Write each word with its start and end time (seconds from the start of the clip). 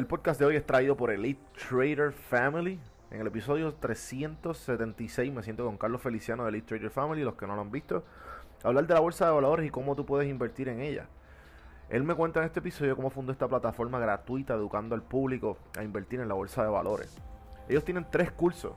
El 0.00 0.06
podcast 0.06 0.40
de 0.40 0.46
hoy 0.46 0.56
es 0.56 0.64
traído 0.64 0.96
por 0.96 1.10
Elite 1.10 1.42
Trader 1.68 2.10
Family. 2.12 2.80
En 3.10 3.20
el 3.20 3.26
episodio 3.26 3.74
376 3.74 5.30
me 5.30 5.42
siento 5.42 5.66
con 5.66 5.76
Carlos 5.76 6.00
Feliciano 6.00 6.42
de 6.42 6.48
Elite 6.48 6.68
Trader 6.68 6.90
Family, 6.90 7.22
los 7.22 7.34
que 7.34 7.46
no 7.46 7.54
lo 7.54 7.60
han 7.60 7.70
visto, 7.70 8.02
hablar 8.64 8.86
de 8.86 8.94
la 8.94 9.00
bolsa 9.00 9.26
de 9.26 9.32
valores 9.32 9.66
y 9.66 9.68
cómo 9.68 9.94
tú 9.94 10.06
puedes 10.06 10.26
invertir 10.26 10.70
en 10.70 10.80
ella. 10.80 11.04
Él 11.90 12.02
me 12.02 12.14
cuenta 12.14 12.40
en 12.40 12.46
este 12.46 12.60
episodio 12.60 12.96
cómo 12.96 13.10
fundó 13.10 13.30
esta 13.30 13.46
plataforma 13.46 13.98
gratuita 13.98 14.54
educando 14.54 14.94
al 14.94 15.02
público 15.02 15.58
a 15.76 15.84
invertir 15.84 16.20
en 16.20 16.28
la 16.28 16.34
bolsa 16.34 16.62
de 16.62 16.70
valores. 16.70 17.18
Ellos 17.68 17.84
tienen 17.84 18.06
tres 18.10 18.32
cursos 18.32 18.72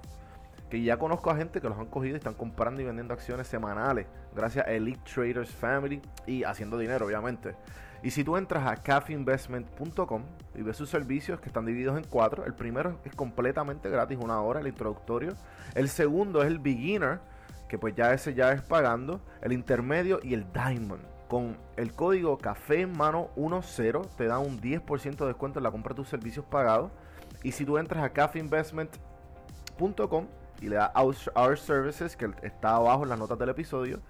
que 0.69 0.83
ya 0.83 0.97
conozco 0.97 1.29
a 1.29 1.37
gente 1.37 1.61
que 1.61 1.69
los 1.69 1.79
han 1.79 1.85
cogido 1.85 2.15
y 2.15 2.17
están 2.17 2.33
comprando 2.33 2.81
y 2.81 2.83
vendiendo 2.83 3.13
acciones 3.13 3.47
semanales 3.47 4.07
gracias 4.35 4.67
a 4.67 4.71
Elite 4.71 4.99
Traders 5.09 5.51
Family 5.51 6.01
y 6.27 6.43
haciendo 6.43 6.77
dinero, 6.77 7.05
obviamente. 7.05 7.55
Y 8.03 8.11
si 8.11 8.23
tú 8.25 8.35
entras 8.35 8.67
a 8.67 8.75
cafeinvestment.com 8.75 10.23
y 10.55 10.61
ves 10.61 10.75
sus 10.75 10.89
servicios 10.89 11.39
que 11.39 11.47
están 11.47 11.65
divididos 11.65 11.97
en 11.97 12.03
cuatro, 12.03 12.45
el 12.45 12.53
primero 12.53 12.99
es 13.05 13.15
completamente 13.15 13.89
gratis, 13.89 14.19
una 14.21 14.41
hora, 14.41 14.59
el 14.59 14.67
introductorio. 14.67 15.31
El 15.73 15.87
segundo 15.87 16.41
es 16.41 16.47
el 16.47 16.59
beginner, 16.59 17.21
que 17.69 17.77
pues 17.77 17.95
ya 17.95 18.13
ese 18.13 18.33
ya 18.33 18.51
es 18.51 18.61
pagando. 18.61 19.21
El 19.41 19.53
intermedio 19.53 20.19
y 20.21 20.33
el 20.33 20.45
diamond. 20.51 21.01
Con 21.29 21.57
el 21.77 21.93
código 21.93 22.37
café 22.37 22.81
en 22.81 22.91
mano 22.95 23.29
10 23.37 24.17
te 24.17 24.27
da 24.27 24.37
un 24.37 24.59
10% 24.59 25.15
de 25.15 25.27
descuento 25.27 25.59
en 25.59 25.63
la 25.63 25.71
compra 25.71 25.93
de 25.93 25.95
tus 25.95 26.09
servicios 26.09 26.45
pagados. 26.45 26.91
Y 27.41 27.53
si 27.53 27.65
tú 27.65 27.77
entras 27.77 28.03
a 28.03 28.09
cafeinvestment.com 28.09 30.27
y 30.61 30.67
le 30.67 30.75
das 30.75 30.91
Our 31.35 31.57
Services, 31.57 32.17
que 32.17 32.29
está 32.41 32.75
abajo 32.75 33.03
en 33.03 33.09
las 33.09 33.17
notas 33.17 33.39
del 33.39 33.49
episodio, 33.49 34.01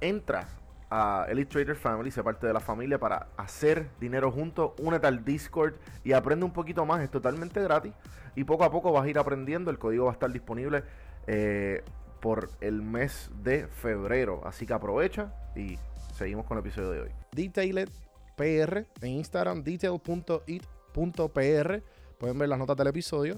entra 0.00 0.46
a 0.90 1.26
Elite 1.28 1.50
Trader 1.50 1.76
Family, 1.76 2.10
se 2.10 2.22
parte 2.22 2.46
de 2.46 2.52
la 2.52 2.60
familia 2.60 2.98
para 2.98 3.28
hacer 3.36 3.88
dinero 4.00 4.32
juntos, 4.32 4.72
únete 4.80 5.06
al 5.06 5.24
Discord 5.24 5.74
y 6.02 6.12
aprende 6.12 6.44
un 6.44 6.52
poquito 6.52 6.84
más, 6.84 7.00
es 7.00 7.10
totalmente 7.10 7.62
gratis. 7.62 7.92
Y 8.34 8.44
poco 8.44 8.64
a 8.64 8.70
poco 8.70 8.92
vas 8.92 9.04
a 9.04 9.08
ir 9.08 9.18
aprendiendo, 9.18 9.70
el 9.70 9.78
código 9.78 10.06
va 10.06 10.10
a 10.10 10.14
estar 10.14 10.32
disponible 10.32 10.82
eh, 11.26 11.82
por 12.20 12.50
el 12.60 12.82
mes 12.82 13.30
de 13.42 13.68
febrero, 13.68 14.42
así 14.44 14.66
que 14.66 14.72
aprovecha 14.72 15.32
y 15.54 15.78
seguimos 16.12 16.46
con 16.46 16.58
el 16.58 16.64
episodio 16.64 16.90
de 16.90 17.00
hoy. 17.02 17.10
Detailed 17.32 17.88
PR 18.36 18.84
en 19.00 19.12
Instagram, 19.12 19.62
detail.it.pr, 19.62 21.82
pueden 22.18 22.38
ver 22.38 22.48
las 22.48 22.58
notas 22.58 22.76
del 22.76 22.88
episodio, 22.88 23.36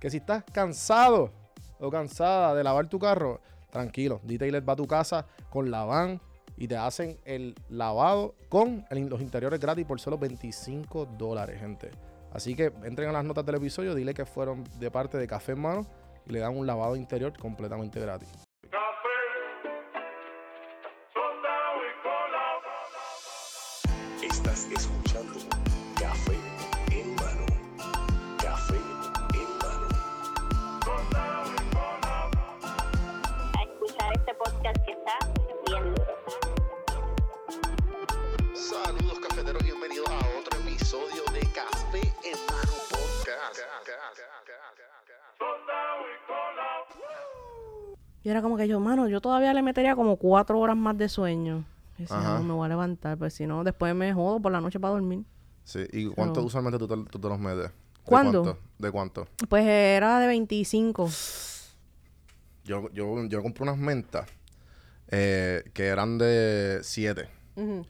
que 0.00 0.10
si 0.10 0.16
estás 0.16 0.44
cansado 0.52 1.32
o 1.78 1.90
cansada 1.90 2.54
de 2.54 2.64
lavar 2.64 2.88
tu 2.88 2.98
carro, 2.98 3.40
tranquilo, 3.70 4.20
Detailed 4.24 4.64
va 4.66 4.72
a 4.72 4.76
tu 4.76 4.86
casa 4.86 5.26
con 5.50 5.70
la 5.70 5.84
van 5.84 6.20
y 6.56 6.68
te 6.68 6.76
hacen 6.76 7.18
el 7.24 7.54
lavado 7.68 8.34
con 8.48 8.84
los 8.90 9.20
interiores 9.20 9.60
gratis 9.60 9.84
por 9.84 10.00
solo 10.00 10.18
25 10.18 11.06
dólares, 11.18 11.60
gente. 11.60 11.90
Así 12.32 12.54
que 12.54 12.72
entren 12.84 13.08
a 13.08 13.12
las 13.12 13.24
notas 13.24 13.44
del 13.46 13.56
episodio, 13.56 13.94
dile 13.94 14.14
que 14.14 14.26
fueron 14.26 14.64
de 14.78 14.90
parte 14.90 15.18
de 15.18 15.26
Café 15.26 15.52
en 15.52 15.60
Mano 15.60 15.86
y 16.26 16.32
le 16.32 16.40
dan 16.40 16.56
un 16.56 16.66
lavado 16.66 16.96
interior 16.96 17.32
completamente 17.38 18.00
gratis. 18.00 18.45
Y 48.26 48.28
era 48.28 48.42
como 48.42 48.56
que 48.56 48.66
yo, 48.66 48.80
mano, 48.80 49.06
yo 49.06 49.20
todavía 49.20 49.54
le 49.54 49.62
metería 49.62 49.94
como 49.94 50.16
cuatro 50.16 50.58
horas 50.58 50.76
más 50.76 50.98
de 50.98 51.08
sueño. 51.08 51.64
Y 51.96 52.02
decía, 52.02 52.16
Ajá. 52.16 52.38
no, 52.38 52.42
me 52.42 52.54
voy 52.54 52.66
a 52.66 52.68
levantar, 52.70 53.16
pues 53.16 53.34
si 53.34 53.46
no, 53.46 53.62
después 53.62 53.94
me 53.94 54.12
jodo 54.12 54.40
por 54.40 54.50
la 54.50 54.60
noche 54.60 54.80
para 54.80 54.94
dormir. 54.94 55.24
Sí, 55.62 55.86
¿y 55.92 56.06
cuánto 56.08 56.42
usualmente 56.42 56.76
tú 56.76 56.88
te, 56.88 56.96
tú 57.08 57.20
te 57.20 57.28
los 57.28 57.38
metes? 57.38 57.68
¿De 57.68 57.72
¿Cuándo? 58.02 58.42
cuánto? 58.42 58.60
¿De 58.78 58.90
cuánto? 58.90 59.28
Pues 59.48 59.64
era 59.64 60.18
de 60.18 60.26
25. 60.26 61.08
Yo, 62.64 62.90
yo, 62.90 63.26
yo 63.26 63.42
compré 63.44 63.62
unas 63.62 63.78
mentas 63.78 64.28
eh, 65.06 65.62
que 65.72 65.86
eran 65.86 66.18
de 66.18 66.80
7. 66.82 67.28
Ujú. 67.54 67.86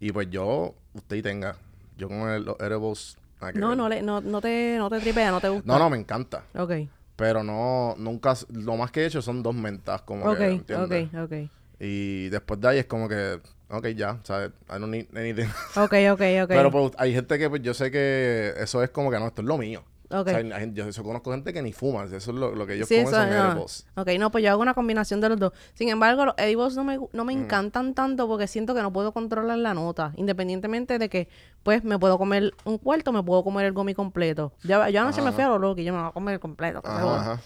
Y 0.00 0.12
pues 0.12 0.28
yo, 0.28 0.74
usted 0.92 1.16
y 1.16 1.22
tenga, 1.22 1.56
yo 1.96 2.08
con 2.08 2.28
el, 2.28 2.44
los 2.44 3.16
que 3.38 3.58
No, 3.58 3.74
no, 3.74 3.88
le, 3.88 4.02
no, 4.02 4.20
no 4.20 4.42
te, 4.42 4.76
no 4.76 4.90
te 4.90 5.00
tripea, 5.00 5.30
no 5.30 5.40
te 5.40 5.48
gusta. 5.48 5.66
No, 5.66 5.78
no, 5.78 5.88
me 5.88 5.96
encanta. 5.96 6.44
Ok, 6.54 6.72
Pero 7.18 7.42
no, 7.42 7.96
nunca, 7.98 8.34
lo 8.52 8.76
más 8.76 8.92
que 8.92 9.02
he 9.02 9.06
hecho 9.06 9.20
son 9.20 9.42
dos 9.42 9.52
mentas, 9.52 10.02
como 10.02 10.24
ok, 10.24 10.38
que, 10.38 10.50
¿entiendes? 10.50 11.08
ok, 11.12 11.20
ok. 11.24 11.50
Y 11.80 12.28
después 12.28 12.60
de 12.60 12.68
ahí 12.68 12.78
es 12.78 12.86
como 12.86 13.08
que, 13.08 13.40
ok, 13.70 13.88
ya, 13.88 14.20
¿sabes? 14.22 14.52
I 14.68 14.78
don't 14.78 14.86
need 14.86 15.06
anything. 15.16 15.48
Ok, 15.74 15.94
ok, 16.12 16.22
ok. 16.44 16.48
Pero 16.48 16.70
pues, 16.70 16.92
hay 16.96 17.12
gente 17.12 17.36
que 17.36 17.50
pues, 17.50 17.60
yo 17.60 17.74
sé 17.74 17.90
que 17.90 18.54
eso 18.58 18.84
es 18.84 18.90
como 18.90 19.10
que 19.10 19.18
no, 19.18 19.26
esto 19.26 19.42
es 19.42 19.48
lo 19.48 19.58
mío. 19.58 19.82
Ok. 20.10 20.26
O 20.26 20.30
sea, 20.30 20.36
hay 20.38 20.50
gente- 20.52 20.74
yo, 20.80 20.88
yo 20.88 21.02
conozco 21.04 21.30
gente 21.32 21.52
que 21.52 21.60
ni 21.60 21.72
fuma, 21.72 22.04
eso 22.04 22.16
es 22.16 22.26
lo, 22.28 22.54
lo 22.54 22.66
que 22.66 22.74
ellos 22.74 22.88
Sí, 22.88 22.94
comen 22.96 23.08
eso, 23.08 23.16
son 23.16 23.30
no. 23.30 23.52
edibles. 23.52 23.86
Ok, 23.94 24.08
no, 24.18 24.30
pues 24.30 24.42
yo 24.42 24.50
hago 24.50 24.62
una 24.62 24.72
combinación 24.74 25.20
de 25.20 25.28
los 25.28 25.38
dos. 25.38 25.52
Sin 25.74 25.88
embargo, 25.90 26.24
los 26.24 26.34
edibles 26.38 26.74
no 26.76 26.84
me, 26.84 26.96
no 27.12 27.24
Mm. 27.24 27.26
me 27.26 27.32
encantan 27.34 27.92
tanto 27.94 28.26
porque 28.26 28.46
siento 28.46 28.74
que 28.74 28.80
no 28.82 28.92
puedo 28.92 29.12
controlar 29.12 29.58
la 29.58 29.74
nota. 29.74 30.12
Independientemente 30.16 30.98
de 30.98 31.08
que, 31.10 31.28
pues, 31.62 31.84
me 31.84 31.98
puedo 31.98 32.16
comer 32.16 32.54
un 32.64 32.78
cuarto, 32.78 33.12
me 33.12 33.22
puedo 33.22 33.44
comer 33.44 33.66
el 33.66 33.72
gomi 33.72 33.92
completo. 33.94 34.52
Ya, 34.62 34.88
yo 34.88 35.00
anoche 35.02 35.20
me 35.20 35.32
fui 35.32 35.44
a 35.44 35.48
lo 35.48 35.58
loco 35.58 35.80
y 35.80 35.84
yo 35.84 35.92
me 35.92 35.98
voy 36.00 36.08
a 36.08 36.12
comer 36.12 36.34
el 36.34 36.40
completo. 36.40 36.80
Ajá, 36.84 37.16
ajá. 37.20 37.40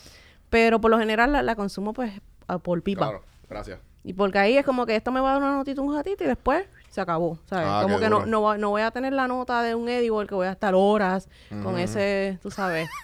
Pero 0.51 0.81
por 0.81 0.91
lo 0.91 0.99
general 0.99 1.33
la, 1.33 1.43
la 1.43 1.57
consumo, 1.57 1.93
pues, 1.93 2.13
a- 2.47 2.59
por 2.59 2.81
pipa. 2.83 3.07
Claro, 3.09 3.23
gracias. 3.49 3.81
Y 4.05 4.13
porque 4.13 4.39
ahí 4.39 4.57
es 4.57 4.65
como 4.65 4.85
que 4.87 4.95
esto 4.97 5.11
me 5.13 5.21
va 5.21 5.31
a 5.31 5.33
dar 5.35 5.43
una 5.43 5.57
notita 5.57 5.81
un 5.81 5.95
ratito 5.95 6.25
y 6.25 6.27
después 6.27 6.65
se 6.93 7.01
acabó, 7.01 7.39
¿sabes? 7.47 7.67
Ah, 7.69 7.81
como 7.83 7.99
que 7.99 8.09
no, 8.09 8.21
duro. 8.21 8.27
no, 8.31 8.57
no 8.59 8.71
voy 8.71 8.83
a 8.83 8.91
tener 8.93 9.13
la 9.13 9.27
nota 9.27 9.63
de 9.63 9.75
un 9.75 9.89
edible 9.89 10.27
que 10.29 10.35
voy 10.37 10.47
a 10.47 10.53
estar 10.53 10.75
horas 10.77 11.29
con 11.63 11.79
ese, 11.79 12.39
tú 12.43 12.51
sabes. 12.51 12.89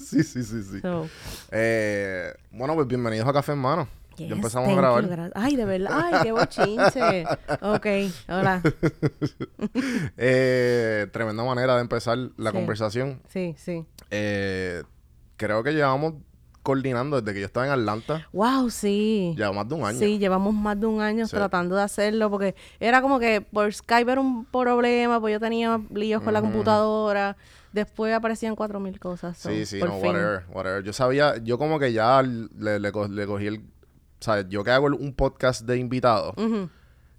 Sí, 0.00 0.22
sí, 0.24 0.42
sí, 0.44 0.62
sí. 0.62 0.80
So, 0.80 1.06
Eh, 1.50 2.32
bueno, 2.52 2.74
pues 2.74 2.86
bienvenidos 2.88 3.28
a 3.28 3.34
Café 3.34 3.52
en 3.52 3.58
Mano. 3.58 3.86
yes, 4.16 4.28
ya 4.30 4.34
empezamos 4.34 4.68
a 4.68 4.72
you, 4.72 4.76
grabar. 4.78 5.04
gra- 5.06 5.32
Ay, 5.34 5.56
de 5.56 5.64
verdad. 5.66 5.90
Ay, 5.92 6.14
qué 6.22 6.32
bochinche. 6.32 7.26
ok, 7.60 7.86
hola. 8.30 8.62
Eh, 10.16 11.06
tremenda 11.12 11.44
manera 11.44 11.74
de 11.76 11.82
empezar 11.82 12.16
la 12.36 12.50
Sí. 12.50 12.56
conversación. 12.56 13.20
Sí, 13.28 13.54
sí. 13.58 13.84
Eh, 14.10 14.82
creo 15.36 15.62
que 15.62 15.72
llevamos 15.72 16.14
coordinando 16.62 17.20
desde 17.20 17.34
que 17.34 17.40
yo 17.40 17.46
estaba 17.46 17.66
en 17.66 17.72
Atlanta. 17.72 18.26
Wow, 18.32 18.70
sí. 18.70 19.34
Ya 19.36 19.50
más 19.52 19.68
de 19.68 19.74
un 19.74 19.84
año. 19.84 19.98
Sí, 19.98 20.18
llevamos 20.18 20.52
más 20.54 20.78
de 20.78 20.86
un 20.86 21.00
año 21.00 21.26
Sí. 21.26 21.36
tratando 21.36 21.76
de 21.76 21.82
hacerlo 21.82 22.30
porque 22.30 22.54
era 22.78 23.00
como 23.02 23.18
que 23.18 23.40
por 23.40 23.72
Skype 23.72 24.10
era 24.12 24.20
un 24.20 24.44
problema, 24.44 25.20
pues 25.20 25.32
yo 25.32 25.40
tenía 25.40 25.80
líos 25.94 26.22
con 26.22 26.32
la 26.34 26.40
computadora. 26.40 27.36
Después 27.72 28.12
aparecían 28.14 28.56
cuatro 28.56 28.80
mil 28.80 28.98
cosas. 28.98 29.38
so, 29.38 29.48
Sí, 29.48 29.64
sí, 29.64 29.78
por 29.78 29.88
no, 29.90 29.94
fin. 30.00 30.06
whatever, 30.10 30.44
whatever. 30.52 30.82
Yo 30.82 30.92
sabía, 30.92 31.36
yo 31.38 31.56
como 31.56 31.78
que 31.78 31.92
ya 31.92 32.20
le, 32.22 32.80
le, 32.80 32.92
co- 32.92 33.08
le 33.08 33.26
cogí 33.26 33.46
el... 33.46 33.62
¿Sabes? 34.18 34.46
Yo 34.50 34.62
que 34.64 34.70
hago 34.70 34.88
el- 34.88 34.94
un 34.94 35.14
podcast 35.14 35.62
de 35.62 35.78
invitados, 35.78 36.34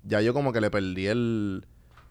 ya 0.03 0.22
yo 0.22 0.34
como 0.34 0.52
que 0.53 0.62
le 0.62 0.69
perdí 0.69 1.08
el... 1.08 1.66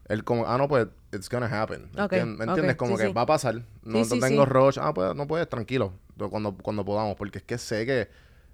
El 0.08 0.24
como, 0.24 0.44
ah, 0.48 0.58
no, 0.58 0.66
pues, 0.66 0.88
it's 1.12 1.28
gonna 1.30 1.46
happen. 1.46 1.84
Ok, 1.96 2.12
¿Entien- 2.14 2.36
¿Me 2.36 2.44
entiendes? 2.44 2.74
como 2.74 2.96
sí, 2.96 3.02
que 3.02 3.08
sí. 3.10 3.12
va 3.14 3.20
a 3.22 3.26
pasar. 3.26 3.62
No, 3.84 4.04
Sí, 4.04 4.18
no 4.18 4.26
tengo 4.26 4.44
rush. 4.44 4.76
Ah, 4.80 4.92
pues, 4.92 5.14
no 5.14 5.28
puedes, 5.28 5.48
tranquilo. 5.48 5.92
Cuando, 6.28 6.54
cuando 6.56 6.84
podamos. 6.84 7.16
Porque 7.16 7.38
es 7.38 7.44
que 7.44 7.56
sé 7.56 7.86
que, 7.86 8.08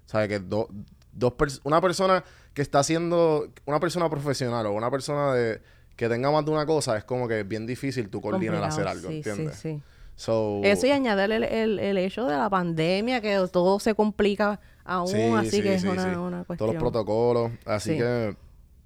¿sabes? 0.05 0.29
Que 0.29 0.39
do- 0.39 0.69
dos 1.11 1.33
pers- 1.33 1.59
una 1.63 1.81
persona 1.81 2.23
que 2.53 2.61
está 2.61 2.79
haciendo... 2.79 3.49
Una 3.65 3.79
persona 3.79 4.09
profesional 4.09 4.65
o 4.67 4.71
una 4.73 4.89
persona 4.91 5.33
de... 5.33 5.59
Que 5.95 6.07
tenga 6.07 6.29
más 6.29 6.45
de 6.45 6.51
una 6.51 6.65
cosa, 6.67 6.95
es 6.95 7.03
como 7.03 7.27
que 7.27 7.39
es 7.39 7.47
bien 7.47 7.65
difícil 7.65 8.09
tú 8.09 8.21
coordinar 8.21 8.63
hacer 8.63 8.87
algo, 8.87 9.09
sí, 9.09 9.15
¿entiendes? 9.15 9.55
Sí, 9.55 9.73
sí. 9.77 9.81
So, 10.15 10.61
Eso 10.63 10.85
y 10.87 10.91
añadir 10.91 11.31
el, 11.31 11.43
el, 11.43 11.79
el 11.79 11.97
hecho 11.97 12.25
de 12.27 12.37
la 12.37 12.49
pandemia, 12.51 13.19
que 13.19 13.35
todo 13.51 13.79
se 13.79 13.95
complica 13.95 14.59
aún, 14.85 15.07
Sí, 15.07 15.21
así 15.35 15.49
sí, 15.49 15.61
que 15.63 15.73
es 15.75 15.81
sí, 15.81 15.87
una, 15.87 16.19
una 16.21 16.43
cuestión. 16.43 16.57
todos 16.57 16.73
los 16.75 16.81
protocolos. 16.81 17.51
Así 17.65 17.91
Sí. 17.93 17.97
que, 17.97 18.35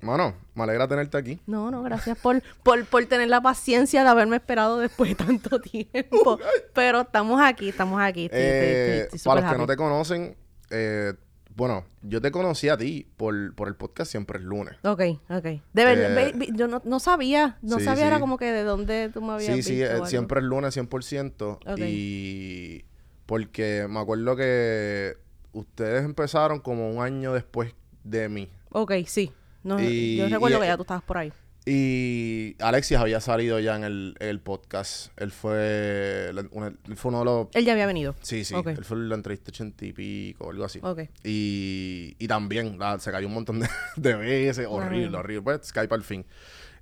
mano, 0.01 0.35
me 0.55 0.63
alegra 0.63 0.87
tenerte 0.87 1.17
aquí. 1.17 1.39
No, 1.47 1.71
no, 1.71 1.83
gracias 1.83 2.17
por, 2.17 2.41
por, 2.63 2.85
por 2.85 3.05
tener 3.05 3.27
la 3.29 3.41
paciencia 3.41 4.03
de 4.03 4.09
haberme 4.09 4.37
esperado 4.37 4.79
después 4.79 5.09
de 5.17 5.23
tanto 5.25 5.59
tiempo. 5.61 6.39
Pero 6.73 7.01
estamos 7.01 7.39
aquí, 7.41 7.69
estamos 7.69 8.01
aquí. 8.01 8.25
Estoy, 8.25 8.39
Eh, 8.41 8.99
estoy- 9.03 9.17
estoy 9.17 9.29
para 9.29 9.41
los 9.41 9.51
que 9.51 9.57
no 9.57 9.67
te 9.67 9.75
conocen, 9.77 10.35
eh, 10.69 11.13
bueno, 11.55 11.83
yo 12.01 12.21
te 12.21 12.31
conocí 12.31 12.69
a 12.69 12.77
ti 12.77 13.05
por, 13.17 13.53
por 13.55 13.67
el 13.67 13.75
podcast 13.75 14.09
Siempre 14.09 14.39
es 14.39 14.45
lunes. 14.45 14.75
Ok, 14.83 15.01
ok. 15.29 15.43
De 15.73 15.85
verdad, 15.85 16.17
Eh, 16.17 16.33
yo 16.53 16.67
no, 16.69 16.81
no 16.85 16.99
sabía, 17.01 17.57
no 17.61 17.77
sí, 17.77 17.83
sabía 17.85 18.07
era 18.07 18.15
sí. 18.15 18.21
como 18.21 18.37
que 18.37 18.45
de 18.51 18.63
dónde 18.63 19.09
tú 19.13 19.21
me 19.21 19.33
habías 19.33 19.55
Sí, 19.57 19.61
sí, 19.63 19.71
visto 19.75 19.85
o 19.85 19.89
eh, 19.89 19.93
algo. 19.95 20.05
Siempre 20.07 20.39
es 20.39 20.45
lunes 20.45 20.77
100%. 20.77 21.59
Ok. 21.65 21.77
Y 21.79 22.85
porque 23.25 23.85
me 23.89 23.99
acuerdo 23.99 24.35
que 24.37 25.17
ustedes 25.51 26.05
empezaron 26.05 26.59
como 26.61 26.89
un 26.89 27.03
año 27.03 27.33
después 27.33 27.75
de 28.05 28.29
mí. 28.29 28.49
Ok, 28.71 28.93
sí. 29.05 29.33
No, 29.63 29.79
Y- 29.81 30.17
yo 30.17 30.27
recuerdo 30.29 30.57
y- 30.57 30.61
que 30.61 30.67
ya 30.67 30.75
tú 30.77 30.83
estabas 30.83 31.03
por 31.03 31.17
ahí. 31.17 31.31
Y 31.63 32.55
Alexis 32.59 32.97
había 32.97 33.21
salido 33.21 33.59
ya 33.59 33.75
en 33.75 33.83
el, 33.83 34.15
el 34.19 34.39
podcast. 34.39 35.11
Él 35.17 35.31
fue, 35.31 36.31
la- 36.33 36.45
una- 36.51 36.73
él 36.87 36.95
fue 36.95 37.09
uno 37.09 37.19
de 37.19 37.25
los... 37.25 37.47
Él 37.53 37.65
ya 37.65 37.73
había 37.73 37.85
venido. 37.85 38.15
Sí, 38.23 38.43
sí. 38.43 38.55
Ok. 38.55 38.67
Él 38.69 38.83
fue 38.83 38.97
la 38.97 39.13
entrevista 39.13 39.51
ochenta 39.51 39.85
y 39.85 39.93
pico, 39.93 40.49
algo 40.49 40.65
así. 40.65 40.79
Ok. 40.81 41.01
Y, 41.23 42.15
y 42.17 42.27
también 42.27 42.79
la- 42.79 42.97
se 42.97 43.11
cayó 43.11 43.27
un 43.27 43.35
montón 43.35 43.59
de, 43.59 43.69
de 43.95 44.15
veces. 44.15 44.65
Horrible, 44.67 45.15
horrible. 45.15 45.43
Pues 45.43 45.67
Skype 45.67 45.93
al 45.93 46.01
fin. 46.03 46.25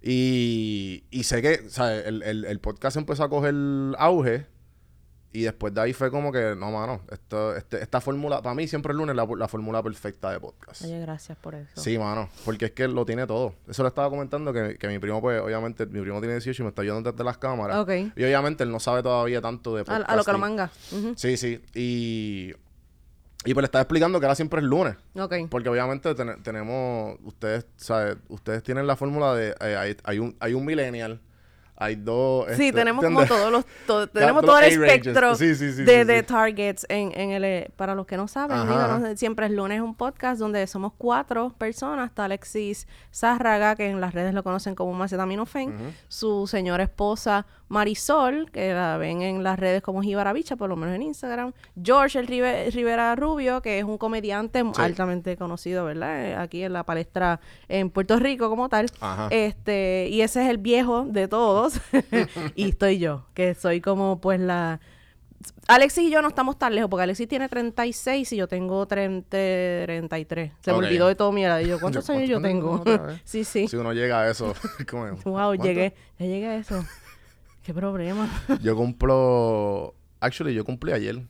Y, 0.01 1.03
y 1.11 1.23
sé 1.23 1.41
que 1.41 1.65
o 1.67 1.69
sea, 1.69 1.93
el, 1.97 2.23
el, 2.23 2.45
el 2.45 2.59
podcast 2.59 2.95
empezó 2.95 3.23
a 3.25 3.29
coger 3.29 3.53
auge. 3.97 4.45
Y 5.31 5.43
después 5.43 5.71
de 5.75 5.81
ahí 5.81 5.93
fue 5.93 6.09
como 6.09 6.31
que, 6.31 6.55
no, 6.57 6.71
mano, 6.71 7.01
esto, 7.11 7.55
este, 7.55 7.79
esta 7.83 8.01
fórmula, 8.01 8.41
para 8.41 8.55
mí 8.55 8.67
siempre 8.67 8.93
el 8.93 8.97
lunes 8.97 9.13
es 9.13 9.17
la, 9.17 9.27
la 9.37 9.47
fórmula 9.47 9.83
perfecta 9.83 10.31
de 10.31 10.39
podcast. 10.39 10.81
Oye, 10.81 10.99
gracias 11.01 11.37
por 11.37 11.53
eso. 11.53 11.79
Sí, 11.79 11.99
mano, 11.99 12.29
porque 12.45 12.65
es 12.65 12.71
que 12.71 12.87
lo 12.87 13.05
tiene 13.05 13.27
todo. 13.27 13.53
Eso 13.67 13.83
le 13.83 13.89
estaba 13.89 14.09
comentando 14.09 14.51
que, 14.51 14.77
que 14.79 14.87
mi 14.87 14.97
primo, 14.97 15.21
pues, 15.21 15.39
obviamente, 15.39 15.85
mi 15.85 16.01
primo 16.01 16.19
tiene 16.19 16.33
18 16.33 16.61
y 16.61 16.65
me 16.65 16.69
está 16.69 16.81
ayudando 16.81 17.11
desde 17.11 17.23
las 17.23 17.37
cámaras. 17.37 17.77
Ok. 17.77 17.91
Y 18.15 18.23
obviamente 18.23 18.63
él 18.63 18.71
no 18.71 18.79
sabe 18.79 19.03
todavía 19.03 19.39
tanto 19.39 19.75
de 19.75 19.81
A, 19.81 19.85
podcast. 19.85 20.09
a 20.09 20.15
lo 20.15 20.23
que 20.23 20.31
lo 20.31 20.37
manga. 20.39 20.71
Sí, 21.15 21.37
sí. 21.37 21.61
Y, 21.75 22.51
y 23.45 23.53
pues 23.53 23.61
le 23.61 23.65
estaba 23.65 23.83
explicando 23.83 24.19
que 24.19 24.25
ahora 24.25 24.35
siempre 24.35 24.61
es 24.61 24.65
lunes. 24.65 24.95
Ok. 25.15 25.35
Porque 25.51 25.69
obviamente 25.69 26.15
ten- 26.15 26.41
tenemos, 26.41 27.17
ustedes, 27.23 27.67
¿sabes? 27.77 28.17
Ustedes 28.29 28.63
tienen 28.63 28.87
la 28.87 28.95
fórmula 28.95 29.35
de, 29.35 29.55
eh, 29.61 29.77
hay, 29.77 29.95
hay 30.03 30.17
un, 30.17 30.35
hay 30.39 30.55
un 30.55 30.65
millennial, 30.65 31.21
hay 31.79 31.95
dos... 31.95 32.45
Sí, 32.57 32.67
este, 32.67 32.73
tenemos 32.73 33.03
como 33.03 33.25
todos 33.25 33.51
los, 33.51 33.65
to- 33.87 34.07
tenemos 34.11 34.43
todo 34.43 34.59
el 34.59 34.65
espectro 34.65 35.33
Sí, 35.35 35.55
sí, 35.55 35.71
sí, 35.71 35.83
de, 35.83 36.23
targets 36.23 36.85
en, 36.89 37.11
en 37.17 37.31
el, 37.31 37.71
para 37.77 37.95
los 37.95 38.05
que 38.05 38.17
no 38.17 38.27
saben. 38.27 38.57
¿no? 38.67 39.15
siempre 39.15 39.45
es 39.45 39.51
lunes 39.53 39.79
un 39.81 39.95
podcast 39.95 40.39
donde 40.39 40.67
somos 40.67 40.91
cuatro 40.97 41.53
personas, 41.57 42.09
está 42.09 42.25
Alexis 42.25 42.87
Zárraga, 43.13 43.75
que 43.75 43.89
en 43.89 44.01
las 44.01 44.13
redes 44.13 44.33
lo 44.33 44.43
conocen 44.43 44.75
como 44.75 44.93
Macetaminofen, 44.93 45.73
su 46.09 46.45
señora 46.47 46.83
esposa 46.83 47.45
Marisol, 47.69 48.49
que 48.51 48.73
la 48.73 48.97
ven 48.97 49.21
en 49.21 49.43
las 49.43 49.57
redes 49.59 49.81
como 49.83 50.01
Jíbara 50.01 50.33
Bicha, 50.33 50.55
por 50.55 50.69
lo 50.69 50.75
menos 50.75 50.95
en 50.95 51.03
Instagram, 51.03 51.53
George 51.81 52.19
el 52.19 52.27
Rive- 52.27 52.71
Rivera 52.71 53.15
Rubio, 53.15 53.61
que 53.61 53.77
es 53.79 53.85
un 53.85 53.97
comediante 53.97 54.63
altamente 54.77 55.37
conocido, 55.37 55.85
¿verdad? 55.85 56.25
Eh, 56.25 56.35
Aquí 56.35 56.63
en 56.63 56.73
la 56.73 56.83
palestra 56.83 57.39
en 57.67 57.89
Puerto 57.91 58.17
Rico 58.17 58.49
como 58.49 58.69
tal. 58.69 58.87
Ajá. 58.99 59.27
Este, 59.29 60.07
y 60.09 60.21
ese 60.21 60.43
es 60.43 60.49
el 60.49 60.57
viejo 60.57 61.05
de 61.07 61.27
todos. 61.27 61.68
y 62.55 62.69
estoy 62.69 62.99
yo, 62.99 63.25
que 63.33 63.55
soy 63.55 63.81
como 63.81 64.19
pues 64.21 64.39
la... 64.39 64.79
Alexis 65.67 66.03
y 66.05 66.11
yo 66.11 66.21
no 66.21 66.27
estamos 66.27 66.57
tan 66.59 66.75
lejos, 66.75 66.89
porque 66.89 67.03
Alexis 67.03 67.27
tiene 67.27 67.47
36 67.47 68.33
y 68.33 68.35
yo 68.35 68.47
tengo 68.47 68.85
30, 68.85 69.29
33. 69.29 70.51
Se 70.59 70.71
me 70.71 70.77
olvidó 70.77 71.07
de 71.07 71.15
todo 71.15 71.31
mi 71.31 71.45
edad. 71.45 71.59
Y 71.59 71.67
yo, 71.67 71.79
¿cuántos 71.81 72.07
Yo, 72.07 72.13
años 72.13 72.29
yo 72.29 72.41
¿cuántos 72.41 72.83
tengo? 72.83 73.07
sí, 73.23 73.43
sí. 73.45 73.67
Si 73.67 73.75
uno 73.77 73.93
llega 73.93 74.21
a 74.21 74.29
eso, 74.29 74.53
como, 74.89 75.05
Wow, 75.05 75.21
¿cuánto? 75.55 75.63
llegué. 75.63 75.93
Ya 76.17 76.25
llegué 76.25 76.47
a 76.47 76.55
eso. 76.57 76.83
Qué 77.63 77.73
problema. 77.73 78.27
Yo 78.61 78.75
cumplo... 78.75 79.95
Actually, 80.19 80.53
yo 80.53 80.65
cumplí 80.65 80.91
ayer. 80.91 81.21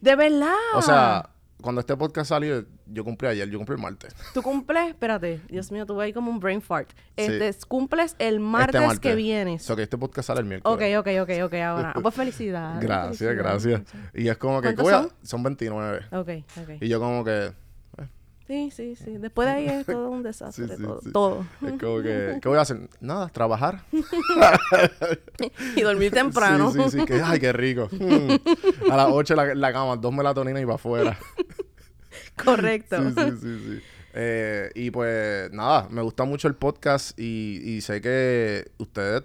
De 0.00 0.16
verdad. 0.16 0.54
O 0.74 0.82
sea, 0.82 1.30
cuando 1.62 1.80
este 1.80 1.96
podcast 1.96 2.28
salió, 2.28 2.64
yo 2.86 3.04
cumplí 3.04 3.28
ayer, 3.28 3.48
yo 3.48 3.58
cumplí 3.58 3.76
el 3.76 3.80
martes. 3.80 4.14
Tú 4.34 4.42
cumples, 4.42 4.88
espérate, 4.88 5.40
Dios 5.48 5.72
mío, 5.72 5.86
tuve 5.86 6.04
ahí 6.04 6.12
como 6.12 6.30
un 6.30 6.38
brain 6.40 6.60
fart. 6.60 6.90
Sí. 6.90 6.96
Este, 7.16 7.66
cumples 7.66 8.14
el 8.18 8.40
martes, 8.40 8.82
Este 8.82 9.00
que 9.00 9.14
viene. 9.14 9.54
O 9.54 9.58
sea, 9.58 9.76
que 9.76 9.82
este 9.84 9.96
podcast 9.96 10.26
sale 10.26 10.40
el 10.40 10.46
Ok, 10.64 10.80
miércoles. 10.80 10.98
ok, 10.98 11.08
ok, 11.22 11.30
ok, 11.46 11.54
ahora. 11.54 11.94
Pues 12.02 12.14
felicidades. 12.14 12.82
Gracias, 12.86 13.34
gracias. 13.36 13.82
Y 14.14 14.28
es 14.28 14.36
como 14.36 14.60
que... 14.60 14.68
¿qué 14.68 14.74
¿Cuántos 14.74 14.84
voy 14.84 14.92
a- 14.92 15.02
son? 15.08 15.12
son 15.22 15.42
29. 15.44 16.00
Ok, 16.12 16.28
ok. 16.62 16.70
Y 16.82 16.88
yo 16.88 17.00
como 17.00 17.24
que... 17.24 17.52
Sí, 18.52 18.70
sí, 18.70 18.96
sí. 18.96 19.16
Después 19.16 19.48
de 19.48 19.54
ahí 19.54 19.66
es 19.66 19.86
todo 19.86 20.10
un 20.10 20.22
desastre. 20.22 20.66
Sí, 20.68 20.76
sí, 20.76 20.82
todo. 20.82 21.00
sí. 21.00 21.10
todo. 21.10 21.46
Es 21.66 21.80
como 21.80 22.02
que... 22.02 22.38
¿Qué 22.42 22.48
voy 22.50 22.58
a 22.58 22.60
hacer? 22.60 22.86
Nada, 23.00 23.30
trabajar. 23.30 23.82
y 25.76 25.80
dormir 25.80 26.12
temprano. 26.12 26.70
Sí, 26.70 26.78
sí, 26.90 26.98
sí. 26.98 27.04
Que, 27.06 27.22
ay, 27.22 27.40
qué 27.40 27.50
rico. 27.54 27.88
Mm. 27.90 28.90
A 28.90 28.96
las 28.98 29.08
8 29.10 29.34
la, 29.36 29.54
la 29.54 29.72
cama, 29.72 29.96
dos 29.96 30.12
melatoninas 30.12 30.62
y 30.62 30.66
para 30.66 30.74
afuera. 30.74 31.18
Correcto. 32.44 32.96
Sí, 32.98 33.14
sí, 33.16 33.36
sí, 33.40 33.58
sí. 33.58 33.82
Eh, 34.12 34.70
y 34.74 34.90
pues 34.90 35.50
nada, 35.50 35.88
me 35.88 36.02
gusta 36.02 36.24
mucho 36.24 36.46
el 36.46 36.54
podcast 36.54 37.18
y, 37.18 37.58
y 37.64 37.80
sé 37.80 38.02
que 38.02 38.70
ustedes 38.76 39.22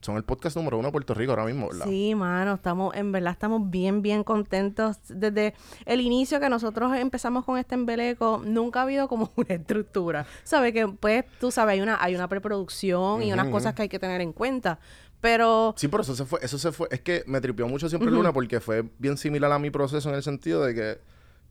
son 0.00 0.16
el 0.16 0.24
podcast 0.24 0.56
número 0.56 0.78
uno 0.78 0.88
de 0.88 0.92
Puerto 0.92 1.14
Rico 1.14 1.32
ahora 1.32 1.44
mismo, 1.44 1.68
¿verdad? 1.68 1.86
Sí, 1.86 2.14
mano, 2.14 2.54
estamos, 2.54 2.94
en 2.94 3.12
verdad 3.12 3.32
estamos 3.32 3.68
bien, 3.70 4.02
bien 4.02 4.24
contentos. 4.24 4.98
Desde 5.08 5.54
el 5.86 6.00
inicio 6.00 6.38
que 6.40 6.48
nosotros 6.48 6.96
empezamos 6.96 7.44
con 7.44 7.58
este 7.58 7.74
embeleco, 7.74 8.40
nunca 8.44 8.80
ha 8.80 8.82
habido 8.84 9.08
como 9.08 9.30
una 9.36 9.54
estructura. 9.54 10.26
Sabes 10.44 10.72
que, 10.72 10.86
pues, 10.88 11.24
tú 11.40 11.50
sabes, 11.50 11.74
hay 11.74 11.80
una, 11.80 12.02
hay 12.02 12.14
una 12.14 12.28
preproducción 12.28 13.22
y 13.22 13.32
unas 13.32 13.48
cosas 13.48 13.74
que 13.74 13.82
hay 13.82 13.88
que 13.88 13.98
tener 13.98 14.20
en 14.20 14.32
cuenta. 14.32 14.78
Pero, 15.20 15.74
Sí, 15.76 15.88
pero 15.88 16.02
eso 16.04 16.14
se 16.14 16.24
fue, 16.24 16.38
eso 16.42 16.58
se 16.58 16.70
fue, 16.70 16.86
es 16.92 17.00
que 17.00 17.24
me 17.26 17.40
tripió 17.40 17.66
mucho 17.66 17.88
siempre 17.88 18.08
el 18.08 18.14
lunes 18.14 18.32
porque 18.32 18.60
fue 18.60 18.84
bien 18.98 19.16
similar 19.16 19.50
a 19.50 19.58
mi 19.58 19.70
proceso 19.70 20.08
en 20.10 20.14
el 20.14 20.22
sentido 20.22 20.64
de 20.64 20.74
que 20.74 20.98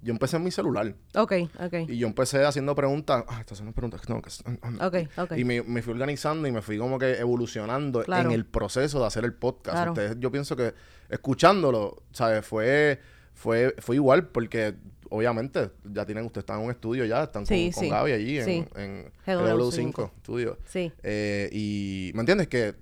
yo 0.01 0.11
empecé 0.13 0.37
en 0.37 0.43
mi 0.43 0.51
celular 0.51 0.93
ok, 1.15 1.33
ok, 1.59 1.73
y 1.89 1.97
yo 1.97 2.07
empecé 2.07 2.45
haciendo 2.45 2.75
preguntas, 2.75 3.23
ah, 3.27 3.39
estas 3.39 3.57
son 3.57 3.65
las 3.67 3.73
preguntas 3.75 3.99
que 3.99 4.07
tengo 4.07 4.21
que 4.21 4.29
hacer. 4.29 4.45
ok, 4.81 4.95
ok. 5.17 5.31
Y 5.37 5.43
me, 5.43 5.63
me 5.63 5.81
fui 5.81 5.93
organizando 5.93 6.47
y 6.47 6.51
me 6.51 6.61
fui 6.61 6.77
como 6.77 6.99
que 6.99 7.13
evolucionando 7.17 8.03
Claro. 8.03 8.29
en 8.29 8.35
el 8.35 8.45
proceso 8.45 8.99
de 8.99 9.07
hacer 9.07 9.25
el 9.25 9.33
podcast. 9.33 9.75
Claro. 9.75 9.91
Ustedes, 9.93 10.17
yo 10.19 10.31
pienso 10.31 10.55
que 10.55 10.73
escuchándolo, 11.09 12.03
¿sabes? 12.11 12.45
Fue, 12.45 12.99
fue, 13.33 13.75
fue 13.79 13.95
igual 13.95 14.27
porque 14.27 14.75
obviamente 15.09 15.71
ya 15.83 16.05
tienen, 16.05 16.25
ustedes 16.25 16.43
están 16.43 16.59
en 16.59 16.65
un 16.65 16.71
estudio 16.71 17.05
ya, 17.05 17.23
están 17.23 17.43
con, 17.43 17.47
Sí, 17.55 17.71
con 17.73 17.83
sí. 17.83 17.89
Gaby 17.89 18.11
allí 18.11 18.41
Sí. 18.43 18.65
en, 18.75 18.81
en 18.81 19.11
GW5 19.25 19.93
GW5 19.93 20.11
estudio. 20.17 20.57
Sí. 20.65 20.91
Eh, 21.03 21.49
y, 21.51 22.11
¿me 22.13 22.19
entiendes? 22.21 22.47
Que 22.47 22.67
eh, 22.67 22.75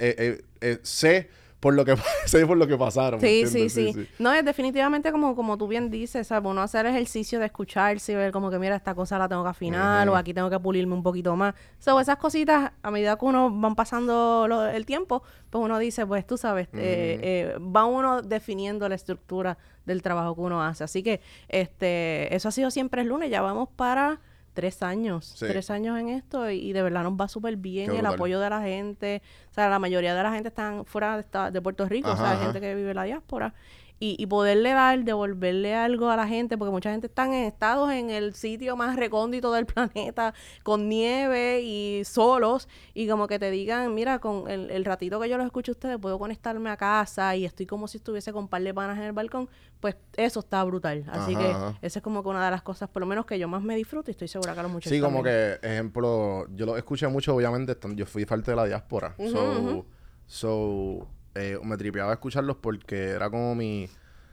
eh, 0.00 0.42
eh, 0.62 0.78
sé 0.82 1.28
por 1.60 1.74
lo 1.74 1.84
que 1.84 1.96
por 2.46 2.56
lo 2.56 2.66
que 2.66 2.76
pasaron. 2.76 3.20
¿me 3.20 3.26
Sí, 3.28 3.46
sí, 3.46 3.68
sí, 3.70 4.06
No, 4.18 4.32
es 4.32 4.44
definitivamente 4.44 5.10
como, 5.12 5.34
como 5.34 5.56
tú 5.56 5.66
bien 5.68 5.90
dices, 5.90 6.26
¿sabes? 6.26 6.48
Uno 6.50 6.60
hacer 6.62 6.86
ejercicio 6.86 7.38
de 7.38 7.46
escucharse 7.46 8.12
y 8.12 8.14
ver 8.14 8.30
como 8.32 8.50
que, 8.50 8.58
mira, 8.58 8.76
esta 8.76 8.94
cosa 8.94 9.18
la 9.18 9.28
tengo 9.28 9.42
que 9.42 9.50
afinar 9.50 10.08
o 10.08 10.16
aquí 10.16 10.34
tengo 10.34 10.50
que 10.50 10.58
pulirme 10.60 10.94
un 10.94 11.02
poquito 11.02 11.34
más. 11.36 11.54
So, 11.78 11.98
esas 12.00 12.16
cositas, 12.18 12.72
a 12.82 12.90
medida 12.90 13.16
que 13.16 13.24
uno 13.24 13.50
van 13.50 13.74
pasando 13.74 14.46
lo- 14.48 14.66
el 14.66 14.84
tiempo, 14.86 15.22
pues 15.50 15.64
uno 15.64 15.78
dice, 15.78 16.06
pues 16.06 16.26
tú 16.26 16.36
sabes, 16.36 16.68
eh, 16.74 17.18
eh, 17.22 17.58
va 17.58 17.84
uno 17.86 18.22
definiendo 18.22 18.88
la 18.88 18.94
estructura 18.94 19.56
del 19.86 20.02
trabajo 20.02 20.34
que 20.34 20.40
uno 20.42 20.62
hace. 20.62 20.84
Así 20.84 21.02
que 21.02 21.20
este 21.48 22.34
eso 22.34 22.48
ha 22.48 22.52
sido 22.52 22.70
siempre 22.70 23.02
el 23.02 23.08
lunes, 23.08 23.30
ya 23.30 23.40
vamos 23.40 23.68
para 23.76 24.20
tres 24.56 24.82
años, 24.82 25.24
Sí. 25.36 25.46
tres 25.46 25.70
años 25.70 25.96
en 26.00 26.08
esto 26.08 26.50
y, 26.50 26.56
y 26.56 26.72
de 26.72 26.82
verdad 26.82 27.04
nos 27.04 27.12
va 27.12 27.28
súper 27.28 27.56
bien 27.56 27.86
Qué 27.86 27.92
y 27.92 27.96
el 27.98 28.02
brutal. 28.02 28.14
apoyo 28.14 28.40
de 28.40 28.50
la 28.50 28.60
gente, 28.62 29.22
o 29.52 29.54
sea, 29.54 29.68
la 29.68 29.78
mayoría 29.78 30.16
de 30.16 30.22
la 30.24 30.32
gente 30.32 30.48
están 30.48 30.84
fuera 30.84 31.16
de, 31.22 31.50
de 31.52 31.62
Puerto 31.62 31.86
Rico, 31.88 32.10
o 32.10 32.16
sea, 32.16 32.32
hay 32.32 32.38
gente 32.38 32.60
que 32.60 32.74
vive 32.74 32.90
en 32.90 32.96
la 32.96 33.04
diáspora. 33.04 33.54
Y, 33.98 34.14
y 34.18 34.26
poderle 34.26 34.72
dar, 34.72 35.04
devolverle 35.04 35.74
algo 35.74 36.10
a 36.10 36.16
la 36.16 36.28
gente, 36.28 36.58
porque 36.58 36.70
mucha 36.70 36.90
gente 36.90 37.06
está 37.06 37.24
en 37.24 37.32
estados 37.32 37.90
en 37.92 38.10
el 38.10 38.34
sitio 38.34 38.76
más 38.76 38.94
recóndito 38.96 39.52
del 39.52 39.64
planeta, 39.74 40.34
con 40.62 40.88
nieve 40.88 41.62
y 41.62 42.02
solos, 42.04 42.68
y 42.92 43.08
como 43.08 43.26
que 43.26 43.38
te 43.38 43.50
digan, 43.50 43.94
mira, 43.94 44.18
con 44.18 44.50
el, 44.50 44.70
el 44.70 44.84
ratito 44.84 45.18
que 45.18 45.30
yo 45.30 45.38
los 45.38 45.46
escucho 45.46 45.72
a 45.72 45.74
ustedes, 45.74 45.98
puedo 45.98 46.18
conectarme 46.18 46.68
a 46.68 46.76
casa 46.76 47.34
y 47.36 47.46
estoy 47.46 47.64
como 47.64 47.88
si 47.88 47.96
estuviese 47.96 48.32
con 48.34 48.44
un 48.44 48.48
par 48.48 48.62
de 48.62 48.74
panas 48.74 48.98
en 48.98 49.04
el 49.04 49.12
balcón, 49.12 49.48
pues 49.80 49.96
eso 50.16 50.40
está 50.40 50.62
brutal. 50.64 51.04
Así 51.08 51.32
Ajá, 51.32 51.38
que 51.38 51.50
ajá. 51.52 51.78
esa 51.80 51.98
es 51.98 52.02
como 52.02 52.22
que 52.22 52.28
una 52.28 52.44
de 52.44 52.50
las 52.50 52.62
cosas, 52.62 52.90
por 52.90 53.00
lo 53.00 53.06
menos 53.06 53.24
que 53.24 53.38
yo 53.38 53.48
más 53.48 53.62
me 53.62 53.76
disfruto 53.76 54.10
y 54.10 54.12
estoy 54.12 54.28
segura 54.28 54.52
que 54.52 54.60
a 54.60 54.62
los 54.64 54.72
muchachos 54.72 54.92
Sí, 54.92 55.00
como 55.00 55.22
también. 55.22 55.58
que, 55.62 55.66
ejemplo, 55.66 56.46
yo 56.54 56.66
lo 56.66 56.76
escuché 56.76 57.08
mucho, 57.08 57.34
obviamente, 57.34 57.74
yo 57.94 58.04
fui 58.04 58.26
parte 58.26 58.50
de 58.50 58.56
la 58.56 58.66
diáspora. 58.66 59.14
So, 59.16 59.24
ujú. 59.24 59.84
so, 60.26 61.08
eh, 61.36 61.58
me 61.62 61.76
tripeaba 61.76 62.12
escucharlos 62.12 62.56
porque 62.56 63.10
era 63.10 63.30
como 63.30 63.54
mi... 63.54 63.84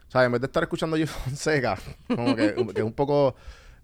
O 0.07 0.12
sea, 0.12 0.24
en 0.25 0.31
vez 0.31 0.41
de 0.41 0.48
estar 0.48 0.62
escuchando 0.63 0.95
yo 0.98 1.07
Fonseca, 1.07 1.77
como 2.07 2.36
que, 2.36 2.53
que 2.53 2.79
es 2.79 2.83
un 2.86 2.93
poco 2.93 3.36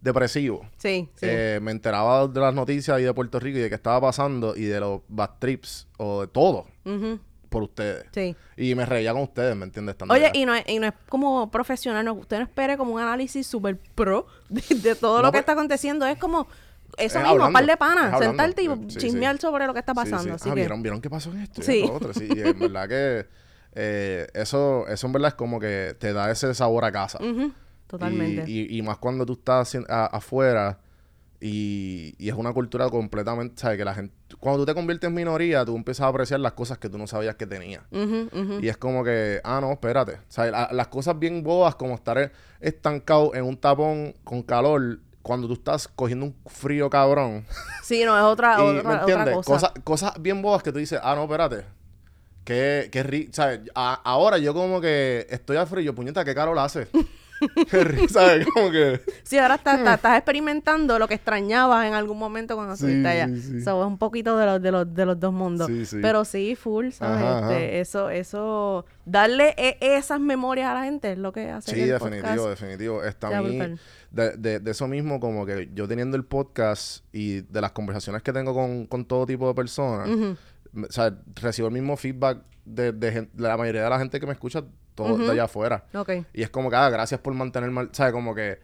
depresivo, 0.02 0.66
Sí, 0.78 1.10
sí. 1.16 1.26
eh, 1.28 1.60
me 1.62 1.72
enteraba 1.72 2.28
de 2.28 2.40
las 2.40 2.54
noticias 2.54 3.00
y 3.00 3.04
de 3.04 3.14
Puerto 3.14 3.40
Rico 3.40 3.58
y 3.58 3.62
de 3.62 3.70
qué 3.70 3.76
estaba 3.76 4.00
pasando 4.00 4.56
y 4.56 4.64
de 4.64 4.80
los 4.80 5.02
bad 5.10 5.32
trips 5.40 5.88
o 5.98 6.22
de 6.22 6.28
todo 6.28 6.68
Ujú, 6.86 7.20
por 7.50 7.64
ustedes. 7.64 8.06
sí. 8.14 8.36
Y 8.56 8.76
me 8.76 8.86
reía 8.86 9.12
con 9.12 9.24
ustedes, 9.24 9.56
¿me 9.58 9.66
entiendes? 9.66 9.94
Estando 9.94 10.14
Oye, 10.14 10.26
allá. 10.28 10.32
y 10.38 10.46
no, 10.46 10.54
es, 10.56 10.64
y 10.70 10.80
no 10.80 10.88
es 10.88 10.94
como 11.10 11.50
profesional, 11.52 12.06
no, 12.06 12.14
usted 12.14 12.38
no 12.38 12.44
espere 12.44 12.78
como 12.78 12.94
un 12.94 13.02
análisis 13.02 13.46
súper 13.48 13.78
pro 13.96 14.28
de, 14.50 14.62
de 14.76 14.96
todo 14.96 15.18
No, 15.18 15.24
lo 15.24 15.28
que 15.32 15.38
pues- 15.38 15.42
está 15.42 15.52
aconteciendo. 15.54 16.06
Es 16.06 16.18
como 16.18 16.48
eso 17.00 17.18
Es 17.20 17.24
mismo, 17.24 17.30
hablando, 17.32 17.54
par 17.54 17.66
de 17.66 17.78
panas, 17.78 18.20
sentarte 18.20 18.64
y 18.64 18.68
sí, 18.90 18.98
chismear 19.00 19.36
sí. 19.36 19.42
sobre 19.42 19.66
lo 19.68 19.74
que 19.74 19.80
está 19.80 19.94
pasando. 19.94 20.34
Así 20.36 20.50
Ah, 20.50 20.54
que, 20.54 20.60
¿vieron, 20.62 20.82
¿vieron 20.84 21.02
qué 21.02 21.10
pasó 21.10 21.32
en 21.32 21.40
esto? 21.42 21.62
Sí. 21.62 21.82
esto, 21.84 21.94
otro. 21.94 22.14
Sí, 22.14 22.28
y 22.36 22.40
en 22.42 22.60
verdad 22.60 22.88
que 22.88 23.26
eh, 23.76 24.28
eso, 24.34 24.88
eso 24.88 25.08
en 25.08 25.14
verdad 25.14 25.30
es 25.30 25.36
como 25.36 25.60
que 25.60 25.96
te 26.00 26.12
da 26.14 26.30
ese 26.32 26.54
sabor 26.54 26.86
a 26.86 26.92
casa. 26.92 27.20
totalmente. 27.88 28.50
Y, 28.50 28.62
y- 28.76 28.78
y 28.78 28.82
más 28.82 28.98
cuando 28.98 29.26
tú 29.26 29.34
estás 29.34 29.76
a- 29.88 30.06
afuera 30.08 30.80
y, 31.42 32.16
y 32.18 32.28
es 32.28 32.36
una 32.36 32.52
cultura 32.52 32.90
completamente, 32.90 33.62
¿sabes? 33.62 33.78
Que 33.78 33.86
la 33.86 33.94
gente, 33.96 34.14
cuando 34.40 34.60
tú 34.62 34.66
te 34.66 34.74
conviertes 34.76 35.08
en 35.08 35.14
minoría, 35.14 35.64
tú 35.64 35.76
empiezas 35.76 36.04
a 36.06 36.08
apreciar 36.10 36.40
las 36.42 36.52
cosas 36.52 36.78
que 36.80 36.90
tú 36.90 36.98
no 36.98 37.08
sabías 37.08 37.36
que 37.36 37.48
tenías. 37.48 37.84
Y 38.62 38.68
es 38.68 38.76
como 38.78 39.04
que, 39.06 39.40
ah, 39.44 39.60
no, 39.62 39.72
espérate. 39.72 40.18
La- 40.38 40.70
las 40.72 40.88
cosas 40.90 41.18
bien 41.18 41.42
bobas 41.44 41.76
como 41.76 41.96
estar 41.96 42.18
e- 42.18 42.32
estancado 42.60 43.34
en 43.36 43.46
un 43.46 43.56
tapón 43.58 44.14
con 44.26 44.42
calor 44.44 45.00
cuando 45.22 45.48
tú 45.48 45.54
estás 45.54 45.88
cogiendo 45.88 46.26
un 46.28 46.36
frío 46.48 46.90
cabrón. 46.90 47.46
Sí, 47.84 48.04
no, 48.06 48.18
es 48.18 48.24
otra, 48.24 48.58
y, 48.60 48.64
¿me 48.64 48.80
otra, 48.80 48.92
otra 48.92 49.00
entiendes? 49.02 49.36
cosa. 49.36 49.52
Cosas, 49.54 49.72
cosas 49.84 50.14
bien 50.22 50.42
bobas 50.42 50.64
que 50.64 50.72
tú 50.72 50.80
dices, 50.80 51.00
ah, 51.04 51.16
no, 51.16 51.24
espérate. 51.24 51.66
Qué, 52.46 52.90
qué 52.92 53.04
rico. 53.04 53.32
¿Sabes? 53.34 53.62
A- 53.76 54.02
ahora 54.04 54.38
yo 54.38 54.54
como 54.54 54.82
que 54.82 55.28
estoy 55.30 55.58
al 55.58 55.68
frío, 55.68 55.94
puñeta, 55.94 56.26
qué 56.26 56.34
caro 56.34 56.54
la 56.56 56.64
hace. 56.66 56.88
¿sabes? 58.10 58.48
Como 58.54 58.72
que. 58.72 59.02
Sí, 59.24 59.38
ahora 59.38 59.56
estás, 59.56 59.80
estás, 59.80 59.96
estás 59.96 60.18
experimentando 60.18 61.00
lo 61.00 61.08
que 61.08 61.14
extrañabas 61.16 61.86
en 61.86 61.94
algún 61.94 62.18
momento 62.18 62.56
cuando 62.56 62.76
Sí, 62.76 62.86
estuviste 62.86 63.08
allá. 63.08 63.28
sí, 63.28 63.42
sí. 63.42 63.62
So, 63.62 63.82
es 63.82 63.88
un 63.88 63.98
poquito 63.98 64.38
de 64.38 64.46
los, 64.46 64.62
de 64.62 64.72
los, 64.72 64.94
de 64.94 65.06
los 65.06 65.20
dos 65.20 65.34
mundos. 65.34 65.68
Sí, 65.68 65.86
sí. 65.86 65.98
Pero 66.02 66.26
sí, 66.26 66.56
full, 66.56 66.90
¿sabes? 66.92 67.18
Ajá, 67.24 67.38
ajá. 67.40 67.54
Este, 67.60 67.80
Eso, 67.80 68.10
eso, 68.10 68.86
darle 69.06 69.54
e- 69.58 69.78
esas 69.82 70.20
memorias 70.20 70.70
a 70.70 70.74
la 70.74 70.84
gente 70.84 71.12
es 71.12 71.18
lo 71.18 71.32
que 71.32 71.50
hace 71.50 71.72
Sí, 71.74 71.82
el 71.82 71.90
definitivo, 71.90 72.22
podcast 72.36 72.50
definitivo. 72.62 73.04
Está 73.04 73.30
sea 73.30 73.38
a 73.40 73.42
mí, 73.42 73.60
de, 74.12 74.38
de, 74.38 74.60
de 74.60 74.72
eso 74.72 74.88
mismo, 74.88 75.20
como 75.20 75.46
que 75.46 75.70
yo 75.74 75.88
teniendo 75.88 76.18
el 76.18 76.26
podcast 76.26 77.04
y 77.14 77.42
de 77.42 77.62
las 77.62 77.72
conversaciones 77.72 78.22
que 78.24 78.34
tengo 78.34 78.54
con, 78.54 78.86
con 78.88 79.06
todo 79.06 79.26
tipo 79.26 79.48
de 79.48 79.54
personas, 79.54 80.10
Ujú. 80.10 80.36
me- 80.74 80.88
o 80.88 80.92
sea, 80.92 81.16
recibo 81.36 81.68
el 81.68 81.74
mismo 81.74 81.96
feedback 81.98 82.40
de, 82.66 82.92
de, 82.92 83.12
de 83.12 83.28
la 83.36 83.58
mayoría 83.58 83.84
de 83.84 83.90
la 83.90 83.98
gente 84.00 84.20
que 84.20 84.26
me 84.28 84.34
escucha 84.34 84.64
todo 85.04 85.18
de 85.18 85.24
Ujú. 85.24 85.32
allá 85.32 85.44
afuera. 85.46 85.86
Ok. 85.94 86.12
Y 86.34 86.44
es 86.44 86.50
como 86.50 86.70
que, 86.70 86.76
ah, 86.76 86.90
gracias 86.90 87.20
por 87.22 87.34
mantenerme, 87.34 87.90
¿sabes? 87.92 88.14
Como 88.14 88.36
que, 88.36 88.60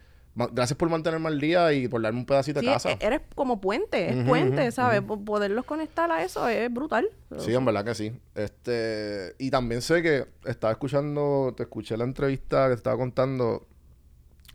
gracias 0.52 0.78
por 0.78 0.90
mantenerme 0.90 1.28
al 1.30 1.40
día 1.40 1.72
y 1.74 1.88
por 1.88 2.02
darme 2.02 2.20
un 2.20 2.26
pedacito 2.26 2.60
Sí, 2.60 2.66
de 2.66 2.72
casa. 2.74 2.92
e- 2.92 2.98
eres 3.00 3.22
como 3.36 3.62
puente, 3.62 4.10
es 4.10 4.26
puente, 4.28 4.64
ujú, 4.64 4.72
¿sabes? 4.74 5.02
Po- 5.02 5.20
Poderlos 5.24 5.64
conectar 5.66 6.12
a 6.12 6.24
eso 6.24 6.48
es 6.50 6.72
brutal. 6.74 7.08
Sí, 7.38 7.54
en 7.54 7.64
verdad 7.66 7.86
que 7.86 7.96
sí. 7.96 8.12
Este, 8.36 9.36
y 9.40 9.50
también 9.50 9.82
sé 9.82 10.02
que 10.02 10.26
estaba 10.46 10.72
escuchando, 10.74 11.54
te 11.56 11.64
escuché 11.64 11.96
la 11.98 12.04
entrevista 12.04 12.66
que 12.66 12.70
te 12.72 12.76
estaba 12.78 12.98
contando. 12.98 13.68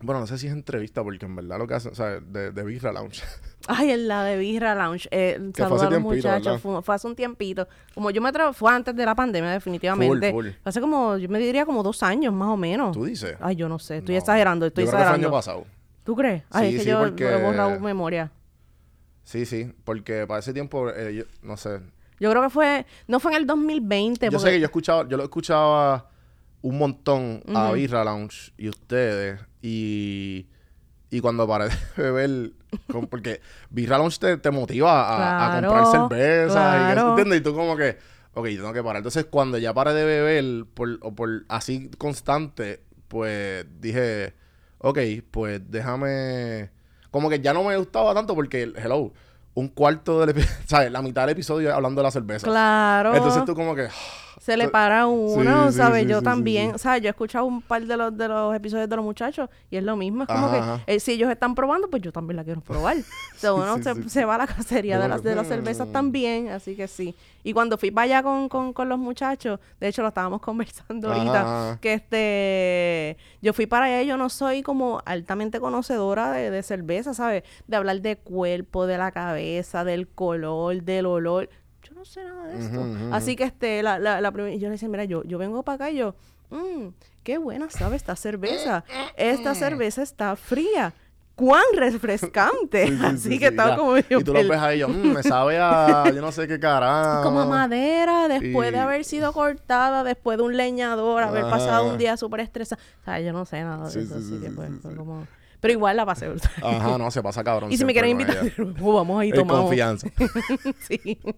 Bueno, 0.03 0.21
no 0.21 0.27
sé 0.27 0.39
si 0.39 0.47
es 0.47 0.53
entrevista, 0.55 1.03
porque 1.05 1.27
en 1.27 1.37
verdad 1.37 1.59
lo 1.59 1.67
que 1.67 1.75
hacen, 1.75 1.93
o 1.93 1.95
sea, 1.95 2.21
de, 2.21 2.53
de 2.53 2.63
Birra 2.65 2.91
Lounge. 2.93 3.23
Ay, 3.69 3.91
en 3.91 4.09
la 4.09 4.25
de 4.25 4.39
Birra 4.39 4.75
Lounge. 4.75 5.07
Eh, 5.11 5.39
Que 5.55 5.63
fue 5.63 5.69
saluda 5.69 5.77
hace 5.77 5.87
a 5.87 5.91
los 5.91 6.03
tiempito, 6.09 6.29
muchachos. 6.29 6.61
Fue, 6.63 6.83
fue 6.83 6.95
hace 6.95 7.07
un 7.07 7.15
tiempito. 7.15 7.69
Como 7.95 8.11
yo 8.11 8.23
me 8.23 8.31
atrevo, 8.31 8.53
fue 8.55 8.73
antes 8.73 8.97
de 8.97 9.05
la 9.05 9.15
pandemia, 9.15 9.51
definitivamente. 9.51 10.31
full. 10.33 10.47
Fue 10.47 10.57
Hace 10.65 10.81
como, 10.81 11.19
yo 11.19 11.29
me 11.29 11.39
diría 11.39 11.67
como 11.67 11.83
dos 11.83 12.03
años, 12.03 12.33
más 12.33 12.49
o 12.49 12.57
menos. 12.57 12.97
¿Tú 12.97 13.05
dices? 13.05 13.37
Ay, 13.41 13.57
yo 13.57 13.69
no 13.69 13.79
sé. 13.79 13.99
Estoy 13.99 14.15
No. 14.15 14.19
exagerando, 14.21 14.65
estoy 14.67 14.85
Yo 14.85 14.91
creo 14.91 14.99
que 15.01 15.05
fue 15.07 15.15
el 15.17 15.21
exagerando. 15.21 15.29
año 15.29 15.65
pasado. 15.65 15.67
¿Tú 16.05 16.17
crees? 16.17 16.43
Ay, 16.51 16.71
Sí, 16.71 16.75
es 16.77 16.81
que 16.81 16.85
sí, 16.85 16.91
yo 16.91 16.99
porque- 17.01 17.29
he 17.31 17.43
borrado 17.43 17.79
memoria. 17.81 18.33
Sí, 19.23 19.45
sí, 19.47 19.73
porque 19.85 20.27
para 20.27 20.41
ese 20.41 20.53
tiempo, 20.53 20.89
eh, 20.91 21.15
yo- 21.15 21.25
no 21.43 21.57
sé. 21.57 21.81
Yo 22.19 22.31
creo 22.31 22.43
que 22.43 22.51
fue, 22.51 22.87
no 23.07 23.21
fue 23.21 23.33
en 23.33 23.39
el 23.39 23.47
2020. 23.47 24.29
Yo 24.31 24.39
sé 24.39 24.51
que 24.51 24.61
yo 24.61 24.67
escuchaba, 24.67 25.07
yo 25.09 25.17
lo 25.17 25.23
escuchaba 25.25 26.10
un 26.63 26.79
montón 26.79 27.43
a. 27.55 27.73
Birra 27.73 28.05
Lounge 28.05 28.53
y 28.59 28.69
ustedes. 28.69 29.41
Y, 29.63 30.47
y 31.11 31.21
cuando 31.21 31.47
paré 31.49 31.69
de 31.69 31.77
beber, 32.03 32.53
con- 32.91 33.07
porque 33.07 33.41
Birra 33.71 33.99
Lounge 33.99 34.19
te, 34.19 34.37
te 34.37 34.51
motiva 34.51 35.09
a, 35.09 35.57
a 35.59 35.61
comprar 35.61 35.87
cerveza. 35.87 36.51
Y, 36.53 36.93
claro. 36.93 37.03
que- 37.03 37.23
¿entiendes? 37.23 37.41
y 37.41 37.43
tú 37.43 37.55
como 37.55 37.77
que, 37.77 37.99
ok, 38.35 38.47
yo 38.49 38.61
tengo 38.63 38.73
que 38.73 38.83
parar. 38.83 38.97
Entonces 38.99 39.27
cuando 39.31 39.59
ya 39.59 39.73
paré 39.75 39.93
de 39.95 40.05
beber, 40.05 40.67
por, 40.75 40.99
o 41.03 41.15
por 41.15 41.45
así 41.49 41.91
constante, 41.99 42.83
pues 43.09 43.67
dije, 43.81 44.35
ok, 44.79 44.99
pues 45.31 45.61
déjame... 45.71 46.71
Como 47.11 47.29
que 47.29 47.41
ya 47.41 47.53
no 47.53 47.65
me 47.65 47.77
gustaba 47.77 48.15
tanto 48.15 48.37
porque, 48.37 48.73
hello, 48.77 49.13
un 49.55 49.67
cuarto 49.67 50.21
del 50.21 50.31
episodio, 50.31 50.57
¿sabes? 50.67 50.93
La 50.93 51.03
mitad 51.03 51.23
del 51.23 51.31
episodio 51.31 51.75
hablando 51.75 52.01
de 52.01 52.05
la 52.05 52.11
cerveza. 52.13 52.47
Claro. 52.47 53.15
Entonces 53.17 53.45
tú 53.45 53.55
como 53.57 53.75
que... 53.75 53.89
se 54.41 54.57
le 54.57 54.71
para 54.71 55.03
a 55.03 55.07
uno, 55.07 55.71
Sí, 55.71 55.77
¿sabes? 55.77 56.05
sí, 56.05 56.09
yo 56.09 56.23
también, 56.23 56.75
o 56.75 56.79
sea, 56.79 56.97
yo 56.97 57.09
he 57.09 57.11
escuchado 57.11 57.45
un 57.45 57.61
par 57.61 57.85
de 57.85 57.95
los, 57.95 58.17
de 58.17 58.27
los 58.27 58.55
episodios 58.57 58.89
de 58.89 58.97
los 58.97 59.05
muchachos 59.05 59.51
y 59.71 59.77
es 59.77 59.85
lo 59.85 59.97
mismo, 59.97 60.23
es 60.23 60.29
como 60.29 60.47
Ajá, 60.47 60.83
que 60.87 60.95
eh, 60.95 60.99
si 60.99 61.13
ellos 61.13 61.31
están 61.31 61.55
probando, 61.55 61.91
pues 61.91 62.01
yo 62.03 62.11
también 62.11 62.37
la 62.39 62.45
quiero 62.45 62.63
probar. 62.63 62.97
Uno 63.45 63.83
se, 63.83 64.09
se 64.09 64.25
va 64.25 64.37
a 64.37 64.39
la 64.39 64.47
cacería 64.47 64.99
de 64.99 65.09
las, 65.09 65.23
de 65.23 65.35
las 65.35 65.47
cervezas 65.47 65.93
también, 65.93 66.49
así 66.49 66.75
que 66.75 66.89
sí. 66.89 67.15
Y 67.45 67.53
cuando 67.53 67.77
fui 67.79 67.91
para 67.91 68.05
allá 68.07 68.23
con, 68.23 68.49
con, 68.49 68.73
con 68.73 68.89
los 68.89 68.99
muchachos, 68.99 69.61
de 69.79 69.89
hecho 69.89 70.01
lo 70.03 70.09
estábamos 70.09 70.41
conversando 70.43 71.13
ahorita, 71.13 71.41
ajá. 71.41 71.79
que 71.81 71.93
este, 71.95 73.17
yo 73.43 73.53
fui 73.53 73.67
para 73.67 73.85
allá 73.87 74.03
y 74.03 74.07
yo 74.07 74.17
no 74.17 74.31
soy 74.31 74.63
como 74.63 75.03
altamente 75.05 75.61
conocedora 75.61 76.33
de, 76.33 76.51
de 76.51 76.63
cerveza, 76.63 77.13
¿sabes? 77.13 77.43
De 77.67 77.77
hablar 77.77 78.01
de 78.01 78.17
cuerpo, 78.17 78.87
de 78.87 78.97
la 78.99 79.13
cabeza, 79.13 79.85
del 79.85 80.09
color, 80.09 80.83
del 80.83 81.05
olor. 81.07 81.51
Yo 82.01 82.05
no 82.05 82.05
sé 82.07 82.25
nada 82.25 82.47
de 82.47 82.59
esto. 82.59 83.15
Así 83.15 83.37
que 83.37 83.45
este, 83.45 83.83
la, 83.83 83.99
la, 83.99 84.21
la 84.21 84.33
prim- 84.33 84.59
yo 84.59 84.69
le 84.69 84.73
decía, 84.73 84.89
mira, 84.89 85.05
yo, 85.05 85.23
yo 85.25 85.37
vengo 85.39 85.63
para 85.63 85.75
acá 85.77 85.91
y 85.91 85.97
yo, 85.97 86.15
mmm, 86.51 86.89
qué 87.23 87.37
buena 87.39 87.69
sabe 87.71 87.97
esta 87.97 88.17
cerveza. 88.17 88.85
Esta 89.17 89.55
cerveza 89.55 90.03
está 90.03 90.35
fría. 90.37 90.95
¡Cuán 91.35 91.63
refrescante! 91.75 92.87
Sí, 92.89 92.97
sí, 92.99 93.05
Así 93.05 93.29
sí, 93.33 93.39
que 93.39 93.47
estaba 93.47 93.71
ya. 93.71 93.77
como 93.77 93.97
Y 93.97 94.03
tú 94.25 94.33
pel- 94.33 94.49
ves 94.49 94.59
a 94.61 94.73
ellos, 94.75 94.91
"Mm, 94.91 95.13
me 95.13 95.23
sabe 95.23 95.59
a 95.59 96.05
yo 96.15 96.21
no 96.21 96.33
sé 96.33 96.47
qué 96.47 96.59
carajo. 96.61 97.23
como 97.23 97.41
a 97.41 97.47
madera, 97.47 98.29
después 98.29 98.73
de 98.73 98.79
haber 98.79 99.05
sido 99.05 99.33
cortada, 99.33 100.05
después 100.05 100.37
de 100.39 100.45
un 100.45 100.57
leñador, 100.57 101.23
haber 101.23 101.45
pasado 101.45 101.91
un 101.93 101.99
día 101.99 102.17
súper 102.19 102.41
estresado. 102.41 102.81
O 103.01 103.05
sea, 103.05 103.21
yo 103.21 103.33
no 103.33 103.45
sé 103.47 103.63
nada 103.63 103.89
de 103.89 104.01
eso, 104.03 104.15
sí, 104.15 104.21
así 104.21 104.29
sí, 104.35 104.41
que 104.41 104.49
sí, 104.49 104.53
pues, 104.55 104.71
fue 104.83 104.95
como... 104.97 105.27
Pero 105.61 105.73
igual 105.73 105.97
la 105.97 106.07
pasé. 106.07 106.27
Ajá, 106.63 106.97
no, 106.99 107.11
se 107.11 107.23
pasa 107.23 107.45
cabrón. 107.45 107.71
Y 107.71 107.77
si 107.77 107.85
me 107.85 107.93
quieren 107.93 108.13
invitar, 108.13 108.51
oh, 108.83 108.95
vamos 108.95 109.21
ahí, 109.21 109.31
tomamos. 109.31 109.65
confianza. 109.67 110.09
sí. 110.89 111.19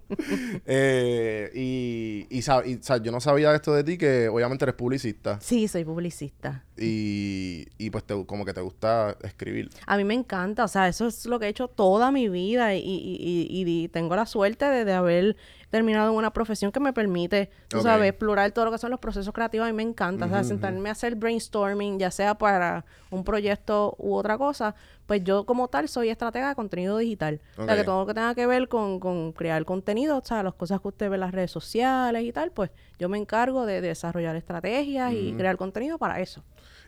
Eh, 0.67 1.51
y, 1.55 2.27
y, 2.31 2.41
sab- 2.41 2.67
y, 2.67 2.77
sab- 2.77 3.03
yo 3.03 3.11
no 3.13 3.21
sabía 3.21 3.55
esto 3.55 3.75
de 3.75 3.85
ti, 3.85 3.99
que 3.99 4.29
obviamente 4.29 4.65
eres 4.65 4.75
publicista. 4.75 5.39
Sí, 5.41 5.67
soy 5.69 5.85
publicista. 5.85 6.65
Y, 6.79 7.67
y 7.79 7.91
pues 7.91 8.05
te, 8.05 8.25
como 8.27 8.45
que 8.45 8.53
te 8.53 8.61
gusta 8.61 9.17
escribir. 9.23 9.71
A 9.87 9.97
mí 9.97 10.05
me 10.05 10.15
encanta, 10.15 10.65
o 10.65 10.69
sea, 10.69 10.89
eso 10.89 11.07
es 11.07 11.27
lo 11.27 11.39
que 11.39 11.47
he 11.47 11.49
hecho 11.49 11.69
toda 11.69 12.11
mi 12.13 12.29
vida 12.29 12.75
y- 12.75 12.83
y 12.85 13.89
tengo 13.89 14.15
la 14.17 14.27
suerte 14.27 14.65
de, 14.67 14.85
de 14.85 14.93
haber 14.93 15.37
terminado 15.73 16.11
en 16.11 16.19
una 16.19 16.35
profesión 16.35 16.71
que 16.71 16.81
me 16.81 16.93
permite, 16.93 17.49
tú 17.69 17.81
sabes, 17.81 18.11
explorar 18.11 18.53
todo 18.53 18.67
lo 18.67 18.73
que 18.73 18.77
son 18.77 18.91
los 18.91 19.01
procesos 19.01 19.33
creativos. 19.33 19.67
A 19.67 19.71
mí 19.71 19.75
me 19.75 19.83
encanta, 19.83 20.27
o 20.27 20.29
sea, 20.29 20.45
sentarme 20.45 20.91
a 20.91 20.93
hacer 20.93 21.15
brainstorming, 21.15 21.99
ya 21.99 22.11
sea 22.11 22.37
para 22.37 22.85
un 23.11 23.25
proyecto 23.25 23.97
u 23.99 24.15
otra 24.15 24.37
cosa, 24.37 24.75
pues 25.07 25.25
yo 25.25 25.47
como 25.47 25.69
tal 25.69 25.89
soy 25.89 26.11
estratega 26.11 26.51
de 26.51 26.55
contenido 26.57 26.99
digital. 26.99 27.41
O 27.57 27.65
sea, 27.65 27.75
que 27.75 27.85
todo 27.85 28.01
lo 28.01 28.07
que 28.07 28.13
tenga 28.13 28.35
que 28.35 28.47
ver 28.47 28.69
con, 28.69 29.01
con 29.01 29.33
crear 29.33 29.65
contenido, 29.65 30.19
o 30.19 30.23
sea, 30.23 30.43
las 30.43 30.53
cosas 30.53 30.79
que 30.83 30.89
usted 30.89 31.09
ve 31.09 31.17
en 31.17 31.21
las 31.21 31.33
redes 31.33 31.51
sociales 31.51 32.23
y 32.23 32.33
tal, 32.33 32.53
pues 32.53 32.71
yo 32.99 33.09
me 33.09 33.17
encargo 33.17 33.65
de, 33.65 33.81
desarrollar 33.81 34.37
estrategias 34.37 35.15
y 35.15 35.33
crear 35.33 35.57
contenido 35.57 35.97
para 35.97 36.21
eso. 36.21 36.45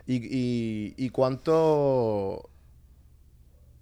Y, 0.07 0.17
y, 0.17 0.95
y 0.99 1.09
cuánto... 1.09 2.51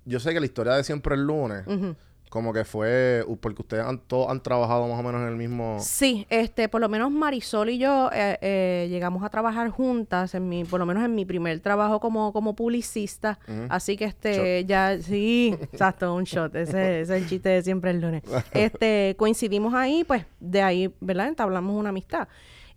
Yo 0.05 0.21
sé 0.21 0.33
que 0.33 0.39
la 0.39 0.47
historia 0.47 0.75
de 0.75 0.85
siempre 0.85 1.17
el 1.17 1.23
lunes, 1.23 1.67
Ujú. 1.67 1.97
Como 2.33 2.55
que 2.55 2.65
fue... 2.65 3.23
Porque 3.43 3.61
ustedes 3.61 3.85
han, 3.85 3.99
todos 3.99 4.31
han 4.31 4.43
trabajado 4.43 4.89
más 4.89 4.99
o 4.99 5.03
menos 5.03 5.21
en 5.21 5.29
el 5.29 5.37
mismo... 5.37 5.77
Sí, 5.81 6.27
este, 6.31 6.67
por 6.67 6.81
lo 6.81 6.89
menos 6.89 7.11
Marisol 7.11 7.69
y 7.69 7.77
yo 7.77 8.09
eh, 8.11 8.39
eh, 8.41 8.87
llegamos 8.89 9.23
a 9.23 9.29
trabajar 9.29 9.69
juntas, 9.69 10.35
en 10.35 10.49
mi, 10.49 10.65
por 10.65 10.81
lo 10.81 10.87
menos 10.87 11.05
en 11.05 11.15
mi 11.15 11.27
primer 11.27 11.61
trabajo 11.61 12.01
como, 12.01 12.33
como 12.33 12.57
publicista. 12.57 13.39
Así 13.69 13.99
que 13.99 14.07
este, 14.07 14.65
ya, 14.65 14.97
sí, 14.99 15.55
exacto, 15.61 16.15
un 16.15 16.25
shot. 16.25 16.57
Ese, 16.57 17.01
ese 17.03 17.17
es 17.17 17.23
el 17.23 17.29
chiste 17.29 17.51
de 17.51 17.62
siempre 17.62 17.91
el 17.91 18.01
lunes. 18.01 18.23
Este, 18.55 19.15
coincidimos 19.19 19.75
ahí, 19.75 20.03
pues, 20.03 20.25
de 20.41 20.62
ahí, 20.62 20.95
¿verdad? 21.01 21.29
Entablamos 21.29 21.79
una 21.79 21.91
amistad. 21.91 22.29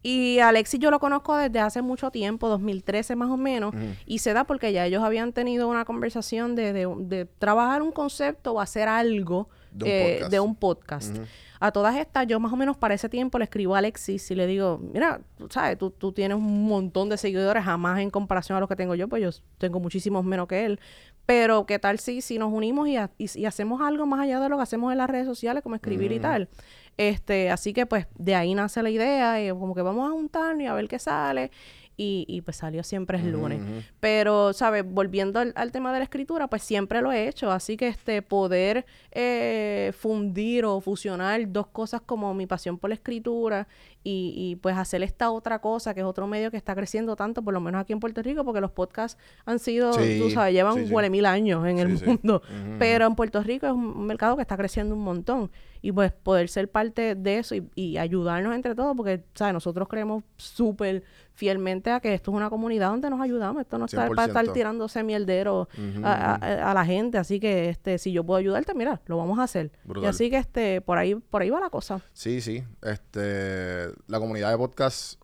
Y 0.08 0.38
Alexis 0.40 0.80
yo 0.80 0.92
lo 0.92 1.00
conozco 1.00 1.36
desde 1.36 1.60
hace 1.60 1.82
mucho 1.82 2.12
tiempo, 2.12 2.48
2013 2.48 3.16
más 3.16 3.30
o 3.32 3.38
menos, 3.38 3.74
y 4.06 4.20
se 4.20 4.34
da 4.34 4.44
porque 4.44 4.72
ya 4.72 4.86
ellos 4.86 5.04
habían 5.04 5.34
tenido 5.34 5.68
una 5.68 5.84
conversación 5.84 6.56
de, 6.56 6.74
de, 6.74 6.88
de 7.00 7.26
trabajar 7.26 7.82
un 7.82 7.92
concepto 7.92 8.52
o 8.54 8.62
hacer 8.62 8.88
algo 8.88 9.50
De 9.72 9.84
un 9.86 9.90
eh, 9.92 10.12
podcast. 10.14 10.32
de 10.32 10.40
un 10.40 10.56
podcast. 10.56 11.16
Ujú. 11.18 11.26
A 11.60 11.72
todas 11.72 11.96
estas, 11.96 12.28
yo 12.28 12.40
más 12.40 12.54
o 12.54 12.56
menos 12.58 12.78
para 12.78 12.94
ese 12.94 13.10
tiempo 13.10 13.40
le 13.40 13.46
escribo 13.46 13.74
a 13.74 13.80
Alexis 13.80 14.30
y 14.30 14.36
le 14.36 14.46
digo, 14.46 14.80
mira, 14.94 15.22
tú 15.38 15.48
sabes, 15.50 15.78
tú, 15.80 15.90
tú 15.90 16.12
tienes 16.12 16.38
un 16.38 16.68
montón 16.68 17.10
de 17.10 17.18
seguidores, 17.18 17.64
jamás 17.64 18.00
en 18.00 18.12
comparación 18.12 18.58
a 18.58 18.60
los 18.60 18.70
que 18.70 18.76
tengo 18.76 18.94
yo, 18.94 19.08
pues 19.08 19.24
yo 19.24 19.30
tengo 19.58 19.80
muchísimos 19.80 20.24
menos 20.24 20.48
que 20.48 20.66
él. 20.66 20.80
Pero, 21.26 21.66
¿qué 21.66 21.80
tal 21.80 21.98
si, 21.98 22.22
si 22.22 22.38
nos 22.38 22.54
unimos 22.54 22.88
y, 22.88 22.98
ha- 22.98 23.10
y- 23.18 23.40
y 23.40 23.46
hacemos 23.46 23.82
algo 23.82 24.06
más 24.06 24.20
allá 24.20 24.40
de 24.40 24.50
lo 24.50 24.58
que 24.58 24.64
hacemos 24.64 24.92
en 24.92 25.00
las 25.00 25.10
redes 25.10 25.26
sociales, 25.26 25.64
como 25.64 25.74
escribir 25.74 26.12
y 26.12 26.20
tal? 26.20 26.50
Este, 26.98 27.50
así 27.50 27.74
que 27.74 27.86
pues 27.86 28.08
de 28.16 28.36
ahí 28.36 28.54
nace 28.54 28.82
la 28.82 28.90
idea, 28.90 29.44
y 29.44 29.50
como 29.50 29.76
que 29.76 29.82
vamos 29.82 30.08
a 30.10 30.12
juntarnos 30.12 30.64
y 30.64 30.68
a 30.68 30.74
ver 30.74 30.88
qué 30.88 31.00
sale. 31.00 31.52
Y, 31.98 32.26
y 32.28 32.42
pues 32.42 32.58
salió 32.58 32.84
siempre 32.84 33.18
el 33.18 33.32
lunes. 33.32 33.62
Pero, 34.02 34.52
¿sabes? 34.52 34.84
Volviendo 34.86 35.40
al, 35.40 35.54
al 35.56 35.72
tema 35.72 35.94
de 35.94 36.00
la 36.00 36.04
escritura, 36.04 36.50
pues 36.50 36.62
siempre 36.62 37.02
lo 37.02 37.14
he 37.14 37.30
hecho. 37.30 37.52
Así 37.52 37.78
que 37.78 37.88
este 37.88 38.22
poder 38.22 38.86
eh, 39.12 39.94
fundir 39.98 40.66
o 40.66 40.82
fusionar 40.82 41.40
dos 41.50 41.68
cosas 41.68 42.02
como 42.02 42.34
mi 42.34 42.48
pasión 42.48 42.78
por 42.78 42.90
la 42.90 42.96
escritura 42.96 43.70
y, 44.08 44.34
y, 44.38 44.56
pues 44.58 44.78
hacer 44.78 45.02
esta 45.04 45.32
otra 45.32 45.60
cosa, 45.60 45.94
que 45.96 46.00
es 46.02 46.06
otro 46.06 46.28
medio 46.28 46.52
que 46.52 46.58
está 46.58 46.76
creciendo 46.76 47.16
tanto, 47.16 47.42
por 47.42 47.54
lo 47.56 47.60
menos 47.60 47.82
aquí 47.82 47.92
en 47.92 48.00
Puerto 48.00 48.22
Rico, 48.22 48.46
porque 48.46 48.62
los 48.62 48.70
podcasts 48.72 49.20
han 49.46 49.58
sido, 49.60 49.92
Sí, 49.94 50.20
tú 50.22 50.30
sabes, 50.30 50.54
llevan 50.54 50.76
sí, 50.76 50.88
sí. 50.88 51.10
mil 51.10 51.26
años 51.26 51.66
en 51.66 51.80
el 51.80 51.90
mundo. 52.06 52.42
Pero 52.80 53.08
en 53.08 53.16
Puerto 53.16 53.42
Rico 53.42 53.66
es 53.66 53.74
un 53.74 54.06
mercado 54.06 54.36
que 54.36 54.44
está 54.44 54.56
creciendo 54.56 54.94
un 54.96 55.02
montón. 55.02 55.50
y 55.82 55.92
pues 55.92 56.12
poder 56.12 56.50
ser 56.50 56.70
parte 56.72 57.14
de 57.16 57.40
eso 57.40 57.54
y, 57.56 57.68
y 57.76 57.98
ayudarnos 57.98 58.56
entre 58.56 58.74
todos, 58.76 58.96
porque, 58.98 59.24
¿sabes? 59.36 59.54
Nosotros 59.54 59.88
creemos 59.88 60.24
súper 60.38 61.04
fielmente 61.34 61.92
a 61.92 62.00
que 62.00 62.14
esto 62.14 62.32
es 62.32 62.38
una 62.38 62.50
comunidad 62.50 62.90
donde 62.90 63.10
nos 63.10 63.20
ayudamos, 63.22 63.62
esto 63.62 63.78
no 63.78 63.86
está 63.86 64.08
para 64.08 64.26
estar 64.28 64.46
100%. 64.46 64.54
tirándose 64.54 65.04
mierdero 65.04 65.68
a, 66.02 66.36
a- 66.36 66.72
a 66.72 66.74
la 66.74 66.86
gente, 66.86 67.18
así 67.18 67.40
que 67.42 67.70
este 67.70 67.98
si 67.98 68.14
yo 68.14 68.24
puedo 68.24 68.38
ayudarte, 68.40 68.74
mira, 68.74 69.02
lo 69.08 69.18
vamos 69.18 69.38
a 69.40 69.44
hacer. 69.44 69.72
Y 70.02 70.06
así 70.06 70.30
que 70.30 70.38
este 70.38 70.80
por 70.82 70.98
ahí 70.98 71.14
por 71.16 71.42
ahí 71.42 71.50
va 71.50 71.60
la 71.60 71.70
cosa. 71.70 72.00
Sí, 72.14 72.40
sí. 72.42 72.64
Este, 72.82 73.90
la 74.08 74.20
comunidad 74.20 74.52
de 74.52 74.58
podcast 74.58 75.22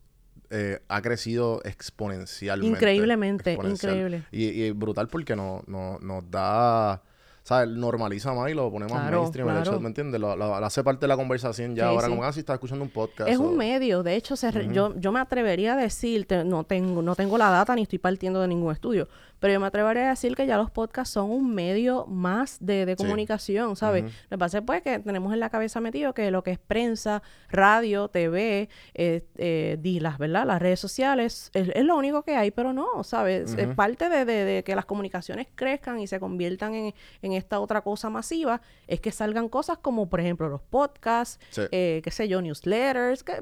eh, 0.49 0.79
ha 0.89 1.01
crecido 1.01 1.61
exponencialmente. 1.63 2.77
Increíblemente, 2.77 3.53
Exponencial. 3.53 3.93
increíble. 3.93 4.25
Y, 4.31 4.63
y 4.63 4.71
brutal 4.71 5.07
porque 5.07 5.35
no, 5.35 5.63
no, 5.67 5.97
nos 5.99 6.29
da, 6.29 7.01
¿sabes? 7.43 7.69
Normaliza 7.69 8.33
más 8.33 8.49
y 8.49 8.53
lo 8.53 8.71
ponemos 8.71 8.91
Claro, 8.93 9.19
mainstream. 9.21 9.49
el 9.49 9.55
hecho, 9.57 9.63
claro. 9.63 9.79
¿Me 9.79 9.87
entiendes? 9.87 10.21
Lo, 10.21 10.35
lo- 10.35 10.59
lo 10.59 10.65
hace 10.65 10.83
parte 10.83 11.01
de 11.01 11.07
la 11.07 11.15
conversación 11.17 11.75
ya. 11.75 11.83
Sí, 11.83 11.89
Ahora, 11.89 12.07
sí. 12.07 12.09
como, 12.09 12.23
ah, 12.23 12.33
sí, 12.33 12.39
estás 12.41 12.55
escuchando 12.55 12.83
un 12.83 12.91
podcast. 12.91 13.29
Es 13.29 13.37
o- 13.37 13.41
un 13.43 13.57
medio, 13.57 14.03
de 14.03 14.15
hecho, 14.15 14.35
se 14.35 14.51
re- 14.51 14.67
yo, 14.73 14.93
yo 14.97 15.11
me 15.11 15.19
atrevería 15.19 15.73
a 15.73 15.75
decirte, 15.77 16.43
no 16.43 16.63
tengo, 16.63 17.01
no 17.01 17.15
tengo 17.15 17.37
la 17.37 17.49
data 17.49 17.75
ni 17.75 17.81
estoy 17.83 17.99
partiendo 17.99 18.41
de 18.41 18.47
ningún 18.47 18.71
estudio, 18.71 19.07
pero 19.39 19.53
yo 19.53 19.59
me 19.59 19.65
atrevería 19.67 20.05
a 20.07 20.09
decir 20.11 20.35
que 20.35 20.45
ya 20.45 20.55
los 20.57 20.69
podcasts 20.69 21.13
son 21.13 21.31
un 21.31 21.53
medio 21.53 22.05
más 22.05 22.57
de, 22.59 22.85
de 22.85 22.91
Sí. 22.95 22.97
comunicación, 23.03 23.75
¿sabes? 23.75 24.03
Lo 24.03 24.35
que 24.35 24.37
pasa 24.37 24.59
es 24.59 24.63
pues 24.63 24.81
que 24.83 24.99
tenemos 24.99 25.33
en 25.33 25.39
la 25.39 25.49
cabeza 25.49 25.81
metido 25.81 26.13
que 26.13 26.29
lo 26.29 26.43
que 26.43 26.51
es 26.51 26.59
prensa, 26.59 27.23
radio, 27.49 28.07
TV, 28.07 28.69
eh, 28.93 29.25
eh, 29.37 29.77
di- 29.79 29.99
las, 29.99 30.17
¿verdad? 30.19 30.45
Las 30.45 30.61
redes 30.61 30.79
sociales, 30.79 31.49
es, 31.53 31.69
es 31.73 31.83
lo 31.85 31.97
único 31.97 32.21
que 32.23 32.35
hay, 32.35 32.51
pero 32.51 32.71
no, 32.73 33.03
¿sabes? 33.03 33.55
Es 33.55 33.67
parte 33.75 34.09
de, 34.09 34.25
de- 34.25 34.45
de 34.45 34.63
que 34.63 34.75
las 34.75 34.85
comunicaciones 34.85 35.47
crezcan 35.55 35.99
y 35.99 36.05
se 36.07 36.19
conviertan 36.19 36.75
en, 36.75 36.93
en 37.23 37.30
esta 37.33 37.59
otra 37.59 37.81
cosa 37.81 38.09
masiva, 38.09 38.61
es 38.87 38.99
que 38.99 39.11
salgan 39.11 39.49
cosas 39.49 39.77
como, 39.77 40.09
por 40.09 40.19
ejemplo, 40.19 40.49
los 40.49 40.61
podcasts, 40.61 41.39
Sí. 41.49 41.61
eh, 41.71 42.01
qué 42.03 42.11
sé 42.11 42.27
yo, 42.27 42.41
newsletters, 42.41 43.23
que, 43.23 43.41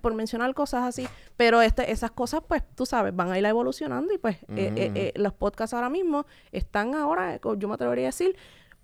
por 0.00 0.14
mencionar 0.14 0.52
cosas 0.54 0.84
así. 0.84 1.08
Pero 1.36 1.62
este, 1.62 1.90
esas 1.92 2.10
cosas, 2.10 2.42
pues, 2.46 2.62
tú 2.74 2.86
sabes, 2.86 3.14
van 3.14 3.30
a 3.30 3.38
ir 3.38 3.44
evolucionando 3.44 4.12
y 4.12 4.18
pues 4.18 4.36
eh, 4.48 4.72
eh, 4.76 4.92
eh, 4.94 5.12
los 5.16 5.32
podcasts 5.32 5.74
ahora 5.74 5.90
mismo 5.90 6.26
están 6.52 6.94
ahora, 6.94 7.34
eh, 7.34 7.40
yo 7.58 7.68
me 7.68 7.74
atrevería 7.74 8.06
a 8.06 8.08
decir, 8.08 8.36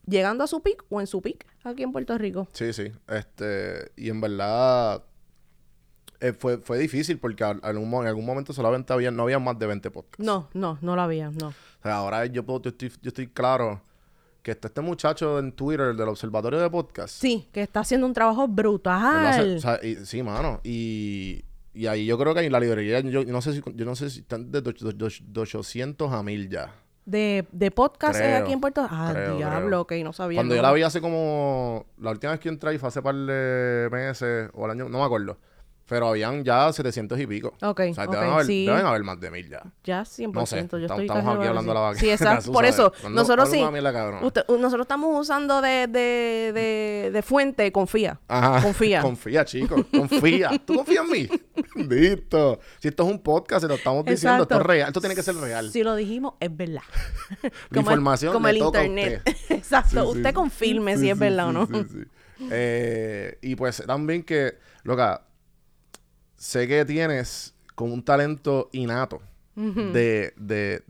llegando 0.06 0.44
a 0.44 0.46
su 0.46 0.62
pic 0.62 0.84
o 0.88 1.00
en 1.00 1.06
su 1.06 1.20
pic 1.20 1.46
aquí 1.64 1.82
en 1.82 1.92
Puerto 1.92 2.16
Rico. 2.16 2.46
Sí, 2.52 2.72
sí. 2.72 2.92
Este, 3.08 3.90
y 3.96 4.08
en 4.08 4.20
verdad 4.20 5.02
eh, 6.20 6.32
fue, 6.32 6.58
fue 6.58 6.78
difícil 6.78 7.18
porque 7.18 7.44
al- 7.44 7.60
algún 7.62 7.90
mo- 7.90 8.00
en 8.02 8.08
algún 8.08 8.24
momento 8.24 8.52
solamente 8.52 8.92
había, 8.92 9.10
no 9.10 9.24
había 9.24 9.38
más 9.38 9.58
de 9.58 9.66
20 9.66 9.90
podcasts. 9.90 10.24
No, 10.24 10.48
no, 10.54 10.78
no 10.80 10.96
lo 10.96 11.02
había, 11.02 11.30
no. 11.30 11.48
O 11.48 11.82
sea, 11.82 11.96
ahora 11.96 12.24
yo, 12.26 12.44
puedo, 12.44 12.62
yo, 12.62 12.70
estoy, 12.70 12.88
yo 13.02 13.08
estoy 13.08 13.26
claro 13.26 13.82
que 14.46 14.52
está 14.52 14.68
este 14.68 14.80
muchacho 14.80 15.40
en 15.40 15.50
Twitter 15.50 15.96
del 15.96 16.08
Observatorio 16.08 16.60
de 16.60 16.70
Podcast. 16.70 17.12
Sí, 17.20 17.48
que 17.50 17.62
está 17.62 17.80
haciendo 17.80 18.06
un 18.06 18.12
trabajo 18.12 18.42
hace- 18.44 18.52
brutal. 18.52 19.56
o 19.56 19.60
sea, 19.60 19.80
y- 19.82 19.96
sí, 20.06 20.22
mano. 20.22 20.60
Y, 20.62 21.44
y 21.74 21.88
ahí 21.88 22.06
yo 22.06 22.16
creo 22.16 22.32
que 22.32 22.42
en 22.42 22.52
la 22.52 22.60
librería, 22.60 23.00
yo, 23.00 23.22
yo 23.22 23.32
no 23.32 23.42
sé 23.42 23.54
si 23.54 23.62
yo 23.74 23.84
no 23.84 23.96
sé 23.96 24.08
si 24.08 24.20
están 24.20 24.52
de, 24.52 24.62
de 24.62 25.40
800 25.40 26.12
a 26.12 26.22
1000 26.22 26.48
ya. 26.48 26.72
De, 27.04 27.44
de 27.50 27.72
podcast 27.72 28.16
Creo, 28.20 28.44
aquí 28.44 28.52
en 28.52 28.60
Puerto 28.60 28.82
Rico. 28.84 28.94
Ah, 28.96 29.10
creo, 29.12 29.36
diablo, 29.36 29.80
ok, 29.80 29.92
no 30.04 30.12
sabía. 30.12 30.38
Cuando 30.38 30.54
yo 30.54 30.62
la 30.62 30.72
vi 30.72 30.82
hace 30.82 31.00
como... 31.00 31.86
La 31.98 32.12
última 32.12 32.30
vez 32.30 32.40
que 32.40 32.48
entré 32.48 32.70
ahí 32.70 32.78
fue 32.78 32.88
hace 32.88 33.02
par 33.02 33.16
de 33.16 33.88
meses 33.90 34.48
o 34.54 34.64
el 34.66 34.70
año... 34.70 34.88
No 34.88 34.98
me 34.98 35.04
acuerdo. 35.04 35.38
Pero 35.88 36.08
habían 36.08 36.42
ya 36.44 36.72
700 36.72 37.18
y 37.20 37.26
pico. 37.28 37.54
Ok, 37.62 37.80
O 37.90 37.94
sea, 37.94 38.06
deben, 38.08 38.30
haber, 38.30 38.46
sí. 38.46 38.66
deben 38.66 38.84
haber 38.84 39.04
más 39.04 39.20
de 39.20 39.30
1000 39.30 39.48
ya. 39.48 39.62
Ya 39.84 40.02
100%, 40.02 40.32
No 40.32 40.44
sé, 40.44 40.56
yo 40.56 40.62
estoy 40.62 41.06
estamos 41.06 41.36
aquí 41.36 41.46
hablando 41.46 41.70
que 41.70 41.74
la 41.74 41.80
vaca. 41.80 42.00
Sí, 42.00 42.10
exacto. 42.10 42.50
Por 42.52 42.64
eso, 42.64 42.92
cuando- 43.00 43.20
nosotros 43.20 43.48
sí. 43.50 43.64
mierda. 43.64 44.20
Usted- 44.20 44.44
nosotros 44.48 44.80
estamos 44.84 45.20
usando 45.20 45.60
de, 45.60 45.86
de, 45.86 46.50
de, 46.52 47.10
de 47.12 47.22
fuente, 47.22 47.70
confía. 47.70 48.18
Ajá. 48.26 48.62
Confía. 48.62 49.00
Confía, 49.06 49.44
chicos. 49.44 49.86
Confía. 49.96 50.50
¿Tú 50.66 50.74
confías 50.74 51.04
en 51.04 51.10
mí? 51.12 51.28
Listo. 51.88 52.58
Si 52.80 52.88
esto 52.88 53.04
es 53.04 53.10
un 53.10 53.20
podcast, 53.20 53.62
se 53.62 53.68
lo 53.68 53.74
estamos 53.74 54.04
diciendo. 54.04 54.42
Esto 54.42 54.56
es 54.56 54.62
real. 54.66 54.88
Esto 54.88 55.00
tiene 55.00 55.14
que 55.14 55.22
ser 55.22 55.36
real. 55.36 55.70
Si 55.70 55.84
lo 55.84 55.94
dijimos, 55.94 56.34
es 56.40 56.54
verdad. 56.56 56.82
La 57.70 57.80
información 57.80 58.32
como 58.32 58.46
le 58.48 58.54
el 58.54 58.58
toca 58.58 58.80
a 58.80 58.84
internet. 58.86 59.22
usted. 59.24 59.56
Exacto. 59.56 60.02
Sí, 60.02 60.18
usted 60.18 60.30
sí. 60.30 60.34
confirme 60.34 60.96
si 60.96 61.10
es 61.10 61.18
verdad 61.18 61.48
o 61.48 61.52
no. 61.52 61.66
sí, 61.66 61.74
sí. 61.92 61.98
Eh, 62.50 63.38
y 63.40 63.54
pues 63.56 63.82
también 63.86 64.22
que, 64.22 64.58
loca, 64.82 65.22
sé 66.36 66.68
que 66.68 66.84
tienes 66.84 67.54
como 67.74 67.94
un 67.94 68.02
talento 68.02 68.68
innato 68.72 69.20
de, 69.54 70.32
de, 70.36 70.82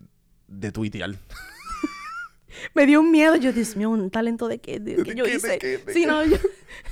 de 0.49 0.73
tuitear. 0.73 1.15
Me 2.75 2.87
dio 2.87 3.01
un 3.01 3.11
miedo. 3.11 3.37
Yo, 3.37 3.53
Dios 3.53 3.77
mío, 3.77 3.91
un 3.91 4.11
talento 4.11 4.49
de 4.49 4.59
qué, 4.59 4.81
de, 4.81 4.97
¿De 4.97 5.03
qué 5.03 5.15
yo 5.15 5.27
hice. 5.27 5.59
Sí, 5.89 6.01
qué? 6.01 6.07
no, 6.07 6.25
yo, 6.25 6.37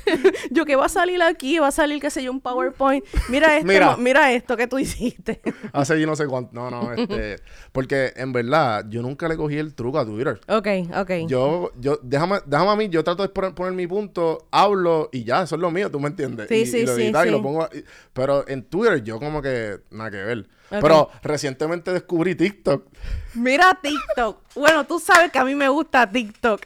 yo 0.50 0.64
que 0.64 0.76
va 0.76 0.86
a 0.86 0.88
salir 0.88 1.22
aquí, 1.22 1.58
va 1.58 1.68
a 1.68 1.72
salir, 1.72 2.00
qué 2.00 2.10
sé 2.10 2.22
yo, 2.22 2.30
un 2.30 2.40
PowerPoint. 2.40 3.04
Mira 3.28 3.56
esto, 3.56 3.66
Mira. 3.66 3.96
mira, 3.96 4.32
esto 4.32 4.56
que 4.56 4.66
tú 4.66 4.78
hiciste. 4.78 5.40
Hace 5.72 6.00
yo 6.00 6.06
no 6.06 6.16
sé 6.16 6.26
cuánto. 6.26 6.50
No, 6.52 6.70
no, 6.70 6.92
este. 6.96 7.36
Porque 7.72 8.12
en 8.16 8.32
verdad, 8.32 8.84
yo 8.88 9.02
nunca 9.02 9.28
le 9.28 9.36
cogí 9.36 9.56
el 9.56 9.74
truco 9.74 9.98
a 9.98 10.04
Twitter. 10.04 10.40
ok, 10.48 10.68
ok. 10.96 11.10
Yo, 11.26 11.72
yo, 11.78 11.98
déjame, 12.02 12.38
déjame 12.46 12.70
a 12.70 12.76
mí, 12.76 12.88
yo 12.88 13.02
trato 13.04 13.22
de 13.22 13.28
poner, 13.28 13.54
poner 13.54 13.72
mi 13.72 13.86
punto, 13.86 14.46
hablo 14.50 15.08
y 15.12 15.24
ya, 15.24 15.42
eso 15.42 15.54
es 15.56 15.60
lo 15.60 15.70
mío, 15.70 15.90
¿tú 15.90 16.00
me 16.00 16.08
entiendes? 16.08 16.48
Sí, 16.48 16.56
y, 16.56 16.66
sí, 16.66 16.78
y 16.78 16.86
lo 16.86 16.96
sí, 16.96 17.02
y 17.02 17.30
lo 17.30 17.42
pongo, 17.42 17.68
y- 17.72 17.84
pero 18.12 18.46
en 18.48 18.62
Twitter 18.64 19.02
yo 19.02 19.18
como 19.18 19.42
que, 19.42 19.80
nada 19.90 20.10
que 20.10 20.16
ver. 20.18 20.48
Pero 20.70 21.10
recientemente 21.22 21.92
descubrí 21.92 22.34
TikTok. 22.34 22.86
Mira 23.34 23.78
TikTok. 23.80 24.38
Bueno, 24.56 24.84
tú 24.84 24.98
sabes 24.98 25.30
que 25.30 25.38
a 25.38 25.44
mí 25.44 25.54
me 25.54 25.68
gusta 25.68 26.10
TikTok. 26.10 26.60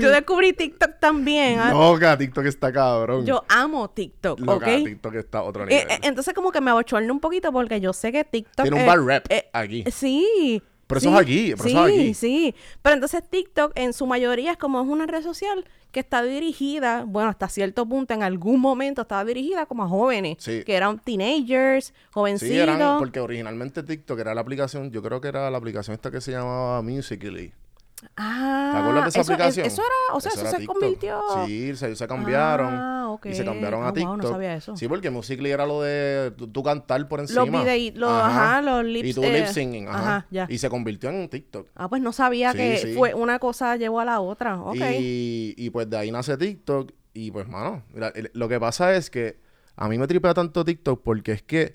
Yo 0.00 0.10
descubrí 0.10 0.52
TikTok 0.52 0.98
también. 0.98 1.58
¿ah? 1.58 1.70
Loca, 1.98 2.18
TikTok 2.18 2.44
está 2.46 2.72
cabrón. 2.72 3.26
Yo 3.26 3.44
amo 3.48 3.90
TikTok, 3.90 4.40
Loca, 4.40 4.66
¿ok? 4.66 4.84
TikTok 4.84 5.14
está 5.14 5.38
a 5.38 5.42
otro 5.42 5.64
Eh, 5.64 5.66
nivel. 5.66 5.86
eh, 5.90 6.00
entonces 6.02 6.34
como 6.34 6.52
que 6.52 6.60
me 6.60 6.70
abochorno 6.70 7.12
un 7.12 7.20
poquito 7.20 7.52
porque 7.52 7.80
yo 7.80 7.92
sé 7.92 8.12
que 8.12 8.24
TikTok... 8.24 8.62
Tiene 8.64 8.76
un 8.76 8.82
eh, 8.82 8.86
bad 8.86 9.04
rap 9.06 9.26
eh, 9.30 9.48
aquí. 9.52 9.84
Sí. 9.90 10.62
Pero 10.86 10.98
eso 11.00 11.10
es 11.10 11.20
aquí, 11.20 11.52
pero 11.54 11.64
sí, 11.64 11.70
eso 11.70 11.86
es 11.86 11.92
aquí. 11.92 12.14
Sí, 12.14 12.54
Pero 12.80 12.94
entonces 12.94 13.22
TikTok 13.28 13.72
en 13.74 13.92
su 13.92 14.06
mayoría 14.06 14.52
es 14.52 14.56
como 14.56 14.80
es 14.80 14.88
una 14.88 15.06
red 15.06 15.22
social 15.22 15.66
que 15.92 16.00
está 16.00 16.22
dirigida, 16.22 17.04
bueno, 17.06 17.28
hasta 17.28 17.48
cierto 17.48 17.86
punto 17.86 18.14
en 18.14 18.22
algún 18.22 18.58
momento 18.60 19.02
estaba 19.02 19.22
dirigida 19.26 19.66
como 19.66 19.84
a 19.84 19.88
jóvenes, 19.88 20.36
Sí. 20.38 20.62
que 20.64 20.74
eran 20.74 20.98
teenagers, 20.98 21.92
jovencitos. 22.10 22.54
Sí, 22.54 22.58
eran, 22.58 22.98
porque 22.98 23.20
originalmente 23.20 23.82
TikTok 23.82 24.18
era 24.18 24.34
la 24.34 24.40
aplicación, 24.40 24.90
yo 24.90 25.02
creo 25.02 25.20
que 25.20 25.28
era 25.28 25.50
la 25.50 25.58
aplicación 25.58 25.92
esta 25.94 26.10
que 26.10 26.22
se 26.22 26.32
llamaba 26.32 26.80
Musical.ly. 26.82 27.52
Ah, 28.16 28.70
¿Te 28.72 28.78
acuerdas 28.78 29.04
de 29.04 29.08
esa 29.08 29.20
eso, 29.20 29.20
es- 29.20 29.30
aplicación? 29.30 29.66
Eso 29.66 29.82
era, 29.82 30.16
o 30.16 30.20
sea, 30.20 30.32
eso, 30.32 30.46
se 30.46 30.56
TikTok. 30.58 30.78
convirtió. 30.78 31.20
Sí, 31.46 31.74
se, 31.76 31.96
se 31.96 32.06
cambiaron. 32.08 32.74
Ah, 32.74 33.10
ok. 33.10 33.26
Y 33.26 33.34
se 33.34 33.44
cambiaron 33.44 33.82
a 33.82 33.86
Ah, 33.86 33.88
wow, 33.88 33.94
TikTok. 33.94 34.16
no 34.22 34.28
sabía 34.28 34.54
eso. 34.54 34.76
Sí, 34.76 34.86
porque 34.88 35.10
Musical.ly 35.10 35.50
era 35.50 35.66
lo 35.66 35.82
de 35.82 36.32
tú, 36.36 36.46
tú 36.48 36.62
cantar 36.62 37.08
por 37.08 37.20
encima. 37.20 37.44
Los 37.44 37.94
los- 37.96 38.10
ajá, 38.10 38.62
los 38.62 38.84
lips- 38.84 39.08
Y 39.08 39.14
tú 39.14 39.22
eh, 39.24 39.32
lip 39.40 39.46
singing, 39.46 39.88
ajá. 39.88 39.98
ajá, 39.98 40.26
ya. 40.30 40.46
Y 40.48 40.58
se 40.58 40.68
convirtió 40.70 41.10
en 41.10 41.28
TikTok. 41.28 41.68
Ah, 41.74 41.88
pues 41.88 42.00
no 42.02 42.12
sabía 42.12 42.52
Sí, 42.52 42.58
que 42.58 42.78
sí. 42.78 42.94
fue 42.94 43.14
una 43.14 43.38
cosa 43.38 43.76
llevó 43.76 44.00
a 44.00 44.04
la 44.04 44.20
otra. 44.20 44.60
Ok. 44.60 44.76
Y, 44.76 45.54
y 45.56 45.70
pues 45.70 45.88
de 45.90 45.96
ahí 45.98 46.10
nace 46.10 46.36
TikTok. 46.36 46.92
Y 47.14 47.30
pues, 47.32 47.48
mano, 47.48 47.82
mira, 47.92 48.12
lo 48.32 48.48
que 48.48 48.60
pasa 48.60 48.94
es 48.94 49.10
que 49.10 49.40
a 49.76 49.88
mí 49.88 49.98
me 49.98 50.06
tripea 50.06 50.34
tanto 50.34 50.64
TikTok 50.64 51.02
porque 51.02 51.32
es 51.32 51.42
que 51.42 51.74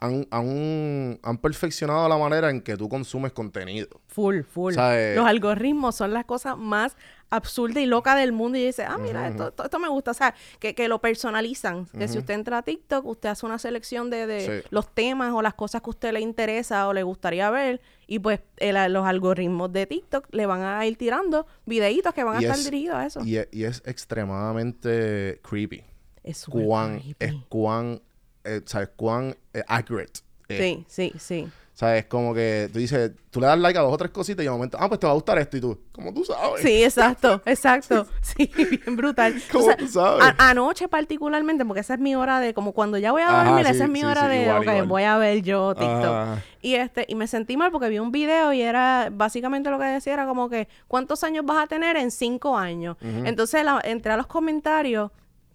han, 0.00 0.26
han, 0.30 1.18
han 1.22 1.38
perfeccionado 1.38 2.08
la 2.08 2.16
manera 2.16 2.50
en 2.50 2.60
que 2.60 2.76
tú 2.76 2.88
consumes 2.88 3.32
contenido. 3.32 3.88
Full, 4.06 4.42
full. 4.42 4.74
Eh, 4.78 5.14
Los 5.16 5.26
algoritmos 5.26 5.96
son 5.96 6.12
las 6.12 6.24
cosas 6.24 6.56
más 6.56 6.96
absurdas 7.30 7.82
y 7.82 7.86
locas 7.86 8.16
del 8.16 8.32
mundo. 8.32 8.56
Y 8.58 8.64
dice, 8.66 8.84
ah, 8.84 8.96
mira, 8.96 9.26
esto, 9.28 9.48
esto, 9.48 9.64
esto 9.64 9.78
me 9.80 9.88
gusta. 9.88 10.12
O 10.12 10.14
sea, 10.14 10.34
que, 10.60 10.74
que 10.74 10.86
lo 10.88 11.00
personalizan. 11.00 11.86
Que 11.86 12.06
si 12.08 12.16
usted 12.18 12.34
entra 12.34 12.58
a 12.58 12.62
TikTok, 12.62 13.04
usted 13.06 13.28
hace 13.28 13.44
una 13.44 13.58
selección 13.58 14.08
de, 14.08 14.26
de 14.26 14.40
Sí. 14.62 14.68
los 14.70 14.88
temas 14.94 15.32
o 15.34 15.42
las 15.42 15.54
cosas 15.54 15.82
que 15.82 15.86
a 15.88 15.90
usted 15.90 16.12
le 16.12 16.20
interesa 16.20 16.86
o 16.88 16.92
le 16.92 17.02
gustaría 17.02 17.50
ver. 17.50 17.80
Y 18.06 18.20
pues 18.20 18.40
el- 18.58 18.92
los 18.92 19.04
algoritmos 19.06 19.72
de 19.72 19.86
TikTok 19.86 20.26
le 20.32 20.46
van 20.46 20.62
a 20.62 20.86
ir 20.86 20.96
tirando 20.96 21.46
videitos 21.66 22.14
que 22.14 22.22
van 22.24 22.36
a 22.36 22.40
estar 22.40 22.56
es- 22.56 22.64
dirigidos 22.64 22.96
a 22.96 23.06
eso. 23.06 23.20
Y, 23.24 23.36
es- 23.36 23.48
y 23.50 23.64
es 23.64 23.82
extremadamente 23.84 25.40
creepy. 25.42 25.84
es 26.22 26.44
Cuán, 26.46 27.00
creepy. 27.00 27.16
es 27.24 27.34
cuán, 27.48 28.00
eh, 28.44 28.62
¿sabes? 28.66 28.90
Cuán 28.96 29.36
eh, 29.54 29.62
accurate. 29.66 30.20
es. 30.48 30.58
Sí, 30.58 30.84
sí, 30.88 31.12
sí. 31.18 31.48
¿Sabes? 31.74 32.06
Como 32.06 32.34
que 32.34 32.68
tú 32.72 32.80
dices, 32.80 33.12
tú 33.30 33.40
le 33.40 33.46
das 33.46 33.56
like 33.56 33.78
a 33.78 33.82
dos 33.82 33.92
o 33.92 33.96
tres 33.96 34.10
cositas 34.10 34.42
y 34.42 34.46
de 34.46 34.50
momento, 34.50 34.76
ah, 34.80 34.88
pues 34.88 34.98
te 34.98 35.06
va 35.06 35.12
a 35.12 35.14
gustar 35.14 35.38
esto 35.38 35.56
y 35.58 35.60
tú, 35.60 35.78
como 35.92 36.12
tú 36.12 36.24
sabes. 36.24 36.60
Sí, 36.60 36.82
exacto, 36.82 37.40
exacto. 37.46 38.04
Sí, 38.20 38.50
bien 38.84 38.96
brutal. 38.96 39.40
¿Cómo 39.52 39.62
O 39.62 39.68
sea, 39.68 39.76
tú 39.76 39.86
sabes? 39.86 40.24
a- 40.24 40.50
anoche 40.50 40.88
particularmente, 40.88 41.64
porque 41.64 41.82
esa 41.82 41.94
es 41.94 42.00
mi 42.00 42.16
hora 42.16 42.40
de, 42.40 42.52
como 42.52 42.72
cuando 42.72 42.98
ya 42.98 43.12
voy 43.12 43.22
a 43.22 43.30
dormir, 43.30 43.64
sí, 43.64 43.70
esa 43.70 43.84
es 43.84 43.90
mi 43.90 44.00
sí, 44.00 44.06
hora 44.06 44.22
sí, 44.22 44.28
de, 44.28 44.42
igual, 44.42 44.56
ok, 44.58 44.64
igual. 44.64 44.86
voy 44.88 45.02
a 45.04 45.18
ver 45.18 45.42
yo 45.42 45.76
TikTok. 45.76 46.38
Y 46.62 46.74
este, 46.74 47.06
y 47.08 47.14
me 47.14 47.28
sentí 47.28 47.56
mal 47.56 47.70
porque 47.70 47.88
vi 47.88 48.00
un 48.00 48.10
video 48.10 48.52
y 48.52 48.60
era, 48.60 49.10
básicamente 49.12 49.70
lo 49.70 49.78
que 49.78 49.84
decía 49.84 50.14
era 50.14 50.26
como 50.26 50.48
que, 50.50 50.66
¿cuántos 50.88 51.22
años 51.22 51.46
vas 51.46 51.62
a 51.62 51.68
tener 51.68 51.96
en 51.96 52.10
cinco 52.10 52.56
años? 52.58 52.96
Entonces 53.00 53.64
la- 53.64 53.80
entré 53.84 54.10
a 54.10 54.16
los 54.16 54.26
comentarios, 54.26 55.12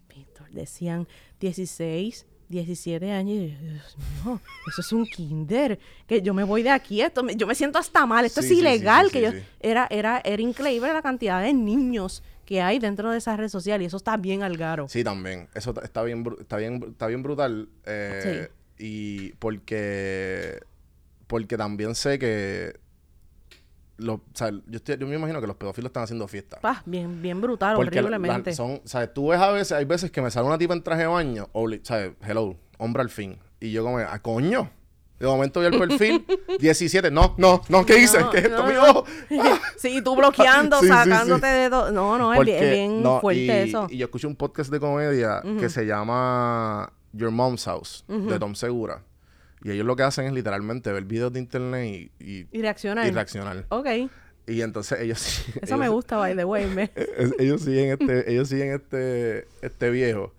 Víctor, 0.08 0.48
decían 0.52 1.06
16, 1.38 2.24
17 2.48 3.10
años. 3.12 3.36
Y 3.36 3.48
yo, 3.52 3.58
Dios 3.58 3.96
mío, 4.24 4.40
eso 4.68 4.80
es 4.80 4.92
un 4.92 5.06
kinder. 5.06 5.78
Que 6.06 6.22
yo 6.22 6.34
me 6.34 6.44
voy 6.44 6.62
de 6.62 6.70
aquí. 6.70 7.00
Esto 7.00 7.22
me- 7.22 7.36
yo 7.36 7.46
me 7.46 7.54
siento 7.54 7.78
hasta 7.78 8.04
mal. 8.06 8.24
Esto 8.24 8.40
Sí, 8.42 8.46
es 8.48 8.52
sí, 8.54 8.58
ilegal. 8.60 9.06
sí, 9.06 9.12
que 9.12 9.20
yo. 9.22 9.30
Era, 9.60 9.86
era, 9.90 10.20
era 10.24 10.42
increíble 10.42 10.92
la 10.92 11.02
cantidad 11.02 11.42
de 11.42 11.52
niños 11.52 12.22
que 12.44 12.60
hay 12.60 12.78
dentro 12.78 13.10
de 13.10 13.18
esa 13.18 13.36
red 13.36 13.48
social 13.48 13.80
y 13.80 13.86
eso 13.86 13.96
está 13.96 14.16
bien 14.18 14.42
al 14.42 14.56
garo. 14.58 14.88
Sí, 14.88 15.02
también. 15.02 15.48
Eso 15.54 15.74
está 15.82 16.02
bien, 16.02 16.24
está 16.40 16.56
bien, 16.58 16.84
está 16.90 17.06
bien 17.06 17.22
brutal. 17.22 17.68
eh, 17.86 18.48
Y 18.78 19.32
porque, 19.34 20.60
porque 21.26 21.56
también 21.56 21.94
sé 21.94 22.18
que, 22.18 22.76
los, 23.96 24.16
o 24.16 24.22
sea, 24.34 24.50
yo, 24.50 24.60
estoy- 24.76 24.98
yo 24.98 25.06
me 25.06 25.14
imagino 25.16 25.40
que 25.40 25.46
los 25.46 25.56
pedófilos 25.56 25.88
están 25.90 26.02
haciendo 26.04 26.26
fiesta. 26.28 26.58
Pa, 26.60 26.82
bien, 26.86 27.22
bien 27.22 27.40
brutal, 27.40 27.76
Porque 27.76 27.98
horriblemente. 28.00 28.50
la- 28.50 28.56
son, 28.56 28.80
¿sabes? 28.84 29.12
Tú 29.14 29.28
ves 29.28 29.40
a 29.40 29.50
veces, 29.52 29.72
hay 29.72 29.84
veces 29.84 30.10
que 30.10 30.20
me 30.22 30.30
sale 30.30 30.46
una 30.46 30.58
tipa 30.58 30.74
en 30.74 30.82
traje 30.82 31.02
de 31.02 31.06
baño, 31.08 31.48
¿sabes? 31.82 32.12
Hello, 32.26 32.56
hombre 32.78 33.02
al 33.02 33.10
fin. 33.10 33.38
Y 33.60 33.70
yo 33.72 33.82
como, 33.84 33.98
¿a 33.98 34.18
coño? 34.20 34.70
De 35.18 35.26
momento 35.28 35.60
vi 35.60 35.66
el 35.66 35.78
perfil, 35.78 36.26
17, 36.60 37.10
no, 37.12 37.34
no, 37.38 37.62
no, 37.68 37.86
¿qué 37.86 37.98
hice? 38.00 38.18
No, 38.18 38.30
¿Qué 38.30 38.38
es 38.38 38.44
esto, 38.46 38.62
no, 38.64 38.68
mi 38.68 38.76
ojo? 38.76 39.04
sí, 39.76 40.02
tú 40.02 40.16
bloqueando, 40.16 40.80
Sí, 40.80 40.86
sí, 40.86 40.92
sí. 40.92 40.98
sacándote 40.98 41.46
de 41.46 41.70
todo. 41.70 41.92
No, 41.92 42.18
no, 42.18 42.34
es 42.34 42.40
bien, 42.44 42.56
Porque- 42.56 42.64
es 42.66 42.72
bien 42.74 43.02
no, 43.02 43.20
fuerte 43.20 43.40
y, 43.42 43.48
eso. 43.68 43.86
Y 43.90 43.98
yo 43.98 44.06
escuché 44.06 44.26
un 44.26 44.34
podcast 44.36 44.70
de 44.72 44.80
comedia 44.80 45.40
que 45.60 45.68
se 45.68 45.86
llama 45.86 46.92
Your 47.12 47.30
Mom's 47.30 47.64
House, 47.66 48.04
de 48.08 48.38
Tom 48.40 48.54
Segura. 48.56 49.02
Y 49.64 49.70
ellos 49.72 49.84
lo 49.86 49.96
que 49.96 50.04
hacen 50.04 50.26
es 50.26 50.32
literalmente 50.32 50.92
ver 50.92 51.04
videos 51.04 51.32
de 51.32 51.40
internet 51.40 52.10
y, 52.20 52.24
y, 52.24 52.46
Y 52.52 52.60
reaccionar. 52.62 53.06
y 53.06 53.10
reaccionar. 53.10 53.64
Ok. 53.70 53.86
Y 54.46 54.60
entonces 54.60 55.00
ellos 55.00 55.18
sí- 55.20 55.50
Eso 55.56 55.58
ellos- 55.74 55.78
me 55.80 55.88
gusta, 55.88 56.16
by 56.18 56.36
the 56.36 56.44
way. 56.44 56.66
me- 56.66 56.92
ellos 57.38 57.62
siguen 57.62 57.98
este, 57.98 58.30
ellos 58.32 58.48
siguen 58.48 58.72
este, 58.74 59.48
este 59.62 59.90
viejo 59.90 60.32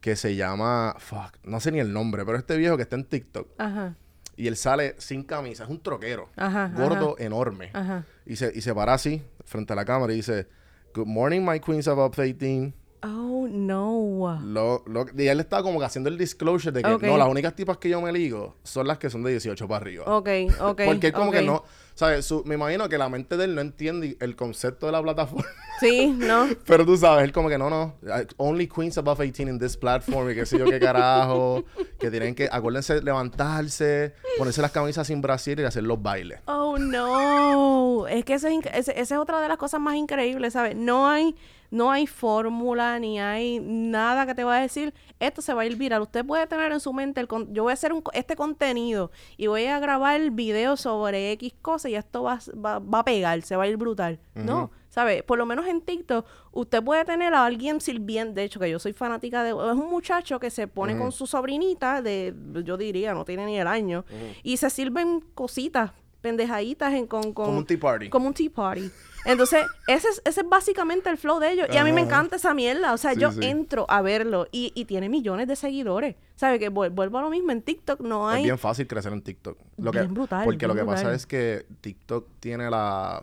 que 0.00 0.14
se 0.14 0.36
llama, 0.36 0.94
fuck, 0.98 1.34
no 1.42 1.58
sé 1.58 1.72
ni 1.72 1.80
el 1.80 1.92
nombre, 1.92 2.24
pero 2.24 2.38
este 2.38 2.56
viejo 2.56 2.76
que 2.76 2.82
está 2.82 2.94
en 2.94 3.04
TikTok 3.06 3.48
Ajá, 3.58 3.96
y 4.36 4.46
él 4.46 4.56
sale 4.56 4.94
sin 4.98 5.24
camisa, 5.24 5.64
es 5.64 5.70
un 5.70 5.80
troquero, 5.82 6.28
Ajá, 6.36 6.70
gordo, 6.76 7.16
enorme. 7.18 7.70
ajá. 7.72 8.04
Y 8.26 8.36
se, 8.36 8.52
y 8.54 8.60
se 8.60 8.72
para 8.74 8.92
así, 8.94 9.22
frente 9.46 9.72
a 9.72 9.76
la 9.76 9.84
cámara 9.86 10.12
y 10.12 10.16
dice, 10.16 10.46
Good 10.94 11.06
morning, 11.06 11.40
my 11.40 11.58
queens 11.60 11.88
above 11.88 12.14
18. 12.14 12.72
Oh, 13.02 13.48
no. 13.50 14.15
Lo, 14.42 14.82
lo- 14.86 15.06
y 15.16 15.26
él 15.28 15.40
está 15.40 15.62
como 15.62 15.78
que 15.78 15.84
haciendo 15.84 16.08
el 16.10 16.18
disclosure 16.18 16.72
de 16.72 16.82
que 16.82 17.06
no, 17.06 17.16
las 17.16 17.28
únicas 17.28 17.54
tipas 17.54 17.78
que 17.78 17.88
yo 17.88 18.00
me 18.00 18.12
ligo 18.12 18.56
son 18.62 18.86
las 18.86 18.98
que 18.98 19.10
son 19.10 19.22
de 19.22 19.30
18 19.32 19.66
para 19.68 19.76
arriba. 19.80 20.04
Ok, 20.06 20.28
ok. 20.60 20.82
Porque 20.84 21.06
él 21.08 21.12
como 21.12 21.30
que 21.32 21.42
no, 21.42 21.64
¿sabes? 21.94 22.24
Su- 22.26 22.42
me 22.44 22.54
imagino 22.56 22.88
que 22.88 22.98
la 22.98 23.08
mente 23.08 23.36
de 23.36 23.44
él 23.44 23.54
no 23.54 23.60
entiende 23.60 24.16
el 24.20 24.36
concepto 24.36 24.86
de 24.86 24.92
la 24.92 25.02
plataforma. 25.02 25.44
Sí, 25.78 26.06
no. 26.06 26.46
Pero 26.64 26.86
tú 26.86 26.96
sabes, 26.96 27.24
él 27.24 27.32
como 27.32 27.50
que 27.50 27.58
no, 27.58 27.68
no. 27.68 27.96
Only 28.38 28.66
queens 28.66 28.96
above 28.96 29.18
18 29.22 29.42
in 29.50 29.58
this 29.58 29.76
platform 29.76 30.30
y 30.30 30.34
qué 30.34 30.46
sé 30.46 30.58
yo 30.58 30.64
qué 30.64 30.80
carajo. 30.80 31.64
que 31.98 32.10
tienen 32.10 32.34
que, 32.34 32.48
acuérdense, 32.50 33.02
levantarse, 33.02 34.14
ponerse 34.38 34.62
las 34.62 34.70
camisas 34.70 35.06
sin 35.06 35.20
brasier 35.20 35.60
y 35.60 35.64
hacer 35.64 35.82
los 35.82 36.02
bailes. 36.02 36.40
Oh, 36.46 36.78
no. 36.78 38.06
Es 38.08 38.24
que 38.24 38.34
ese 38.34 38.54
es 38.72 38.88
esa 38.88 38.92
es 38.94 39.12
otra 39.12 39.40
de 39.40 39.48
las 39.48 39.58
cosas 39.58 39.80
más 39.80 39.96
increíbles, 39.96 40.54
¿sabes? 40.54 40.74
No 40.76 41.08
hay, 41.08 41.34
no 41.70 41.90
hay 41.90 42.06
fórmula 42.06 42.98
ni 42.98 43.18
hay 43.20 43.60
nada 43.60 44.26
que 44.26 44.34
te 44.34 44.44
va 44.44 44.56
a 44.58 44.60
decir, 44.60 44.94
esto 45.20 45.42
se 45.42 45.54
va 45.54 45.62
a 45.62 45.66
ir 45.66 45.76
viral. 45.76 46.02
Usted 46.02 46.24
puede 46.24 46.46
tener 46.46 46.72
en 46.72 46.80
su 46.80 46.92
mente, 46.92 47.20
el 47.20 47.28
con- 47.28 47.52
yo 47.54 47.62
voy 47.64 47.70
a 47.70 47.74
hacer 47.74 47.92
un 47.92 48.02
este 48.12 48.36
contenido 48.36 49.10
y 49.36 49.46
voy 49.46 49.66
a 49.66 49.78
grabar 49.78 50.20
el 50.20 50.30
video 50.30 50.76
sobre 50.76 51.32
X 51.32 51.54
cosa 51.62 51.88
y 51.88 51.94
esto 51.94 52.22
va, 52.22 52.38
va, 52.54 52.78
va 52.78 52.98
a 53.00 53.04
pegar, 53.04 53.40
se 53.42 53.56
va 53.56 53.64
a 53.64 53.66
ir 53.68 53.76
brutal. 53.76 54.18
No, 54.34 54.70
¿sabes? 54.90 55.22
Por 55.22 55.38
lo 55.38 55.46
menos 55.46 55.66
en 55.66 55.80
TikTok, 55.80 56.26
usted 56.52 56.82
puede 56.82 57.04
tener 57.04 57.34
a 57.34 57.44
alguien 57.44 57.80
sirviendo, 57.80 58.34
de 58.34 58.44
hecho 58.44 58.60
que 58.60 58.70
yo 58.70 58.78
soy 58.78 58.92
fanática 58.92 59.42
de, 59.42 59.50
es 59.50 59.56
un 59.56 59.90
muchacho 59.90 60.38
que 60.40 60.50
se 60.50 60.68
pone 60.68 60.96
con 60.98 61.12
su 61.12 61.26
sobrinita 61.26 62.00
de, 62.02 62.34
yo 62.64 62.76
diría, 62.76 63.12
no 63.14 63.24
tiene 63.24 63.44
ni 63.46 63.58
el 63.58 63.66
año, 63.66 64.04
y 64.42 64.56
se 64.58 64.70
sirven 64.70 65.20
cositas 65.34 65.90
pendejaditas 66.26 66.92
en, 66.92 67.06
con, 67.06 67.32
con- 67.32 67.46
Como 67.46 67.58
un 67.58 67.64
tea 67.66 67.78
party. 67.78 68.08
Como 68.08 68.26
un 68.26 68.34
tea 68.34 68.50
party. 68.52 68.90
Entonces, 69.24 69.64
ese 69.86 70.08
es, 70.08 70.20
ese 70.24 70.40
es 70.40 70.48
básicamente 70.48 71.08
el 71.08 71.18
flow 71.18 71.38
de 71.38 71.52
ellos. 71.52 71.68
Y 71.72 71.76
a 71.76 71.84
mí 71.84 71.92
me 71.92 72.00
encanta 72.00 72.34
esa 72.36 72.52
mierda. 72.52 72.92
O 72.92 72.96
sea, 72.98 73.14
Sí, 73.14 73.20
yo 73.20 73.30
sí. 73.30 73.40
entro 73.44 73.86
a 73.88 74.02
verlo 74.02 74.48
y, 74.50 74.72
y 74.74 74.84
tiene 74.86 75.08
millones 75.08 75.46
de 75.46 75.54
seguidores. 75.54 76.16
¿Sabes? 76.34 76.58
Que 76.58 76.70
vuel- 76.70 76.90
vuelvo 76.92 77.18
a 77.18 77.22
lo 77.22 77.30
mismo. 77.30 77.52
En 77.52 77.62
TikTok 77.62 78.00
no 78.00 78.28
Es 78.30 78.38
hay... 78.38 78.42
bien 78.44 78.58
fácil 78.58 78.86
crecer 78.88 79.12
en 79.12 79.22
TikTok. 79.22 79.56
Lo 79.78 79.92
que, 79.92 80.00
Bien 80.00 80.12
brutal, 80.14 80.44
Porque 80.44 80.66
lo 80.66 80.74
que 80.74 80.84
pasa 80.84 81.14
es 81.14 81.26
que 81.26 81.64
TikTok 81.80 82.26
tiene 82.40 82.68
la... 82.70 83.22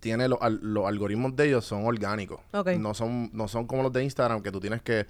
Tiene 0.00 0.28
los, 0.28 0.38
al- 0.40 0.58
los 0.62 0.86
algoritmos 0.86 1.36
de 1.36 1.46
ellos 1.48 1.64
son 1.64 1.86
orgánicos. 1.86 2.40
No 2.78 2.94
son, 2.94 3.30
no 3.32 3.46
son 3.48 3.66
como 3.66 3.82
los 3.84 3.92
de 3.92 4.02
Instagram 4.02 4.42
que 4.42 4.50
tú 4.50 4.58
tienes 4.60 4.82
que 4.82 5.06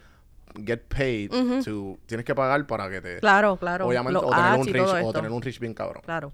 get 0.66 0.80
paid 0.88 1.30
to- 1.64 1.98
tienes 2.06 2.24
que 2.24 2.34
pagar 2.34 2.66
para 2.66 2.90
que 2.90 3.00
te... 3.00 3.18
Claro, 3.20 3.56
claro. 3.56 3.86
Obviamente, 3.86 4.18
o 4.18 4.30
tener, 4.30 4.60
un 4.60 4.68
y 4.68 4.72
reach, 4.72 5.04
o 5.04 5.12
tener 5.12 5.30
un 5.30 5.42
reach 5.42 5.58
bien 5.58 5.74
cabrón. 5.74 6.02
Claro. 6.04 6.32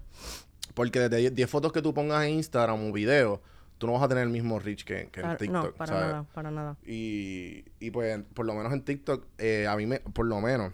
Porque 0.73 0.99
desde 0.99 1.17
10 1.17 1.35
10 1.35 1.49
fotos 1.49 1.71
que 1.71 1.81
tú 1.81 1.93
pongas 1.93 2.23
en 2.25 2.35
Instagram 2.35 2.89
o 2.89 2.91
video, 2.91 3.41
tú 3.77 3.87
no 3.87 3.93
vas 3.93 4.03
a 4.03 4.07
tener 4.07 4.23
el 4.23 4.29
mismo 4.29 4.59
reach 4.59 4.83
que, 4.83 5.09
que 5.11 5.21
en 5.21 5.37
TikTok. 5.37 5.65
no, 5.65 5.71
para 5.73 5.93
¿sabes? 5.93 6.07
nada, 6.07 6.25
para 6.33 6.51
nada. 6.51 6.77
Y, 6.85 7.63
y 7.79 7.91
pues, 7.91 8.19
por 8.33 8.45
lo 8.45 8.53
menos 8.53 8.71
en 8.73 8.83
TikTok, 8.83 9.25
eh, 9.37 9.67
a 9.67 9.75
mí 9.75 9.85
me, 9.85 9.99
por 9.99 10.25
lo 10.25 10.39
menos, 10.41 10.73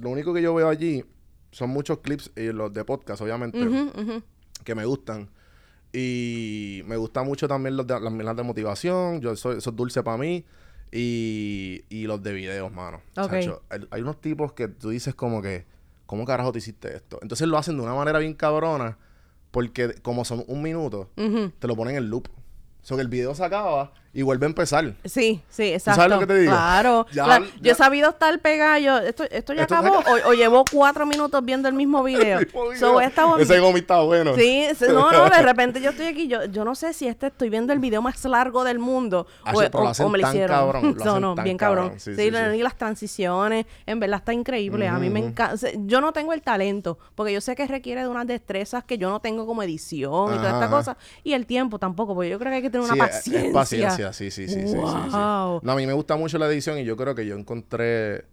lo 0.00 0.10
único 0.10 0.34
que 0.34 0.42
yo 0.42 0.54
veo 0.54 0.68
allí 0.68 1.04
son 1.52 1.70
muchos 1.70 1.98
clips, 1.98 2.32
y 2.36 2.52
los 2.52 2.72
de 2.72 2.84
podcast, 2.84 3.22
obviamente, 3.22 3.58
que 4.64 4.74
me 4.74 4.84
gustan. 4.84 5.30
Y 5.92 6.82
me 6.84 6.96
gusta 6.98 7.22
mucho 7.22 7.48
también 7.48 7.76
los 7.76 7.86
de, 7.86 7.98
las 7.98 8.12
las 8.12 8.36
de 8.36 8.42
motivación, 8.42 9.20
yo 9.20 9.34
soy, 9.36 9.58
eso 9.58 9.70
es 9.70 9.76
dulce 9.76 10.02
para 10.02 10.18
mí. 10.18 10.44
Y, 10.92 11.84
y 11.88 12.06
los 12.06 12.22
de 12.22 12.32
videos, 12.32 12.72
mano. 12.72 13.02
Ok. 13.16 13.30
Chacho, 13.30 13.62
hay, 13.68 13.86
hay 13.90 14.02
unos 14.02 14.20
tipos 14.20 14.52
que 14.52 14.68
tú 14.68 14.90
dices 14.90 15.14
como 15.14 15.42
que, 15.42 15.66
¿cómo 16.06 16.24
carajo 16.24 16.52
te 16.52 16.58
hiciste 16.58 16.94
esto? 16.96 17.18
Entonces 17.22 17.48
lo 17.48 17.58
hacen 17.58 17.76
de 17.76 17.82
una 17.82 17.94
manera 17.94 18.18
bien 18.18 18.34
cabrona, 18.34 18.98
porque 19.50 19.94
como 20.02 20.24
son 20.24 20.44
un 20.46 20.62
minuto, 20.62 21.10
te 21.14 21.66
lo 21.66 21.76
ponen 21.76 21.96
en 21.96 22.08
loop. 22.10 22.28
Que 22.94 23.00
el 23.02 23.08
video 23.08 23.34
se 23.34 23.44
acaba 23.44 23.90
y 24.12 24.22
vuelve 24.22 24.46
a 24.46 24.48
empezar. 24.48 24.94
Sí, 25.04 25.42
sí, 25.50 25.64
exacto. 25.74 26.00
sabes 26.00 26.14
lo 26.14 26.20
que 26.20 26.26
te 26.26 26.38
digo? 26.38 26.52
Claro. 26.52 27.04
Ya- 27.12 27.24
claro. 27.24 27.44
Yo 27.60 27.72
he 27.72 27.74
sabido 27.74 28.08
estar 28.10 28.38
pegada. 28.40 28.78
Yo, 28.78 28.96
esto, 28.98 29.24
esto 29.30 29.52
ya 29.52 29.62
Esto 29.62 29.74
acabó. 29.74 29.98
O, 29.98 30.30
o 30.30 30.32
llevo 30.32 30.64
cuatro 30.72 31.04
minutos 31.04 31.44
viendo 31.44 31.68
el 31.68 31.74
mismo 31.74 32.02
video. 32.04 32.38
So, 32.78 32.98
esta- 33.02 33.26
Ese 33.38 33.58
gomi 33.60 33.80
está 33.80 34.00
bueno. 34.00 34.34
Sí, 34.34 34.68
no, 34.88 35.10
no, 35.12 35.24
de 35.28 35.42
repente 35.42 35.82
yo 35.82 35.90
estoy 35.90 36.06
aquí, 36.06 36.28
yo, 36.28 36.44
yo 36.46 36.64
no 36.64 36.74
sé 36.74 36.94
si 36.94 37.06
este 37.08 37.26
estoy 37.26 37.50
viendo 37.50 37.74
el 37.74 37.78
video 37.78 38.00
más 38.00 38.24
largo 38.24 38.64
del 38.64 38.78
mundo 38.78 39.26
Hacho, 39.44 39.58
o, 39.58 39.60
pero 39.60 39.78
lo 39.80 39.84
o- 39.84 39.88
hacen 39.88 40.06
o 40.06 40.08
me 40.08 40.18
lo 40.18 40.22
tan 40.22 40.30
hicieron. 40.34 40.56
cabrón, 40.56 40.82
lo 40.82 40.90
no, 41.04 41.10
hacen 41.10 41.20
no, 41.22 41.34
tan 41.34 41.44
bien 41.44 41.56
cabrón. 41.58 41.84
cabrón. 41.88 42.00
Sí, 42.00 42.14
Sí, 42.14 42.22
y 42.22 42.62
las 42.62 42.76
transiciones, 42.78 43.66
en 43.84 44.00
verdad 44.00 44.20
está 44.20 44.32
increíble. 44.32 44.88
A 44.88 44.98
mí 44.98 45.10
me 45.10 45.20
encanta. 45.20 45.56
Yo 45.84 46.00
no 46.00 46.12
tengo 46.12 46.32
el 46.32 46.40
talento, 46.40 46.98
porque 47.14 47.32
yo 47.34 47.42
sé 47.42 47.54
que 47.54 47.66
requiere 47.66 48.00
de 48.02 48.08
unas 48.08 48.26
destrezas 48.26 48.82
que 48.84 48.96
yo 48.96 49.10
no 49.10 49.20
tengo 49.20 49.44
como 49.44 49.62
edición 49.62 50.34
y 50.34 50.38
toda 50.38 50.52
esta 50.54 50.70
cosa. 50.70 50.96
Y 51.22 51.34
el 51.34 51.44
tiempo 51.44 51.78
tampoco, 51.78 52.14
porque 52.14 52.30
yo 52.30 52.38
creo 52.38 52.50
que 52.50 52.56
hay 52.56 52.62
que 52.62 52.70
tener 52.80 52.86
Sí, 52.88 52.92
una 52.94 53.06
es- 53.06 53.16
es 53.16 53.52
paciencia. 53.52 53.52
paciencia, 53.52 54.12
sí, 54.12 54.30
sí, 54.30 54.46
sí, 54.48 54.54
sí, 54.54 54.60
sí, 54.66 54.68
sí. 54.72 54.76
Wow. 54.76 55.60
No, 55.62 55.72
a 55.72 55.76
mí 55.76 55.86
me 55.86 55.92
gusta 55.92 56.16
mucho 56.16 56.38
la 56.38 56.46
edición 56.48 56.78
y 56.78 56.84
yo 56.84 56.96
creo 56.96 57.14
que 57.14 57.26
yo 57.26 57.36
encontré... 57.36 58.24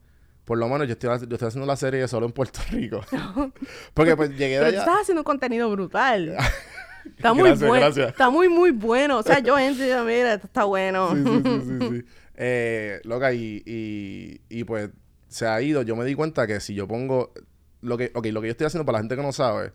Por 0.45 0.57
lo 0.57 0.67
menos 0.67 0.87
yo 0.87 0.93
estoy, 0.93 1.09
yo 1.09 1.35
estoy 1.35 1.47
haciendo 1.47 1.65
la 1.65 1.77
serie 1.77 2.05
solo 2.07 2.25
en 2.25 2.33
Puerto 2.33 2.59
Rico. 2.71 2.99
Porque 3.93 4.15
pues 4.17 4.29
llegué 4.31 4.55
de 4.55 4.59
Pero 4.59 4.63
tú 4.71 4.75
allá... 4.75 4.79
estás 4.79 5.01
haciendo 5.03 5.21
un 5.21 5.25
contenido 5.25 5.69
brutal. 5.71 6.35
Está 7.17 7.33
muy 7.33 7.43
Gracias, 7.49 7.67
bueno. 7.67 7.85
gracias. 7.85 8.07
Está 8.09 8.29
muy, 8.29 8.47
muy 8.49 8.71
bueno. 8.71 9.17
O 9.19 9.23
sea, 9.23 9.39
yo 9.39 9.57
entro 9.59 9.83
y 9.83 9.87
digo, 9.89 10.03
mira, 10.03 10.33
esto 10.35 10.47
está 10.47 10.63
bueno. 10.63 11.13
Sí, 11.13 11.23
sí, 11.43 11.87
sí. 11.89 12.05
Eh, 12.35 13.01
loca, 13.03 13.33
y, 13.33 13.61
y, 13.65 14.39
y 14.49 14.63
pues 14.63 14.89
se 15.27 15.45
ha 15.45 15.61
ido. 15.61 15.81
Yo 15.81 15.95
me 15.97 16.05
di 16.05 16.15
cuenta 16.15 16.47
que 16.47 16.59
si 16.61 16.73
yo 16.73 16.87
pongo... 16.87 17.33
Lo 17.81 17.97
que, 17.97 18.11
ok, 18.15 18.25
lo 18.27 18.39
que 18.41 18.47
yo 18.47 18.51
estoy 18.51 18.67
haciendo 18.67 18.85
para 18.85 18.97
la 18.97 19.01
gente 19.01 19.17
que 19.17 19.21
no 19.21 19.33
sabe, 19.33 19.73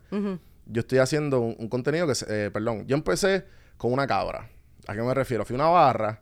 yo 0.65 0.79
estoy 0.79 0.97
haciendo 0.97 1.39
un, 1.41 1.55
un 1.59 1.67
contenido 1.69 2.07
que... 2.07 2.13
eh, 2.27 2.49
perdón, 2.51 2.85
yo 2.87 2.95
empecé 2.95 3.45
con 3.77 3.93
una 3.93 4.07
cabra. 4.07 4.49
¿A 4.89 4.95
qué 4.95 5.01
me 5.01 5.13
refiero? 5.13 5.45
Fui 5.45 5.55
a 5.55 5.57
una 5.59 5.67
barra 5.69 6.19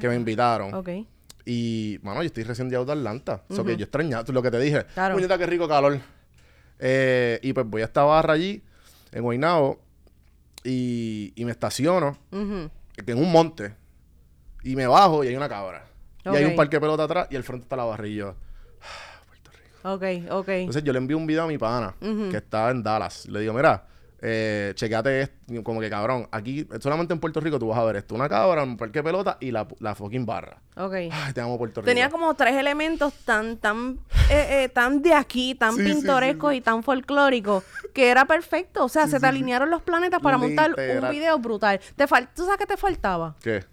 que 0.00 0.08
me 0.08 0.14
invitaron. 0.16 0.74
Ok. 0.74 0.88
Y, 1.46 1.98
mano, 2.02 2.22
yo 2.22 2.26
estoy 2.26 2.42
recién 2.44 2.68
llegado 2.68 2.84
de 2.86 2.92
Atlanta. 2.92 3.42
Eso 3.48 3.64
que 3.64 3.76
yo 3.76 3.84
extrañaba, 3.84 4.24
lo 4.32 4.42
que 4.42 4.50
te 4.50 4.58
dije. 4.58 4.84
Claro. 4.94 5.14
Puñeta, 5.14 5.38
qué 5.38 5.46
rico 5.46 5.68
calor. 5.68 6.00
Eh, 6.78 7.38
y 7.42 7.52
pues 7.52 7.66
voy 7.66 7.82
a 7.82 7.84
esta 7.86 8.02
barra 8.02 8.32
allí, 8.34 8.62
en 9.12 9.22
Guaynabo, 9.22 9.80
y, 10.64 11.32
y 11.36 11.44
me 11.44 11.52
estaciono 11.52 12.18
en 12.30 13.18
un 13.18 13.30
monte. 13.32 13.74
Y 14.62 14.76
me 14.76 14.86
bajo 14.86 15.22
y 15.24 15.28
hay 15.28 15.36
una 15.36 15.48
cabra. 15.48 15.84
Y 16.24 16.28
hay 16.36 16.44
un 16.44 16.56
parque 16.56 16.76
de 16.76 16.80
pelota 16.80 17.04
atrás 17.04 17.28
y 17.30 17.36
al 17.36 17.42
frente 17.44 17.64
está 17.64 17.76
la 17.76 17.84
barra. 17.84 18.06
Y 18.08 18.14
yo, 18.16 18.34
"Ah, 18.82 19.22
Puerto 19.26 19.50
Rico. 19.52 19.92
Ok, 19.92 20.32
ok. 20.40 20.48
Entonces 20.48 20.82
yo 20.84 20.92
le 20.92 20.98
envío 20.98 21.18
un 21.18 21.26
video 21.26 21.44
a 21.44 21.46
mi 21.46 21.58
pana, 21.58 21.94
que 22.00 22.36
está 22.38 22.70
en 22.70 22.82
Dallas. 22.82 23.26
Le 23.26 23.40
digo, 23.40 23.52
mira, 23.52 23.86
eh, 24.26 24.72
chequeate 24.74 25.20
esto. 25.20 25.62
Como 25.62 25.80
que 25.82 25.90
cabrón, 25.90 26.26
aquí, 26.32 26.66
solamente 26.80 27.12
en 27.12 27.20
Puerto 27.20 27.40
Rico 27.40 27.58
tú 27.58 27.68
vas 27.68 27.78
a 27.78 27.84
ver 27.84 27.96
esto. 27.96 28.14
Una 28.14 28.26
cabra, 28.28 28.62
un 28.62 28.78
parque 28.78 29.00
de 29.00 29.02
pelota 29.02 29.36
y 29.38 29.50
la, 29.50 29.68
la 29.80 29.94
fucking 29.94 30.24
barra. 30.24 30.62
ok. 30.76 30.94
Ay, 31.12 31.32
te 31.34 31.42
amo 31.42 31.58
Puerto 31.58 31.82
Rico. 31.82 31.86
Tenía 31.90 32.08
como 32.08 32.32
tres 32.34 32.54
elementos 32.54 33.12
tan, 33.26 33.58
tan, 33.58 33.98
eh, 34.30 34.64
eh, 34.64 34.68
tan 34.70 35.02
de 35.02 35.12
aquí, 35.12 35.54
tan 35.54 35.74
Sí, 35.74 35.82
sí, 35.82 35.86
sí, 35.88 35.92
pintorescos 35.94 36.52
sí. 36.52 36.56
y 36.56 36.60
tan 36.62 36.82
folclóricos, 36.82 37.64
que 37.92 38.08
era 38.08 38.24
perfecto. 38.24 38.84
O 38.84 38.88
sea, 38.88 39.06
se 39.06 39.20
te 39.20 39.26
alinearon 39.26 39.68
los 39.68 39.82
planetas 39.82 40.20
para 40.22 40.38
montar 40.38 40.70
un 40.74 41.10
video 41.10 41.38
brutal. 41.38 41.78
Te 41.94 42.06
fal- 42.08 42.28
¿Tú 42.34 42.44
sabes 42.44 42.58
qué 42.58 42.66
te 42.66 42.76
faltaba? 42.78 43.36
¿Qué? 43.42 43.64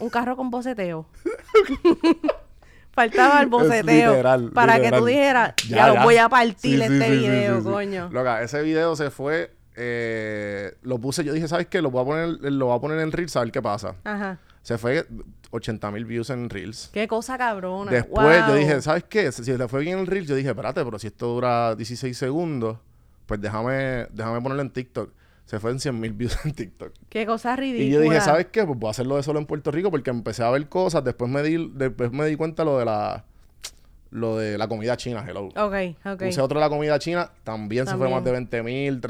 Un 0.00 0.08
carro 0.08 0.34
con 0.34 0.50
boceteo. 0.50 1.06
Faltaba 2.92 3.40
el 3.42 3.46
boceteo. 3.46 4.10
literal, 4.10 4.50
para 4.52 4.80
que 4.80 4.90
tú 4.90 5.04
dijeras, 5.04 5.54
ya, 5.68 5.76
Ya, 5.76 5.88
lo 5.94 6.02
voy 6.02 6.16
a 6.16 6.28
partir 6.28 6.78
Sí, 6.78 6.82
este 6.82 7.04
sí, 7.06 7.10
video, 7.18 7.58
sí. 7.58 7.64
coño. 7.64 8.08
Loca, 8.10 8.42
ese 8.42 8.60
video 8.62 8.96
se 8.96 9.10
fue. 9.10 9.52
Eh, 9.78 10.74
lo 10.82 10.98
puse, 10.98 11.22
yo 11.24 11.32
dije, 11.32 11.46
¿sabes 11.48 11.66
qué? 11.68 11.80
Lo 11.80 11.90
voy 11.90 12.02
a 12.02 12.04
poner, 12.04 12.52
lo 12.52 12.66
voy 12.66 12.76
a 12.76 12.80
poner 12.80 12.98
en 13.00 13.12
Reels 13.12 13.36
a 13.36 13.40
ver 13.40 13.52
qué 13.52 13.62
pasa. 13.62 13.94
Ajá. 14.04 14.38
Se 14.62 14.76
fue 14.76 15.06
80 15.50 15.90
mil 15.92 16.04
views 16.04 16.28
en 16.30 16.50
Reels. 16.50 16.90
Qué 16.92 17.06
cosa 17.08 17.38
cabrona. 17.38 17.90
Después 17.90 18.40
yo 18.40 18.46
Wow. 18.48 18.56
dije, 18.56 18.82
¿sabes 18.82 19.04
qué? 19.04 19.30
Si 19.32 19.56
le 19.56 19.68
fue 19.68 19.80
bien 19.80 19.98
el 20.00 20.06
Reels, 20.06 20.26
yo 20.28 20.34
dije, 20.34 20.50
espérate, 20.50 20.84
pero 20.84 20.98
si 20.98 21.06
esto 21.06 21.28
dura 21.28 21.74
16 21.74 22.16
segundos, 22.18 22.76
pues 23.26 23.40
déjame, 23.40 24.06
déjame 24.12 24.40
ponerlo 24.42 24.62
en 24.62 24.70
TikTok. 24.70 25.10
Se 25.46 25.58
fue 25.60 25.70
en 25.70 25.80
100 25.80 25.98
mil 25.98 26.12
views 26.12 26.36
en 26.44 26.52
TikTok. 26.52 26.92
Qué 27.08 27.24
cosa 27.24 27.56
ridícula. 27.56 27.84
Y 27.86 27.90
yo 27.90 28.00
dije, 28.00 28.20
¿sabes 28.20 28.46
qué? 28.52 28.66
Pues 28.66 28.78
voy 28.78 28.88
a 28.88 28.90
hacerlo 28.90 29.16
de 29.16 29.22
solo 29.22 29.38
en 29.38 29.46
Puerto 29.46 29.70
Rico 29.70 29.90
porque 29.90 30.10
empecé 30.10 30.42
a 30.42 30.50
ver 30.50 30.68
cosas. 30.68 31.02
Después 31.04 31.30
me 31.30 31.42
di, 31.42 31.70
después 31.74 32.12
me 32.12 32.26
di 32.26 32.36
cuenta 32.36 32.64
lo 32.64 32.78
de 32.78 32.84
la 32.84 33.24
lo 34.10 34.36
de 34.38 34.56
la 34.58 34.68
comida 34.68 34.96
china, 34.96 35.24
hello. 35.26 35.46
Ok, 35.56 35.74
ok. 36.04 36.22
Puse 36.24 36.40
otro 36.40 36.58
de 36.58 36.64
la 36.64 36.70
comida 36.70 36.98
china, 36.98 37.30
también, 37.44 37.84
se 37.86 37.90
fue 37.92 38.00
También. 38.08 38.14
más 38.16 38.24
de 38.24 38.32
20 38.32 38.62
mil. 38.62 39.00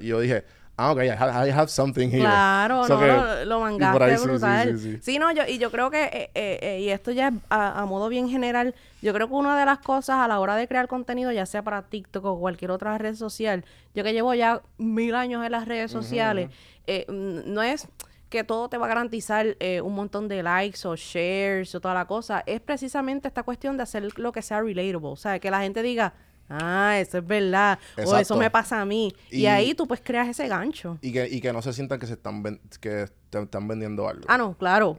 Y 0.00 0.06
yo 0.06 0.20
dije, 0.20 0.44
ah, 0.76 0.92
ok, 0.92 1.02
I 1.04 1.08
have, 1.08 1.48
I 1.48 1.50
have 1.52 1.68
something 1.68 2.08
here. 2.08 2.20
Claro, 2.20 2.86
So 2.86 2.94
no, 2.94 3.00
que- 3.00 3.06
lo, 3.06 3.44
lo 3.44 3.58
y 3.58 3.62
mangaste 3.62 4.04
ahí 4.04 4.12
sí, 4.16 4.22
sí, 4.22 4.28
brutal. 4.28 4.78
sí, 4.78 4.92
Sí, 4.92 4.98
sí. 5.02 5.18
no, 5.18 5.32
yo, 5.32 5.42
y 5.48 5.58
yo 5.58 5.70
creo 5.70 5.90
que, 5.90 6.04
eh, 6.04 6.30
eh, 6.34 6.58
eh, 6.62 6.80
y 6.82 6.90
esto 6.90 7.10
ya 7.10 7.28
es 7.28 7.34
a, 7.50 7.80
a 7.80 7.86
modo 7.86 8.08
bien 8.08 8.28
general, 8.28 8.74
yo 9.02 9.12
creo 9.12 9.26
que 9.28 9.34
una 9.34 9.58
de 9.58 9.64
las 9.66 9.78
cosas 9.78 10.16
a 10.16 10.28
la 10.28 10.38
hora 10.38 10.54
de 10.56 10.68
crear 10.68 10.86
contenido, 10.88 11.32
ya 11.32 11.46
sea 11.46 11.62
para 11.62 11.82
TikTok 11.82 12.24
o 12.24 12.38
cualquier 12.38 12.70
otra 12.70 12.96
red 12.98 13.14
social, 13.14 13.64
yo 13.94 14.04
que 14.04 14.12
llevo 14.12 14.32
ya 14.34 14.62
mil 14.78 15.14
años 15.14 15.44
en 15.44 15.52
las 15.52 15.66
redes 15.66 15.90
sociales, 15.90 16.50
eh, 16.86 17.04
mm, 17.08 17.52
no 17.52 17.62
es 17.62 17.88
que 18.36 18.44
todo 18.44 18.68
te 18.68 18.76
va 18.78 18.86
a 18.86 18.88
garantizar 18.88 19.56
eh, 19.60 19.80
un 19.80 19.94
montón 19.94 20.28
de 20.28 20.42
likes 20.42 20.86
o 20.86 20.94
shares 20.96 21.74
o 21.74 21.80
toda 21.80 21.94
la 21.94 22.06
cosa, 22.06 22.42
es 22.46 22.60
precisamente 22.60 23.28
esta 23.28 23.42
cuestión 23.42 23.76
de 23.76 23.82
hacer 23.82 24.18
lo 24.18 24.30
que 24.32 24.42
sea 24.42 24.60
relatable, 24.60 25.08
o 25.08 25.16
sea, 25.16 25.38
que 25.38 25.50
la 25.50 25.60
gente 25.62 25.82
diga, 25.82 26.12
ah, 26.48 26.96
eso 27.00 27.18
es 27.18 27.26
verdad, 27.26 27.78
o 28.04 28.16
eso 28.16 28.36
me 28.36 28.50
pasa 28.50 28.80
a 28.80 28.84
mí, 28.84 29.12
y, 29.30 29.40
Y- 29.42 29.46
ahí 29.46 29.74
tú 29.74 29.86
pues 29.86 30.00
creas 30.04 30.28
ese 30.28 30.46
gancho. 30.48 30.98
Y 31.00 31.12
que, 31.12 31.26
y 31.28 31.40
que 31.40 31.52
no 31.52 31.62
se 31.62 31.72
sientan 31.72 31.98
que 31.98 32.06
se 32.06 32.12
están 32.12 32.42
ven- 32.42 32.60
que 32.80 33.06
te 33.30 33.42
están 33.42 33.66
vendiendo 33.66 34.06
algo. 34.08 34.24
Ah, 34.28 34.38
no, 34.38 34.54
claro. 34.56 34.96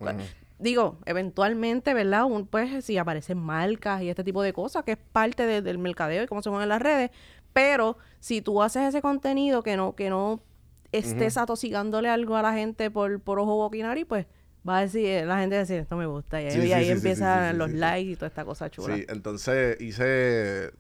Digo, 0.60 0.98
eventualmente, 1.06 1.94
¿verdad? 1.94 2.26
Un, 2.26 2.48
pues 2.48 2.84
si 2.84 2.98
aparecen 2.98 3.38
marcas 3.38 4.02
y 4.02 4.10
este 4.10 4.24
tipo 4.24 4.42
de 4.42 4.54
cosas, 4.54 4.84
que 4.84 4.94
es 4.94 4.98
parte 4.98 5.46
de- 5.46 5.62
del 5.62 5.78
mercadeo 5.78 6.24
y 6.24 6.28
cómo 6.28 6.42
se 6.42 6.50
mueven 6.50 6.70
las 6.70 6.82
redes, 6.82 7.12
pero 7.54 7.98
si 8.20 8.42
tú 8.42 8.62
haces 8.64 8.84
ese 8.90 9.02
contenido 9.02 9.62
que 9.62 9.78
no, 9.78 9.96
que 9.96 10.10
no 10.10 10.42
estés 10.92 11.38
atosigándole 11.38 12.10
algo 12.10 12.36
a 12.38 12.42
la 12.42 12.54
gente 12.54 12.90
por, 12.92 13.20
por 13.20 13.40
ojo 13.40 13.56
boquinari, 13.56 14.06
pues 14.06 14.26
va 14.68 14.80
a 14.80 14.82
decir, 14.82 15.26
la 15.26 15.40
gente 15.40 15.56
va 15.56 15.60
a 15.62 15.64
decir, 15.64 15.78
esto 15.78 15.96
me 15.98 16.06
gusta. 16.06 16.42
Y 16.42 16.46
ahí, 16.46 16.52
Sí, 16.52 16.60
y 16.60 16.62
sí, 16.64 16.74
ahí 16.74 16.84
sí, 16.84 16.90
sí, 16.92 16.92
empiezan 16.98 17.52
sí, 17.52 17.58
los 17.58 17.72
likes 17.72 18.12
y 18.12 18.16
toda 18.16 18.28
esta 18.28 18.46
cosa 18.46 18.70
chula. 18.70 18.96
Sí, 18.96 19.06
entonces 19.08 19.80
hice. 19.82 20.72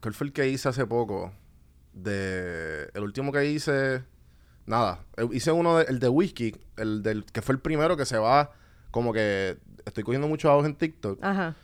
¿Cuál 0.00 0.14
fue 0.14 0.26
el 0.28 0.32
que 0.32 0.48
hice 0.48 0.68
hace 0.68 0.86
poco? 0.86 1.32
De. 1.92 2.88
El 2.94 3.02
último 3.02 3.32
que 3.32 3.44
hice. 3.46 4.02
Nada. 4.66 5.00
eh, 5.16 5.26
Hice 5.32 5.50
uno 5.52 5.78
de, 5.78 5.84
el 5.84 5.98
de 5.98 6.08
whisky, 6.08 6.54
el 6.76 7.02
del 7.02 7.24
que 7.24 7.42
fue 7.42 7.54
el 7.54 7.60
primero 7.60 7.96
que 7.96 8.04
se 8.06 8.18
va. 8.18 8.52
Como 8.90 9.12
que 9.12 9.56
estoy 9.84 10.04
cogiendo 10.04 10.28
mucho 10.28 10.50
auge 10.50 10.68
en 10.68 10.74
TikTok. 10.74 11.18
Ajá. 11.22 11.56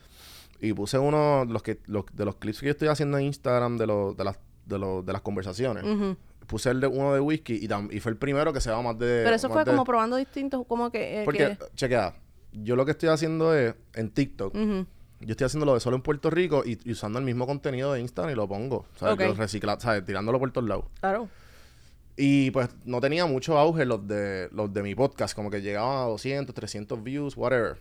Y 0.59 0.73
puse 0.73 0.97
uno 0.97 1.45
los 1.45 1.61
que 1.61 1.79
los, 1.85 2.05
de 2.13 2.25
los 2.25 2.35
clips 2.35 2.59
que 2.59 2.65
yo 2.67 2.71
estoy 2.71 2.87
haciendo 2.87 3.17
en 3.17 3.25
Instagram 3.25 3.77
de 3.77 3.85
los 3.87 4.17
de 4.17 4.23
las 4.23 4.39
de, 4.65 4.79
los, 4.79 5.05
de 5.05 5.13
las 5.13 5.21
conversaciones. 5.21 5.83
Ujú. 5.83 6.17
Puse 6.47 6.69
el 6.71 6.79
de 6.81 6.87
uno 6.87 7.13
de 7.13 7.19
whisky 7.19 7.53
y, 7.55 7.67
tam- 7.67 7.89
y 7.93 7.99
fue 7.99 8.11
el 8.11 8.17
primero 8.17 8.51
que 8.53 8.61
se 8.61 8.71
va 8.71 8.81
más 8.81 8.97
de. 8.97 9.21
Pero 9.23 9.35
eso 9.35 9.49
fue 9.49 9.63
de- 9.65 9.71
como 9.71 9.83
probando 9.83 10.15
distintos, 10.15 10.65
como 10.67 10.89
que... 10.91 11.21
eh, 11.21 11.25
Porque, 11.25 11.57
que- 11.59 11.65
chequea, 11.75 12.15
yo 12.53 12.75
lo 12.75 12.85
que 12.85 12.91
estoy 12.91 13.09
haciendo 13.09 13.53
es 13.53 13.75
en 13.93 14.09
TikTok. 14.09 14.53
Yo 15.19 15.31
estoy 15.31 15.45
haciendo 15.45 15.65
lo 15.65 15.73
de 15.73 15.79
solo 15.79 15.95
en 15.97 16.03
Puerto 16.03 16.29
Rico 16.29 16.63
y, 16.65 16.77
y 16.85 16.91
usando 16.91 17.17
el 17.19 17.25
mismo 17.25 17.45
contenido 17.47 17.91
de 17.93 17.99
Instagram 18.01 18.31
y 18.33 18.35
lo 18.35 18.47
pongo. 18.47 18.85
¿sabes? 18.97 19.15
Ok. 19.15 19.21
Lo 19.37 19.43
recicla- 19.43 19.79
¿sabes? 19.79 20.05
Tirándolo 20.05 20.39
por 20.39 20.51
todos 20.51 20.67
lados. 20.69 20.85
Claro. 21.01 21.27
Y 22.15 22.49
pues 22.51 22.69
no 22.85 23.01
tenía 23.01 23.25
mucho 23.25 23.57
auge 23.57 23.85
los 23.85 24.07
de 24.07 24.47
los 24.51 24.73
de 24.73 24.81
mi 24.83 24.95
podcast, 24.95 25.35
como 25.35 25.49
que 25.51 25.61
llegaban 25.61 25.97
a 25.97 26.01
200, 26.09 26.53
300 26.55 27.03
views, 27.03 27.35
whatever. 27.35 27.77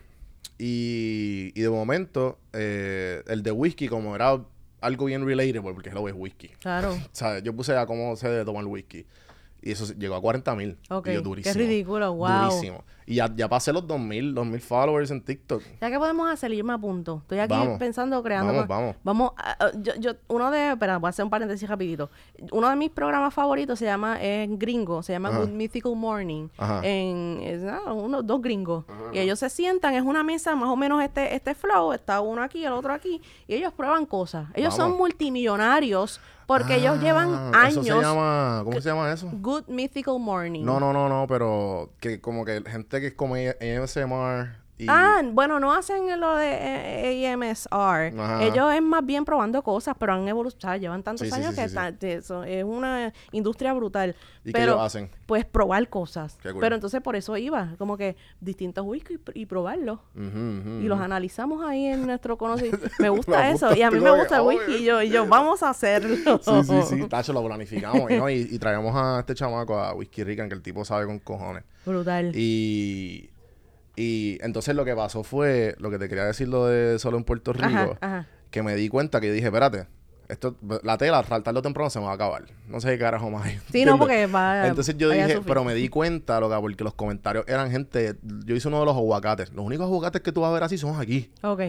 Y, 0.58 1.52
y 1.54 1.60
de 1.60 1.68
momento, 1.70 2.38
eh, 2.52 3.22
el 3.28 3.42
de 3.42 3.50
whisky, 3.52 3.88
como 3.88 4.14
era 4.14 4.38
algo 4.80 5.06
bien 5.06 5.24
relatable, 5.26 5.72
porque 5.72 5.90
lo 5.90 6.08
es 6.08 6.14
whisky. 6.16 6.48
Claro. 6.60 6.96
¿Sabes? 7.12 7.42
Yo 7.42 7.54
puse 7.54 7.76
a 7.76 7.86
cómo 7.86 8.16
se 8.16 8.28
debe 8.28 8.44
tomar 8.44 8.64
whisky. 8.64 9.06
Y 9.66 9.72
eso 9.72 9.92
llegó 9.94 10.14
a 10.14 10.20
40 10.20 10.54
mil. 10.54 10.78
Ok, 10.90 11.08
Y 11.08 11.14
yo, 11.14 11.18
qué 11.18 11.24
durísimo. 11.24 11.54
ridículo, 11.54 12.14
wow. 12.14 12.28
Durísimo. 12.50 12.84
Y 13.08 13.16
ya, 13.16 13.32
ya 13.36 13.48
pasé 13.48 13.72
los 13.72 13.86
2000, 13.86 14.34
2000 14.34 14.60
followers 14.60 15.10
en 15.12 15.20
TikTok. 15.22 15.62
Ya 15.80 15.90
que 15.90 15.98
podemos 15.98 16.28
hacer, 16.28 16.50
yo 16.52 16.64
me 16.64 16.72
apunto. 16.72 17.18
Estoy 17.22 17.38
aquí 17.38 17.50
Vamos. 17.52 17.78
pensando, 17.78 18.20
creando. 18.22 18.52
Vamos, 18.52 18.66
vamos. 18.68 18.96
Vamos, 19.04 19.30
a- 19.36 19.64
a- 19.66 19.70
yo, 19.80 19.92
yo, 19.98 20.12
uno 20.28 20.50
de, 20.50 20.72
espera, 20.72 20.98
voy 20.98 21.06
a 21.06 21.10
hacer 21.10 21.24
un 21.24 21.30
paréntesis 21.30 21.68
rapidito. 21.68 22.10
Uno 22.50 22.68
de 22.68 22.74
mis 22.76 22.90
programas 22.90 23.32
favoritos 23.32 23.78
se 23.78 23.84
llama, 23.84 24.20
es 24.20 24.48
gringo, 24.58 25.02
se 25.04 25.12
llama 25.12 25.28
Ajá. 25.28 25.38
Good 25.40 25.50
Mythical 25.50 25.94
Morning. 25.94 26.48
Ajá. 26.58 26.80
En, 26.84 27.38
es, 27.42 27.62
ah, 27.64 27.92
uno, 27.92 28.22
dos 28.24 28.40
gringos. 28.42 28.84
Y 29.12 29.18
ellos 29.20 29.38
se 29.38 29.50
sientan, 29.50 29.94
es 29.94 30.02
una 30.02 30.24
mesa 30.24 30.56
más 30.56 30.68
o 30.68 30.74
menos 30.76 31.00
este, 31.02 31.32
este 31.34 31.54
flow, 31.54 31.92
está 31.92 32.20
uno 32.20 32.42
aquí, 32.42 32.64
el 32.64 32.72
otro 32.72 32.92
aquí, 32.92 33.20
y 33.46 33.54
ellos 33.54 33.72
prueban 33.72 34.04
cosas. 34.06 34.48
Ellos 34.54 34.74
son 34.74 34.96
multimillonarios 34.96 36.20
porque 36.46 36.76
ellos 36.76 37.00
llevan 37.00 37.34
Ah, 37.34 37.62
años. 37.64 37.86
Eso 37.86 37.96
se 38.00 38.02
llama, 38.06 38.62
¿Cómo 38.64 38.80
se 38.80 38.88
llama 38.88 39.12
eso? 39.12 39.28
Good 39.32 39.64
Mythical 39.68 40.18
Morning. 40.20 40.64
No, 40.64 40.78
no, 40.80 40.92
no, 40.92 41.08
no, 41.08 41.26
pero 41.28 41.90
que 42.00 42.20
como 42.20 42.44
que 42.44 42.62
gente 42.66 43.00
que 43.00 43.08
es 43.08 43.14
como 43.14 43.34
ASMR 43.34 44.65
y... 44.78 44.86
Ah, 44.88 45.22
bueno, 45.24 45.58
no 45.60 45.72
hacen 45.72 46.20
lo 46.20 46.36
de 46.36 46.50
eh, 46.50 47.32
AMSR. 47.32 48.18
Ajá. 48.18 48.42
Ellos 48.42 48.72
es 48.74 48.82
más 48.82 49.04
bien 49.04 49.24
probando 49.24 49.62
cosas, 49.62 49.94
pero 49.98 50.12
han 50.12 50.28
evolucionado, 50.28 50.78
llevan 50.78 51.02
tantos 51.02 51.26
Sí, 51.26 51.34
años 51.34 51.54
sí, 51.54 51.62
que 51.62 51.68
sí, 51.68 52.06
eso, 52.06 52.44
es 52.44 52.64
una 52.64 53.12
industria 53.32 53.72
brutal. 53.72 54.14
¿Y 54.44 54.52
qué 54.52 54.52
pero, 54.52 54.72
ellos 54.72 54.86
hacen? 54.86 55.10
Pues 55.26 55.44
probar 55.44 55.88
cosas. 55.88 56.38
Cool. 56.42 56.58
Pero 56.60 56.74
entonces 56.74 57.00
por 57.00 57.16
eso 57.16 57.36
iba, 57.36 57.74
como 57.78 57.96
que 57.96 58.16
distintos 58.40 58.84
whisky 58.86 59.14
y, 59.34 59.42
y 59.42 59.46
probarlos. 59.46 60.00
Y 60.14 60.84
los 60.84 61.00
analizamos 61.00 61.64
ahí 61.64 61.86
en 61.86 62.06
nuestro 62.06 62.36
conocimiento. 62.36 62.86
Me 62.98 63.08
gusta 63.08 63.50
eso. 63.50 63.74
Y 63.74 63.82
a 63.82 63.90
mí 63.90 64.00
me 64.00 64.10
gusta 64.10 64.36
el 64.36 64.42
whisky. 64.42 64.74
Y 64.76 64.84
yo, 64.84 65.02
y 65.02 65.10
yo, 65.10 65.26
vamos 65.26 65.62
a 65.62 65.70
hacerlo. 65.70 66.40
Sí, 66.42 66.52
sí, 66.64 66.82
sí, 66.88 67.08
Tacho, 67.08 67.32
lo 67.32 67.44
planificamos 67.44 68.10
¿no? 68.10 68.30
y, 68.30 68.48
y 68.50 68.58
traemos 68.58 68.94
a 68.94 69.20
este 69.20 69.34
chamaco, 69.34 69.78
a 69.78 69.94
Whisky 69.94 70.24
Rican, 70.24 70.48
que 70.48 70.54
el 70.54 70.62
tipo 70.62 70.84
sabe 70.84 71.06
con 71.06 71.18
cojones. 71.18 71.64
Brutal. 71.84 72.32
Y, 72.34 73.30
y 73.96 74.38
entonces 74.42 74.74
lo 74.76 74.84
que 74.84 74.94
pasó 74.94 75.22
fue, 75.24 75.74
lo 75.78 75.90
que 75.90 75.98
te 75.98 76.08
quería 76.08 76.24
decir 76.24 76.48
lo 76.48 76.66
de 76.66 76.98
solo 76.98 77.16
en 77.16 77.24
Puerto 77.24 77.52
Rico, 77.52 77.66
Ajá, 77.66 77.98
ajá. 78.00 78.26
que 78.50 78.62
me 78.62 78.74
di 78.76 78.88
cuenta 78.88 79.20
que 79.20 79.32
dije, 79.32 79.46
espérate, 79.46 79.86
esto, 80.28 80.56
la 80.82 80.98
tela, 80.98 81.22
tarde 81.22 81.58
o 81.58 81.62
temprano 81.62 81.88
se 81.88 82.00
me 82.00 82.04
va 82.06 82.10
a 82.10 82.14
acabar. 82.14 82.44
No 82.68 82.80
sé 82.80 82.90
qué 82.90 82.98
carajo 82.98 83.30
más. 83.30 83.46
hay, 83.46 83.52
Sí, 83.70 83.84
no, 83.84 83.92
¿entiendes? 83.92 83.98
porque 83.98 84.26
va. 84.26 84.66
Entonces 84.66 84.96
yo 84.98 85.08
dije, 85.08 85.40
pero 85.46 85.62
me 85.62 85.72
di 85.74 85.88
cuenta, 85.88 86.40
loca, 86.40 86.60
porque 86.60 86.82
los 86.82 86.94
comentarios 86.94 87.44
eran 87.46 87.70
gente. 87.70 88.16
Yo 88.44 88.56
hice 88.56 88.66
uno 88.66 88.80
de 88.80 88.86
los 88.86 88.96
aguacates. 88.96 89.52
Los 89.52 89.64
únicos 89.64 89.86
aguacates 89.86 90.22
que 90.22 90.32
tú 90.32 90.40
vas 90.40 90.50
a 90.50 90.54
ver 90.54 90.64
así 90.64 90.78
son 90.78 91.00
aquí. 91.00 91.30
Ok. 91.42 91.60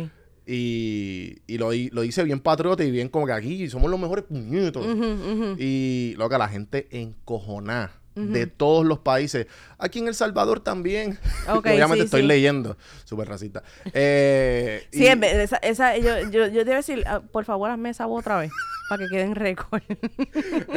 Y, 0.47 1.35
y 1.45 1.57
lo, 1.57 1.69
lo 1.91 2.03
hice 2.03 2.23
bien 2.23 2.39
patriota 2.39 2.83
y 2.83 2.89
bien 2.89 3.09
como 3.09 3.25
que 3.27 3.33
aquí 3.33 3.69
somos 3.69 3.91
los 3.91 3.99
mejores 3.99 4.25
puñetos. 4.25 4.85
Ujú, 4.87 5.03
ujú. 5.05 5.55
Y 5.59 6.15
loca, 6.17 6.37
la 6.39 6.47
gente 6.47 6.87
encojonada 6.89 7.91
de 8.17 8.47
todos 8.47 8.83
los 8.85 8.99
países. 8.99 9.47
Aquí 9.77 9.99
en 9.99 10.07
El 10.07 10.15
Salvador 10.15 10.59
también. 10.59 11.19
Obviamente 11.47 11.97
sí, 11.97 12.05
estoy 12.05 12.21
sí. 12.21 12.27
leyendo. 12.27 12.77
Súper 13.05 13.27
racista. 13.29 13.61
Eh, 13.93 14.87
Sí, 14.91 15.03
y- 15.03 15.07
en 15.07 15.19
vez 15.19 15.37
de 15.37 15.43
esa, 15.43 15.57
esa- 15.57 15.97
yo, 15.97 16.19
yo, 16.31 16.47
yo 16.47 16.63
te 16.63 16.71
iba 16.71 16.73
a 16.73 16.77
decir, 16.77 17.03
ah, 17.07 17.21
por 17.31 17.45
favor, 17.45 17.69
hazme 17.69 17.91
esa 17.91 18.05
voz 18.07 18.21
otra 18.21 18.37
vez, 18.39 18.51
para 18.89 19.03
que 19.03 19.09
quede 19.09 19.21
en 19.23 19.35
récord. 19.35 19.81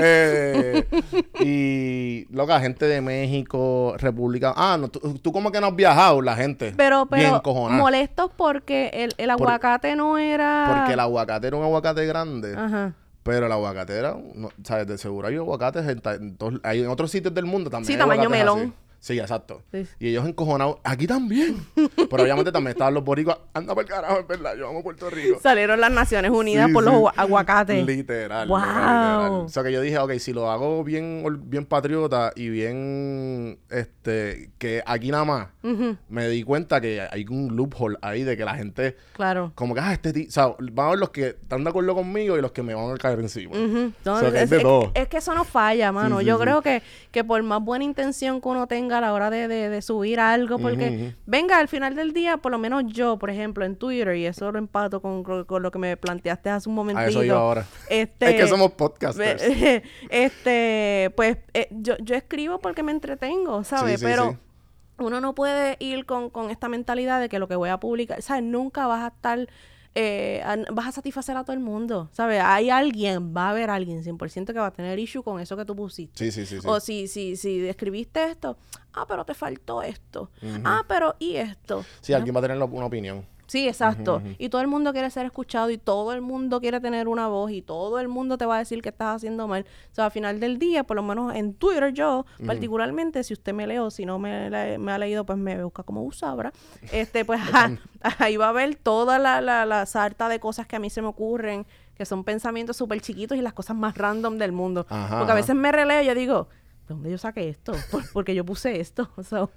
Eh, 0.03 0.85
y 1.41 2.27
loca, 2.35 2.61
gente 2.61 2.87
de 2.87 3.01
México, 3.01 3.95
República. 3.99 4.53
Ah, 4.57 4.77
no, 4.79 4.89
tú, 4.89 5.19
tú 5.19 5.33
como 5.33 5.51
que 5.51 5.61
no 5.61 5.69
has 5.69 5.77
viajado, 5.77 6.21
la 6.23 6.37
gente. 6.37 6.73
pero, 6.77 7.07
bien 7.07 7.25
pero, 7.25 7.37
encojonada. 7.37 7.81
molestos 7.81 8.31
porque 8.37 8.91
el, 8.93 9.15
el 9.19 9.31
aguacate 9.31 9.97
no 9.97 10.19
era... 10.19 10.75
Porque 10.77 10.93
el 10.95 11.01
aguacate 11.01 11.47
era 11.49 11.57
un 11.57 11.65
aguacate 11.65 12.07
grande. 12.07 12.55
Ajá. 12.57 12.95
Pero 13.23 13.47
el 13.47 13.53
aguacate 13.53 13.93
era, 13.99 14.17
no, 14.35 14.49
¿sabes? 14.65 14.87
De 14.87 14.97
seguro 14.99 15.29
hay 15.29 15.37
aguacates 15.37 15.87
en, 15.87 16.01
ta- 16.01 16.15
en 16.15 16.37
todos- 16.37 16.61
hay 16.63 16.81
en 16.83 16.89
otros 16.89 17.11
sitios 17.11 17.35
del 17.35 17.45
mundo 17.45 17.69
también. 17.71 17.87
Sí, 17.87 17.93
hay 17.93 17.99
tamaño 17.99 18.23
aguacates 18.23 18.45
melón. 18.45 18.61
así. 18.61 18.73
Sí, 19.01 19.19
exacto. 19.19 19.63
Sí. 19.73 19.87
Y 19.99 20.09
ellos 20.11 20.27
encojonados, 20.29 20.77
aquí 20.85 21.07
también. 21.07 21.57
Pero 21.75 22.23
obviamente 22.23 22.53
también 22.53 22.73
estaban 22.73 22.93
los 22.95 23.03
boricuas, 23.03 23.39
anda 23.55 23.75
por 23.75 23.83
el 23.85 23.89
carajo, 23.91 24.21
es 24.21 24.27
verdad, 24.29 24.55
yo 24.59 24.69
amo 24.69 24.83
Puerto 24.83 25.09
Rico. 25.09 25.39
Salieron 25.43 25.81
las 25.81 25.91
Naciones 25.91 26.31
Unidas 26.31 26.67
Sí, 26.69 26.73
por 26.75 26.85
sí. 26.85 26.91
los 26.91 26.95
agua- 26.97 27.15
aguacates. 27.17 27.87
Literal. 27.87 28.47
Wow. 28.47 28.59
literal, 28.59 28.77
literal. 28.83 29.31
O 29.47 29.49
sea 29.49 29.63
que 29.63 29.73
yo 29.73 29.81
dije, 29.81 29.99
ok, 29.99 30.13
si 30.19 30.33
lo 30.35 30.51
hago 30.51 30.85
bien, 30.85 31.25
bien 31.45 31.65
patriota 31.65 32.33
y 32.37 32.51
bien, 32.51 33.59
este, 33.71 34.51
que 34.59 34.83
aquí 34.85 35.11
nada 35.11 35.25
más, 35.25 35.49
me 36.09 36.29
di 36.29 36.43
cuenta 36.43 36.81
que 36.81 37.01
hay 37.11 37.25
un 37.31 37.57
loophole 37.57 37.97
ahí 38.03 38.23
de 38.23 38.37
que 38.37 38.45
la 38.45 38.55
gente, 38.55 38.97
Claro. 39.15 39.53
como 39.55 39.75
que, 39.75 39.81
ah, 39.81 39.93
este 39.93 40.13
tío, 40.13 40.27
o 40.29 40.31
sea, 40.31 40.55
van 40.73 40.87
a 40.87 40.91
ver 40.91 40.99
los 40.99 41.11
que 41.11 41.29
están 41.29 41.65
de 41.65 41.71
acuerdo 41.71 41.95
conmigo 41.95 42.37
y 42.37 42.43
los 42.43 42.53
que 42.53 42.63
me 42.63 42.75
van 42.75 42.91
a 42.93 42.97
caer 42.99 43.19
encima. 43.21 43.53
Ujú. 43.57 43.93
No, 44.05 44.15
O 44.15 44.21
sea, 44.21 44.31
que 44.31 44.39
hay 44.39 44.45
es, 44.45 44.51
de 44.51 44.61
todo. 44.61 44.91
es 44.95 45.09
que 45.09 45.17
eso 45.19 45.35
no 45.35 45.45
falla, 45.45 45.91
mano. 45.93 46.21
Yo 46.21 46.39
creo 46.39 46.61
que, 46.63 46.83
que 47.11 47.25
por 47.25 47.43
más 47.43 47.63
buena 47.63 47.85
intención 47.85 48.41
que 48.41 48.49
uno 48.49 48.67
tenga 48.67 48.90
a 48.93 49.01
la 49.01 49.13
hora 49.13 49.31
de, 49.31 49.49
de- 49.49 49.69
de 49.69 49.83
subir 49.83 50.21
algo, 50.21 50.59
porque, 50.59 51.15
venga, 51.27 51.59
al 51.59 51.69
final 51.69 51.95
del 51.95 52.13
día, 52.13 52.37
por 52.39 52.53
lo 52.53 52.59
menos 52.59 52.85
yo, 52.87 53.19
por 53.19 53.31
ejemplo, 53.31 53.65
en 53.65 53.77
Twitter, 53.77 54.15
y 54.17 54.27
eso 54.27 54.51
lo 54.53 54.59
empato 54.59 55.01
con, 55.01 55.23
con- 55.23 55.45
con 55.45 55.63
lo 55.63 55.71
que 55.71 55.79
me 55.79 55.97
planteaste 55.97 56.51
hace 56.51 56.69
un 56.69 56.75
momentito. 56.75 57.07
A 57.07 57.09
eso 57.11 57.25
iba 57.25 57.37
ahora. 57.39 57.67
Este, 57.89 58.31
Es 58.31 58.43
que 58.43 58.49
somos 58.49 58.73
podcasters. 58.73 59.43
Este, 60.11 61.13
pues 61.17 61.39
eh, 61.55 61.69
yo, 61.71 61.95
yo 61.99 62.15
escribo 62.15 62.59
porque 62.59 62.83
me 62.83 62.93
entretengo, 62.93 63.65
¿sabes? 63.65 63.95
Sí, 63.95 63.99
sí, 63.99 64.05
Pero 64.05 64.31
sí. 64.33 64.37
uno 64.99 65.21
no 65.21 65.35
puede 65.35 65.77
ir 65.79 66.05
con, 66.05 66.31
con 66.31 66.51
esta 66.51 66.69
mentalidad 66.69 67.21
de 67.21 67.29
que 67.29 67.39
lo 67.39 67.49
que 67.49 67.57
voy 67.57 67.71
a 67.71 67.79
publicar, 67.81 68.21
¿sabes? 68.23 68.43
Nunca 68.43 68.87
vas 68.87 69.03
a 69.05 69.09
estar, 69.15 69.49
eh, 69.95 70.43
vas 70.73 70.87
a 70.87 70.93
satisfacer 70.93 71.37
a 71.37 71.45
todo 71.45 71.55
el 71.55 71.61
mundo, 71.61 72.09
¿sabes? 72.13 72.43
Hay 72.45 72.71
alguien, 72.71 73.35
va 73.37 73.49
a 73.49 73.51
haber 73.51 73.71
alguien 73.71 74.03
100% 74.05 74.47
que 74.47 74.59
va 74.59 74.67
a 74.67 74.71
tener 74.71 74.99
issue 74.99 75.23
con 75.23 75.41
eso 75.41 75.57
que 75.57 75.65
tú 75.65 75.75
pusiste. 75.75 76.17
Sí, 76.17 76.31
sí, 76.31 76.47
sí. 76.47 76.61
sí. 76.61 76.67
O 76.69 76.79
si, 76.81 77.09
si, 77.09 77.37
si 77.37 77.67
escribiste 77.67 78.25
esto, 78.25 78.57
ah, 78.93 79.05
pero 79.09 79.25
te 79.25 79.35
faltó 79.35 79.83
esto. 79.83 80.31
Ah, 80.65 80.85
pero 80.87 81.17
¿y 81.19 81.37
esto? 81.37 81.85
Sí, 82.01 82.13
alguien 82.13 82.35
va 82.35 82.41
a 82.41 82.43
tener 82.43 82.57
una 82.57 82.87
opinión. 82.87 83.25
Sí, 83.51 83.67
exacto. 83.67 84.23
Y 84.39 84.49
todo 84.49 84.61
el 84.61 84.69
mundo 84.69 84.93
quiere 84.93 85.11
ser 85.11 85.27
escuchado 85.27 85.71
y 85.71 85.77
todo 85.77 86.13
el 86.13 86.21
mundo 86.21 86.61
quiere 86.61 86.79
tener 86.79 87.09
una 87.09 87.27
voz 87.27 87.51
y 87.51 87.63
todo 87.63 87.99
el 87.99 88.07
mundo 88.07 88.39
te 88.39 88.47
va 88.47 88.55
a 88.55 88.59
decir 88.61 88.81
que 88.81 88.91
estás 88.91 89.17
haciendo 89.17 89.49
mal. 89.49 89.67
O 89.91 89.95
sea, 89.95 90.05
al 90.05 90.11
final 90.13 90.39
del 90.39 90.59
día, 90.59 90.85
por 90.85 90.95
lo 90.97 91.03
menos 91.03 91.35
en 91.35 91.55
Twitter 91.55 91.93
yo, 91.93 92.27
particularmente, 92.47 93.25
si 93.25 93.33
usted 93.35 93.53
me 93.53 93.67
leo, 93.67 93.91
si 93.91 94.07
no 94.07 94.21
me, 94.21 94.51
le- 94.51 94.79
me 94.79 94.93
ha 94.93 94.99
leído, 94.99 95.27
pues 95.27 95.37
me 95.37 95.61
busca 95.65 95.83
como 95.83 96.05
Usabra. 96.05 96.53
Este, 96.93 97.25
pues 97.25 97.41
ah, 97.53 97.71
ahí 98.19 98.37
va 98.37 98.51
a 98.51 98.53
ver 98.53 98.77
toda 98.77 99.19
la, 99.19 99.41
la, 99.41 99.67
la 99.67 99.85
sarta 99.87 100.29
de 100.29 100.39
cosas 100.39 100.69
que 100.69 100.77
a 100.77 100.79
mí 100.79 100.89
se 100.89 101.03
me 101.03 101.09
ocurren, 101.09 101.67
que 101.97 102.05
son 102.05 102.23
pensamientos 102.23 102.77
súper 102.77 103.01
chiquitos 103.01 103.37
y 103.37 103.43
las 103.43 103.53
cosas 103.53 103.75
más 103.77 103.97
random 103.99 104.39
del 104.39 104.53
mundo. 104.53 104.87
Ajá, 104.89 105.19
Porque 105.19 105.33
a 105.33 105.35
veces 105.35 105.57
me 105.57 105.73
releo 105.73 106.03
y 106.03 106.07
yo 106.07 106.15
digo... 106.15 106.49
¿De 106.89 106.95
dónde 106.95 107.11
yo 107.13 107.19
saqué 107.19 107.49
esto? 107.49 107.73
Por- 107.93 108.11
porque 108.13 108.35
yo 108.35 108.45
puse 108.45 108.81
esto. 108.81 109.09
So, 109.29 109.49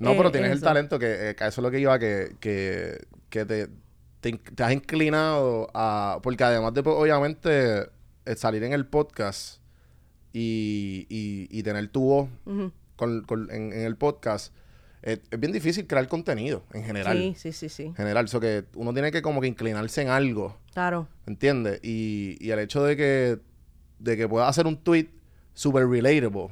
No, 0.00 0.10
eh, 0.10 0.14
pero 0.18 0.30
tienes 0.30 0.50
el 0.52 0.60
talento 0.60 0.98
que, 0.98 1.30
eh, 1.30 1.34
que 1.34 1.46
eso 1.46 1.60
es 1.60 1.62
lo 1.62 1.70
que 1.70 1.80
iba, 1.80 1.98
que, 1.98 2.36
que, 2.40 2.98
que 3.34 3.44
te, 3.44 3.68
te, 4.20 4.28
in- 4.28 4.38
te 4.38 4.62
has 4.62 4.72
inclinado 4.72 5.68
a... 5.74 6.20
Porque 6.22 6.44
además 6.44 6.72
de, 6.72 6.82
pues, 6.84 6.94
obviamente, 6.96 7.80
eh, 8.26 8.36
salir 8.36 8.62
en 8.62 8.72
el 8.72 8.86
podcast 8.86 9.58
y, 10.32 11.06
y, 11.08 11.48
y 11.50 11.62
tener 11.64 11.88
tu 11.88 12.00
voz 12.02 12.28
con, 12.96 13.22
con- 13.22 13.50
en, 13.50 13.72
en 13.72 13.80
el 13.80 13.96
podcast, 13.96 14.54
es 15.02 15.20
bien 15.38 15.52
difícil 15.52 15.86
crear 15.86 16.06
contenido 16.08 16.64
en 16.72 16.84
general. 16.84 17.18
Sí, 17.18 17.34
sí, 17.36 17.52
sí, 17.52 17.68
sí. 17.68 17.82
En 17.86 17.94
general, 17.96 18.24
eso 18.26 18.38
que 18.40 18.64
uno 18.76 18.92
tiene 18.92 19.10
que 19.10 19.20
como 19.20 19.40
que 19.40 19.48
inclinarse 19.48 20.02
en 20.02 20.08
algo, 20.08 20.56
Claro. 20.72 21.08
¿entiendes? 21.26 21.80
Y, 21.82 22.36
y 22.40 22.50
el 22.52 22.58
hecho 22.60 22.82
de 22.84 22.96
que, 22.96 23.38
de 23.98 24.16
que 24.16 24.28
puedas 24.28 24.48
hacer 24.48 24.66
un 24.66 24.76
tweet 24.76 25.08
super 25.54 25.86
relatable 25.88 26.48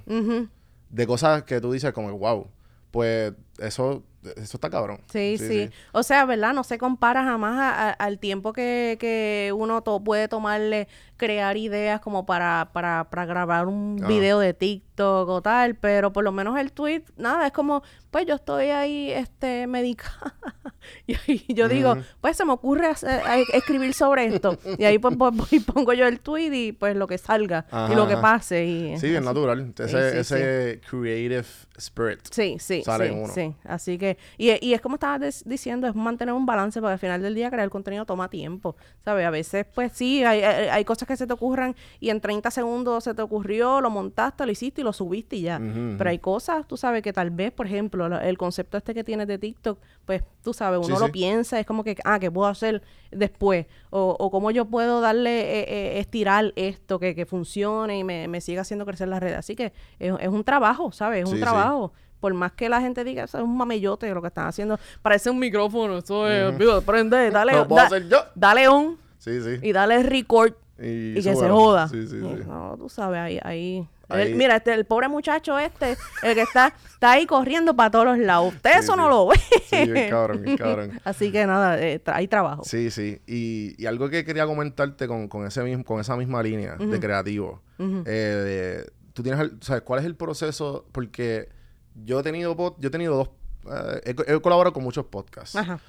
de 0.90 1.06
cosas 1.06 1.44
que 1.44 1.60
tú 1.60 1.72
dices 1.72 1.92
como, 1.92 2.12
wow, 2.18 2.48
pues 2.90 3.32
eso, 3.58 4.02
eso 4.36 4.56
está 4.56 4.70
cabrón. 4.70 5.00
Sí, 5.12 5.36
sí, 5.38 5.68
O 5.92 6.02
sea, 6.02 6.24
¿verdad? 6.26 6.52
No 6.54 6.62
se 6.64 6.78
compara 6.78 7.24
jamás 7.24 7.58
a- 7.58 7.88
a- 7.88 7.92
al 7.92 8.18
tiempo 8.18 8.52
que, 8.52 8.96
que 9.00 9.52
uno 9.56 9.82
to- 9.82 10.02
puede 10.02 10.28
tomarle 10.28 10.88
crear 11.16 11.56
ideas 11.56 12.00
como 12.00 12.24
para, 12.26 12.70
para, 12.72 13.08
para 13.10 13.26
grabar 13.26 13.66
un 13.66 14.00
Ah. 14.02 14.06
video 14.08 14.38
de 14.40 14.54
TikTok 14.54 15.28
o 15.28 15.42
tal, 15.42 15.74
pero 15.76 16.12
por 16.12 16.24
lo 16.24 16.32
menos 16.32 16.58
el 16.58 16.72
tweet, 16.72 17.02
nada, 17.16 17.46
es 17.46 17.52
como, 17.52 17.82
pues 18.10 18.26
yo 18.26 18.34
estoy 18.36 18.66
ahí 18.66 19.10
este, 19.10 19.66
medicada. 19.66 20.34
y 21.06 21.14
ahí 21.14 21.44
yo 21.48 21.68
digo, 21.68 21.96
pues 22.20 22.36
se 22.36 22.44
me 22.44 22.52
ocurre 22.52 22.86
hacer- 22.88 23.22
escribir 23.52 23.92
sobre 23.94 24.26
esto. 24.26 24.58
y 24.78 24.84
ahí 24.84 24.98
pues, 24.98 25.16
pues, 25.16 25.64
pongo 25.64 25.92
yo 25.92 26.06
el 26.06 26.20
tweet 26.20 26.52
y 26.52 26.72
pues 26.72 26.96
lo 26.96 27.06
que 27.06 27.18
salga 27.18 27.66
y 27.90 27.94
lo 27.94 28.06
que 28.08 28.16
pase. 28.16 28.64
Y, 28.64 28.98
Sí, 28.98 29.10
bien 29.10 29.24
natural. 29.24 29.72
Ese, 29.78 29.88
sí, 30.24 30.34
ese 30.34 30.80
creative 30.88 31.44
spirit. 31.76 32.20
Sí, 32.30 32.56
sí, 32.60 32.82
sale 32.84 33.08
en 33.08 33.18
uno. 33.24 33.32
sí. 33.32 33.51
Así 33.64 33.98
que, 33.98 34.18
y, 34.38 34.50
y 34.66 34.74
es 34.74 34.80
como 34.80 34.96
estabas 34.96 35.42
diciendo, 35.46 35.86
es 35.86 35.94
mantener 35.94 36.34
un 36.34 36.46
balance, 36.46 36.80
porque 36.80 36.92
al 36.94 36.98
final 36.98 37.22
del 37.22 37.34
día 37.34 37.50
crear 37.50 37.68
contenido 37.70 38.04
toma 38.06 38.28
tiempo, 38.28 38.76
¿sabes? 39.04 39.26
A 39.26 39.30
veces, 39.30 39.66
pues 39.74 39.92
sí, 39.92 40.24
hay, 40.24 40.42
hay, 40.42 40.68
hay 40.68 40.84
cosas 40.84 41.06
que 41.08 41.16
se 41.16 41.26
te 41.26 41.32
ocurran 41.32 41.74
y 42.00 42.10
en 42.10 42.20
30 42.20 42.50
segundos 42.50 43.04
se 43.04 43.14
te 43.14 43.22
ocurrió, 43.22 43.80
lo 43.80 43.90
montaste, 43.90 44.44
lo 44.46 44.52
hiciste 44.52 44.80
y 44.80 44.84
lo 44.84 44.92
subiste 44.92 45.36
y 45.36 45.42
ya. 45.42 45.60
Pero 45.98 46.10
hay 46.10 46.18
cosas, 46.18 46.66
tú 46.66 46.76
sabes, 46.76 47.02
que 47.02 47.12
tal 47.12 47.30
vez, 47.30 47.52
por 47.52 47.66
ejemplo, 47.66 48.06
el 48.20 48.38
concepto 48.38 48.76
este 48.76 48.94
que 48.94 49.04
tienes 49.04 49.26
de 49.26 49.38
TikTok, 49.38 49.78
pues 50.04 50.22
tú 50.42 50.52
sabes, 50.52 50.78
uno 50.78 50.96
Sí, 50.96 51.00
lo 51.00 51.06
sí. 51.06 51.12
piensa, 51.12 51.58
es 51.60 51.66
como 51.66 51.84
que, 51.84 51.96
ah, 52.04 52.18
¿qué 52.18 52.30
puedo 52.30 52.48
hacer 52.48 52.82
después? 53.10 53.66
O, 53.90 54.16
o 54.18 54.30
cómo 54.30 54.50
yo 54.50 54.64
puedo 54.66 55.00
darle, 55.00 55.40
eh, 55.60 55.64
eh, 55.68 55.98
estirar 56.00 56.52
esto, 56.56 56.98
que, 56.98 57.14
que 57.14 57.26
funcione 57.26 57.98
y 57.98 58.04
me, 58.04 58.28
me 58.28 58.40
siga 58.40 58.62
haciendo 58.62 58.84
crecer 58.86 59.08
la 59.08 59.20
red. 59.20 59.34
Así 59.34 59.54
que 59.56 59.72
es, 59.98 60.12
es 60.20 60.28
un 60.28 60.44
trabajo, 60.44 60.92
¿sabes? 60.92 61.22
Es 61.24 61.28
Sí, 61.28 61.34
un 61.34 61.40
trabajo. 61.40 61.92
Por 62.22 62.32
más 62.34 62.52
que 62.52 62.68
la 62.68 62.80
gente 62.80 63.02
diga, 63.02 63.24
eso 63.24 63.36
es 63.36 63.44
un 63.44 63.56
mamellote 63.56 64.08
lo 64.14 64.22
que 64.22 64.28
están 64.28 64.46
haciendo. 64.46 64.78
Parece 65.02 65.28
un 65.28 65.38
micrófono, 65.40 65.98
eso 65.98 66.28
es, 66.30 66.44
olvídate, 66.54 66.86
prende, 66.86 67.30
dale, 67.32 67.64
puedo 67.64 67.88
da- 67.88 67.98
yo. 67.98 68.18
dale 68.36 68.68
on 68.68 68.96
Sí, 69.18 69.40
sí. 69.42 69.58
y 69.60 69.72
dale 69.72 70.02
record 70.04 70.52
Y, 70.78 71.10
y, 71.10 71.14
que 71.14 71.22
se 71.34 71.48
joda. 71.48 71.88
Sí, 71.88 72.06
sí, 72.06 72.18
sí. 72.20 72.44
No, 72.46 72.76
tú 72.78 72.88
sabes, 72.88 73.18
ahí, 73.18 73.38
ahí. 73.42 73.88
Ahí- 74.08 74.30
El- 74.32 74.34
mira, 74.36 74.56
este, 74.56 74.72
el 74.74 74.84
pobre 74.84 75.08
muchacho 75.08 75.58
este, 75.58 75.96
el 76.22 76.34
que 76.34 76.42
está, 76.42 76.74
está 76.92 77.12
ahí 77.12 77.24
corriendo 77.26 77.74
para 77.74 77.90
todos 77.90 78.04
los 78.04 78.18
lados. 78.18 78.54
Usted 78.54 78.78
eso 78.78 78.94
no 78.94 79.08
lo 79.08 79.26
ve. 79.28 79.36
Sí, 79.64 79.90
bien 79.90 80.10
cabrón, 80.10 80.42
bien 80.42 80.56
cabrón. 80.56 81.00
Así 81.04 81.32
que 81.32 81.44
nada, 81.46 81.80
eh, 81.80 82.00
tra- 82.02 82.14
hay 82.16 82.28
trabajo. 82.28 82.62
Sí, 82.64 82.90
sí. 82.90 83.20
Y, 83.26 83.74
y 83.82 83.86
algo 83.86 84.08
que 84.10 84.24
quería 84.24 84.46
comentarte 84.46 85.08
con, 85.08 85.26
con, 85.28 85.46
ese 85.46 85.62
mismo, 85.64 85.82
con 85.84 85.98
esa 86.00 86.16
misma 86.16 86.42
línea 86.42 86.76
de 86.76 87.00
creativo. 87.00 87.62
Eh, 87.78 88.84
de- 88.84 88.92
tú 89.14 89.22
tienes, 89.22 89.40
el- 89.40 89.56
¿sabes 89.60 89.82
cuál 89.82 90.00
es 90.00 90.06
el 90.06 90.14
proceso? 90.16 90.84
Porque 90.92 91.48
yo 91.94 92.20
he 92.20 92.22
tenido, 92.22 92.56
pod- 92.56 92.76
yo 92.78 92.88
he 92.88 92.90
tenido 92.90 93.16
dos, 93.16 93.30
eh, 93.70 94.14
he, 94.26 94.34
he 94.34 94.40
colaborado 94.40 94.72
con 94.72 94.82
muchos 94.82 95.06
podcasts. 95.06 95.56
Ajá. 95.56 95.80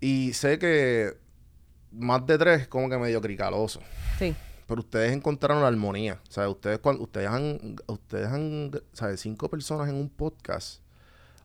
Y 0.00 0.32
sé 0.34 0.58
que 0.58 1.16
más 1.90 2.24
de 2.26 2.38
tres 2.38 2.68
como 2.68 2.88
que 2.88 2.98
medio 2.98 3.20
cricaloso. 3.20 3.80
Sí. 4.18 4.34
Pero 4.66 4.80
ustedes 4.82 5.12
encontraron 5.12 5.62
la 5.62 5.68
armonía. 5.68 6.20
O 6.28 6.30
sea, 6.32 6.48
ustedes 6.48 6.78
cuando 6.78 7.02
ustedes 7.02 7.28
han, 7.28 7.76
ustedes 7.86 8.26
han, 8.28 8.70
¿sabes? 8.92 9.20
Cinco 9.20 9.48
personas 9.48 9.88
en 9.88 9.94
un 9.96 10.08
podcast. 10.10 10.82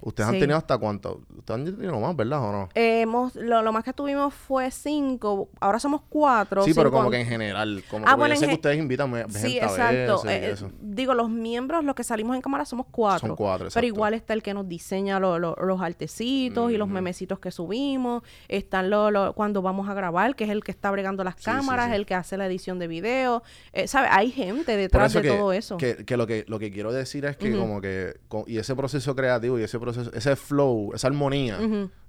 Ustedes 0.05 0.29
han 0.29 0.39
tenido 0.39 0.57
hasta 0.57 0.77
cuánto. 0.77 1.21
Ustedes 1.37 1.59
han 1.61 1.75
tenido 1.77 1.99
más, 1.99 2.15
¿verdad 2.15 2.39
o 2.43 2.51
no? 2.51 2.69
Eh, 2.75 3.01
hemos, 3.01 3.35
lo, 3.35 3.61
lo 3.61 3.71
más 3.71 3.83
que 3.83 3.93
tuvimos 3.93 4.33
fue 4.33 4.69
cinco. 4.69 5.49
Ahora 5.61 5.79
somos 5.79 6.01
cuatro. 6.09 6.63
sí, 6.63 6.73
pero 6.73 6.91
como 6.91 7.09
que 7.09 7.21
en 7.21 7.27
general. 7.27 7.83
Como 7.89 8.05
Ah, 8.07 8.15
bueno, 8.15 8.33
yo 8.35 8.41
sé 8.41 8.47
que 8.47 8.53
ustedes 8.55 8.77
invitan 8.79 9.13
gente 9.13 9.39
Sí, 9.39 9.59
a 9.59 9.63
exacto. 9.65 10.23
veces 10.23 10.41
y 10.41 10.45
Eh, 10.45 10.51
eso. 10.51 10.71
digo, 10.81 11.13
los 11.13 11.29
miembros, 11.29 11.83
los 11.85 11.95
que 11.95 12.03
salimos 12.03 12.35
en 12.35 12.41
cámara 12.41 12.65
somos 12.65 12.85
cuatro. 12.91 13.27
Son 13.27 13.35
cuatro, 13.37 13.67
exacto. 13.67 13.75
Pero 13.75 13.87
igual 13.87 14.13
está 14.13 14.33
el 14.33 14.43
que 14.43 14.53
nos 14.53 14.67
diseña 14.67 15.19
lo- 15.19 15.39
lo- 15.39 15.55
los 15.55 15.81
artecitos 15.81 16.71
y 16.71 16.77
los 16.77 16.87
memecitos 16.89 17.39
que 17.39 17.51
subimos. 17.51 18.23
Están 18.49 18.89
lo, 18.89 19.09
lo- 19.11 19.33
cuando 19.33 19.61
vamos 19.61 19.87
a 19.89 19.93
grabar, 19.93 20.35
que 20.35 20.43
es 20.43 20.49
el 20.49 20.63
que 20.63 20.71
está 20.71 20.91
bregando 20.91 21.23
las 21.23 21.35
sí, 21.37 21.45
cámaras, 21.45 21.89
sí. 21.89 21.95
el 21.95 22.05
que 22.05 22.15
hace 22.15 22.35
la 22.37 22.45
edición 22.47 22.77
de 22.79 22.87
video. 22.87 23.43
Eh, 23.71 23.87
¿Sabes? 23.87 24.09
Hay 24.11 24.31
gente 24.31 24.75
detrás 24.75 25.13
de 25.13 25.21
que, 25.21 25.29
todo 25.29 25.53
eso. 25.53 25.77
Que, 25.77 26.03
que 26.05 26.17
lo 26.17 26.27
que 26.27 26.43
lo 26.47 26.59
que 26.59 26.71
quiero 26.71 26.91
decir 26.91 27.25
es 27.25 27.37
que 27.37 27.55
como 27.57 27.79
que 27.79 28.17
con- 28.27 28.43
y 28.47 28.57
ese 28.57 28.75
proceso 28.75 29.15
creativo 29.15 29.57
y 29.59 29.63
ese 29.63 29.79
proceso, 29.79 29.92
ese 30.13 30.35
flow, 30.35 30.91
esa 30.93 31.07
armonía. 31.07 31.57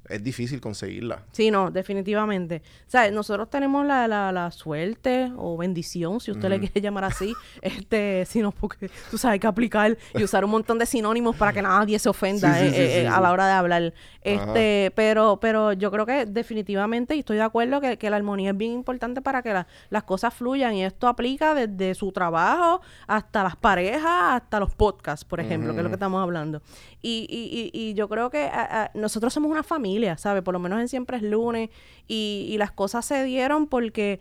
Es 0.09 0.23
difícil 0.23 0.61
conseguirla. 0.61 1.23
Sí, 1.33 1.51
no, 1.51 1.71
definitivamente. 1.71 2.63
¿Sabes? 2.87 3.13
Nosotros 3.13 3.49
tenemos 3.51 3.87
la, 3.87 4.07
la, 4.09 4.33
la 4.33 4.51
suerte 4.51 5.33
o 5.37 5.57
bendición, 5.57 6.21
si 6.21 6.31
usted 6.31 6.49
le 6.49 6.61
quiere 6.61 6.81
llamar 6.81 7.05
así, 7.05 7.33
este, 7.63 8.25
sino 8.27 8.53
porque 8.53 8.91
tú 9.11 9.19
sabes 9.19 9.35
hay 9.35 9.41
que 9.41 9.47
aplicar 9.47 9.97
y 10.15 10.23
usar 10.23 10.45
un 10.45 10.51
montón 10.51 10.79
de 10.79 10.87
sinónimos 10.87 11.35
para 11.37 11.53
que 11.53 11.63
nadie 11.63 11.99
se 11.99 12.09
ofenda 12.09 12.53
Sí, 12.55 12.61
sí, 12.61 12.67
eh, 12.67 12.71
sí, 12.73 12.81
eh, 12.83 13.01
sí, 13.03 13.07
a 13.07 13.21
la 13.21 13.33
hora 13.33 13.47
de 13.47 13.53
hablar. 13.53 13.95
Este, 14.23 14.93
pero, 14.95 15.39
pero 15.41 15.73
yo 15.73 15.91
creo 15.91 16.07
que 16.07 16.27
definitivamente, 16.27 17.15
y 17.17 17.21
estoy 17.21 17.37
de 17.37 17.43
acuerdo 17.43 17.81
que, 17.81 17.97
que 17.99 18.11
la 18.11 18.17
armonía 18.17 18.51
es 18.51 18.57
bien 18.57 18.73
importante 18.73 19.21
para 19.23 19.43
que 19.43 19.53
la- 19.53 19.67
las 19.91 20.05
cosas 20.05 20.33
fluyan. 20.35 20.75
Y 20.75 20.85
esto 20.85 21.09
aplica 21.09 21.55
desde 21.55 21.95
su 21.95 22.11
trabajo 22.13 22.81
hasta 23.07 23.43
las 23.43 23.57
parejas, 23.57 24.03
hasta 24.43 24.61
los 24.61 24.75
podcasts, 24.75 25.25
por 25.25 25.41
ejemplo, 25.41 25.73
que 25.73 25.79
es 25.79 25.85
lo 25.85 25.91
que 25.91 25.95
estamos 25.97 26.23
hablando. 26.23 26.63
Y, 27.03 27.27
y, 27.29 27.71
y, 27.75 27.91
y 27.91 27.95
yo 27.95 28.09
creo 28.09 28.31
que 28.31 28.45
a- 28.45 28.85
a- 28.85 28.91
nosotros 28.95 29.33
somos 29.33 29.51
una 29.51 29.63
familia, 29.63 29.94
¿sabes? 30.19 30.43
Por 30.43 30.53
lo 30.55 30.59
menos 30.61 30.81
en 30.81 30.89
Siempre 30.89 31.17
es 31.19 31.23
lunes. 31.23 31.71
Y, 32.07 32.47
y 32.51 32.59
las 32.59 32.71
cosas 32.73 33.05
se 33.05 33.23
dieron 33.25 33.67
porque 33.67 34.21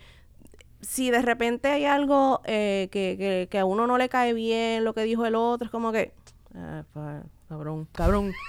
si 0.82 1.12
de 1.12 1.22
repente 1.22 1.70
hay 1.70 1.86
algo 1.86 2.42
eh, 2.46 2.90
que, 2.92 3.16
que, 3.18 3.48
que 3.50 3.60
a 3.60 3.66
uno 3.66 3.88
no 3.88 3.98
le 3.98 4.10
cae 4.10 4.34
bien, 4.34 4.84
lo 4.84 4.94
que 4.94 5.04
dijo 5.04 5.26
el 5.26 5.36
otro, 5.36 5.66
es 5.66 5.72
como 5.72 5.92
que, 5.92 6.12
ah, 6.56 6.84
pa- 6.94 7.24
cabrón, 7.48 7.88
cabrón. 7.92 8.32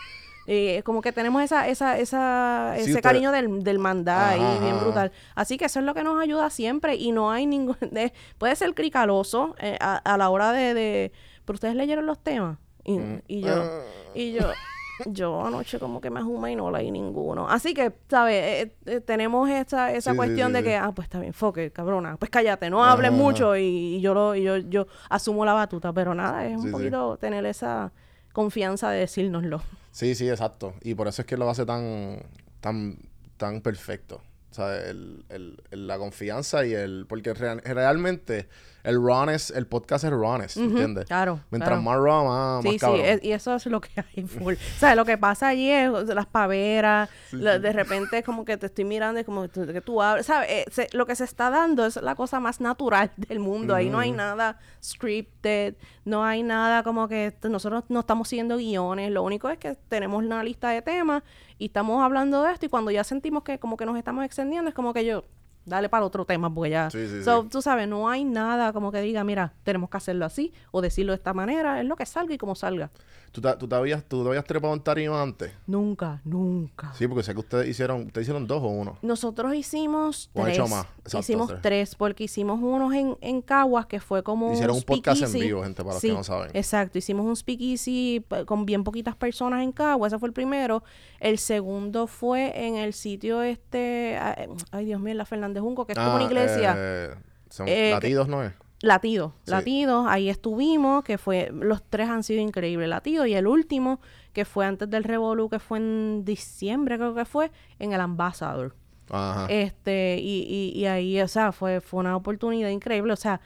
Como 0.85 1.01
que 1.01 1.11
tenemos 1.11 1.43
esa, 1.43 1.69
esa, 1.69 1.97
esa, 1.99 2.75
Sí, 2.77 2.83
ese 2.83 2.91
usted- 2.91 3.03
cariño 3.03 3.33
del, 3.33 3.65
del 3.65 3.79
mandar 3.79 4.35
ahí, 4.35 4.61
bien 4.61 4.79
brutal. 4.79 5.11
Así 5.35 5.57
que 5.57 5.65
eso 5.65 5.79
es 5.79 5.87
lo 5.87 5.95
que 5.95 6.03
nos 6.05 6.21
ayuda 6.21 6.51
siempre 6.51 6.97
y 6.97 7.13
no 7.13 7.31
hay 7.31 7.47
ningún... 7.47 7.79
de- 7.91 8.13
puede 8.37 8.55
ser 8.55 8.75
cricaloso 8.75 9.55
eh, 9.59 9.79
a, 9.81 9.97
a 9.97 10.19
la 10.19 10.29
hora 10.29 10.53
de, 10.53 10.75
de... 10.75 11.13
Pero 11.47 11.55
ustedes 11.55 11.75
leyeron 11.77 12.05
los 12.05 12.19
temas 12.23 12.59
y, 12.85 12.99
Mm. 12.99 13.23
y 13.27 13.41
yo... 13.41 13.83
Y 14.15 14.33
yo... 14.33 14.41
Yo 15.07 15.45
anoche 15.45 15.79
como 15.81 16.01
que 16.01 16.09
me 16.11 16.23
jumé 16.23 16.53
y 16.53 16.57
no 16.57 16.71
leí 16.71 16.91
ninguno. 16.91 17.49
Así 17.49 17.75
que, 17.75 17.93
¿sabes? 18.09 18.35
Eh, 18.67 18.77
eh, 18.87 19.01
tenemos 19.01 19.49
esa, 19.51 19.93
esa 19.93 20.13
Sí, 20.13 20.17
cuestión 20.17 20.49
sí, 20.49 20.53
de 20.55 20.63
que, 20.63 20.77
ah, 20.77 20.93
pues 20.95 21.07
está 21.07 21.19
bien, 21.19 21.33
foque, 21.33 21.71
cabrona. 21.73 22.17
Pues 22.17 22.31
cállate, 22.31 22.71
no 22.71 22.85
hables 22.85 23.11
Ajá, 23.11 23.17
mucho 23.17 23.57
y, 23.57 23.63
y 23.97 24.01
yo 24.01 24.15
lo, 24.15 24.35
y 24.37 24.43
yo, 24.45 24.57
yo 24.59 24.87
asumo 25.11 25.45
la 25.45 25.53
batuta. 25.53 25.93
Pero 25.93 26.15
nada, 26.15 26.47
es 26.47 26.57
un 26.57 26.71
poquito 26.71 27.17
tener 27.19 27.45
esa 27.47 27.93
confianza 28.33 28.91
de 28.91 29.01
decírnoslo. 29.01 29.63
Sí, 29.91 30.15
sí, 30.15 30.29
exacto. 30.29 30.75
Y 30.83 30.95
por 30.95 31.09
eso 31.09 31.23
es 31.23 31.27
que 31.27 31.37
lo 31.37 31.49
hace 31.51 31.67
tan, 31.67 32.21
tan, 32.61 32.97
tan 33.37 33.61
perfecto. 33.61 34.23
O 34.51 34.55
sea, 34.55 34.77
el, 34.89 35.25
el- 35.29 35.61
el- 35.73 35.87
la 35.89 35.99
confianza 35.99 36.65
y 36.65 36.73
el... 36.75 37.07
Porque 37.09 37.35
real- 37.35 37.61
realmente 37.65 38.49
el 38.85 39.03
rawness, 39.03 39.51
el 39.51 39.67
podcast 39.67 40.05
es 40.05 40.11
rawness, 40.11 40.57
Ujú, 40.57 40.67
¿entiendes? 40.67 41.07
Claro. 41.07 41.41
Mientras 41.51 41.71
claro. 41.81 41.83
más 41.83 41.99
raw, 41.99 42.25
más, 42.27 42.63
Sí, 42.63 42.79
más 42.81 42.93
sí, 42.93 43.01
es- 43.03 43.25
y 43.25 43.33
eso 43.33 43.55
es 43.57 43.67
lo 43.67 43.81
que 43.81 43.89
hay 44.17 44.25
full. 44.25 44.55
O 44.55 44.79
sea, 44.79 44.95
lo 44.95 45.05
que 45.05 45.19
pasa 45.19 45.49
allí 45.49 45.71
es 45.71 45.91
las 45.91 46.27
paveras, 46.27 47.09
la- 47.33 47.59
de 47.59 47.73
repente 47.73 48.19
es 48.19 48.25
como 48.25 48.45
que 48.45 48.57
te 48.57 48.67
estoy 48.67 48.85
mirando 48.85 49.19
y 49.21 49.25
como 49.25 49.49
tú- 49.49 49.67
que 49.67 49.81
tú 49.81 50.01
hablas, 50.03 50.27
¿sabes? 50.27 50.49
Eh, 50.51 50.65
se- 50.71 50.89
lo 50.93 51.07
que 51.07 51.17
se 51.17 51.25
está 51.25 51.51
dando 51.51 51.85
es 51.87 51.97
la 51.97 52.15
cosa 52.15 52.39
más 52.41 52.61
natural 52.61 53.11
del 53.17 53.41
mundo. 53.41 53.75
Ahí 53.75 53.89
no 53.91 53.99
hay 53.99 54.13
nada 54.13 54.59
scripted, 54.83 55.75
no 56.05 56.25
hay 56.25 56.43
nada 56.43 56.83
como 56.83 57.09
que 57.09 57.35
nosotros 57.45 57.85
no 57.89 58.01
estamos 58.01 58.29
siguiendo 58.29 58.57
guiones, 58.57 59.11
lo 59.11 59.23
único 59.23 59.49
es 59.49 59.59
que 59.59 59.77
tenemos 59.89 60.23
una 60.23 60.43
lista 60.45 60.69
de 60.71 60.83
temas 60.83 61.23
y 61.59 61.67
estamos 61.67 62.03
hablando 62.03 62.43
de 62.43 62.53
esto 62.53 62.67
y 62.67 62.69
cuando 62.69 62.91
ya 62.91 63.05
sentimos 63.05 63.43
que 63.45 63.59
como 63.59 63.77
que 63.77 63.87
nos 63.87 63.97
estamos 63.97 64.25
extendiendo 64.25 64.69
es 64.69 64.75
como 64.75 64.93
que 64.93 65.05
yo... 65.05 65.25
Dale 65.67 65.89
para 65.89 66.05
otro 66.05 66.25
tema 66.25 66.53
porque 66.53 66.71
ya... 66.71 66.91
Sí, 66.91 67.07
sí, 67.09 67.23
So, 67.23 67.43
sí. 67.43 67.49
tú 67.49 67.63
sabes, 67.63 67.89
no 67.89 68.09
hay 68.09 68.25
nada 68.25 68.73
como 68.73 68.93
que 68.93 69.01
diga, 69.01 69.25
mira, 69.25 69.55
tenemos 69.63 69.89
que 69.89 69.97
hacerlo 69.97 70.27
así 70.27 70.53
o 70.71 70.83
decirlo 70.83 71.13
de 71.13 71.17
esta 71.17 71.33
manera, 71.33 71.81
es 71.81 71.87
lo 71.87 71.97
que 71.97 72.05
salga 72.07 72.35
y 72.35 72.39
como 72.39 72.55
salga. 72.55 72.91
¿Tú, 73.35 73.41
te, 73.41 73.53
tú, 73.57 73.67
te 73.67 73.75
habías, 73.75 74.05
¿Tú 74.05 74.23
te 74.23 74.29
habías 74.29 74.45
trepado 74.45 74.73
en 74.75 74.81
tarima 74.81 75.21
antes? 75.21 75.51
Nunca, 75.67 76.21
nunca. 76.25 76.93
Sí, 76.95 77.09
porque 77.09 77.25
sé 77.25 77.33
que 77.35 77.41
ustedes 77.41 77.67
hicieron, 77.69 78.07
¿ustedes 78.07 78.27
hicieron 78.27 78.47
dos 78.47 78.63
o 78.63 78.69
uno? 78.69 78.97
Nosotros 79.03 79.53
hicimos 79.57 80.31
O 80.35 80.39
han 80.39 80.45
tres. 80.45 80.59
hecho 80.59 80.69
más, 80.69 80.87
exacto, 80.99 81.19
hicimos 81.19 81.53
tres. 81.61 81.97
porque 81.97 82.23
hicimos 82.23 82.61
unos 82.63 82.95
en, 82.95 83.17
en 83.21 83.43
Caguas 83.43 83.87
que 83.87 83.99
fue 83.99 84.23
como 84.23 84.53
Hicieron 84.53 84.77
un 84.77 84.83
podcast 84.85 85.23
en 85.23 85.29
speakeasy. 85.31 85.47
vivo, 85.49 85.65
gente, 85.65 85.83
para 85.83 85.95
los 85.95 86.01
Sí, 86.01 86.11
que 86.11 86.15
no 86.15 86.23
saben. 86.23 86.51
Exacto, 86.55 86.97
hicimos 86.99 87.27
un 87.27 87.35
speakeasy 87.35 88.25
con 88.47 88.67
bien 88.67 88.85
poquitas 88.85 89.17
personas 89.17 89.65
en 89.65 89.73
Caguas, 89.73 90.13
ese 90.13 90.21
fue 90.21 90.29
el 90.29 90.33
primero. 90.33 90.85
El 91.19 91.39
segundo 91.39 92.07
fue 92.07 92.67
en 92.69 92.77
el 92.77 92.93
sitio 92.93 93.43
este, 93.43 94.17
ah, 94.17 94.37
eh, 94.39 94.49
ay 94.71 94.85
Dios 94.85 95.01
mío, 95.01 95.11
en 95.11 95.19
la 95.19 95.25
Fernández 95.27 95.61
Junco, 95.61 95.87
que 95.87 95.95
es 95.95 95.99
como 95.99 96.15
una 96.15 96.25
Ah, 96.25 96.29
iglesia. 96.29 96.75
eh, 96.79 97.15
son 97.51 97.67
Eh, 97.67 97.73
que- 97.75 97.91
latidos, 97.91 98.29
¿no 98.29 98.45
es? 98.45 98.53
Latidos, 98.85 99.33
Sí. 99.45 99.51
latidos, 99.51 100.07
ahí 100.09 100.29
estuvimos, 100.29 101.05
que 101.05 101.17
fue, 101.19 101.51
los 101.53 101.83
tres 101.83 102.09
han 102.09 102.23
sido 102.23 102.41
increíbles, 102.41 102.89
latidos, 102.89 103.27
y 103.27 103.35
el 103.35 103.47
último, 103.47 104.01
que 104.33 104.45
fue 104.45 104.67
antes 104.67 104.91
del 104.91 105.05
Revolu, 105.05 105.49
que 105.49 105.59
fue 105.59 105.79
en 105.79 106.25
diciembre, 106.25 106.97
creo 106.97 107.15
que 107.15 107.25
fue, 107.25 107.51
en 107.79 107.93
el 107.93 108.01
Ambassador. 108.01 108.75
Ajá. 109.11 109.47
Este, 109.49 110.19
y, 110.21 110.73
y, 110.75 110.79
y 110.79 110.87
ahí, 110.87 111.21
o 111.21 111.29
sea, 111.29 111.53
fue, 111.53 111.81
fue 111.81 112.01
una 112.01 112.17
oportunidad 112.17 112.69
increíble, 112.71 113.13
o 113.13 113.17
sea, 113.17 113.41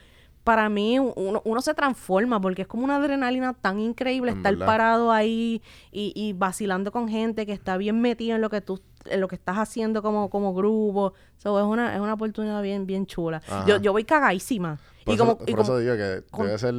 para 0.45 0.69
mí 0.71 0.99
uno, 0.99 1.43
uno 1.45 1.61
se 1.61 1.75
transforma 1.75 2.41
porque 2.41 2.63
es 2.63 2.69
como 2.69 2.83
una 2.85 2.97
adrenalina 2.97 3.53
tan 3.53 3.79
increíble 3.81 4.31
En 4.31 4.39
estar 4.39 4.55
verdad. 4.55 4.67
parado 4.67 5.13
ahí 5.13 5.61
y, 5.93 6.13
y 6.15 6.33
vacilando 6.33 6.91
con 6.91 7.07
gente 7.09 7.45
que 7.45 7.53
está 7.53 7.77
bien 7.77 8.01
metida 8.01 8.37
en 8.37 8.41
lo 8.41 8.49
que 8.49 8.63
tú 8.63 8.81
lo 9.17 9.29
que 9.29 9.35
estás 9.37 9.57
haciendo 9.57 10.03
como, 10.03 10.29
como 10.31 10.53
grupo. 10.55 11.15
So, 11.37 11.59
es 11.59 11.65
una, 11.65 11.95
es 11.95 12.01
una 12.01 12.15
oportunidad 12.15 12.63
bien, 12.63 12.87
bien 12.87 13.07
chula. 13.07 13.43
Ajá. 13.49 13.65
Yo, 13.67 13.79
yo 13.79 13.93
voy 13.93 14.05
cagadísima. 14.05 14.79
por 15.05 15.13
y 15.13 15.15
eso, 15.17 15.25
como, 15.25 15.39
por 15.39 15.49
y 15.49 15.53
eso 15.53 15.63
como- 15.63 15.79
digo 15.79 15.97
que 15.97 16.23
con- 16.31 16.47
debe 16.47 16.59
ser... 16.59 16.75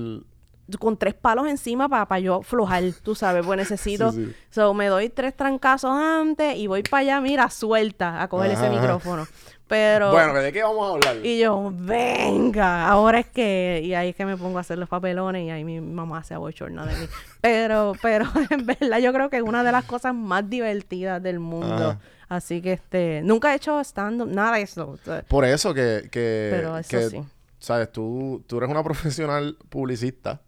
con 0.79 0.97
tres 0.97 1.15
palos 1.15 1.47
encima 1.47 1.89
para 1.89 2.19
yo 2.19 2.41
flojar, 2.43 2.83
tú 3.03 3.15
sabes, 3.15 3.45
pues 3.45 3.57
necesito. 3.57 4.11
Sí, 4.13 4.25
sí. 4.25 4.33
So, 4.51 4.73
me 4.73 4.87
doy 4.87 5.09
tres 5.09 5.35
trancazos 5.35 5.91
antes 5.91 6.55
y 6.57 6.67
voy 6.67 6.83
para 6.83 7.01
allá, 7.01 7.21
mira, 7.21 7.49
suelta 7.49 8.21
a 8.21 8.27
coger 8.27 8.51
Ajá, 8.51 8.59
ese 8.65 8.71
ajá. 8.71 8.81
micrófono. 8.81 9.27
Pero. 9.67 10.09
Bueno, 10.11 10.33
¿de 10.33 10.51
qué 10.51 10.63
vamos 10.63 10.89
a 10.89 10.93
hablar? 10.95 11.23
y 11.23 11.37
yo, 11.39 11.71
venga, 11.75 12.87
ahora 12.87 13.19
es 13.19 13.27
que. 13.27 13.81
Y 13.83 13.93
ahí 13.93 14.09
es 14.09 14.15
que 14.15 14.25
me 14.25 14.35
pongo 14.35 14.57
a 14.57 14.61
hacer 14.61 14.79
los 14.79 14.89
papelones 14.89 15.45
y 15.45 15.51
ahí 15.51 15.63
mi 15.63 15.79
mamá 15.79 16.23
se 16.23 16.33
abochorna 16.33 16.87
de 16.87 16.95
mí. 16.95 17.05
Pero, 17.41 17.93
pero 18.01 18.25
en 18.49 18.65
verdad 18.65 18.97
yo 18.97 19.13
creo 19.13 19.29
que 19.29 19.37
es 19.37 19.43
una 19.43 19.63
de 19.63 19.71
las 19.71 19.85
cosas 19.85 20.15
más 20.15 20.49
divertidas 20.49 21.21
del 21.21 21.39
mundo. 21.39 21.75
Ajá. 21.91 21.99
Así 22.29 22.61
que 22.61 22.73
este. 22.73 23.21
Nunca 23.23 23.51
he 23.51 23.55
hecho 23.57 23.79
stand-up, 23.83 24.27
nada 24.29 24.55
de 24.57 24.61
eso. 24.61 24.97
Por 25.27 25.45
eso 25.45 25.73
que, 25.73 26.07
que, 26.11 26.49
Pero 26.51 26.77
eso 26.77 26.89
que, 26.89 27.09
sí. 27.09 27.23
sabes, 27.59 27.91
tú, 27.91 28.43
tú 28.47 28.57
eres 28.57 28.69
una 28.69 28.83
profesional 28.89 29.57
publicista, 29.69 30.39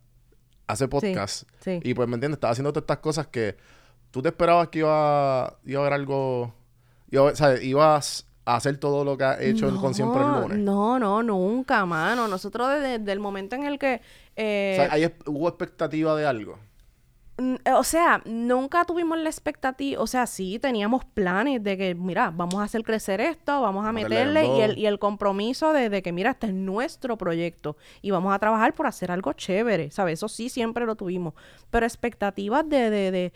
hace 0.68 0.88
podcast, 0.88 1.44
sí. 1.60 1.80
y 1.84 1.94
pues, 1.94 2.08
¿me 2.08 2.14
entiendes? 2.16 2.38
Estás 2.38 2.52
haciendo 2.52 2.72
todas 2.72 2.84
estas 2.84 3.00
cosas 3.00 3.28
que 3.28 3.58
tú 4.12 4.22
te 4.22 4.30
esperabas 4.30 4.68
que 4.70 4.80
iba, 4.80 5.58
iba 5.66 5.80
a 5.80 5.82
haber 5.82 5.94
algo, 5.94 6.54
iba, 7.10 7.36
¿sabes? 7.36 7.64
Ibas 7.64 8.28
a 8.46 8.56
hacer 8.56 8.78
todo 8.78 9.04
lo 9.04 9.18
que 9.18 9.24
has 9.24 9.42
hecho 9.42 9.68
en 9.68 9.78
con 9.78 9.94
siempre 9.94 10.22
el 10.22 10.28
No, 10.28 10.42
lunes. 10.42 10.58
No, 10.60 11.00
no, 11.00 11.24
nunca, 11.24 11.86
mano. 11.86 12.28
Nosotros 12.28 12.70
desde, 12.70 13.00
desde 13.00 13.12
el 13.12 13.20
momento 13.20 13.56
en 13.56 13.64
el 13.64 13.78
que... 13.80 14.02
eh, 14.36 14.78
O 14.80 14.84
sea, 14.84 14.94
¿hay, 14.94 15.14
¿hubo 15.26 15.48
expectativa 15.48 16.16
de 16.16 16.26
algo? 16.26 16.58
Eh, 17.66 17.72
O 17.74 17.84
sea, 17.84 18.22
nunca 18.26 18.86
tuvimos 18.86 19.18
la 19.18 19.30
expectativa, 19.30 20.02
o 20.02 20.06
sea, 20.08 20.28
sí 20.28 20.60
teníamos 20.60 21.06
planes 21.06 21.64
de 21.64 21.78
que, 21.78 21.96
mira, 21.96 22.32
vamos 22.32 22.56
a 22.56 22.64
hacer 22.64 22.84
crecer 22.84 23.20
esto, 23.20 23.62
vamos 23.62 23.86
a 23.86 23.92
Meterle 23.92 24.46
y 24.46 24.62
el, 24.62 24.78
y 24.78 24.86
el 24.86 25.00
compromiso 25.00 25.74
de, 25.74 25.89
de 25.89 26.02
que, 26.02 26.12
mira, 26.12 26.32
este 26.32 26.48
es 26.48 26.54
nuestro 26.54 27.18
proyecto 27.18 27.78
y 28.02 28.12
vamos 28.12 28.34
a 28.34 28.39
trabajar 28.39 28.74
por 28.74 28.86
hacer 28.86 29.12
algo 29.12 29.34
chévere, 29.34 29.89
¿sabes? 29.92 30.20
Eso 30.20 30.28
sí 30.28 30.50
siempre 30.50 30.86
lo 30.86 30.96
tuvimos, 30.96 31.34
pero 31.72 31.86
expectativas 31.86 32.68
de, 32.70 32.89
de, 32.89 33.12
de, 33.12 33.34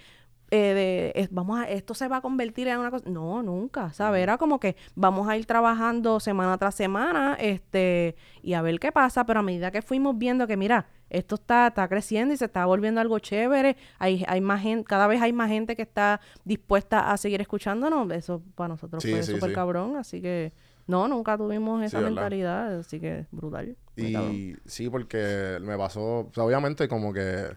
eh, 0.52 1.14
de, 1.16 1.28
vamos 1.32 1.60
a, 1.60 1.70
esto 1.70 1.93
se 1.93 2.08
va 2.08 2.18
a 2.18 2.22
convertir 2.22 2.68
en 2.68 2.78
una 2.80 2.91
cosa, 2.91 3.10
no, 3.10 3.41
nunca, 3.41 3.91
¿sabes? 3.93 4.22
Era 4.22 4.38
como 4.38 4.60
que 4.60 4.76
vamos 4.96 5.28
a 5.28 5.38
ir 5.38 5.46
trabajando 5.46 6.20
semana 6.20 6.58
tras 6.58 6.76
semana, 6.76 7.36
este, 7.39 8.16
y 8.41 8.54
a 8.54 8.62
ver 8.62 8.80
qué 8.80 8.91
pasa, 8.91 9.26
pero 9.26 9.39
a 9.39 9.43
medida 9.43 9.72
que 9.72 9.82
fuimos 9.82 10.18
viendo 10.18 10.46
que, 10.48 10.56
mira, 10.58 10.88
esto 11.10 11.36
está, 11.36 11.68
está 11.68 11.88
creciendo 11.88 12.34
y 12.34 12.38
se 12.38 12.46
está 12.46 12.66
volviendo 12.66 13.00
algo 13.00 13.20
chévere. 13.20 13.78
Hay, 14.00 14.24
hay 14.28 14.41
más 14.41 14.62
gente, 14.62 14.84
cada 14.86 15.08
vez 15.08 15.22
hay 15.22 15.34
más 15.34 15.50
gente 15.50 15.76
que 15.76 15.84
está 15.84 16.20
dispuesta 16.43 17.12
a 17.12 17.18
seguir 17.18 17.41
escuchándonos. 17.41 18.10
Eso 18.12 18.41
para 18.56 18.70
nosotros 18.70 19.04
Sí, 19.04 19.12
fue 19.12 19.24
sí, 19.24 19.34
súper 19.34 19.50
sí. 19.50 19.56
cabrón. 19.56 19.98
Así 19.98 20.22
que, 20.22 20.52
no, 20.88 21.08
nunca 21.08 21.38
tuvimos 21.38 21.84
esa 21.84 21.98
¿verdad? 22.00 22.10
mentalidad. 22.12 22.80
Así 22.80 23.00
que, 23.00 23.28
brutal. 23.32 23.78
cabrón. 23.96 24.32
Y 24.34 24.56
sí, 24.66 24.89
porque 24.89 25.58
me 25.62 25.78
pasó, 25.78 26.02
o 26.22 26.32
sea, 26.34 26.43
obviamente 26.43 26.88
como 26.88 27.14
que 27.14 27.56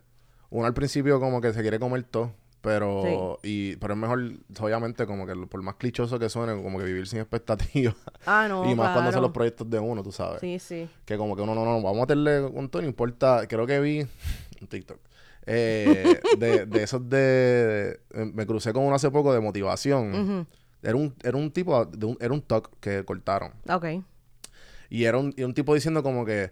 uno 0.50 0.66
al 0.66 0.74
principio 0.74 1.18
como 1.18 1.40
que 1.40 1.52
se 1.52 1.62
quiere 1.62 1.78
comer 1.78 2.02
todo, 2.04 2.32
pero 2.60 3.38
y 3.42 3.76
pero 3.76 3.94
es 3.94 4.00
mejor 4.00 4.20
obviamente 4.60 5.06
como 5.06 5.26
que 5.26 5.34
por 5.46 5.62
más 5.62 5.76
clichoso 5.76 6.18
que 6.18 6.28
suene, 6.28 6.60
como 6.62 6.78
que 6.78 6.84
vivir 6.84 7.06
sin 7.06 7.20
expectativas. 7.20 7.94
Ah, 8.26 8.46
no, 8.48 8.64
y 8.70 8.74
más 8.74 8.90
cuando 8.92 9.12
son 9.12 9.22
los 9.22 9.30
proyectos 9.32 9.68
de 9.70 9.78
uno, 9.78 10.02
tú 10.02 10.12
sabes. 10.12 10.40
Sí, 10.40 10.58
sí. 10.58 10.88
Que 11.04 11.16
como 11.16 11.36
que 11.36 11.42
uno 11.42 11.54
no, 11.54 11.64
no, 11.64 11.80
vamos 11.82 11.96
a 11.98 12.00
meterle 12.00 12.50
con 12.52 12.68
todo, 12.68 12.82
no 12.82 12.88
importa, 12.88 13.46
creo 13.48 13.66
que 13.66 13.80
vi 13.80 14.00
un 14.60 14.66
TikTok. 14.68 14.98
eh, 15.46 16.20
de, 16.38 16.66
de 16.66 16.82
esos 16.82 17.08
de, 17.08 17.16
de- 18.12 18.24
me 18.34 18.46
crucé 18.46 18.72
con 18.72 18.82
uno 18.84 18.94
hace 18.96 19.10
poco 19.10 19.32
de 19.32 19.40
motivación. 19.40 20.46
Era 20.82 20.94
un, 20.96 21.14
era 21.22 21.36
un 21.36 21.50
tipo, 21.50 21.84
de 21.86 22.06
un- 22.06 22.18
era 22.20 22.32
un 22.34 22.42
talk 22.42 22.70
que 22.80 23.04
cortaron. 23.04 23.52
Ok. 23.68 23.86
Y 24.90 25.04
era 25.04 25.18
un, 25.18 25.32
y 25.36 25.42
un 25.42 25.54
tipo 25.54 25.74
diciendo 25.74 26.02
como 26.02 26.24
que 26.24 26.50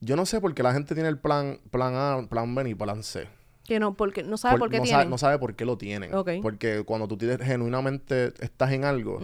yo 0.00 0.16
no 0.16 0.26
sé 0.26 0.40
por 0.40 0.52
qué 0.54 0.62
la 0.62 0.72
gente 0.72 0.94
tiene 0.94 1.08
el 1.08 1.18
plan, 1.18 1.60
plan 1.70 1.94
A, 1.94 2.26
plan 2.28 2.54
B 2.54 2.68
y 2.70 2.74
plan 2.74 3.02
C. 3.02 3.28
Que 3.64 3.78
no, 3.78 3.94
porque, 3.94 4.22
no 4.24 4.36
sabe 4.36 4.58
por, 4.58 4.70
qué 4.70 4.78
no, 4.78 4.82
tienen. 4.82 5.00
sabe, 5.00 5.10
no 5.10 5.18
sabe 5.18 5.38
por 5.38 5.54
qué 5.54 5.64
lo 5.64 5.78
tienen. 5.78 6.10
Porque 6.42 6.82
cuando 6.84 7.06
tú 7.08 7.16
tienes, 7.16 7.38
genuinamente 7.40 8.32
estás 8.40 8.72
en 8.72 8.84
algo, 8.84 9.20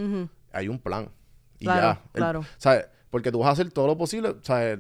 hay 0.53 0.69
un 0.69 0.79
plan. 0.79 1.11
Y 1.59 1.65
Claro, 1.65 1.81
ya. 1.83 2.03
El- 2.15 2.19
claro. 2.21 2.45
¿sabes? 2.57 2.87
Porque 3.11 3.33
tú 3.33 3.41
vas 3.41 3.49
a 3.49 3.53
hacer 3.53 3.71
todo 3.73 3.87
lo 3.89 3.99
posible, 3.99 4.37
¿sabes? 4.43 4.79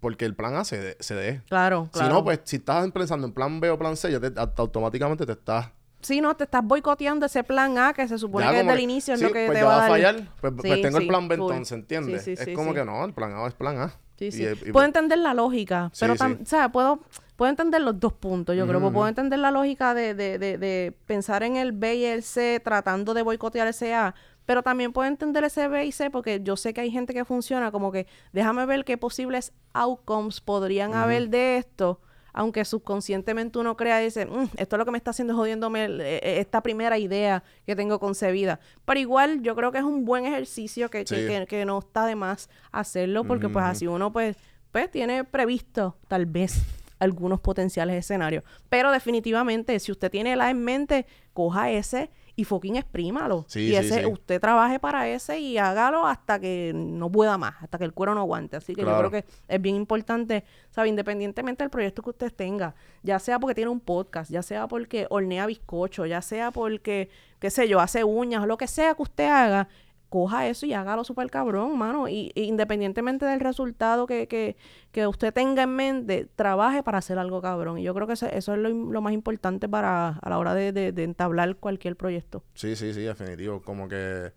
Porque 0.00 0.24
el 0.26 0.36
plan 0.36 0.54
A 0.54 0.64
se, 0.64 0.78
dé- 0.78 0.96
se 1.00 1.14
dé. 1.14 1.42
Claro, 1.48 1.88
claro. 1.90 2.06
Si 2.08 2.12
no, 2.14 2.22
pues 2.22 2.40
si 2.44 2.56
estás 2.56 2.88
pensando 2.92 3.26
en 3.26 3.32
plan 3.32 3.58
B 3.58 3.70
o 3.70 3.78
plan 3.78 3.96
C, 3.96 4.12
ya 4.12 4.20
te, 4.20 4.26
hasta 4.28 4.62
automáticamente 4.62 5.24
te 5.26 5.32
estás... 5.32 5.70
Sí, 6.02 6.20
no, 6.20 6.36
te 6.36 6.44
estás 6.44 6.62
boicoteando 6.62 7.26
ese 7.26 7.42
plan 7.42 7.76
A 7.78 7.92
que 7.94 8.06
se 8.06 8.16
supone 8.18 8.44
ya 8.44 8.52
que 8.52 8.58
desde 8.58 8.72
el 8.74 8.80
inicio 8.80 9.14
es 9.14 9.20
sí, 9.20 9.26
lo 9.26 9.32
que 9.32 9.46
pues 9.46 9.58
te 9.58 9.62
ya 9.64 9.68
va 9.68 9.74
a 9.76 9.78
dar. 9.80 9.88
fallar. 9.90 10.14
Pues, 10.40 10.52
pues 10.56 10.74
Sí, 10.76 10.82
tengo 10.82 10.98
sí, 10.98 11.02
el 11.04 11.08
plan 11.08 11.26
B 11.26 11.34
entonces, 11.34 11.72
¿entiendes? 11.72 12.22
Sí, 12.22 12.36
sí, 12.36 12.50
es 12.50 12.56
como 12.56 12.72
que 12.74 12.84
no, 12.84 13.04
el 13.04 13.12
plan 13.14 13.32
A 13.34 13.46
es 13.48 13.54
plan 13.54 13.78
A. 13.80 13.94
Sí, 14.18 14.32
sí. 14.32 14.44
y- 14.44 14.72
puedo 14.72 14.86
entender 14.86 15.18
la 15.18 15.34
lógica, 15.34 15.90
Sí, 15.92 16.00
pero, 16.00 16.14
sí. 16.14 16.20
tam- 16.22 16.42
o 16.42 16.46
sea, 16.46 16.70
puedo, 16.70 17.00
puedo 17.36 17.50
entender 17.50 17.80
los 17.82 17.98
dos 18.00 18.12
puntos, 18.14 18.56
yo 18.56 18.66
creo. 18.66 18.78
Ujú, 18.80 18.92
Puedo 18.92 19.08
entender 19.08 19.38
la 19.38 19.50
lógica 19.50 19.92
de, 19.94 20.14
de, 20.14 20.38
de, 20.38 20.58
de 20.58 20.96
pensar 21.06 21.42
en 21.42 21.56
el 21.56 21.72
B 21.72 21.96
y 21.96 22.04
el 22.04 22.22
C 22.22 22.60
tratando 22.64 23.12
de 23.14 23.22
boicotear 23.22 23.66
ese 23.68 23.94
A, 23.94 24.14
pero 24.46 24.62
también 24.62 24.92
puedo 24.92 25.06
entender 25.08 25.44
ese 25.44 25.68
B 25.68 25.84
y 25.86 25.92
C 25.92 26.08
porque 26.10 26.40
yo 26.42 26.56
sé 26.56 26.72
que 26.72 26.80
hay 26.80 26.90
gente 26.90 27.12
que 27.12 27.24
funciona 27.24 27.70
como 27.72 27.90
que 27.92 28.06
déjame 28.32 28.64
ver 28.64 28.84
qué 28.84 28.96
posibles 28.96 29.52
outcomes 29.74 30.40
podrían 30.40 30.94
haber 30.94 31.28
de 31.28 31.58
esto. 31.58 32.00
Aunque 32.38 32.64
subconscientemente 32.64 33.58
uno 33.58 33.76
crea 33.76 34.00
y 34.00 34.04
dice, 34.04 34.26
"Mm, 34.26 34.44
esto 34.58 34.76
es 34.76 34.78
lo 34.78 34.84
que 34.84 34.90
me 34.92 34.98
está 34.98 35.10
haciendo 35.10 35.32
es 35.32 35.36
jodiéndome 35.38 35.86
eh, 35.86 36.20
eh, 36.22 36.40
esta 36.40 36.60
primera 36.62 36.98
idea 36.98 37.42
que 37.64 37.74
tengo 37.74 37.98
concebida. 37.98 38.60
Pero 38.84 39.00
igual 39.00 39.42
yo 39.42 39.56
creo 39.56 39.72
que 39.72 39.78
es 39.78 39.84
un 39.84 40.04
buen 40.04 40.26
ejercicio 40.26 40.90
que, 40.90 41.04
que, 41.04 41.16
Sí. 41.16 41.26
que- 41.26 41.46
que 41.46 41.64
no 41.64 41.78
está 41.78 42.06
de 42.06 42.14
más 42.14 42.48
hacerlo 42.72 43.24
porque 43.24 43.48
pues 43.48 43.64
así 43.64 43.86
uno 43.86 44.12
pues, 44.12 44.36
pues 44.70 44.90
tiene 44.90 45.24
previsto 45.24 45.96
tal 46.08 46.26
vez 46.26 46.62
algunos 46.98 47.40
potenciales 47.40 47.96
escenarios. 47.96 48.44
Pero 48.68 48.90
definitivamente 48.92 49.78
si 49.80 49.90
usted 49.92 50.10
tiene 50.10 50.36
la 50.36 50.50
en 50.50 50.62
mente, 50.62 51.06
coja 51.32 51.70
ese 51.70 52.10
y 52.38 52.44
fucking 52.44 52.76
exprímalo. 52.76 53.46
Sí, 53.48 53.68
y 53.68 53.76
ese, 53.76 54.00
sí. 54.00 54.06
usted 54.06 54.40
trabaje 54.40 54.78
para 54.78 55.08
ese 55.08 55.38
y 55.40 55.56
hágalo 55.56 56.06
hasta 56.06 56.38
que 56.38 56.72
no 56.74 57.10
pueda 57.10 57.38
más, 57.38 57.54
hasta 57.62 57.78
que 57.78 57.84
el 57.84 57.94
cuero 57.94 58.14
no 58.14 58.20
aguante. 58.20 58.56
Así 58.58 58.74
que 58.74 58.82
Claro. 58.82 59.02
yo 59.02 59.08
creo 59.08 59.22
que 59.22 59.28
es 59.48 59.60
bien 59.62 59.74
importante, 59.74 60.44
¿sabe? 60.70 60.88
Independientemente 60.88 61.64
del 61.64 61.70
proyecto 61.70 62.02
que 62.02 62.10
usted 62.10 62.32
tenga, 62.32 62.74
ya 63.02 63.18
sea 63.18 63.38
porque 63.40 63.54
tiene 63.54 63.70
un 63.70 63.80
podcast, 63.80 64.30
ya 64.30 64.42
sea 64.42 64.68
porque 64.68 65.06
hornea 65.08 65.46
bizcocho, 65.46 66.04
ya 66.04 66.20
sea 66.20 66.50
porque, 66.50 67.08
qué 67.38 67.48
sé 67.50 67.68
yo, 67.68 67.80
hace 67.80 68.04
uñas, 68.04 68.46
lo 68.46 68.58
que 68.58 68.66
sea 68.66 68.94
que 68.94 69.02
usted 69.02 69.28
haga, 69.28 69.68
coja 70.08 70.46
eso 70.48 70.66
y 70.66 70.72
hágalo 70.72 71.04
súper 71.04 71.30
cabrón, 71.30 71.76
mano. 71.78 72.08
Y, 72.08 72.32
independientemente 72.34 73.24
del 73.26 73.40
resultado 73.40 74.06
que, 74.06 74.28
que, 74.28 74.56
que 74.92 75.06
usted 75.06 75.32
tenga 75.34 75.62
en 75.64 75.70
mente, 75.76 76.28
trabaje 76.36 76.82
para 76.82 76.98
hacer 76.98 77.18
algo 77.18 77.40
cabrón. 77.42 77.78
Y 77.78 77.82
yo 77.82 77.94
creo 77.94 78.06
que 78.06 78.12
eso, 78.14 78.26
eso 78.26 78.54
es 78.54 78.58
lo, 78.60 78.68
lo 78.70 79.00
más 79.02 79.12
importante 79.12 79.68
para 79.68 80.08
a 80.10 80.30
la 80.30 80.38
hora 80.38 80.54
de, 80.54 80.72
de- 80.72 80.92
de 80.92 81.04
entablar 81.04 81.56
cualquier 81.56 81.96
proyecto. 81.96 82.42
Sí, 82.54 82.76
sí, 82.76 82.92
sí, 82.94 83.02
definitivo. 83.02 83.62
Como 83.62 83.88
que. 83.88 84.32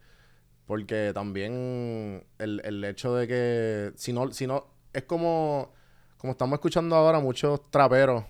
Porque 0.66 1.12
también 1.14 2.24
el, 2.38 2.62
el 2.64 2.84
hecho 2.84 3.16
de 3.16 3.28
que. 3.28 3.92
Si 3.96 4.14
no, 4.14 4.32
si 4.32 4.46
no. 4.48 4.68
Es 4.94 5.04
como. 5.04 5.72
Como 6.20 6.32
estamos 6.32 6.56
escuchando 6.58 6.96
ahora 6.98 7.20
muchos 7.20 7.62
traperos 7.72 8.26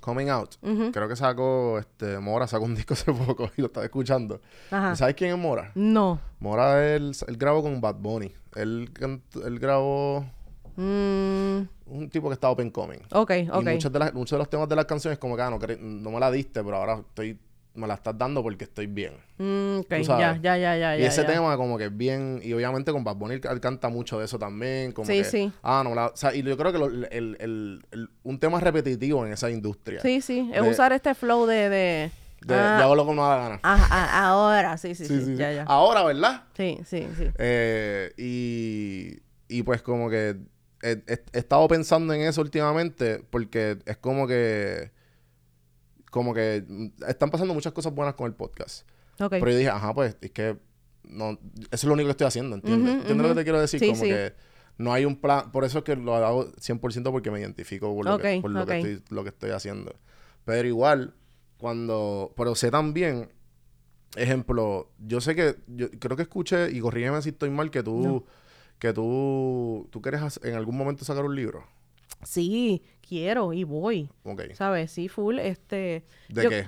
coming 0.00 0.28
out. 0.28 0.54
Creo 0.92 1.06
que 1.08 1.14
sacó. 1.14 1.78
Este, 1.78 2.18
Mora 2.18 2.46
sacó 2.46 2.64
un 2.64 2.74
disco 2.74 2.94
hace 2.94 3.12
poco 3.12 3.50
y 3.56 3.60
lo 3.60 3.66
estaba 3.66 3.84
escuchando. 3.84 4.40
Ajá. 4.70 4.96
¿Sabes 4.96 5.14
quién 5.14 5.30
es 5.32 5.38
Mora? 5.38 5.70
No. 5.74 6.18
Mora 6.40 6.84
él, 6.94 7.12
él 7.26 7.36
grabó 7.36 7.62
con 7.62 7.80
Bad 7.80 7.96
Bunny. 7.96 8.32
Él, 8.56 8.90
él 9.44 9.58
grabó 9.60 10.24
Mm, 10.76 11.68
un 11.86 12.10
tipo 12.10 12.26
que 12.28 12.34
está 12.34 12.50
open 12.50 12.68
coming. 12.70 12.98
ok, 13.12 13.30
ok. 13.52 13.62
Y 13.62 13.64
muchos 13.64 13.92
de, 13.92 13.98
las- 14.00 14.12
muchos 14.12 14.32
de 14.32 14.38
los 14.38 14.50
temas 14.50 14.68
de 14.68 14.74
las 14.74 14.86
canciones 14.86 15.20
como 15.20 15.36
que 15.36 15.42
ah, 15.42 15.50
no, 15.50 15.58
no 15.78 16.10
me 16.10 16.18
la 16.18 16.32
diste, 16.32 16.64
pero 16.64 16.78
ahora 16.78 16.94
estoy 16.98 17.38
me 17.74 17.86
la 17.88 17.94
estás 17.94 18.16
dando 18.16 18.42
porque 18.42 18.64
estoy 18.64 18.86
bien. 18.86 19.14
Mm, 19.38 19.80
ya, 19.90 20.38
ya, 20.40 20.56
ya, 20.56 20.76
ya. 20.76 20.96
y 20.96 21.00
ya, 21.00 21.06
ese 21.08 21.22
ya. 21.22 21.26
tema 21.26 21.56
como 21.56 21.76
que 21.76 21.86
es 21.86 21.96
bien, 21.96 22.40
y 22.42 22.52
obviamente 22.52 22.92
con 22.92 23.02
Bad 23.04 23.16
Bunny 23.16 23.34
él, 23.34 23.60
canta 23.60 23.88
mucho 23.88 24.18
de 24.18 24.26
eso 24.26 24.38
también, 24.38 24.92
como 24.92 25.06
Sí, 25.06 25.18
que, 25.18 25.24
sí. 25.24 25.52
ah, 25.62 25.82
no, 25.84 25.94
la, 25.94 26.06
o 26.06 26.16
sea, 26.16 26.34
y 26.34 26.42
yo 26.42 26.56
creo 26.56 26.72
que 26.72 26.78
lo- 26.78 26.86
el, 26.86 27.08
el- 27.10 27.84
el- 27.90 28.08
un 28.22 28.38
tema 28.38 28.60
repetitivo 28.60 29.26
en 29.26 29.32
esa 29.32 29.50
industria. 29.50 30.00
Sí, 30.00 30.20
sí. 30.20 30.50
Es 30.54 30.62
de- 30.62 30.68
usar 30.70 30.92
este 30.92 31.14
flow 31.14 31.46
de... 31.46 31.68
de... 31.68 32.10
De, 32.46 32.54
ah, 32.54 32.78
hago 32.82 32.94
lo 32.94 33.06
que 33.06 33.12
me 33.12 33.22
da 33.22 33.36
la 33.36 33.42
gana. 33.42 33.60
ah, 33.62 33.88
ah, 33.90 34.26
ahora, 34.28 34.76
sí, 34.76 34.94
sí, 34.94 35.06
sí. 35.06 35.14
Sí, 35.14 35.20
sí, 35.20 35.26
sí. 35.32 35.36
Ya, 35.36 35.50
ya. 35.50 35.62
Ahora, 35.64 36.02
¿verdad? 36.04 36.42
Sí, 36.54 36.78
sí, 36.84 37.08
sí. 37.16 37.24
Eh, 37.38 38.12
y, 38.18 39.18
y 39.48 39.62
pues 39.62 39.80
como 39.80 40.10
que 40.10 40.36
he, 40.82 40.90
he- 41.06 41.24
he 41.32 41.38
estado 41.38 41.66
pensando 41.68 42.12
en 42.12 42.20
eso 42.20 42.42
últimamente 42.42 43.22
porque 43.30 43.78
es 43.86 43.96
como 43.96 44.26
que 44.26 44.90
como 46.14 46.32
que 46.32 46.64
mm, 46.64 46.86
están 47.08 47.28
pasando 47.28 47.54
muchas 47.54 47.72
cosas 47.72 47.92
buenas 47.92 48.14
con 48.14 48.28
el 48.28 48.34
podcast. 48.34 48.88
Ok. 49.18 49.30
Pero 49.32 49.50
yo 49.50 49.56
dije, 49.56 49.68
ajá, 49.68 49.92
pues 49.92 50.16
es 50.20 50.30
que 50.30 50.56
no, 51.02 51.30
eso 51.32 51.40
es 51.72 51.84
lo 51.84 51.94
único 51.94 52.06
que 52.06 52.12
estoy 52.12 52.28
haciendo, 52.28 52.54
¿entiendes? 52.54 52.92
Ujú, 52.92 53.00
¿Entiendes 53.00 53.16
lo 53.16 53.24
ujú. 53.24 53.34
que 53.34 53.40
te 53.40 53.44
quiero 53.44 53.60
decir? 53.60 53.80
Sí, 53.80 53.88
como 53.88 54.02
sí. 54.02 54.08
que 54.08 54.32
no 54.78 54.92
hay 54.92 55.06
un 55.06 55.16
plan, 55.16 55.50
por 55.50 55.64
eso 55.64 55.78
es 55.78 55.84
que 55.84 55.96
lo 55.96 56.14
hago 56.14 56.52
100% 56.52 57.10
porque 57.10 57.32
me 57.32 57.40
identifico 57.40 57.92
por 57.92 58.06
lo, 58.06 58.18
que, 58.18 58.36
Ok, 58.36 58.42
por 58.42 58.50
lo, 58.52 58.60
ok. 58.62 58.68
que 58.68 58.74
estoy, 58.76 59.02
lo 59.10 59.24
que 59.24 59.30
estoy 59.30 59.50
haciendo. 59.50 59.92
Pero 60.44 60.68
igual, 60.68 61.14
cuando, 61.58 62.32
pero 62.36 62.54
sé 62.54 62.70
también, 62.70 63.28
ejemplo, 64.14 64.92
yo 65.04 65.20
sé 65.20 65.34
que, 65.34 65.56
yo 65.66 65.90
creo 65.98 66.16
que 66.16 66.22
escuché, 66.22 66.70
y 66.70 66.78
corrígeme 66.78 67.22
si 67.22 67.30
estoy 67.30 67.50
mal, 67.50 67.72
que 67.72 67.82
tú, 67.82 68.00
No. 68.00 68.24
que 68.78 68.92
tú, 68.92 69.88
tú 69.90 70.00
quieres 70.00 70.38
en 70.44 70.54
algún 70.54 70.76
momento 70.76 71.04
sacar 71.04 71.24
un 71.24 71.34
libro. 71.34 71.64
Sí, 72.22 72.82
quiero 73.06 73.52
y 73.52 73.64
voy. 73.64 74.10
¿Sabes? 74.54 74.90
Sí, 74.90 75.08
full. 75.08 75.38
Este. 75.38 76.04
¿De 76.28 76.42
yo- 76.44 76.50
qué? 76.50 76.66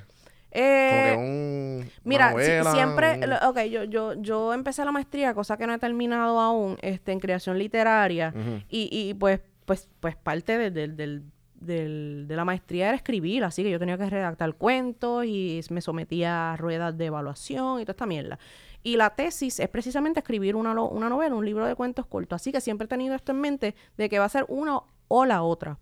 Eh, 0.59 0.91
Como 0.91 1.03
que 1.05 1.29
un, 1.29 1.81
una 1.83 1.91
Mira, 2.05 2.31
si- 2.31 2.71
siempre, 2.77 3.19
un- 3.27 3.33
ok, 3.49 3.61
yo, 3.71 3.85
yo, 3.85 4.15
yo 4.15 4.55
empecé 4.55 4.85
la 4.87 4.93
maestría, 4.93 5.35
cosa 5.35 5.57
que 5.59 5.67
no 5.67 5.75
he 5.75 5.79
terminado 5.79 6.41
aún, 6.41 6.79
este, 6.81 7.13
en 7.13 7.21
creación 7.21 7.59
literaria, 7.59 8.33
y, 8.71 8.89
y 8.91 9.13
pues, 9.15 9.41
pues, 9.67 9.89
pues 10.01 10.17
parte 10.17 10.57
de, 10.57 10.71
del- 10.71 10.97
del- 10.97 11.23
del- 11.61 12.25
de 12.29 12.37
la 12.37 12.45
maestría 12.47 12.89
era 12.89 12.97
escribir, 12.97 13.45
así 13.45 13.63
que 13.65 13.71
yo 13.71 13.79
tenía 13.79 13.99
que 13.99 14.09
redactar 14.09 14.55
cuentos 14.55 15.25
y 15.27 15.61
me 15.71 15.81
sometía 15.83 16.53
a 16.53 16.57
ruedas 16.57 16.97
de 16.97 17.07
evaluación 17.07 17.81
y 17.81 17.85
toda 17.85 17.93
esta 17.93 18.07
mierda. 18.07 18.39
Y 18.83 18.97
la 18.97 19.11
tesis 19.11 19.59
es 19.61 19.69
precisamente 19.69 20.21
escribir 20.21 20.55
una, 20.57 20.73
una 20.81 21.09
novela, 21.11 21.35
un 21.35 21.45
libro 21.45 21.67
de 21.67 21.75
cuentos 21.75 22.07
cortos, 22.07 22.37
así 22.41 22.53
que 22.53 22.61
siempre 22.63 22.85
he 22.87 22.89
tenido 22.89 23.15
esto 23.15 23.33
en 23.33 23.41
mente 23.41 23.75
de 23.99 24.09
que 24.09 24.19
va 24.19 24.25
a 24.27 24.29
ser 24.31 24.47
una 24.49 24.81
o 25.09 25.25
la 25.27 25.43
otra. 25.43 25.79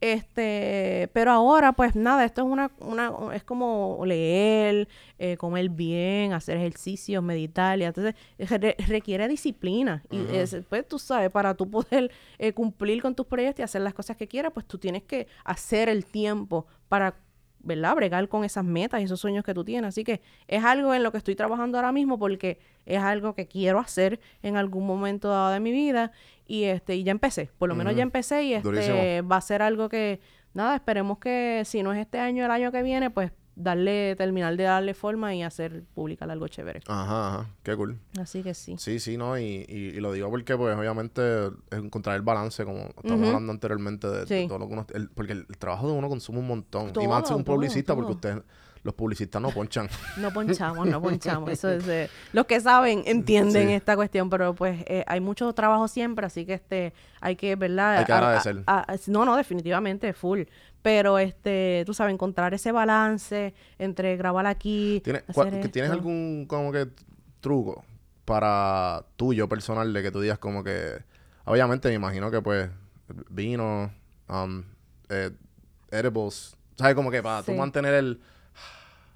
Este, 0.00 1.10
pero 1.12 1.32
ahora, 1.32 1.72
pues 1.72 1.96
nada, 1.96 2.24
esto 2.24 2.42
es 2.42 2.46
una, 2.48 2.70
una 2.80 3.12
es 3.34 3.42
como 3.42 4.00
leer, 4.06 4.88
eh, 5.18 5.36
comer 5.36 5.68
bien, 5.70 6.32
hacer 6.32 6.56
ejercicios, 6.56 7.22
meditar, 7.22 7.78
y 7.80 7.84
entonces 7.84 8.14
re- 8.38 8.76
requiere 8.86 9.26
disciplina. 9.28 10.04
Y 10.10 10.26
es- 10.36 10.56
pues 10.68 10.86
tú 10.86 10.98
sabes, 10.98 11.30
para 11.30 11.54
tú 11.54 11.68
poder 11.70 12.10
eh, 12.38 12.52
cumplir 12.52 13.02
con 13.02 13.14
tus 13.14 13.26
proyectos 13.26 13.60
y 13.60 13.62
hacer 13.64 13.80
las 13.82 13.94
cosas 13.94 14.16
que 14.16 14.28
quieras, 14.28 14.52
pues 14.54 14.66
tú 14.66 14.78
tienes 14.78 15.02
que 15.02 15.26
hacer 15.44 15.88
el 15.88 16.04
tiempo 16.06 16.66
para, 16.88 17.16
¿verdad? 17.68 17.94
Bregar 17.94 18.28
con 18.28 18.42
esas 18.42 18.64
metas 18.64 19.00
y 19.00 19.04
esos 19.04 19.20
sueños 19.20 19.44
que 19.44 19.54
tú 19.54 19.64
tienes. 19.64 19.90
Así 19.90 20.02
que 20.02 20.20
es 20.48 20.64
algo 20.64 20.92
en 20.92 21.04
lo 21.04 21.12
que 21.12 21.18
estoy 21.18 21.36
trabajando 21.36 21.78
ahora 21.78 21.92
mismo 21.92 22.18
porque 22.18 22.58
es 22.84 22.98
algo 22.98 23.34
que 23.34 23.46
quiero 23.46 23.78
hacer 23.78 24.18
en 24.42 24.56
algún 24.56 24.84
momento 24.86 25.28
dado 25.28 25.50
de 25.50 25.60
mi 25.60 25.70
vida 25.70 26.10
y 26.48 26.64
este 26.64 26.96
y 26.96 27.04
ya 27.04 27.12
empecé, 27.12 27.50
por 27.58 27.68
lo 27.68 27.76
menos 27.76 27.94
ya 27.94 28.02
empecé 28.02 28.42
y 28.42 28.54
este 28.54 28.68
Durísimo. 28.68 29.28
va 29.28 29.36
a 29.36 29.40
ser 29.42 29.62
algo 29.62 29.88
que 29.88 30.18
nada, 30.54 30.74
esperemos 30.74 31.18
que 31.18 31.62
si 31.64 31.82
no 31.82 31.92
es 31.92 32.00
este 32.00 32.18
año 32.18 32.44
el 32.44 32.50
año 32.50 32.72
que 32.72 32.82
viene, 32.82 33.10
pues 33.10 33.30
darle 33.58 34.14
terminar 34.16 34.56
de 34.56 34.62
darle 34.64 34.94
forma 34.94 35.34
y 35.34 35.42
hacer 35.42 35.82
publicar 35.94 36.30
algo 36.30 36.46
chévere. 36.48 36.80
Ajá, 36.86 37.28
ajá, 37.40 37.46
qué 37.62 37.76
cool. 37.76 37.98
Así 38.20 38.42
que 38.42 38.54
sí. 38.54 38.76
Sí, 38.78 39.00
sí, 39.00 39.16
¿no? 39.16 39.36
Y, 39.38 39.66
y, 39.68 39.96
y 39.96 40.00
lo 40.00 40.12
digo 40.12 40.30
porque, 40.30 40.56
pues, 40.56 40.76
obviamente, 40.76 41.46
es 41.70 41.78
encontrar 41.78 42.16
el 42.16 42.22
balance, 42.22 42.64
como 42.64 42.82
estamos 42.96 43.26
hablando 43.26 43.52
anteriormente, 43.52 44.06
de, 44.08 44.46
todo 44.46 44.58
lo 44.58 44.66
que 44.68 44.72
uno... 44.72 44.86
el- 44.94 45.08
porque 45.10 45.32
el, 45.32 45.46
el 45.48 45.58
trabajo 45.58 45.88
de 45.88 45.92
uno 45.94 46.08
consume 46.08 46.38
un 46.38 46.46
montón. 46.48 46.92
y 47.00 47.08
más 47.08 47.26
ser 47.26 47.36
un 47.36 47.44
todo, 47.44 47.56
publicista, 47.56 47.94
porque 47.94 48.12
ustedes, 48.12 48.42
los 48.84 48.94
publicistas 48.94 49.42
no 49.42 49.50
ponchan. 49.50 49.88
No 50.18 50.32
ponchamos, 50.32 50.86
no 50.86 51.02
ponchamos. 51.02 51.50
Eso 51.50 51.68
es, 51.70 51.86
eh, 51.88 52.08
los 52.32 52.46
que 52.46 52.60
saben 52.60 53.02
entienden 53.06 53.68
Sí. 53.68 53.74
esta 53.74 53.96
cuestión, 53.96 54.30
pero 54.30 54.54
pues 54.54 54.82
eh, 54.86 55.04
hay 55.08 55.20
mucho 55.20 55.52
trabajo 55.52 55.88
siempre, 55.88 56.24
así 56.26 56.46
que 56.46 56.54
este 56.54 56.92
hay 57.20 57.34
que, 57.34 57.56
¿verdad? 57.56 57.98
Hay 57.98 58.04
que 58.04 58.12
a- 58.12 58.18
agradecer. 58.18 58.62
a- 58.66 58.92
a- 58.92 58.96
no, 59.08 59.24
no, 59.24 59.36
definitivamente, 59.36 60.12
full. 60.12 60.42
Pero 60.82 61.18
este, 61.18 61.82
tú 61.86 61.92
sabes, 61.94 62.14
encontrar 62.14 62.54
ese 62.54 62.72
balance 62.72 63.54
entre 63.78 64.16
grabar 64.16 64.46
aquí. 64.46 65.00
¿Tienes, 65.04 65.24
hacer 65.28 65.44
cua- 65.52 65.60
que 65.62 65.68
¿Tienes 65.68 65.90
esto. 65.90 65.98
algún, 66.00 66.46
como 66.48 66.70
que, 66.72 66.88
truco 67.40 67.84
para 68.24 69.04
tuyo 69.16 69.48
personal 69.48 69.92
de 69.92 70.02
que 70.02 70.10
tú 70.10 70.20
digas 70.20 70.38
como 70.38 70.62
que... 70.62 71.02
Obviamente, 71.44 71.88
me 71.88 71.94
imagino 71.94 72.30
que, 72.30 72.42
pues, 72.42 72.70
vino, 73.30 73.90
um, 74.28 74.62
eh, 75.08 75.30
edibles... 75.90 76.54
¿Sabes? 76.76 76.94
Como 76.94 77.10
que 77.10 77.22
para 77.22 77.42
tú 77.42 77.52
Sí. 77.52 77.58
mantener 77.58 77.94
el 77.94 78.20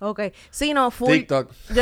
Ok. 0.04 0.20
Sí, 0.50 0.74
no, 0.74 0.90
full. 0.90 1.12
TikTok. 1.12 1.50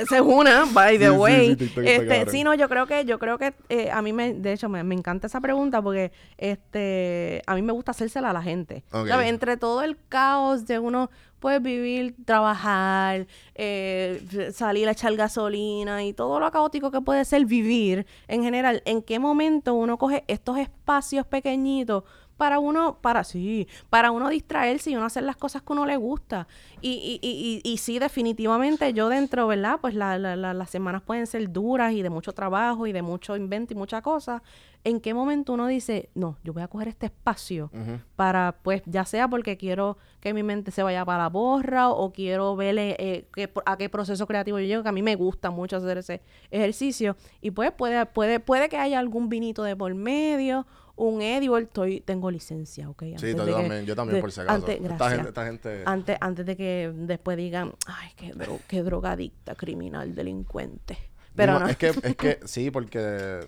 Es 0.00 0.10
una, 0.22 0.64
by 0.72 0.96
the 0.98 1.06
Sí, 1.06 1.10
way. 1.10 1.48
sí, 1.50 1.56
TikTok 1.56 1.84
este, 1.84 2.30
sí, 2.30 2.44
no, 2.44 2.54
yo 2.54 2.68
creo 2.68 2.86
que, 2.86 3.04
yo 3.04 3.18
creo 3.18 3.36
que 3.36 3.52
eh, 3.68 3.90
a 3.90 4.00
mí 4.00 4.12
me, 4.12 4.32
de 4.34 4.52
hecho, 4.52 4.68
me, 4.68 4.82
me 4.84 4.94
encanta 4.94 5.26
esa 5.26 5.40
pregunta 5.40 5.82
porque 5.82 6.12
este, 6.38 7.42
a 7.46 7.54
mí 7.54 7.62
me 7.62 7.72
gusta 7.72 7.90
hacérsela 7.90 8.30
a 8.30 8.32
la 8.32 8.42
gente. 8.42 8.84
¿Sabes? 8.90 9.28
Entre 9.28 9.56
todo 9.56 9.82
el 9.82 9.96
caos 10.08 10.66
de 10.66 10.78
uno 10.78 11.10
puedes 11.40 11.62
vivir, 11.62 12.14
trabajar, 12.24 13.26
eh, 13.54 14.50
salir 14.54 14.88
a 14.88 14.92
echar 14.92 15.14
gasolina 15.16 16.04
y 16.04 16.12
todo 16.12 16.38
lo 16.40 16.50
caótico 16.50 16.90
que 16.90 17.00
puede 17.00 17.24
ser 17.24 17.44
vivir 17.46 18.06
en 18.28 18.42
general, 18.42 18.82
¿en 18.84 19.02
qué 19.02 19.18
momento 19.18 19.74
uno 19.74 19.98
coge 19.98 20.24
estos 20.28 20.58
espacios 20.58 21.26
pequeñitos 21.26 22.04
para 22.36 22.58
uno, 22.58 22.98
para 23.02 23.22
sí, 23.22 23.68
para 23.90 24.10
uno 24.12 24.30
distraerse 24.30 24.90
y 24.90 24.96
uno 24.96 25.04
hacer 25.04 25.24
las 25.24 25.36
cosas 25.36 25.60
que 25.62 25.72
uno 25.74 25.84
le 25.84 25.96
gusta? 25.96 26.48
Y, 26.80 27.20
y, 27.22 27.28
y, 27.28 27.60
y, 27.70 27.76
sí, 27.76 27.98
definitivamente 27.98 28.92
yo 28.94 29.08
dentro, 29.10 29.46
¿verdad? 29.46 29.78
Pues 29.80 29.94
la, 29.94 30.16
la- 30.18 30.36
la- 30.36 30.54
las 30.54 30.70
semanas 30.70 31.02
pueden 31.02 31.26
ser 31.26 31.50
duras 31.52 31.92
y 31.92 32.00
de 32.02 32.08
mucho 32.08 32.32
trabajo 32.32 32.86
y 32.86 32.92
de 32.92 33.02
mucho 33.02 33.36
invento 33.36 33.74
y 33.74 33.76
muchas 33.76 34.00
cosas. 34.02 34.40
¿En 34.82 35.00
qué 35.00 35.12
momento 35.12 35.52
uno 35.52 35.66
dice, 35.66 36.08
no, 36.14 36.38
yo 36.42 36.54
voy 36.54 36.62
a 36.62 36.68
coger 36.68 36.88
este 36.88 37.06
espacio 37.06 37.70
para, 38.16 38.56
pues, 38.62 38.82
ya 38.86 39.04
sea 39.04 39.28
porque 39.28 39.58
quiero 39.58 39.98
que 40.20 40.32
mi 40.32 40.42
mente 40.42 40.70
se 40.70 40.82
vaya 40.82 41.04
para 41.04 41.24
la 41.24 41.28
borra 41.28 41.90
o 41.90 42.12
quiero 42.12 42.56
ver 42.56 42.78
eh, 42.78 42.96
eh, 42.98 43.26
qué- 43.34 43.50
a 43.66 43.76
qué 43.76 43.90
proceso 43.90 44.26
creativo 44.26 44.58
yo 44.58 44.64
llego, 44.66 44.82
que 44.82 44.88
a 44.88 44.92
mí 44.92 45.02
me 45.02 45.16
gusta 45.16 45.50
mucho 45.50 45.76
hacer 45.76 45.98
ese 45.98 46.22
ejercicio. 46.50 47.16
Y 47.42 47.50
pues 47.50 47.72
puede, 47.72 48.06
puede, 48.06 48.40
puede 48.40 48.70
que 48.70 48.78
haya 48.78 48.98
algún 48.98 49.28
vinito 49.28 49.62
de 49.64 49.76
por 49.76 49.94
medio, 49.94 50.66
un 50.96 51.20
edible, 51.22 51.62
estoy, 51.64 52.00
tengo 52.00 52.30
licencia, 52.30 52.88
¿ok? 52.88 53.02
Sí, 53.02 53.12
Antes 53.14 53.34
yo 53.36 53.44
de 53.44 53.52
que- 53.52 53.58
también, 53.60 53.84
yo 53.86 53.96
también 53.96 54.14
de- 54.16 54.20
por 54.22 54.32
si 54.32 54.40
acaso. 54.40 54.54
antes- 54.56 54.76
esta, 54.76 54.88
gracias. 54.88 55.10
gente, 55.12 55.28
esta 55.28 55.46
gente... 55.46 55.82
Antes, 55.86 56.16
antes 56.22 56.46
de 56.46 56.56
que 56.56 56.92
después 56.94 57.36
digan, 57.36 57.72
ay, 57.86 58.10
qué, 58.16 58.32
dro- 58.34 58.60
qué 58.66 58.82
drogadicta, 58.82 59.54
criminal, 59.56 60.14
delincuente. 60.14 60.96
Pero 61.36 61.52
Mismo- 61.52 61.64
no, 61.66 61.70
Es 61.70 61.76
que, 61.76 61.86
es 61.88 62.16
que 62.16 62.38
sí, 62.46 62.70
porque... 62.70 63.40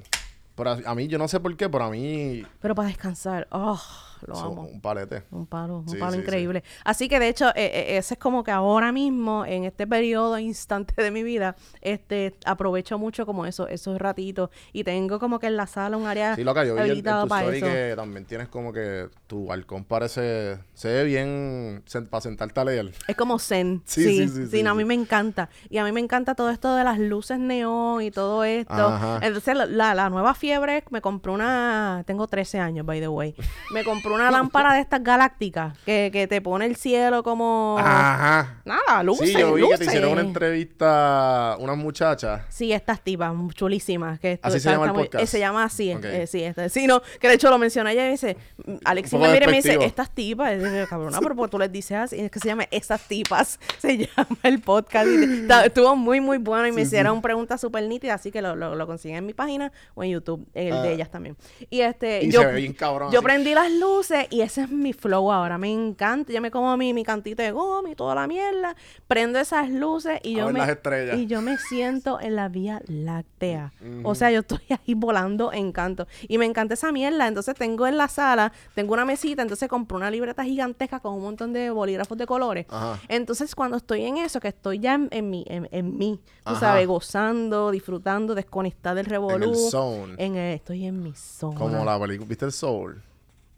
Pero 0.55 0.79
a, 0.85 0.95
mí, 0.95 1.09
yo 1.09 1.19
no 1.19 1.29
sé 1.29 1.41
por 1.41 1.57
qué, 1.57 1.69
pero 1.69 1.85
a 1.85 1.91
mí... 1.91 2.45
pero 2.61 2.75
para 2.75 2.89
descansar, 2.89 3.49
oh, 3.51 3.81
lo 4.27 4.35
Son 4.35 4.53
amo. 4.53 4.63
Un 4.63 4.81
palete. 4.81 5.23
Un 5.31 5.47
palo, 5.47 5.79
un 5.79 5.89
Sí, 5.89 5.97
palo 5.97 6.13
sí, 6.13 6.19
sí. 6.19 6.23
increíble. 6.25 6.63
Así 6.85 7.09
que 7.09 7.19
de 7.19 7.29
hecho, 7.29 7.49
eh, 7.51 7.53
eh, 7.57 7.97
ese 7.99 8.15
es 8.15 8.21
como 8.21 8.43
que 8.45 8.51
ahora 8.51 8.93
mismo, 8.93 9.45
en 9.47 9.65
este 9.65 9.87
periodo 9.87 10.39
instante 10.39 11.01
de 11.03 11.11
mi 11.11 11.23
vida, 11.23 11.57
este, 11.81 12.35
aprovecho 12.45 12.99
mucho 12.99 13.27
como 13.27 13.47
eso, 13.47 13.69
esos 13.69 13.99
ratitos. 13.99 14.51
Y 14.73 14.85
tengo 14.85 15.19
como 15.19 15.39
que 15.39 15.47
en 15.49 15.57
la 15.57 15.67
sala 15.67 15.97
un 15.97 16.07
área 16.07 16.35
Sí, 16.37 16.45
loca, 16.45 16.65
yo 16.65 16.75
vi 16.75 16.91
en, 16.91 16.97
tu 16.99 17.03
para 17.29 17.43
story 17.43 17.57
eso. 17.59 17.67
que 17.67 17.93
también 17.97 18.25
tienes 18.27 18.49
como 18.49 18.73
que 18.73 19.09
tu 19.27 19.47
balcón 19.47 19.85
parece... 19.85 20.59
Se 20.75 20.89
ve 20.89 21.05
bien 21.05 21.83
para 22.11 22.21
sentarte 22.21 22.61
a 22.61 22.65
leer. 22.65 22.93
Es 23.09 23.17
como 23.17 23.39
zen. 23.39 23.83
Sí, 23.93 24.03
Sí, 24.03 24.09
sí, 24.17 24.29
sí, 24.29 24.35
sí, 24.45 24.51
sí, 24.51 24.63
no, 24.63 24.71
a 24.71 24.75
mí 24.75 24.83
sí. 24.83 24.87
me 24.87 24.95
encanta. 24.95 25.49
Y 25.71 25.79
a 25.79 25.85
mí 25.85 25.93
me 25.93 26.01
encanta 26.01 26.35
todo 26.35 26.51
esto 26.51 26.75
de 26.75 26.85
las 26.85 26.99
luces 26.99 27.39
neón 27.39 28.03
y 28.03 28.11
todo 28.11 28.45
esto. 28.45 28.73
Ajá. 28.73 29.19
Entonces, 29.23 29.55
la- 29.57 29.95
la, 29.95 30.11
nueva 30.11 30.35
fiebre, 30.35 30.85
me 30.91 31.01
compré 31.01 31.33
una... 31.33 32.03
Tengo 32.07 32.27
13 32.27 32.59
años, 32.59 32.85
by 32.87 33.01
the 33.01 33.09
way. 33.09 33.35
Me 33.73 33.85
una 34.13 34.31
lámpara 34.31 34.75
de 34.75 34.81
estas 34.81 35.03
galácticas 35.03 35.77
que, 35.85 36.11
que 36.13 36.27
te 36.27 36.41
pone 36.41 36.67
el 36.67 36.77
cielo 36.77 37.23
como... 37.23 37.77
Ajá. 37.79 38.61
Nada, 38.65 39.03
luces, 39.03 39.29
sí, 39.29 39.39
yo 39.39 39.55
vi 39.55 39.69
que 39.69 39.79
te 39.79 39.85
hicieron 39.85 40.13
una 40.13 40.23
luces. 40.23 40.29
entrevista 40.29 41.57
unas 41.59 41.77
muchachas. 41.77 42.43
Sí, 42.49 42.73
estas 42.73 43.01
tipas 43.01 43.33
chulísimas. 43.55 44.19
Que 44.21 44.39
¿Así 44.43 44.61
se 44.61 44.71
llama 44.71 44.87
el 44.87 44.93
muy- 44.93 45.05
podcast? 45.05 45.25
eh, 45.25 45.27
se 45.27 45.39
llama 45.39 45.65
así. 45.65 45.93
Ok. 45.95 46.05
eh, 46.05 46.27
sí, 46.27 46.43
este- 46.43 46.69
sí, 46.69 46.87
no, 46.87 47.03
que 47.21 47.29
de 47.29 47.35
hecho 47.35 47.51
lo 47.51 47.59
mencioné 47.59 47.93
ella 47.93 48.07
y 48.09 48.13
dice, 48.13 48.37
mm, 48.65 48.75
Alexis 48.85 49.19
me 49.19 49.33
mira 49.33 49.45
y 49.47 49.49
me 49.49 49.57
dice, 49.57 49.77
estas 49.85 50.11
tipas, 50.11 50.61
yo, 50.61 50.89
cabrona, 50.89 51.19
pero 51.23 51.35
porque 51.37 51.51
tú 51.51 51.59
les 51.59 51.73
dices 51.73 51.97
así, 51.97 52.19
es 52.21 52.31
que 52.31 52.39
se 52.41 52.49
llama 52.49 52.65
Estas 52.71 53.01
tipas, 53.09 53.59
se 53.79 53.99
llama 53.99 54.39
el 54.43 54.61
podcast. 54.61 55.07
y 55.09 55.17
te- 55.27 55.41
está- 55.43 55.65
estuvo 55.65 55.97
muy, 55.97 56.21
muy 56.21 56.39
bueno 56.39 56.67
y 56.67 56.73
me 56.73 56.83
hicieron 56.83 57.21
preguntas 57.23 57.61
súper 57.61 57.85
nítidas, 57.85 58.21
así 58.21 58.31
que 58.31 58.43
lo, 58.43 58.55
lo, 58.57 58.75
lo 58.75 58.87
consiguen 58.87 59.19
en 59.19 59.27
mi 59.27 59.35
página 59.35 59.73
o 59.95 60.03
en 60.05 60.11
YouTube, 60.11 60.47
el 60.55 60.73
Ah. 60.73 60.83
de 60.83 60.93
ellas 60.95 61.11
también. 61.11 61.37
Y 61.71 61.81
este, 61.81 62.25
Y 62.25 62.31
yo, 62.31 62.41
se 62.41 62.47
ve 62.47 62.55
bien 62.55 62.73
cabrón. 62.73 63.11
yo 63.13 63.19
así. 63.19 63.25
prendí 63.25 63.55
las 63.55 63.71
luces 63.71 64.02
y 64.31 64.41
ese 64.41 64.63
es 64.63 64.71
mi 64.71 64.93
flow 64.93 65.31
ahora. 65.33 65.59
Me 65.59 65.71
encanta. 65.73 66.33
Yo 66.33 66.41
me 66.41 66.51
como 66.51 66.77
mi, 66.77 66.93
mi 66.95 67.05
cantito 67.05 67.43
de 67.43 67.51
goma 67.53 67.91
y 67.91 67.95
toda 67.95 68.15
la 68.15 68.27
mierda. 68.27 68.75
Prendo 69.09 69.39
esas 69.39 69.71
luces 69.71 70.19
y 70.23 70.35
yo 70.37 70.51
me 70.51 70.59
las 70.61 70.69
estrellas. 70.71 71.19
y 71.19 71.27
yo 71.27 71.41
me 71.43 71.57
siento 71.59 72.21
en 72.21 72.37
la 72.37 72.49
Vía 72.49 72.83
Láctea. 72.87 73.73
O 74.03 74.15
sea, 74.15 74.31
yo 74.31 74.41
estoy 74.41 74.61
ahí 74.71 74.95
volando 74.95 75.53
en 75.53 75.73
canto. 75.73 76.07
Y 76.29 76.39
me 76.39 76.47
encanta 76.47 76.75
esa 76.75 76.93
mierda. 76.93 77.27
Entonces 77.29 77.55
tengo 77.55 77.87
en 77.87 77.97
la 77.97 78.09
sala, 78.09 78.53
tengo 78.75 78.93
una 78.95 79.05
mesita, 79.05 79.43
entonces 79.43 79.69
compré 79.69 79.97
una 79.97 80.11
libreta 80.11 80.45
gigantesca 80.45 81.01
con 81.01 81.15
un 81.15 81.23
montón 81.23 81.53
de 81.53 81.71
bolígrafos 81.71 82.17
de 82.19 82.27
colores. 82.27 82.67
Ajá. 82.69 82.99
Entonces 83.09 83.55
cuando 83.55 83.77
estoy 83.77 84.05
en 84.05 84.17
eso, 84.19 84.41
que 84.41 84.49
estoy 84.49 84.79
ya 84.79 84.95
en, 84.95 85.09
en 85.11 85.31
mí, 85.31 85.45
en, 85.49 85.69
en 85.73 85.97
mí, 85.97 86.21
tú 86.45 86.51
Ajá. 86.53 86.61
sabes, 86.61 86.87
gozando, 86.87 87.71
disfrutando, 87.71 88.35
desconectada 88.35 88.97
del 88.97 89.07
revolú. 89.07 89.55
zone. 89.71 90.15
En 90.19 90.37
el- 90.37 90.55
estoy 90.55 90.87
en 90.87 91.03
mi 91.03 91.13
zona. 91.15 91.59
Como 91.59 91.85
la 91.85 91.99
película. 91.99 92.29
¿Viste 92.29 92.45
el 92.47 92.53
Soul? 92.53 93.03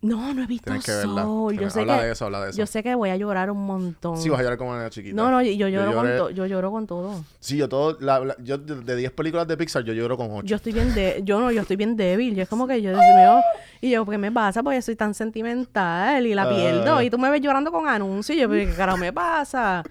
No, 0.05 0.35
no 0.35 0.43
he 0.43 0.47
visto 0.47 0.65
Tienes 0.71 0.85
que 0.85 0.93
verla. 0.93 1.23
Soul. 1.23 1.59
Yo 1.59 1.71
sé 1.71 1.81
habla 1.81 1.99
que, 1.99 2.05
de 2.07 2.13
eso, 2.13 2.25
habla 2.27 2.41
de 2.45 2.51
eso. 2.51 2.59
Yo 2.59 2.67
sé 2.67 2.83
que 2.83 2.95
voy 2.95 3.11
a 3.11 3.17
llorar 3.17 3.51
un 3.51 3.65
montón. 3.67 4.17
Sí, 4.19 4.29
vas 4.29 4.39
a 4.41 4.43
llorar 4.43 4.59
como 4.59 4.71
una 4.73 4.91
chiquita. 4.91 5.17
no, 5.17 5.31
no, 5.31 5.41
yo, 5.43 5.51
yo 5.53 5.69
lloro 5.69 5.95
con 5.95 6.07
to- 6.17 6.31
yo 6.31 6.47
lloro 6.47 6.71
con 6.71 6.87
todo. 6.87 7.25
Sí, 7.41 7.57
yo 7.57 7.69
todo... 7.69 7.97
la- 8.01 8.21
la- 8.21 8.37
yo 8.43 8.59
de 8.59 8.75
de 8.83 8.97
10 8.97 9.13
películas 9.13 9.49
de 9.49 9.57
Pixar, 9.57 9.83
yo 9.83 9.93
lloro 9.95 10.17
con 10.17 10.31
8. 10.31 10.47
Yo 10.47 10.57
estoy 10.57 10.73
bien 10.73 10.95
de, 10.95 11.23
yo 11.25 11.41
no, 11.41 11.51
yo 11.51 11.63
estoy 11.63 11.77
bien 11.77 11.97
débil. 11.97 12.35
Yo 12.35 12.43
es 12.43 12.49
como 12.49 12.67
que 12.67 12.83
yo, 12.83 12.93
y 13.81 13.91
yo, 13.91 14.05
¿qué 14.07 14.19
me 14.19 14.31
pasa? 14.31 14.63
Porque 14.63 14.83
soy 14.83 14.95
tan 14.97 15.15
sentimental 15.15 16.27
y 16.27 16.35
la 16.35 16.43
Ah. 16.45 16.49
pierdo. 16.51 17.03
Y 17.03 17.11
tú 17.11 17.19
me 17.19 17.31
ves 17.31 17.41
llorando 17.41 17.73
con 17.73 17.89
anuncios. 17.89 18.37
Y 18.37 18.41
yo, 18.41 18.49
¿qué 18.51 18.69
carajo 18.77 18.99
me 18.99 19.13
pasa? 19.13 19.83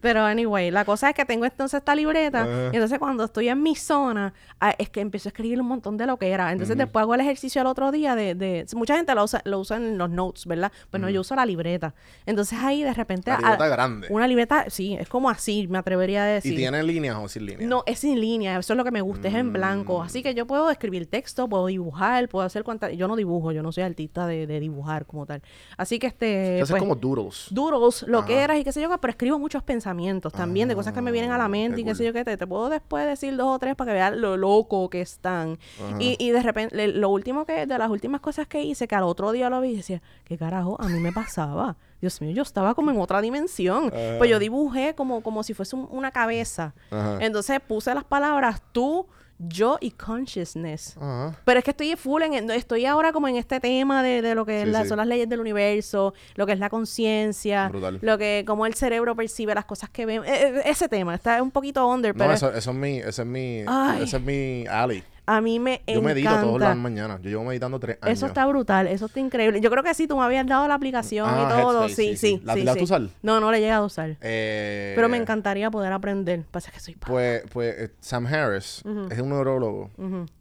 Pero 0.00 0.24
anyway, 0.24 0.70
la 0.70 0.84
cosa 0.84 1.08
es 1.10 1.14
que 1.14 1.24
tengo 1.24 1.44
entonces 1.44 1.78
esta 1.78 1.94
libreta. 1.94 2.46
Y 2.72 2.76
entonces 2.76 2.98
cuando 2.98 3.24
estoy 3.24 3.48
en 3.48 3.62
mi 3.62 3.74
zona, 3.76 4.34
ah, 4.60 4.74
es 4.78 4.90
que 4.90 5.00
empiezo 5.00 5.28
a 5.28 5.30
escribir 5.30 5.60
un 5.60 5.66
montón 5.68 5.96
de 5.96 6.06
lo 6.06 6.18
que 6.18 6.30
era. 6.30 6.52
Entonces 6.52 6.76
después 6.76 7.02
hago 7.02 7.14
el 7.14 7.20
ejercicio 7.20 7.60
al 7.60 7.66
otro 7.66 7.90
día 7.92 8.14
de, 8.14 8.34
de 8.34 8.66
mucha 8.74 8.96
gente 8.96 9.14
lo 9.14 9.24
usa, 9.24 9.40
lo 9.54 9.60
usa 9.60 9.76
en 9.76 9.96
los 9.98 10.10
notes, 10.10 10.46
¿verdad? 10.46 10.70
Pues 10.90 11.00
no, 11.00 11.08
yo 11.08 11.20
uso 11.22 11.34
la 11.34 11.46
libreta. 11.46 11.94
Entonces 12.26 12.58
ahí 12.62 12.82
de 12.82 12.92
repente 12.92 13.30
La 13.30 13.36
a- 13.36 13.40
libreta 13.40 13.68
grande. 13.68 14.06
una 14.10 14.26
libreta, 14.28 14.66
sí, 14.68 14.94
es 14.98 15.08
como 15.08 15.30
así, 15.30 15.66
me 15.68 15.78
atrevería 15.78 16.24
a 16.24 16.26
decir. 16.26 16.52
¿Y 16.52 16.56
tiene 16.56 16.82
líneas 16.82 17.16
o 17.20 17.28
sin 17.28 17.46
líneas? 17.46 17.68
No, 17.68 17.82
es 17.86 18.00
sin 18.00 18.20
línea, 18.20 18.58
eso 18.58 18.72
es 18.72 18.76
lo 18.76 18.84
que 18.84 18.90
me 18.90 19.00
gusta, 19.00 19.28
es 19.28 19.34
en 19.34 19.52
blanco. 19.52 20.00
Mm. 20.00 20.02
Así 20.02 20.22
que 20.22 20.34
yo 20.34 20.46
puedo 20.46 20.70
escribir 20.70 21.06
texto, 21.06 21.48
puedo 21.48 21.66
dibujar, 21.66 22.28
puedo 22.28 22.44
hacer 22.44 22.64
cuantas... 22.64 22.92
Yo 22.96 23.08
no 23.08 23.16
dibujo, 23.16 23.52
yo 23.52 23.62
no 23.62 23.72
soy 23.72 23.84
artista 23.84 24.26
de, 24.26 24.46
de 24.46 24.60
dibujar 24.60 25.06
como 25.06 25.24
tal. 25.26 25.42
Así 25.76 25.98
que 25.98 26.08
este... 26.08 26.56
Haces 26.56 26.70
pues, 26.70 26.82
como 26.82 26.94
doodles. 26.96 27.46
Doodles, 27.50 28.02
lo 28.08 28.24
que 28.24 28.34
Ajá. 28.34 28.44
eras 28.44 28.58
y 28.58 28.64
qué 28.64 28.72
sé 28.72 28.82
yo, 28.82 28.88
pero 29.00 29.10
escribo 29.10 29.38
muchos 29.38 29.62
pensamientos 29.62 30.32
también 30.32 30.68
de 30.68 30.74
cosas 30.74 30.92
que 30.92 31.00
me 31.00 31.12
vienen 31.12 31.30
a 31.30 31.38
la 31.38 31.44
Ah, 31.44 31.48
mente 31.48 31.76
qué 31.76 31.80
y 31.82 31.84
qué 31.84 31.94
sé 31.94 32.04
yo 32.04 32.12
qué. 32.12 32.24
Te, 32.24 32.36
te 32.36 32.46
puedo 32.46 32.68
después 32.70 33.06
decir 33.06 33.36
dos 33.36 33.48
o 33.54 33.58
tres 33.58 33.74
para 33.76 33.90
que 33.90 33.94
veas 33.94 34.16
lo 34.16 34.36
loco 34.36 34.88
que 34.90 35.00
están. 35.00 35.58
Y, 36.00 36.16
y 36.18 36.30
de 36.30 36.42
repente, 36.42 36.88
lo 36.88 37.10
último 37.10 37.44
que, 37.44 37.66
de 37.66 37.78
las 37.78 37.90
últimas 37.90 38.20
cosas 38.20 38.46
que 38.48 38.62
hice, 38.62 38.88
que 38.88 38.94
al 38.94 39.02
otro 39.04 39.30
día 39.32 39.43
lo 39.50 39.60
vi 39.60 39.70
y 39.70 39.76
decía, 39.76 40.02
¿qué 40.24 40.36
carajo? 40.38 40.76
A 40.80 40.88
mí 40.88 41.00
me 41.00 41.12
pasaba. 41.12 41.76
Dios 42.00 42.20
mío, 42.20 42.32
yo 42.32 42.42
estaba 42.42 42.74
como 42.74 42.90
en 42.90 43.00
otra 43.00 43.20
dimensión. 43.20 43.90
Pues 44.18 44.28
yo 44.30 44.38
dibujé 44.38 44.94
como, 44.94 45.22
como 45.22 45.42
si 45.42 45.54
fuese 45.54 45.76
un- 45.76 45.88
una 45.90 46.10
cabeza. 46.10 46.74
Entonces 47.20 47.60
puse 47.66 47.94
las 47.94 48.04
palabras 48.04 48.60
tú, 48.72 49.06
yo 49.38 49.78
y 49.80 49.90
consciousness. 49.90 50.96
Pero 51.44 51.58
es 51.58 51.64
que 51.64 51.70
estoy 51.72 51.96
full 51.96 52.22
en, 52.22 52.50
estoy 52.50 52.86
ahora 52.86 53.12
como 53.12 53.26
en 53.28 53.36
este 53.36 53.58
tema 53.58 54.02
de, 54.02 54.22
de 54.22 54.34
lo 54.34 54.44
que 54.46 54.64
Sí, 54.64 54.70
la- 54.70 54.82
sí. 54.82 54.88
son 54.88 54.98
las 54.98 55.06
leyes 55.06 55.28
del 55.28 55.40
universo, 55.40 56.14
lo 56.36 56.46
que 56.46 56.52
es 56.52 56.58
la 56.58 56.70
conciencia, 56.70 57.70
lo 58.00 58.18
que, 58.18 58.44
cómo 58.46 58.66
el 58.66 58.74
cerebro 58.74 59.16
percibe 59.16 59.54
las 59.54 59.64
cosas 59.64 59.90
que 59.90 60.06
ve. 60.06 60.16
Eh, 60.16 60.22
eh, 60.26 60.62
ese 60.66 60.88
tema 60.88 61.14
está 61.14 61.42
un 61.42 61.50
poquito 61.50 61.86
under, 61.88 62.14
No, 62.14 62.24
pero 62.24 62.34
eso, 62.34 62.52
eso 62.52 62.70
es 62.70 62.76
mi... 62.76 62.98
Ese 62.98 63.22
es 63.22 63.28
mi... 63.28 63.64
Ay. 63.66 64.02
Ese 64.04 64.16
es 64.18 64.22
mi 64.22 64.66
alley. 64.68 65.02
A 65.26 65.40
mí 65.40 65.58
me 65.58 65.82
Yo 65.86 65.94
encanta. 65.94 66.08
medito 66.14 66.40
todas 66.40 66.60
las 66.68 66.76
mañanas. 66.76 67.20
Yo 67.22 67.30
llevo 67.30 67.44
meditando 67.44 67.80
tres 67.80 67.98
años. 68.02 68.16
Eso 68.18 68.26
está 68.26 68.44
brutal, 68.46 68.86
eso 68.88 69.06
está 69.06 69.20
increíble. 69.20 69.60
Yo 69.60 69.70
creo 69.70 69.82
que 69.82 69.94
sí, 69.94 70.06
tú 70.06 70.16
me 70.18 70.24
habías 70.24 70.46
dado 70.46 70.68
la 70.68 70.74
aplicación 70.74 71.26
Ah, 71.28 71.48
y 71.56 71.62
todo. 71.62 71.82
Headspace, 71.84 71.94
sí, 71.94 72.08
sí, 72.10 72.16
sí, 72.16 72.36
sí. 72.38 72.42
¿La 72.44 72.54
sí, 72.54 72.60
tiraste 72.60 72.80
sí. 72.86 72.92
a 72.92 72.96
usar? 72.98 73.08
No, 73.22 73.40
no 73.40 73.50
le 73.50 73.58
he 73.58 73.60
llegado 73.60 73.84
a 73.84 73.86
usar. 73.86 74.16
Eh, 74.20 74.92
Pero 74.96 75.08
me 75.08 75.16
encantaría 75.16 75.70
poder 75.70 75.92
aprender. 75.92 76.42
Pasa 76.50 76.70
que 76.70 76.80
soy 76.80 76.94
pa- 76.96 77.06
Pues, 77.06 77.42
pues 77.52 77.74
eh, 77.78 77.90
Sam 78.00 78.26
Harris 78.26 78.82
es 79.10 79.18
un 79.20 79.28
neurólogo 79.30 79.90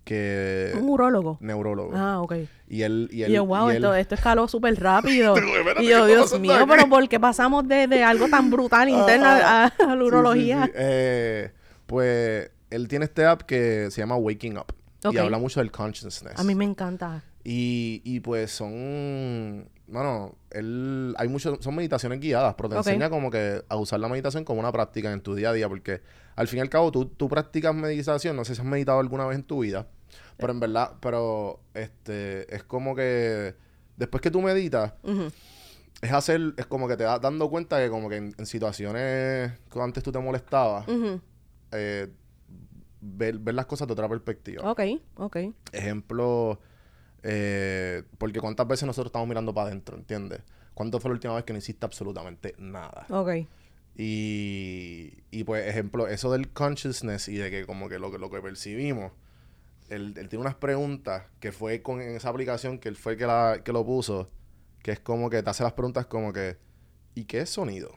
que... 0.03 0.73
un 0.77 0.89
urólogo. 0.89 1.37
Neurólogo. 1.39 1.93
Ah, 1.95 2.19
ok. 2.21 2.33
Y 2.67 2.81
él... 2.81 3.07
Y, 3.11 3.23
él, 3.23 3.31
Y 3.31 3.33
yo, 3.35 3.45
wow, 3.45 3.67
y 3.67 3.71
él- 3.71 3.75
esto, 3.77 3.95
esto 3.95 4.15
escaló 4.15 4.47
súper 4.47 4.77
rápido. 4.81 5.35
y 5.79 5.81
¿qué 5.81 5.85
yo, 5.89 6.05
Dios 6.07 6.39
mío, 6.39 6.55
aquí? 6.55 6.65
pero 6.67 6.89
¿por 6.89 7.07
qué 7.07 7.19
pasamos 7.19 7.67
de, 7.67 7.87
de 7.87 8.03
algo 8.03 8.27
tan 8.27 8.49
brutal 8.51 8.89
interno 8.89 9.27
a, 9.27 9.65
a- 9.65 9.67
a 9.67 9.95
la 9.95 10.03
urología? 10.03 10.69
Eh, 10.73 11.51
pues 11.85 12.49
él 12.73 12.87
tiene 12.87 13.05
este 13.05 13.25
app 13.25 13.43
que 13.43 13.89
se 13.91 14.01
llama 14.01 14.15
Waking 14.15 14.57
Up. 14.57 14.73
Ok. 15.05 15.13
Y 15.13 15.17
habla 15.17 15.37
mucho 15.37 15.59
del 15.59 15.71
consciousness. 15.71 16.39
A 16.39 16.43
mí 16.43 16.55
me 16.55 16.63
encanta. 16.63 17.23
Y, 17.43 18.01
y 18.05 18.21
pues 18.21 18.51
son... 18.51 19.69
Bueno, 19.87 20.37
él... 20.49 21.13
Hay 21.17 21.27
mucho... 21.27 21.61
Son 21.61 21.75
meditaciones 21.75 22.21
guiadas, 22.21 22.55
pero 22.55 22.69
te 22.69 22.77
enseña 22.77 23.09
como 23.09 23.29
que 23.29 23.63
a 23.67 23.75
usar 23.75 23.99
la 23.99 24.07
meditación 24.07 24.45
como 24.45 24.61
una 24.61 24.71
práctica 24.71 25.11
en 25.11 25.21
tu 25.21 25.35
día 25.35 25.49
a 25.49 25.53
día. 25.53 25.67
Porque 25.67 26.01
al 26.35 26.47
fin 26.47 26.59
y 26.59 26.61
al 26.61 26.69
cabo 26.69 26.91
tú, 26.91 27.05
tú 27.05 27.27
practicas 27.27 27.75
meditación. 27.75 28.37
No 28.37 28.45
sé 28.45 28.55
si 28.55 28.61
has 28.61 28.67
meditado 28.67 28.99
alguna 28.99 29.25
vez 29.25 29.35
en 29.35 29.43
tu 29.43 29.59
vida. 29.59 29.87
Pero 30.37 30.53
en 30.53 30.61
verdad... 30.61 30.93
Pero 31.01 31.59
este... 31.73 32.55
Es 32.55 32.63
como 32.63 32.95
que... 32.95 33.55
Después 33.97 34.21
que 34.21 34.31
tú 34.31 34.41
meditas... 34.41 34.93
Es 36.01 36.13
hacer... 36.13 36.53
Es 36.55 36.65
como 36.65 36.87
que 36.87 36.95
te 36.95 37.03
das 37.03 37.19
dando 37.19 37.49
cuenta 37.49 37.77
que 37.79 37.89
como 37.89 38.07
que 38.07 38.15
en, 38.15 38.33
en 38.37 38.45
situaciones 38.45 39.51
que 39.69 39.81
antes 39.81 40.01
tú 40.01 40.13
te 40.13 40.19
molestabas... 40.19 40.85
Eh, 41.73 42.07
ver, 43.03 43.37
ver 43.39 43.55
las 43.55 43.65
cosas 43.65 43.87
de 43.87 43.93
otra 43.93 44.07
perspectiva. 44.07 44.69
Ok, 44.69 44.81
ok. 45.15 45.37
Ejemplo, 45.71 46.59
eh, 47.21 48.03
porque 48.17 48.39
cuántas 48.39 48.67
veces 48.67 48.85
nosotros 48.85 49.09
estamos 49.09 49.27
mirando 49.27 49.53
para 49.53 49.67
adentro, 49.67 49.97
¿entiendes? 49.97 50.41
¿Cuándo 50.73 50.99
fue 50.99 51.09
la 51.09 51.13
última 51.13 51.35
vez 51.35 51.43
que 51.43 51.53
no 51.53 51.59
hiciste 51.59 51.85
absolutamente 51.85 52.55
nada? 52.57 53.05
Ok. 53.09 53.47
Y, 53.95 55.13
y 55.29 55.43
pues, 55.43 55.67
ejemplo, 55.67 56.07
eso 56.07 56.31
del 56.31 56.49
consciousness 56.49 57.27
y 57.27 57.35
de 57.35 57.51
que 57.51 57.65
como 57.65 57.89
que 57.89 57.99
lo 57.99 58.11
que, 58.11 58.17
lo 58.17 58.31
que 58.31 58.41
percibimos, 58.41 59.11
él, 59.89 60.15
él 60.17 60.29
tiene 60.29 60.41
unas 60.41 60.55
preguntas 60.55 61.25
que 61.39 61.51
fue 61.51 61.81
con 61.83 62.01
en 62.01 62.15
esa 62.15 62.29
aplicación 62.29 62.79
que 62.79 62.89
él 62.89 62.95
fue 62.95 63.13
el 63.13 63.19
que, 63.19 63.27
la, 63.27 63.61
que 63.63 63.71
lo 63.71 63.85
puso, 63.85 64.29
que 64.81 64.91
es 64.91 64.99
como 64.99 65.29
que 65.29 65.43
te 65.43 65.49
hace 65.49 65.63
las 65.63 65.73
preguntas 65.73 66.07
como 66.07 66.33
que, 66.33 66.57
¿y 67.13 67.25
qué 67.25 67.41
es 67.41 67.49
sonido? 67.51 67.95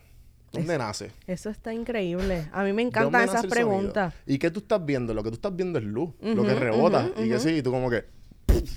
¿Dónde 0.57 0.79
nace? 0.79 1.11
Eso 1.27 1.51
está 1.51 1.73
increíble. 1.73 2.49
A 2.53 2.63
mí 2.65 2.73
me 2.73 2.83
¿De 2.83 2.89
encantan 2.89 3.25
esas 3.25 3.47
preguntas. 3.47 4.15
¿Y 4.27 4.39
qué 4.39 4.51
tú 4.51 4.61
estás 4.61 4.85
viendo? 4.85 5.15
Lo 5.15 5.23
que 5.23 5.31
tú 5.31 5.37
estás 5.37 5.55
viendo 5.55 5.79
es 5.79 5.85
luz. 5.85 6.11
lo 6.21 6.43
que 6.43 6.55
rebota. 6.55 7.11
Y 7.17 7.29
que 7.29 7.39
sí, 7.39 7.51
y 7.57 7.63
tú 7.63 7.71
como 7.71 7.91
que... 7.91 8.05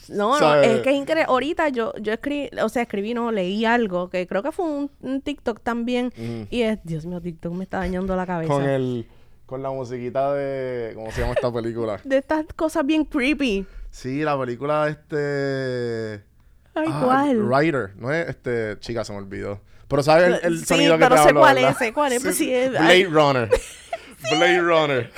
No, 0.10 0.40
no, 0.40 0.56
es 0.56 0.82
que 0.82 0.90
es 0.90 0.96
increíble. 0.96 1.26
Ahorita 1.28 1.70
yo, 1.70 1.94
yo 2.02 2.12
escribí, 2.14 2.50
o 2.62 2.70
sea, 2.70 2.82
escribí, 2.82 3.14
no, 3.14 3.32
leí 3.32 3.64
algo 3.66 4.10
que 4.10 4.28
creo 4.28 4.44
que 4.44 4.52
fue 4.52 4.66
un, 4.66 4.92
un 5.02 5.22
TikTok 5.22 5.62
también. 5.62 6.12
Y 6.50 6.62
es, 6.64 6.80
Dios 6.84 7.06
mío, 7.06 7.22
TikTok 7.22 7.54
me 7.54 7.64
está 7.64 7.78
dañando 7.78 8.16
la 8.16 8.26
cabeza. 8.26 8.52
Con 8.52 8.64
el... 8.64 9.08
Con 9.46 9.64
la 9.64 9.72
musiquita 9.72 10.34
de... 10.34 10.92
¿Cómo 10.94 11.10
se 11.12 11.22
llama 11.22 11.34
esta 11.34 11.52
película? 11.52 12.00
De 12.04 12.18
estas 12.18 12.46
cosas 12.56 12.86
bien 12.86 13.04
creepy. 13.04 13.66
sí, 13.90 14.22
la 14.22 14.38
película 14.40 14.88
este... 14.90 16.24
Ay, 16.76 16.88
Ah, 16.92 17.02
¿cuál? 17.04 17.50
Rider. 17.50 17.96
No 17.96 18.14
es 18.14 18.30
este... 18.30 18.78
Chica, 18.80 19.04
se 19.04 19.12
me 19.12 19.18
olvidó. 19.18 19.60
Pero 19.90 20.04
¿sabes 20.04 20.28
el, 20.28 20.40
el 20.54 20.60
Sí, 20.60 20.66
sonido 20.66 20.98
que 20.98 21.04
pero 21.04 21.16
te 21.16 21.24
sé 21.30 21.34
cuál 21.34 21.56
verdad? 21.56 21.72
es, 21.72 21.78
sé 21.78 21.94
cuál 21.94 22.14
es, 22.14 22.24
pues 22.24 22.38
sí, 22.38 22.54
es- 22.54 22.70
Blade 22.72 23.06
Runner. 23.10 23.50
Blade 24.32 24.62
Runner. 24.62 25.12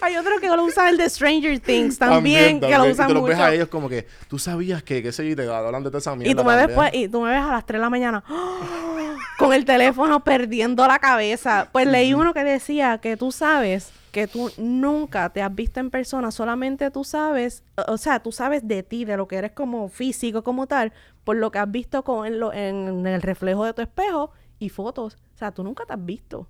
Hay 0.00 0.16
otro 0.16 0.38
que 0.40 0.48
lo 0.48 0.64
usa 0.64 0.88
el 0.88 0.96
de 0.96 1.08
Stranger 1.10 1.58
Things 1.60 1.98
también, 1.98 2.60
que 2.60 2.76
lo 2.78 2.86
usan 2.86 3.06
y 3.06 3.08
tú 3.08 3.14
los 3.14 3.22
mucho. 3.22 3.24
ves 3.28 3.38
a 3.38 3.52
ellos 3.54 3.68
como 3.68 3.88
que, 3.88 4.06
tú 4.28 4.38
sabías 4.38 4.82
que, 4.82 5.02
qué 5.02 5.12
sé 5.12 5.28
yo, 5.28 5.36
te 5.36 5.46
hablan 5.48 5.82
de 5.84 5.96
esa 5.98 6.14
mierda 6.16 6.30
Y 6.30 6.34
tú 6.34 6.44
me 6.44 6.56
ves 6.56 6.68
pues, 6.74 6.90
y 6.94 7.08
tú 7.08 7.20
me 7.20 7.30
ves 7.30 7.42
a 7.42 7.52
las 7.52 7.66
3 7.66 7.78
de 7.78 7.82
la 7.82 7.90
mañana 7.90 8.24
con 9.38 9.52
el 9.52 9.64
teléfono 9.64 10.22
perdiendo 10.24 10.86
la 10.86 10.98
cabeza. 10.98 11.68
Pues 11.72 11.86
leí 11.86 12.14
uno 12.14 12.32
que 12.34 12.42
decía 12.44 12.98
que 12.98 13.16
tú 13.16 13.32
sabes 13.32 13.90
que 14.16 14.26
tú 14.26 14.50
nunca 14.56 15.28
te 15.28 15.42
has 15.42 15.54
visto 15.54 15.78
en 15.78 15.90
persona, 15.90 16.30
solamente 16.30 16.90
tú 16.90 17.04
sabes, 17.04 17.62
o- 17.86 17.98
sea, 17.98 18.18
tú 18.22 18.32
sabes 18.32 18.66
de 18.66 18.82
ti, 18.82 19.04
de 19.04 19.14
lo 19.18 19.28
que 19.28 19.36
eres 19.36 19.52
como 19.52 19.90
físico, 19.90 20.42
como 20.42 20.66
tal, 20.66 20.94
por 21.22 21.36
lo 21.36 21.50
que 21.50 21.58
has 21.58 21.70
visto 21.70 22.02
con 22.02 22.26
en, 22.26 22.40
lo- 22.40 22.50
en 22.54 23.06
el 23.06 23.20
reflejo 23.20 23.66
de 23.66 23.74
tu 23.74 23.82
espejo 23.82 24.30
y 24.58 24.70
fotos. 24.70 25.18
O 25.34 25.38
sea, 25.38 25.50
tú 25.52 25.62
nunca 25.62 25.84
te 25.84 25.92
has 25.92 26.02
visto. 26.02 26.48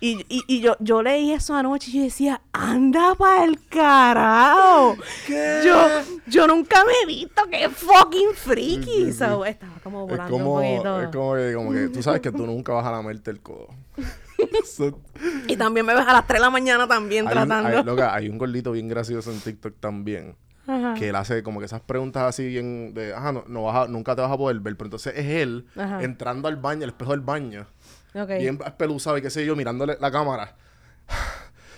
Y, 0.00 0.24
y, 0.28 0.44
y 0.46 0.60
yo, 0.60 0.76
yo 0.78 1.02
leí 1.02 1.32
eso 1.32 1.54
anoche 1.56 1.90
y 1.90 1.94
yo 1.94 2.02
decía, 2.04 2.40
anda 2.52 3.16
para 3.16 3.44
el 3.44 3.66
carajo. 3.66 4.96
Yo, 5.64 5.88
yo 6.28 6.46
nunca 6.46 6.84
me 6.84 6.92
he 7.02 7.06
visto, 7.06 7.42
qué 7.50 7.68
fucking 7.68 8.34
freaky. 8.34 9.12
So, 9.12 9.44
estaba 9.44 9.74
como 9.82 10.04
Es 10.04 10.10
volando 10.10 10.30
como, 10.38 10.54
un 10.54 10.76
poquito. 10.76 11.02
es 11.02 11.08
como 11.08 11.34
que, 11.34 11.52
como 11.54 11.72
que 11.72 11.88
tú 11.88 12.00
sabes 12.00 12.20
que 12.20 12.30
tú 12.30 12.46
nunca 12.46 12.74
vas 12.74 12.86
a 12.86 12.92
lamerte 12.92 13.32
el 13.32 13.40
codo. 13.40 13.68
So, 14.64 15.00
Y 15.48 15.56
también 15.56 15.86
me 15.86 15.94
ves 15.94 16.06
a 16.06 16.12
las 16.12 16.26
3 16.26 16.38
de 16.40 16.44
la 16.44 16.50
mañana 16.50 16.86
también 16.86 17.26
hay, 17.26 17.36
un, 17.36 17.46
tratando. 17.48 17.78
hay- 17.78 17.84
loca, 17.84 18.14
hay 18.14 18.28
un 18.28 18.38
gordito 18.38 18.72
bien 18.72 18.88
gracioso 18.88 19.30
en 19.32 19.40
TikTok 19.40 19.74
también. 19.80 20.36
Ajá. 20.66 20.94
Que 20.94 21.08
él 21.10 21.16
hace 21.16 21.42
como 21.42 21.60
que 21.60 21.66
esas 21.66 21.80
preguntas 21.80 22.24
así 22.24 22.44
bien 22.46 22.92
de, 22.92 23.14
ajá, 23.14 23.30
no, 23.32 23.44
no 23.46 23.62
vas 23.64 23.86
a- 23.86 23.88
nunca 23.88 24.16
te 24.16 24.22
vas 24.22 24.30
a 24.32 24.36
poder 24.36 24.58
ver. 24.60 24.76
Pero 24.76 24.86
entonces 24.86 25.14
es 25.16 25.26
él 25.26 25.66
Ajá. 25.76 26.02
entrando 26.02 26.48
al 26.48 26.56
baño, 26.56 26.82
el 26.82 26.90
espejo 26.90 27.12
del 27.12 27.20
baño. 27.20 27.66
Ok. 28.14 28.28
Bien 28.38 28.58
espeluzado 28.66 29.16
y 29.18 29.22
qué 29.22 29.30
sé 29.30 29.46
yo, 29.46 29.54
mirándole 29.54 29.96
la 30.00 30.10
cámara. 30.10 30.56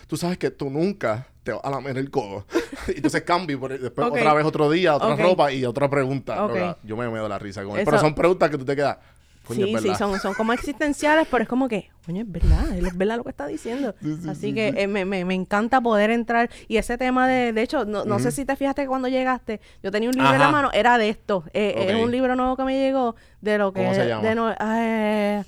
Tú 0.06 0.16
sabes 0.16 0.38
que 0.38 0.50
tú 0.50 0.70
nunca 0.70 1.26
te 1.42 1.52
vas 1.52 1.60
a 1.64 1.70
lamer 1.70 1.98
el 1.98 2.10
codo. 2.10 2.46
y 2.88 2.92
entonces 2.96 3.22
cambio 3.22 3.60
por- 3.60 3.78
después 3.78 4.06
otra 4.08 4.32
vez 4.32 4.46
otro 4.46 4.70
día, 4.70 4.96
otra 4.96 5.16
ropa 5.16 5.52
y 5.52 5.64
otra 5.66 5.88
pregunta. 5.90 6.76
Yo 6.82 6.96
me 6.96 7.08
medo 7.10 7.28
la 7.28 7.38
risa 7.38 7.62
con 7.64 7.72
él. 7.74 7.80
Eso- 7.82 7.90
Pero 7.90 8.00
son 8.00 8.14
preguntas 8.14 8.48
que 8.50 8.56
tú 8.58 8.64
te 8.64 8.74
quedas. 8.74 8.96
Coño, 9.48 9.66
Sí, 9.66 9.72
sí, 9.78 9.94
son, 9.96 10.20
son 10.20 10.34
como 10.34 10.52
existenciales, 10.52 11.26
pero 11.30 11.42
es 11.42 11.48
como 11.48 11.66
que, 11.68 11.90
coño, 12.06 12.22
es 12.22 12.30
verdad, 12.30 12.72
es 12.76 12.96
verdad 12.96 13.16
lo 13.16 13.24
que 13.24 13.30
está 13.30 13.46
diciendo. 13.46 13.94
Así 14.28 14.54
que 14.54 14.68
eh, 14.76 14.86
me, 14.86 15.04
me, 15.04 15.24
me 15.24 15.34
encanta 15.34 15.80
poder 15.80 16.10
entrar. 16.10 16.50
Y 16.68 16.76
ese 16.76 16.96
tema 16.98 17.26
de, 17.26 17.52
de 17.52 17.62
hecho, 17.62 17.84
no, 17.84 18.04
no 18.04 18.18
sé 18.18 18.30
si 18.30 18.44
te 18.44 18.54
fijaste 18.54 18.82
que 18.82 18.88
cuando 18.88 19.08
llegaste, 19.08 19.60
yo 19.82 19.90
tenía 19.90 20.08
un 20.10 20.14
libro 20.14 20.32
en 20.32 20.38
la 20.38 20.48
mano, 20.52 20.70
era 20.72 20.98
de 20.98 21.08
esto. 21.08 21.42
Eh. 21.52 21.86
Es 21.88 21.96
un 21.96 22.10
libro 22.10 22.36
nuevo 22.36 22.56
que 22.56 22.62
me 22.64 22.78
llegó 22.78 23.16
de 23.40 23.58
lo 23.58 23.72
que... 23.72 23.80
¿Cómo 23.80 23.94
se 23.94 24.06
llama? 24.06 24.22
de 24.28 24.34
no- 24.34 24.54
eh, 24.60 25.44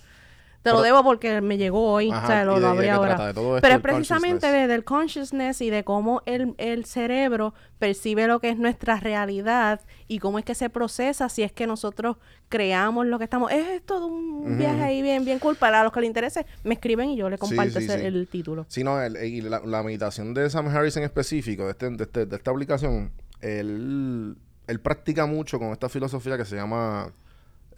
te 0.62 0.72
lo 0.72 0.82
debo 0.82 1.02
porque 1.02 1.40
me 1.40 1.56
llegó 1.56 1.90
hoy, 1.90 2.10
Ajá, 2.10 2.24
o 2.24 2.26
sea, 2.26 2.42
¿y 2.42 2.44
lo, 2.44 2.54
de- 2.56 2.60
lo 2.60 2.68
abrí 2.68 2.88
ahora. 2.88 3.32
Pero 3.34 3.74
es 3.76 3.80
precisamente 3.80 4.46
de- 4.52 4.66
del 4.66 4.84
consciousness 4.84 5.62
y 5.62 5.70
de 5.70 5.84
cómo 5.84 6.20
el, 6.26 6.54
el 6.58 6.84
cerebro 6.84 7.54
percibe 7.78 8.26
lo 8.26 8.40
que 8.40 8.50
es 8.50 8.58
nuestra 8.58 8.96
realidad 9.00 9.80
y 10.12 10.18
cómo 10.18 10.40
es 10.40 10.44
que 10.44 10.56
se 10.56 10.68
procesa 10.70 11.28
si 11.28 11.44
es 11.44 11.52
que 11.52 11.68
nosotros 11.68 12.16
creamos 12.48 13.06
lo 13.06 13.16
que 13.18 13.24
estamos. 13.24 13.52
Es 13.52 13.80
todo 13.86 14.08
un 14.08 14.58
viaje 14.58 14.82
ahí 14.82 15.02
bien, 15.02 15.24
bien 15.24 15.38
cool. 15.38 15.54
Para 15.54 15.84
los 15.84 15.92
que 15.92 16.00
les 16.00 16.08
interese, 16.08 16.46
me 16.64 16.74
escriben 16.74 17.10
y 17.10 17.16
yo 17.16 17.30
les 17.30 17.38
Sí, 17.38 17.46
comparto 17.46 17.78
sí, 17.78 17.84
ese- 17.86 18.00
sí. 18.00 18.06
el 18.06 18.26
título. 18.26 18.66
Sí, 18.68 18.82
no, 18.82 19.00
el- 19.00 19.16
y 19.24 19.40
la, 19.40 19.60
la 19.64 19.82
meditación 19.84 20.34
de 20.34 20.50
Sam 20.50 20.66
Harris 20.66 20.96
en 20.96 21.04
específico, 21.04 21.64
de, 21.64 21.70
este, 21.70 21.90
de, 21.90 22.02
este- 22.04 22.26
de 22.26 22.36
esta 22.36 22.50
aplicación, 22.50 23.12
él, 23.40 24.36
él 24.66 24.80
practica 24.80 25.26
mucho 25.26 25.60
con 25.60 25.68
esta 25.70 25.88
filosofía 25.88 26.36
que 26.36 26.44
se 26.44 26.56
llama 26.56 27.12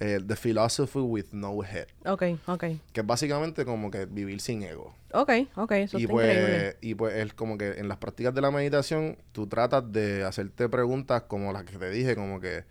eh, 0.02 0.20
The 0.26 0.34
Philosophy 0.36 0.98
with 0.98 1.26
No 1.32 1.62
Head, 1.62 1.86
Ok, 2.06 2.22
ok. 2.46 2.64
que 2.92 3.00
es 3.00 3.06
básicamente 3.06 3.64
como 3.64 3.90
que 3.90 4.06
vivir 4.06 4.40
sin 4.40 4.62
ego. 4.62 4.94
Ok, 5.12 5.30
ok, 5.56 5.72
eso 5.72 5.98
y 5.98 6.02
está 6.02 6.12
pues, 6.12 6.28
increíble. 6.28 6.76
y 6.80 6.94
pues 6.94 7.14
él 7.16 7.34
como 7.34 7.56
que 7.56 7.72
en 7.78 7.88
las 7.88 7.98
prácticas 7.98 8.34
de 8.34 8.40
la 8.40 8.50
meditación 8.50 9.16
tú 9.32 9.46
tratas 9.46 9.90
de 9.92 10.24
hacerte 10.24 10.68
preguntas 10.68 11.22
como 11.28 11.52
las 11.52 11.64
que 11.64 11.78
te 11.78 11.90
dije, 11.90 12.16
como 12.16 12.40
que, 12.40 12.64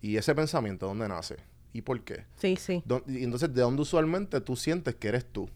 ¿y 0.00 0.16
ese 0.16 0.34
pensamiento 0.34 0.86
dónde 0.86 1.06
nace? 1.08 1.36
¿Y 1.72 1.82
por 1.82 2.00
qué? 2.02 2.24
Sí, 2.36 2.56
sí. 2.56 2.82
Y 3.06 3.24
entonces, 3.24 3.54
¿de 3.54 3.62
dónde 3.62 3.82
usualmente 3.82 4.40
tú 4.40 4.56
sientes 4.56 4.94
que 4.96 5.08
eres 5.08 5.24
tú? 5.24 5.48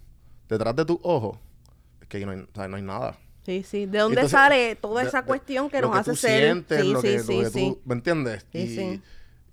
Detrás 0.49 0.77
de 0.77 0.85
tus 0.85 0.99
ojos, 1.03 1.39
es 2.01 2.09
que 2.09 2.25
no 2.25 2.33
hay, 2.33 2.39
o 2.41 2.49
sea, 2.55 2.69
no 2.69 2.77
hay 2.77 2.83
nada. 2.83 3.19
Sí, 3.45 3.63
sí. 3.63 3.87
¿De 3.87 3.99
dónde 3.99 4.21
Entonces, 4.21 4.31
sale 4.39 4.77
toda 4.77 5.03
de- 5.03 5.09
esa 5.09 5.23
cuestión 5.25 5.69
que 5.71 5.81
nos 5.81 5.95
hace 5.97 6.11
tú 6.13 6.17
ser? 6.17 6.43
sientes, 6.43 6.83
sí, 6.83 6.93
lo 6.93 7.01
sí, 7.01 7.09
que, 7.09 7.19
sí, 7.21 7.37
lo 7.37 7.45
que 7.45 7.51
tú, 7.51 7.81
¿me 7.85 7.95
entiendes? 7.95 8.47
Sí, 8.53 8.59
y, 8.63 8.67
sí. 8.69 9.03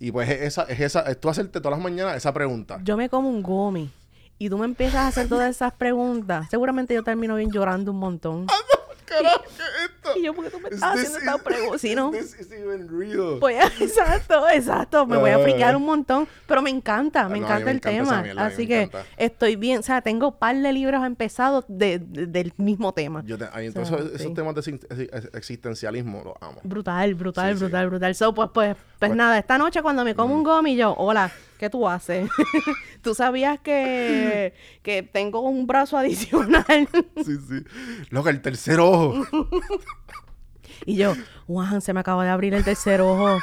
Y 0.04 0.12
pues 0.12 0.30
es 0.30 0.42
esa, 0.42 0.64
es 0.64 0.82
esa, 0.82 1.00
es 1.04 1.18
tú 1.18 1.30
hacerte 1.30 1.62
todas 1.62 1.78
las 1.78 1.82
mañanas 1.82 2.18
esa 2.18 2.34
pregunta. 2.34 2.78
Yo 2.84 2.98
me 2.98 3.08
como 3.08 3.30
un 3.30 3.42
gomi 3.42 3.90
y 4.38 4.50
tú 4.50 4.58
me 4.58 4.66
empiezas 4.66 4.96
a 4.96 5.08
hacer 5.08 5.30
todas 5.30 5.50
esas 5.50 5.72
preguntas. 5.72 6.50
Seguramente 6.50 6.94
yo 6.94 7.04
termino 7.04 7.38
bien 7.38 7.50
llorando 7.50 7.92
un 7.92 8.00
montón. 8.00 8.48
Carajo, 9.06 9.44
¿qué 9.44 9.50
es 9.64 9.90
esto? 9.92 10.20
Y 10.20 10.24
yo, 10.24 10.34
¿por 10.34 10.46
qué 10.46 10.50
tú 10.52 10.60
me 10.60 10.70
estás 10.70 10.94
haciendo 10.96 11.18
esta 11.20 11.38
pregunta? 11.38 11.78
Sí, 11.78 11.96
¿no? 11.96 12.12
this 12.12 12.36
is 12.40 12.52
even 12.52 12.88
real? 12.90 13.38
Pues 13.40 13.64
exacto, 13.82 14.48
exacto. 14.50 15.06
Me 15.06 15.18
voy 15.18 15.30
a 15.32 15.40
friquear 15.40 15.76
un 15.76 15.84
montón, 15.86 16.28
pero 16.48 16.62
me 16.62 16.70
encanta, 16.70 17.28
me 17.30 17.38
Ah, 17.38 17.42
no, 17.42 17.48
a 17.48 17.50
encanta 17.50 17.66
me 17.66 17.72
el 17.72 17.78
encanta 17.78 18.04
tema. 18.04 18.22
mierda, 18.22 18.42
a 18.42 18.46
Así 18.48 18.68
que 18.68 18.82
encanta. 18.84 19.08
estoy 19.18 19.56
bien, 19.56 19.80
o 19.80 19.84
sea, 19.84 20.02
tengo 20.02 20.30
un 20.30 20.38
par 20.38 20.56
de 20.56 20.74
libros 20.74 21.06
empezados 21.06 21.66
de, 21.68 22.00
de- 22.00 22.28
del 22.28 22.54
mismo 22.58 22.94
tema. 22.94 23.24
Yo 23.26 23.38
te, 23.38 23.46
O 23.46 23.52
sea, 23.52 23.62
entonces, 23.62 24.00
esos 24.14 24.22
sí. 24.22 24.34
temas 24.34 24.56
de 24.56 24.62
exi- 24.62 24.88
exi- 24.88 25.30
existencialismo 25.38 26.22
los 26.24 26.34
amo. 26.42 26.60
Brutal, 26.64 27.14
brutal, 27.16 27.54
Sí, 27.54 27.58
sí. 27.60 27.64
brutal, 27.64 27.90
brutal. 27.90 28.16
So, 28.16 28.34
pues, 28.34 28.50
pues, 28.54 28.76
pues 28.76 29.10
Pues- 29.10 29.16
nada, 29.16 29.38
esta 29.38 29.58
noche 29.58 29.82
cuando 29.82 30.04
me 30.04 30.16
como 30.16 30.34
un 30.36 30.44
gomi, 30.44 30.76
yo, 30.76 30.94
hola, 30.98 31.32
¿qué 31.64 31.70
tú 31.70 31.88
haces? 31.88 32.30
¿Tú 33.02 33.16
sabías 33.16 33.58
que, 33.58 34.54
que 34.82 35.02
tengo 35.02 35.40
un 35.40 35.66
brazo 35.66 35.98
adicional? 35.98 36.90
Sí, 37.24 37.38
sí. 37.48 37.64
Loca, 38.10 38.32
el 38.32 38.42
tercer 38.42 38.82
ojo. 38.82 39.26
y 40.86 40.98
yo, 40.98 41.14
Juan, 41.48 41.80
se 41.80 41.94
me 41.94 42.02
acaba 42.02 42.26
de 42.26 42.32
abrir 42.32 42.54
el 42.54 42.66
tercer 42.66 43.00
ojo. 43.00 43.40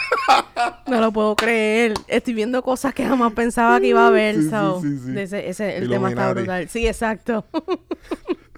No 0.87 1.01
lo 1.01 1.11
puedo 1.13 1.35
creer. 1.35 1.95
Estoy 2.09 2.35
viendo 2.35 2.63
cosas 2.63 2.93
que 2.93 3.07
jamás 3.07 3.33
pensaba 3.33 3.81
que 3.81 3.87
iba 3.87 4.07
a 4.07 4.11
ver. 4.11 4.35
Sí, 4.35 4.51
so, 4.51 4.83
sí, 4.83 4.99
sí. 4.99 5.19
Ese, 5.19 5.49
ese- 5.49 5.77
el 5.79 5.89
tema 5.89 6.11
está 6.11 6.31
brutal. 6.35 6.69
Sí, 6.69 6.87
exacto. 6.87 7.47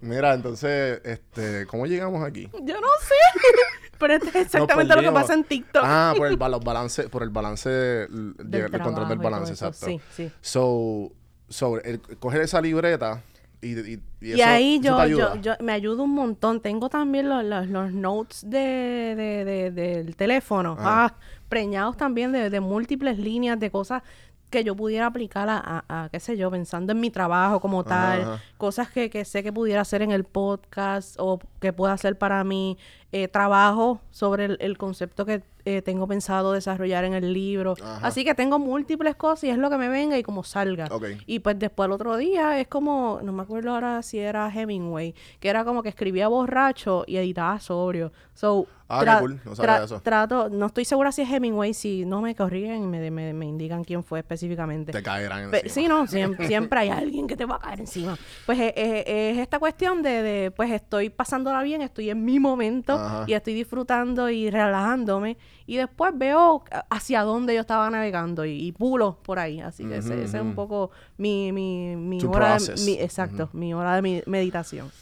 Mira, 0.00 0.34
entonces, 0.34 1.00
este, 1.04 1.66
¿cómo 1.66 1.86
llegamos 1.86 2.22
aquí? 2.24 2.48
yo 2.62 2.80
no 2.80 2.88
sé. 3.00 3.14
Pero 3.98 4.14
este 4.14 4.28
es 4.28 4.34
exactamente 4.46 4.94
lo 4.94 5.00
que 5.02 5.10
pasa 5.12 5.32
en 5.34 5.44
TikTok. 5.44 5.82
Ah, 5.84 6.12
por 6.16 6.26
el 6.26 6.36
balance, 6.64 7.08
por 7.08 7.22
el 7.22 7.30
balance, 7.30 7.68
Del 7.70 8.70
control 8.82 9.08
del 9.08 9.18
y 9.18 9.22
balance, 9.24 9.52
exacto. 9.52 9.86
Sí, 9.86 10.00
sí. 10.14 10.30
So, 10.42 11.12
so 11.48 11.80
el- 11.80 12.00
coger 12.18 12.42
esa 12.42 12.60
libreta 12.60 13.22
y, 13.62 13.68
y, 13.78 13.94
y 13.94 14.00
Y, 14.20 14.32
eso- 14.32 14.44
ahí 14.44 14.74
eso 14.76 14.82
yo, 14.84 14.96
te 15.02 15.10
yo, 15.10 15.28
ayuda. 15.30 15.40
yo 15.40 15.64
me 15.64 15.72
ayuda 15.72 16.02
un 16.02 16.10
montón. 16.14 16.60
Tengo 16.60 16.90
también 16.90 17.28
los, 17.30 17.42
los, 17.42 17.68
los 17.68 17.90
notes 17.92 18.42
de, 18.48 19.14
de- 19.16 19.44
de- 19.46 19.70
del 19.70 20.14
teléfono, 20.14 20.76
Ajá. 20.78 21.04
ah, 21.06 21.14
preñados 21.48 21.96
también 21.96 22.32
de, 22.32 22.50
de 22.50 22.60
múltiples 22.60 23.18
líneas 23.18 23.58
de 23.58 23.70
cosas 23.70 24.02
que 24.56 24.64
yo 24.64 24.74
pudiera 24.74 25.06
aplicar 25.06 25.48
a, 25.48 25.58
a- 25.88 26.04
a, 26.04 26.08
qué 26.08 26.18
sé 26.18 26.36
yo, 26.36 26.50
pensando 26.50 26.92
en 26.92 27.00
mi 27.00 27.10
trabajo 27.10 27.60
como 27.60 27.84
tal, 27.84 28.22
Ajá. 28.22 28.42
cosas 28.56 28.90
que, 28.90 29.10
que 29.10 29.24
sé 29.24 29.42
que 29.42 29.52
pudiera 29.52 29.82
hacer 29.82 30.00
en 30.02 30.10
el 30.12 30.24
podcast 30.24 31.16
o 31.18 31.38
que 31.60 31.72
pueda 31.72 31.92
hacer 31.92 32.16
para 32.16 32.42
mi 32.44 32.78
eh, 33.12 33.28
trabajo 33.28 34.00
sobre 34.10 34.46
el, 34.46 34.56
el 34.60 34.78
concepto 34.78 35.24
que 35.26 35.42
eh, 35.66 35.82
tengo 35.82 36.06
pensado 36.06 36.52
desarrollar 36.52 37.04
en 37.04 37.12
el 37.14 37.32
libro. 37.32 37.74
Ajá. 37.82 38.06
Así 38.06 38.24
que 38.24 38.34
tengo 38.34 38.58
múltiples 38.58 39.14
cosas 39.16 39.44
y 39.44 39.50
es 39.50 39.58
lo 39.58 39.68
que 39.68 39.76
me 39.76 39.88
venga 39.88 40.16
y 40.16 40.22
como 40.22 40.42
salga. 40.44 40.88
Y 41.26 41.40
pues 41.40 41.58
después 41.58 41.86
el 41.86 41.92
otro 41.92 42.16
día 42.16 42.58
es 42.60 42.68
como, 42.68 43.20
no 43.22 43.32
me 43.32 43.42
acuerdo 43.42 43.72
ahora 43.72 44.00
si 44.02 44.18
era 44.18 44.48
Hemingway, 44.52 45.14
que 45.40 45.48
era 45.48 45.64
como 45.64 45.82
que 45.82 45.88
escribía 45.90 46.28
borracho 46.28 47.04
y 47.06 47.16
editaba 47.16 47.58
sobrio. 47.60 48.12
So, 48.34 48.66
Ah, 48.88 49.04
qué 49.04 49.18
cool, 49.18 49.40
no 49.44 49.56
sabía 49.56 49.82
eso. 49.82 50.00
Trato, 50.00 50.48
no 50.48 50.66
estoy 50.66 50.84
segura 50.84 51.10
si 51.10 51.22
es 51.22 51.28
Hemingway, 51.30 51.74
si 51.74 52.04
no 52.04 52.20
me 52.20 52.36
corrigen 52.36 52.84
y 52.84 52.86
me, 52.86 53.10
me, 53.10 53.32
me 53.32 53.46
indican 53.46 53.82
quién 53.82 54.04
fue 54.04 54.20
específicamente. 54.20 54.92
Te 54.92 55.02
caerán 55.02 55.50
Pe- 55.50 55.58
encima. 55.66 55.74
sí, 55.74 55.88
no, 55.88 56.06
siempre, 56.06 56.46
siempre 56.48 56.78
hay 56.80 56.90
alguien 56.90 57.26
que 57.26 57.36
te 57.36 57.46
va 57.46 57.56
a 57.56 57.58
caer 57.58 57.80
encima. 57.80 58.16
Pues 58.44 58.60
eh, 58.60 58.72
eh, 58.76 59.30
es 59.32 59.38
esta 59.38 59.58
cuestión 59.58 60.02
de, 60.02 60.22
de, 60.22 60.50
pues 60.52 60.70
estoy 60.70 61.10
pasándola 61.10 61.62
bien, 61.64 61.82
estoy 61.82 62.10
en 62.10 62.24
mi 62.24 62.38
momento 62.38 62.92
Ajá. 62.94 63.24
y 63.26 63.32
estoy 63.32 63.54
disfrutando 63.54 64.30
y 64.30 64.50
relajándome 64.50 65.36
y 65.66 65.76
después 65.76 66.12
veo 66.14 66.62
hacia 66.88 67.22
dónde 67.22 67.54
yo 67.54 67.62
estaba 67.62 67.90
navegando 67.90 68.44
y, 68.44 68.52
y 68.68 68.70
pulo 68.70 69.18
por 69.24 69.40
ahí. 69.40 69.60
Así 69.60 69.84
que 69.84 69.96
ese, 69.96 70.22
ese 70.22 70.36
es 70.36 70.42
un 70.42 70.54
poco 70.54 70.92
mi, 71.18 71.50
mi, 71.50 71.96
mi 71.96 72.22
hora, 72.24 72.56
de, 72.56 72.74
mi, 72.84 72.92
exacto, 73.00 73.50
mi 73.52 73.74
hora 73.74 73.96
de 73.96 74.02
mi 74.02 74.22
meditación. 74.26 74.92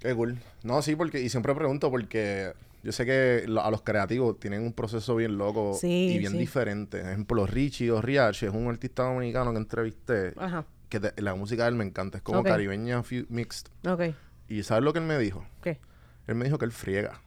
Qué 0.00 0.14
cool. 0.14 0.38
No, 0.62 0.80
sí, 0.80 0.96
porque, 0.96 1.20
y 1.20 1.28
siempre 1.28 1.54
pregunto 1.54 1.90
porque 1.90 2.52
yo 2.84 2.92
sé 2.92 3.04
que 3.04 3.44
lo- 3.48 3.62
a 3.64 3.70
los 3.72 3.82
creativos 3.82 4.38
tienen 4.38 4.62
un 4.62 4.72
proceso 4.72 5.16
bien 5.16 5.36
loco 5.38 5.74
Sí, 5.74 6.10
y 6.14 6.18
bien 6.18 6.32
sí. 6.32 6.38
diferente. 6.38 7.00
Por 7.00 7.08
ejemplo, 7.08 7.46
Richie 7.46 7.90
o 7.90 8.00
Riachi 8.00 8.46
es 8.46 8.52
un 8.54 8.68
artista 8.68 9.02
dominicano 9.02 9.50
que 9.52 9.58
entrevisté, 9.58 10.32
Ajá, 10.36 10.64
que 10.88 11.00
la 11.16 11.34
música 11.34 11.64
de 11.64 11.70
él 11.70 11.74
me 11.74 11.84
encanta, 11.84 12.18
es 12.18 12.22
como 12.22 12.42
caribeña 12.44 13.02
mixed. 13.28 13.66
ok. 13.88 14.14
¿Y 14.48 14.62
sabes 14.62 14.84
lo 14.84 14.92
que 14.92 14.98
él 15.00 15.06
me 15.06 15.18
dijo? 15.18 15.44
¿Qué? 15.62 15.80
Él 16.28 16.34
me 16.36 16.44
dijo 16.44 16.58
que 16.58 16.66
él 16.66 16.72
friega. 16.72 17.20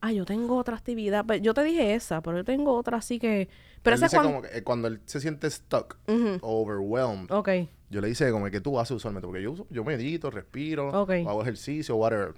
ah, 0.00 0.12
yo 0.12 0.24
tengo 0.24 0.56
otra 0.56 0.76
actividad. 0.76 1.24
Pues, 1.26 1.42
yo 1.42 1.54
te 1.54 1.62
dije 1.64 1.94
esa, 1.94 2.20
pero 2.20 2.36
yo 2.38 2.44
tengo 2.44 2.74
otra 2.74 2.98
así 2.98 3.18
que... 3.18 3.48
Pero 3.82 3.94
Él 3.94 3.98
esa 3.98 4.06
es 4.06 4.12
dice 4.12 4.16
cuando... 4.16 4.28
como 4.40 4.42
que, 4.42 4.58
eh, 4.58 4.62
cuando 4.62 4.88
él 4.88 5.00
se 5.06 5.20
siente 5.20 5.50
stuck, 5.50 5.96
o 6.40 6.62
overwhelmed, 6.62 7.30
Ok, 7.30 7.48
yo 7.90 8.00
le 8.00 8.08
dice 8.08 8.30
como 8.30 8.50
que 8.50 8.60
tú 8.60 8.78
haces 8.78 8.96
usualmente, 8.96 9.26
porque 9.26 9.42
yo, 9.42 9.52
uso- 9.52 9.66
yo 9.70 9.82
medito, 9.84 10.30
respiro, 10.30 10.90
hago 10.94 11.42
ejercicio, 11.42 11.96
whatever. 11.96 12.34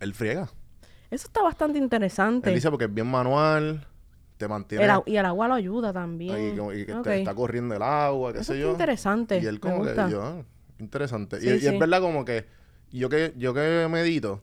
Él 0.00 0.14
friega. 0.14 0.48
Eso 1.10 1.26
está 1.28 1.42
bastante 1.42 1.78
interesante. 1.78 2.48
Él 2.50 2.54
dice 2.56 2.70
porque 2.70 2.84
es 2.86 2.94
bien 2.94 3.06
manual, 3.10 3.86
te 4.36 4.46
mantiene 4.48 4.84
El 4.84 4.90
y 5.06 5.16
el 5.16 5.26
agua 5.26 5.48
lo 5.48 5.54
ayuda 5.54 5.92
también. 5.92 6.56
como- 6.56 6.72
y 6.72 6.86
que 6.86 6.94
te 6.94 7.18
está 7.18 7.34
corriendo 7.34 7.74
el 7.74 7.82
agua, 7.82 8.32
qué 8.32 8.40
Eso 8.40 8.52
sé 8.52 8.60
yo. 8.60 8.70
interesante, 8.70 9.40
Y 9.40 9.46
él 9.46 9.60
como 9.60 9.82
que, 9.84 9.94
yo, 10.10 10.22
ah, 10.22 10.42
interesante. 10.78 11.40
Sí, 11.40 11.46
y, 11.48 11.66
es 11.66 11.78
verdad 11.78 12.00
como 12.00 12.24
que 12.24 12.46
yo 12.92 13.08
que 13.08 13.34
yo 13.36 13.52
que 13.52 13.86
medito, 13.90 14.42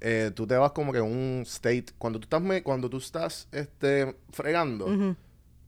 eh, 0.00 0.30
tú 0.34 0.46
te 0.46 0.56
vas 0.56 0.72
como 0.72 0.92
que 0.92 0.98
en 0.98 1.04
un 1.04 1.42
state, 1.46 1.86
cuando 1.98 2.18
tú 2.20 2.24
estás 2.24 2.42
me- 2.42 2.62
cuando 2.62 2.88
tú 2.88 2.98
estás 2.98 3.48
este 3.52 4.16
fregando, 4.30 4.86
Ujú. 4.86 5.16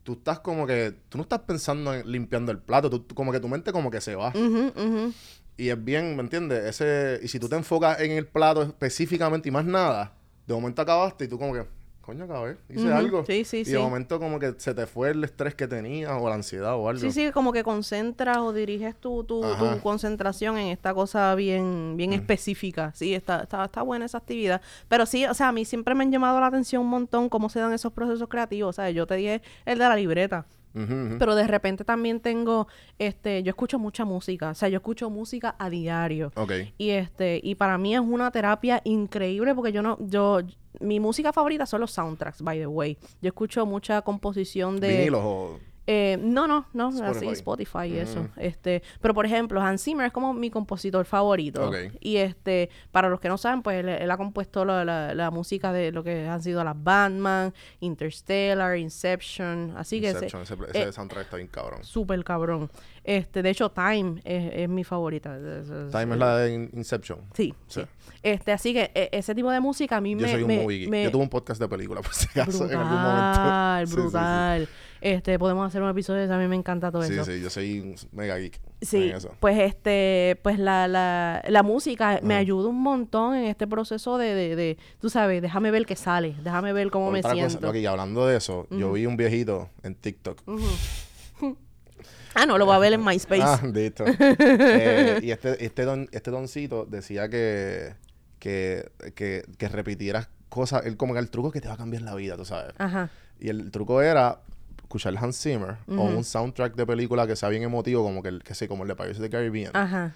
tú 0.02 0.12
estás 0.14 0.40
como 0.40 0.66
que 0.66 0.94
tú 1.08 1.18
no 1.18 1.22
estás 1.22 1.40
pensando 1.40 1.92
en 1.94 2.10
limpiando 2.10 2.52
el 2.52 2.58
plato, 2.58 2.88
tú, 2.90 3.00
tú- 3.00 3.14
como 3.14 3.32
que 3.32 3.40
tu 3.40 3.48
mente 3.48 3.72
como 3.72 3.90
que 3.90 4.00
se 4.00 4.14
va. 4.14 4.28
Ujú, 4.28 4.72
ujú. 4.76 5.12
Y 5.60 5.68
es 5.68 5.84
bien, 5.84 6.16
¿me 6.16 6.22
entiendes? 6.22 6.64
Ese 6.64 7.20
y 7.22 7.28
si 7.28 7.38
tú 7.38 7.46
te 7.46 7.54
enfocas 7.54 8.00
en 8.00 8.12
el 8.12 8.26
plato 8.26 8.62
específicamente 8.62 9.50
y 9.50 9.52
más 9.52 9.66
nada, 9.66 10.14
de 10.46 10.54
momento 10.54 10.80
acabaste 10.80 11.26
y 11.26 11.28
tú 11.28 11.38
como 11.38 11.52
que 11.52 11.66
coño, 12.00 12.24
acabé, 12.24 12.56
hice 12.70 12.86
Ujú. 12.86 12.96
algo. 12.96 13.24
Sí, 13.26 13.44
sí, 13.44 13.58
y 13.58 13.64
sí. 13.66 13.72
de 13.72 13.78
momento 13.78 14.18
como 14.18 14.38
que 14.38 14.54
se 14.56 14.72
te 14.72 14.86
fue 14.86 15.10
el 15.10 15.22
estrés 15.22 15.54
que 15.54 15.68
tenías 15.68 16.12
o 16.18 16.26
la 16.30 16.36
ansiedad 16.36 16.76
o 16.76 16.88
algo. 16.88 16.98
Sí, 16.98 17.12
sí, 17.12 17.30
como 17.30 17.52
que 17.52 17.62
concentras 17.62 18.38
o 18.38 18.54
diriges 18.54 18.96
tu, 18.96 19.22
tu, 19.24 19.42
tu 19.42 19.80
concentración 19.82 20.56
en 20.56 20.68
esta 20.68 20.94
cosa 20.94 21.34
bien, 21.34 21.94
bien 21.98 22.14
específica. 22.14 22.92
Sí, 22.94 23.14
está, 23.14 23.42
está, 23.42 23.66
está 23.66 23.82
buena 23.82 24.06
esa 24.06 24.16
actividad. 24.16 24.62
Pero 24.88 25.04
sí, 25.04 25.26
o 25.26 25.34
sea, 25.34 25.48
a 25.48 25.52
mí 25.52 25.66
siempre 25.66 25.94
me 25.94 26.04
han 26.04 26.10
llamado 26.10 26.40
la 26.40 26.46
atención 26.46 26.82
un 26.82 26.88
montón 26.88 27.28
cómo 27.28 27.50
se 27.50 27.60
dan 27.60 27.74
esos 27.74 27.92
procesos 27.92 28.28
creativos. 28.30 28.70
O 28.70 28.72
sea, 28.72 28.88
yo 28.88 29.06
te 29.06 29.16
dije 29.16 29.42
el 29.66 29.78
de 29.78 29.84
la 29.84 29.94
libreta. 29.94 30.46
Pero 30.72 31.34
de 31.34 31.46
repente 31.46 31.84
también 31.84 32.20
tengo, 32.20 32.68
este, 32.98 33.42
yo 33.42 33.50
escucho 33.50 33.78
mucha 33.78 34.04
música. 34.04 34.50
O 34.50 34.54
sea, 34.54 34.68
yo 34.68 34.76
escucho 34.76 35.10
música 35.10 35.56
a 35.58 35.68
diario. 35.70 36.32
Ok. 36.36 36.52
Y 36.78 36.90
este, 36.90 37.40
y 37.42 37.54
para 37.54 37.76
mí 37.78 37.94
es 37.94 38.00
una 38.00 38.30
terapia 38.30 38.80
increíble 38.84 39.54
porque 39.54 39.72
yo 39.72 39.82
no, 39.82 39.98
yo, 40.00 40.40
mi 40.80 41.00
música 41.00 41.32
favorita 41.32 41.66
son 41.66 41.80
los 41.80 41.90
soundtracks, 41.90 42.42
by 42.42 42.58
the 42.58 42.66
way. 42.66 42.96
Yo 43.20 43.28
escucho 43.28 43.66
mucha 43.66 44.02
composición 44.02 44.78
de. 44.80 44.98
Vinilos 44.98 45.22
o... 45.24 45.60
Eh, 45.86 46.18
no, 46.20 46.46
no, 46.46 46.66
no, 46.72 46.88
así 47.04 47.26
Spotify. 47.28 47.86
Y 47.86 47.98
eso. 47.98 48.20
Mm. 48.22 48.28
Este, 48.40 48.82
pero 49.00 49.12
por 49.12 49.26
ejemplo, 49.26 49.60
Hans 49.60 49.82
Zimmer 49.82 50.06
es 50.06 50.12
como 50.12 50.32
mi 50.34 50.48
compositor 50.50 51.04
favorito. 51.04 51.70
Y 52.00 52.16
este, 52.18 52.70
para 52.92 53.08
los 53.08 53.18
que 53.18 53.28
no 53.28 53.36
saben, 53.38 53.62
pues 53.62 53.80
él, 53.80 53.88
él 53.88 54.10
ha 54.10 54.16
compuesto 54.16 54.64
la, 54.64 54.84
la- 54.84 55.14
la 55.14 55.30
música 55.32 55.72
de 55.72 55.90
lo 55.90 56.04
que 56.04 56.28
han 56.28 56.42
sido 56.42 56.62
las 56.62 56.80
Batman, 56.80 57.52
Interstellar, 57.80 58.76
Inception, 58.78 59.74
así 59.76 60.00
que 60.00 60.08
Inception, 60.10 60.42
ese, 60.42 60.54
ese 60.70 60.82
eh, 60.88 60.92
soundtrack 60.92 61.24
está 61.24 61.36
bien 61.36 61.48
cabrón. 61.48 61.82
súper 61.84 62.22
cabrón. 62.24 62.70
Este, 63.02 63.42
de 63.42 63.50
hecho, 63.50 63.70
Time 63.70 64.20
es, 64.24 64.52
es 64.54 64.68
mi 64.68 64.84
favorita. 64.84 65.36
Es- 65.36 65.68
es- 65.70 65.90
Time 65.90 66.12
es 66.14 66.18
la 66.18 66.36
de 66.38 66.52
In- 66.54 66.70
Inception. 66.74 67.20
Sí, 67.34 67.54
Sí. 67.66 67.80
sí. 67.80 67.86
Este, 68.22 68.52
así 68.52 68.72
que 68.72 68.90
e- 68.94 69.08
ese 69.12 69.34
tipo 69.34 69.50
de 69.50 69.60
música 69.60 69.96
a 69.96 70.00
mí 70.00 70.10
Yo 70.14 70.18
me, 70.20 70.30
soy 70.30 70.42
un 70.42 70.48
me- 70.48 70.88
me- 70.88 71.04
Yo 71.04 71.10
tuve 71.10 71.22
un 71.22 71.28
podcast 71.30 71.60
de 71.60 71.68
película, 71.68 72.00
por 72.02 72.12
si 72.14 72.26
acaso, 72.28 72.58
brutal, 72.58 72.70
en 72.70 72.78
algún 72.78 73.02
momento. 73.02 74.60
Sí, 74.60 74.66
sí. 74.66 74.72
Este, 75.00 75.38
podemos 75.38 75.66
hacer 75.66 75.80
un 75.82 75.88
episodio 75.88 76.18
de 76.20 76.26
eso, 76.26 76.34
a 76.34 76.38
mí 76.38 76.46
me 76.46 76.56
encanta 76.56 76.90
todo 76.92 77.02
Sí, 77.04 77.14
eso. 77.14 77.24
sí, 77.24 77.40
yo 77.40 77.48
soy 77.50 77.80
un 77.80 77.96
mega 78.12 78.36
geek. 78.36 78.60
Sí, 78.82 79.12
pues 79.40 79.58
este, 79.58 80.38
pues 80.42 80.58
la, 80.58 80.86
la, 80.88 81.42
la 81.48 81.62
música 81.62 82.20
me 82.22 82.34
ayuda 82.34 82.68
un 82.68 82.80
montón 82.82 83.34
en 83.34 83.44
este 83.44 83.66
proceso 83.66 84.18
de, 84.18 84.34
de, 84.34 84.56
de, 84.56 84.78
tú 85.00 85.08
sabes, 85.10 85.40
déjame 85.42 85.70
ver 85.70 85.86
qué 85.86 85.96
sale, 85.96 86.34
déjame 86.42 86.72
ver 86.72 86.90
cómo 86.90 87.10
me 87.10 87.20
Otra 87.20 87.32
cosa, 87.32 87.48
siento. 87.48 87.70
ok, 87.70 87.76
y 87.76 87.86
hablando 87.86 88.26
de 88.26 88.36
eso, 88.36 88.66
yo 88.70 88.92
vi 88.92 89.06
un 89.06 89.16
viejito 89.16 89.70
en 89.82 89.94
TikTok. 89.94 90.42
Ah, 92.32 92.46
no, 92.46 92.58
lo 92.58 92.64
voy 92.66 92.76
a 92.76 92.78
ver 92.78 92.92
en 92.92 93.04
MySpace. 93.04 93.42
Ah, 93.42 93.60
listo. 93.74 94.04
Eh, 94.06 95.18
y 95.20 95.32
este, 95.32 95.64
este, 95.64 95.82
don, 95.82 96.08
este 96.12 96.30
doncito 96.30 96.86
decía 96.86 97.28
que, 97.28 97.94
que, 98.38 98.88
que, 99.16 99.44
que 99.58 99.68
repitieras 99.68 100.28
cosas, 100.48 100.86
él 100.86 100.96
como 100.96 101.12
que 101.14 101.18
el 101.18 101.28
truco 101.28 101.48
es 101.48 101.54
que 101.54 101.60
te 101.60 101.66
va 101.66 101.74
a 101.74 101.76
cambiar 101.76 102.02
la 102.02 102.14
vida, 102.14 102.36
tú 102.36 102.44
sabes. 102.44 102.72
Ajá. 102.78 103.10
Y 103.40 103.48
el 103.48 103.72
truco 103.72 104.00
era 104.00 104.42
escuchar 104.90 105.14
Hans 105.16 105.40
Zimmer 105.40 105.76
o 105.86 106.02
un 106.02 106.24
soundtrack 106.24 106.74
de 106.74 106.84
película 106.84 107.26
que 107.26 107.36
sea 107.36 107.48
bien 107.48 107.62
emotivo, 107.62 108.02
como 108.02 108.22
que 108.22 108.28
el, 108.28 108.42
que 108.42 108.54
sé, 108.54 108.66
como 108.66 108.82
el 108.82 108.88
de 108.88 108.96
Pirates 108.96 109.18
of 109.18 109.22
the 109.22 109.30
Caribbean. 109.30 109.70
Ajá. 109.74 110.14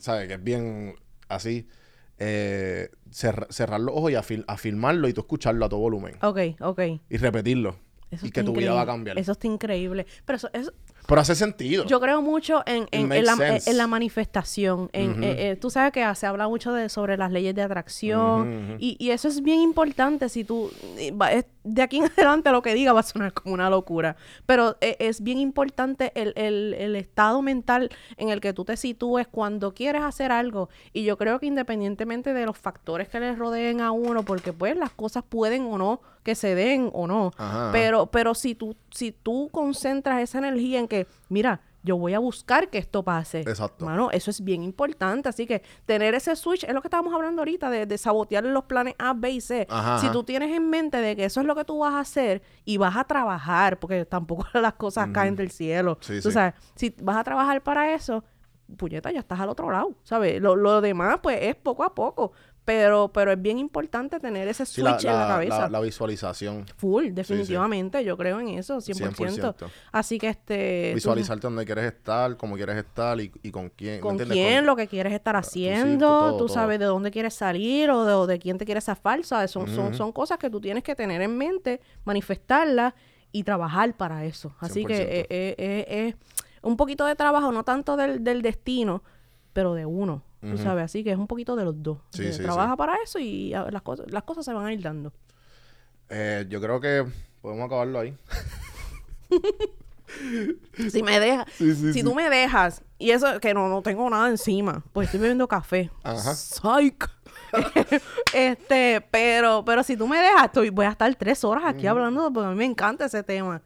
¿Sabes? 0.00 0.28
Que 0.28 0.34
es 0.34 0.42
bien 0.44 0.94
así. 1.28 1.66
Eh, 2.18 2.88
cerra- 3.10 3.46
cerrar 3.50 3.80
los 3.80 3.94
ojos 3.94 4.10
y 4.12 4.14
afil- 4.14 4.44
afirmarlo 4.48 5.06
y 5.08 5.12
tú 5.12 5.20
escucharlo 5.22 5.66
a 5.66 5.68
todo 5.68 5.80
volumen. 5.80 6.16
Ok, 6.22 6.38
ok. 6.60 6.80
Y 7.10 7.16
repetirlo. 7.18 7.76
Eso 8.10 8.26
y 8.26 8.30
que 8.30 8.42
tu 8.44 8.52
vida 8.54 8.72
va 8.72 8.82
a 8.82 8.86
cambiar. 8.86 9.18
Eso 9.18 9.32
está 9.32 9.48
increíble. 9.48 10.06
Pero 10.24 10.36
eso, 10.36 10.48
eso, 10.52 10.72
Pero 11.06 11.20
hace 11.20 11.34
sentido. 11.34 11.84
Yo 11.86 12.00
creo 12.00 12.20
mucho 12.20 12.62
en, 12.66 12.88
en, 12.90 13.08
la, 13.24 13.60
en 13.64 13.76
la 13.76 13.86
manifestación. 13.86 14.90
En, 14.92 15.22
eh, 15.22 15.50
eh, 15.50 15.56
tú 15.56 15.70
sabes 15.70 15.92
que 15.92 16.14
se 16.14 16.26
habla 16.26 16.48
mucho 16.48 16.72
de, 16.72 16.88
sobre 16.88 17.16
las 17.16 17.30
leyes 17.30 17.54
de 17.54 17.62
atracción. 17.62 18.76
Y, 18.78 18.96
y 18.98 19.10
eso 19.10 19.28
es 19.28 19.42
bien 19.42 19.60
importante. 19.60 20.28
Si 20.28 20.44
tú. 20.44 20.70
eh, 20.98 21.44
de 21.66 21.82
aquí 21.82 21.98
en 21.98 22.04
adelante 22.16 22.50
lo 22.50 22.62
que 22.62 22.74
diga 22.74 22.92
va 22.92 23.00
a 23.00 23.04
sonar 23.04 23.32
como 23.32 23.54
una 23.54 23.70
locura. 23.70 24.16
Pero 24.46 24.76
eh, 24.80 24.96
es 25.00 25.20
bien 25.22 25.38
importante 25.38 26.12
el, 26.14 26.32
el, 26.36 26.74
el 26.74 26.96
estado 26.96 27.42
mental 27.42 27.90
en 28.16 28.30
el 28.30 28.40
que 28.40 28.52
tú 28.52 28.64
te 28.64 28.76
sitúes 28.76 29.26
cuando 29.28 29.74
quieres 29.74 30.02
hacer 30.02 30.32
algo. 30.32 30.68
Y 30.92 31.04
yo 31.04 31.16
creo 31.18 31.38
que 31.38 31.46
independientemente 31.46 32.32
de 32.32 32.46
los 32.46 32.58
factores 32.58 33.08
que 33.08 33.20
le 33.20 33.34
rodeen 33.34 33.80
a 33.80 33.90
uno, 33.92 34.24
porque 34.24 34.52
pues 34.52 34.76
las 34.76 34.90
cosas 34.90 35.24
pueden 35.28 35.62
o 35.66 35.78
no 35.78 36.00
que 36.26 36.34
se 36.34 36.56
den 36.56 36.90
o 36.92 37.06
no. 37.06 37.30
Ajá. 37.38 37.70
Pero, 37.72 38.06
pero 38.06 38.34
si 38.34 38.56
tú, 38.56 38.76
si 38.90 39.12
tú 39.12 39.48
concentras 39.52 40.20
esa 40.20 40.38
energía 40.38 40.80
en 40.80 40.88
que, 40.88 41.06
mira, 41.28 41.60
yo 41.84 41.96
voy 41.96 42.14
a 42.14 42.18
buscar 42.18 42.68
que 42.68 42.78
esto 42.78 43.04
pase. 43.04 43.42
Exacto. 43.42 43.84
Mano, 43.84 44.10
eso 44.10 44.28
es 44.32 44.42
bien 44.42 44.64
importante. 44.64 45.28
Así 45.28 45.46
que 45.46 45.62
tener 45.86 46.14
ese 46.14 46.34
switch 46.34 46.64
es 46.64 46.74
lo 46.74 46.82
que 46.82 46.88
estábamos 46.88 47.14
hablando 47.14 47.42
ahorita, 47.42 47.70
de, 47.70 47.86
de 47.86 47.96
sabotear 47.96 48.42
los 48.44 48.64
planes 48.64 48.96
A, 48.98 49.14
B 49.14 49.30
y 49.30 49.40
C. 49.40 49.68
Ajá, 49.70 49.98
si 50.00 50.06
ajá. 50.06 50.12
tú 50.12 50.24
tienes 50.24 50.54
en 50.54 50.68
mente 50.68 51.00
de 51.00 51.14
que 51.14 51.24
eso 51.24 51.40
es 51.40 51.46
lo 51.46 51.54
que 51.54 51.64
tú 51.64 51.78
vas 51.78 51.94
a 51.94 52.00
hacer 52.00 52.42
y 52.64 52.76
vas 52.76 52.96
a 52.96 53.04
trabajar, 53.04 53.78
porque 53.78 54.04
tampoco 54.04 54.46
las 54.54 54.74
cosas 54.74 55.10
caen 55.12 55.36
del 55.36 55.52
cielo. 55.52 55.96
Sí, 56.00 56.20
tú 56.20 56.30
sí. 56.30 56.32
sabes, 56.32 56.54
si 56.74 56.92
vas 57.00 57.18
a 57.18 57.22
trabajar 57.22 57.62
para 57.62 57.94
eso, 57.94 58.24
puñeta, 58.76 59.12
ya 59.12 59.20
estás 59.20 59.38
al 59.38 59.48
otro 59.48 59.70
lado, 59.70 59.94
¿sabes? 60.02 60.42
Lo, 60.42 60.56
lo 60.56 60.80
demás, 60.80 61.20
pues, 61.22 61.38
es 61.40 61.54
poco 61.54 61.84
a 61.84 61.94
poco. 61.94 62.32
Pero, 62.66 63.12
pero 63.14 63.30
es 63.32 63.40
bien 63.40 63.58
importante 63.58 64.18
tener 64.20 64.46
ese 64.48 64.66
Sí, 64.66 64.82
switch 64.82 65.04
en 65.04 65.12
la 65.14 65.28
cabeza. 65.28 65.60
La, 65.60 65.68
la 65.70 65.80
visualización. 65.80 66.66
Full, 66.76 67.12
definitivamente, 67.12 68.04
yo 68.04 68.16
creo 68.16 68.40
en 68.40 68.48
eso, 68.48 68.78
100%. 68.78 69.54
100%. 69.54 69.70
Así 69.92 70.18
que 70.18 70.28
este... 70.30 70.88
tú- 70.90 70.94
Visualizarte 70.96 71.46
donde 71.46 71.64
quieres 71.64 71.84
estar, 71.84 72.36
cómo 72.36 72.56
quieres 72.56 72.76
estar 72.76 73.20
y, 73.20 73.30
y 73.42 73.50
con 73.52 73.70
quién. 73.70 73.94
¿me 73.94 74.00
con 74.00 74.18
quién, 74.18 74.56
Con- 74.58 74.66
lo 74.66 74.74
que 74.76 74.88
quieres 74.88 75.12
estar 75.12 75.34
círculo, 75.44 75.74
haciendo, 75.76 76.06
todo, 76.08 76.30
tú 76.32 76.46
todo. 76.46 76.48
sabes 76.48 76.80
de 76.80 76.86
dónde 76.86 77.12
quieres 77.12 77.34
salir 77.34 77.88
o 77.90 78.04
de, 78.04 78.12
o 78.14 78.26
de 78.26 78.38
quién 78.40 78.58
te 78.58 78.64
quieres 78.64 78.82
zafar, 78.84 79.22
¿sabes? 79.24 79.52
Son, 79.52 79.68
son, 79.72 79.94
son 79.94 80.10
cosas 80.10 80.36
que 80.38 80.50
tú 80.50 80.60
tienes 80.60 80.82
que 80.82 80.96
tener 80.96 81.22
en 81.22 81.38
mente, 81.38 81.80
manifestarlas 82.04 82.94
y 83.30 83.44
trabajar 83.44 83.94
para 83.96 84.24
eso. 84.24 84.56
Así 84.58 84.84
que 84.84 84.94
100%. 84.94 84.98
eh, 85.08 85.26
eh, 85.30 85.54
eh, 85.88 86.08
es 86.08 86.14
un 86.62 86.76
poquito 86.76 87.04
de 87.06 87.14
trabajo, 87.14 87.52
no 87.52 87.62
tanto 87.62 87.96
del, 87.96 88.24
del 88.24 88.42
destino, 88.42 89.04
pero 89.52 89.74
de 89.74 89.86
uno, 89.86 90.22
tú 90.40 90.58
sabes. 90.58 90.84
Así 90.84 91.02
que 91.04 91.10
es 91.12 91.18
un 91.18 91.26
poquito 91.26 91.56
de 91.56 91.64
los 91.64 91.82
dos. 91.82 91.98
Sí, 92.10 92.32
sí, 92.32 92.42
trabaja 92.42 92.72
sí. 92.72 92.76
para 92.76 92.96
eso 93.02 93.18
y 93.18 93.52
a- 93.54 93.70
las 93.70 93.82
cosas, 93.82 94.06
las 94.10 94.22
cosas 94.22 94.44
se 94.44 94.52
van 94.52 94.66
a 94.66 94.72
ir 94.72 94.82
dando. 94.82 95.12
Eh, 96.08 96.46
yo 96.48 96.60
creo 96.60 96.80
que 96.80 97.04
podemos 97.40 97.66
acabarlo 97.66 98.00
ahí. 98.00 98.16
Si 100.88 101.02
me 101.02 101.18
dejas, 101.18 101.46
si 101.52 102.02
tú 102.02 102.14
me 102.14 102.30
dejas, 102.30 102.82
y 102.98 103.10
eso 103.10 103.40
que 103.40 103.52
no, 103.52 103.68
no 103.68 103.82
tengo 103.82 104.08
nada 104.08 104.28
encima, 104.28 104.82
pues 104.92 105.06
estoy 105.06 105.20
bebiendo 105.20 105.48
café. 105.48 105.90
Ajá. 106.02 106.34
Psych. 106.34 107.10
este, 108.34 109.00
pero, 109.10 109.64
pero 109.64 109.82
si 109.82 109.96
tú 109.96 110.06
me 110.06 110.18
dejas, 110.18 110.44
estoy, 110.46 110.70
voy 110.70 110.86
a 110.86 110.90
estar 110.90 111.12
tres 111.16 111.42
horas 111.44 111.64
aquí 111.66 111.86
hablando, 111.86 112.32
porque 112.32 112.46
a 112.46 112.50
mí 112.50 112.56
me 112.56 112.64
encanta 112.64 113.06
ese 113.06 113.22
tema. 113.22 113.62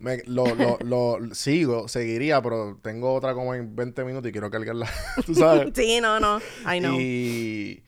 Me- 0.00 0.22
lo, 0.26 0.54
lo, 0.54 0.78
lo 0.80 1.34
sigo, 1.34 1.88
seguiría, 1.88 2.40
pero 2.40 2.78
tengo 2.82 3.12
otra 3.14 3.34
como 3.34 3.54
en 3.54 3.74
20 3.74 4.04
minutos 4.04 4.28
y 4.28 4.32
quiero 4.32 4.50
cargarla. 4.50 4.88
Tú 5.26 5.34
sabes. 5.34 5.70
Sí, 5.74 6.00
no, 6.00 6.20
no. 6.20 6.38
I 6.72 6.78
know. 6.80 6.96
Y, 7.00 7.82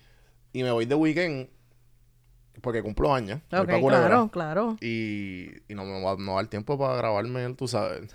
y 0.53 0.63
me 0.63 0.71
voy 0.73 0.87
de 0.87 0.95
weekend 0.97 1.49
porque 2.61 2.83
cumplo 2.83 3.15
años. 3.15 3.41
ok, 3.53 3.59
Culebra. 3.81 3.89
claro, 3.89 4.29
claro. 4.31 4.77
Y, 4.81 5.51
y 5.69 5.75
no 5.75 5.85
me 5.85 6.03
va, 6.03 6.17
no 6.19 6.33
va 6.33 6.41
a 6.41 6.43
dar 6.43 6.51
tiempo 6.51 6.79
para 6.79 6.97
grabarme, 6.97 7.55
tú 7.55 7.67
sabes. 7.69 8.11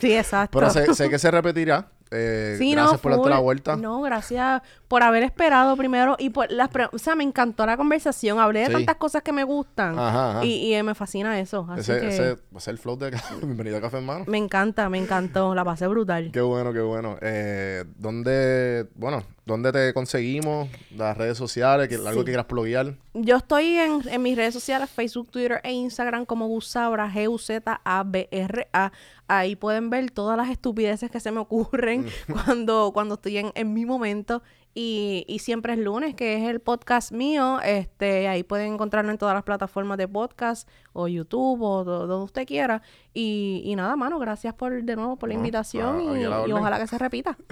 Sí, 0.00 0.12
exacto. 0.14 0.58
Pero 0.58 0.70
sé, 0.70 0.94
sé 0.94 1.08
que 1.08 1.18
se 1.18 1.30
repetirá. 1.30 1.90
Eh, 2.10 2.56
Sí, 2.58 2.72
gracias 2.72 2.92
no, 2.94 2.98
por 2.98 3.12
darte 3.12 3.30
la 3.30 3.38
vuelta. 3.40 3.76
No, 3.76 4.00
gracias 4.02 4.62
por 4.88 5.02
haber 5.02 5.22
esperado 5.24 5.76
primero 5.76 6.16
y 6.18 6.30
por 6.30 6.50
las... 6.52 6.70
O 6.92 6.98
sea, 6.98 7.14
me 7.16 7.24
encantó 7.24 7.66
la 7.66 7.76
conversación. 7.76 8.38
Hablé 8.38 8.60
de 8.60 8.66
Sí. 8.66 8.72
tantas 8.72 8.96
cosas 8.96 9.22
que 9.22 9.32
me 9.32 9.42
gustan. 9.44 9.98
Ajá, 9.98 10.30
ajá. 10.32 10.44
Y, 10.44 10.74
y 10.74 10.82
me 10.82 10.94
fascina 10.94 11.38
eso. 11.40 11.66
Así 11.70 11.80
Ese, 11.92 12.00
que 12.00 12.08
ese 12.08 12.34
va 12.34 12.58
a 12.58 12.60
ser 12.60 12.72
el 12.72 12.78
flow 12.78 12.96
de 12.96 13.10
Bienvenido 13.42 13.78
a 13.78 13.80
Café 13.80 13.96
Hermano. 13.96 14.24
me 14.28 14.38
encanta, 14.38 14.88
me 14.88 14.98
encantó. 14.98 15.54
La 15.54 15.64
pasé 15.64 15.86
brutal. 15.88 16.30
Qué 16.32 16.40
bueno, 16.40 16.72
qué 16.72 16.80
bueno. 16.80 17.16
Eh, 17.20 17.84
¿Dónde, 17.96 18.86
bueno, 18.94 19.24
dónde 19.46 19.72
te 19.72 19.92
conseguimos? 19.92 20.68
Las 20.96 21.16
redes 21.16 21.36
sociales, 21.36 21.88
que, 21.88 21.96
algo 21.96 22.24
que 22.24 22.32
quieras 22.32 22.46
pluguear. 22.46 22.94
Yo 23.14 23.36
estoy 23.36 23.76
en, 23.76 24.02
en 24.08 24.22
mis 24.22 24.36
redes 24.36 24.54
sociales, 24.54 24.90
Facebook, 24.90 25.30
Twitter 25.30 25.60
e 25.62 25.72
Instagram 25.72 26.24
como 26.24 26.46
Gusabra, 26.46 27.10
G-U-Z-A-B-R-A. 27.10 28.92
Ahí 29.28 29.56
pueden 29.56 29.90
ver 29.90 30.10
todas 30.10 30.36
las 30.36 30.50
estupideces 30.50 31.10
que 31.10 31.20
se 31.20 31.30
me 31.30 31.40
ocurren 31.40 32.06
cuando, 32.32 32.90
cuando 32.92 33.14
estoy 33.14 33.38
en, 33.38 33.52
en 33.54 33.72
mi 33.72 33.86
momento. 33.86 34.42
Y, 34.76 35.24
y 35.28 35.38
siempre 35.38 35.74
es 35.74 35.78
lunes, 35.78 36.14
que 36.16 36.36
es 36.42 36.48
el 36.50 36.60
podcast 36.60 37.12
mío. 37.12 37.60
Este, 37.62 38.26
ahí 38.26 38.42
pueden 38.42 38.72
encontrarlo 38.74 39.12
en 39.12 39.18
todas 39.18 39.32
las 39.34 39.44
plataformas 39.44 39.98
de 39.98 40.08
podcast 40.08 40.68
o 40.92 41.06
YouTube 41.06 41.62
o 41.62 41.84
do- 41.84 42.06
donde 42.08 42.24
usted 42.24 42.44
quiera. 42.44 42.82
Y, 43.12 43.62
y 43.64 43.76
nada, 43.76 43.94
mano, 43.94 44.18
gracias 44.18 44.52
por 44.54 44.82
de 44.82 44.96
nuevo 44.96 45.16
por 45.16 45.28
la 45.28 45.34
No, 45.36 45.40
invitación 45.40 45.98
ah, 46.08 46.18
y, 46.18 46.22
la 46.24 46.48
y 46.48 46.52
ojalá 46.52 46.78
que 46.80 46.86
se 46.88 46.98
repita. 46.98 47.36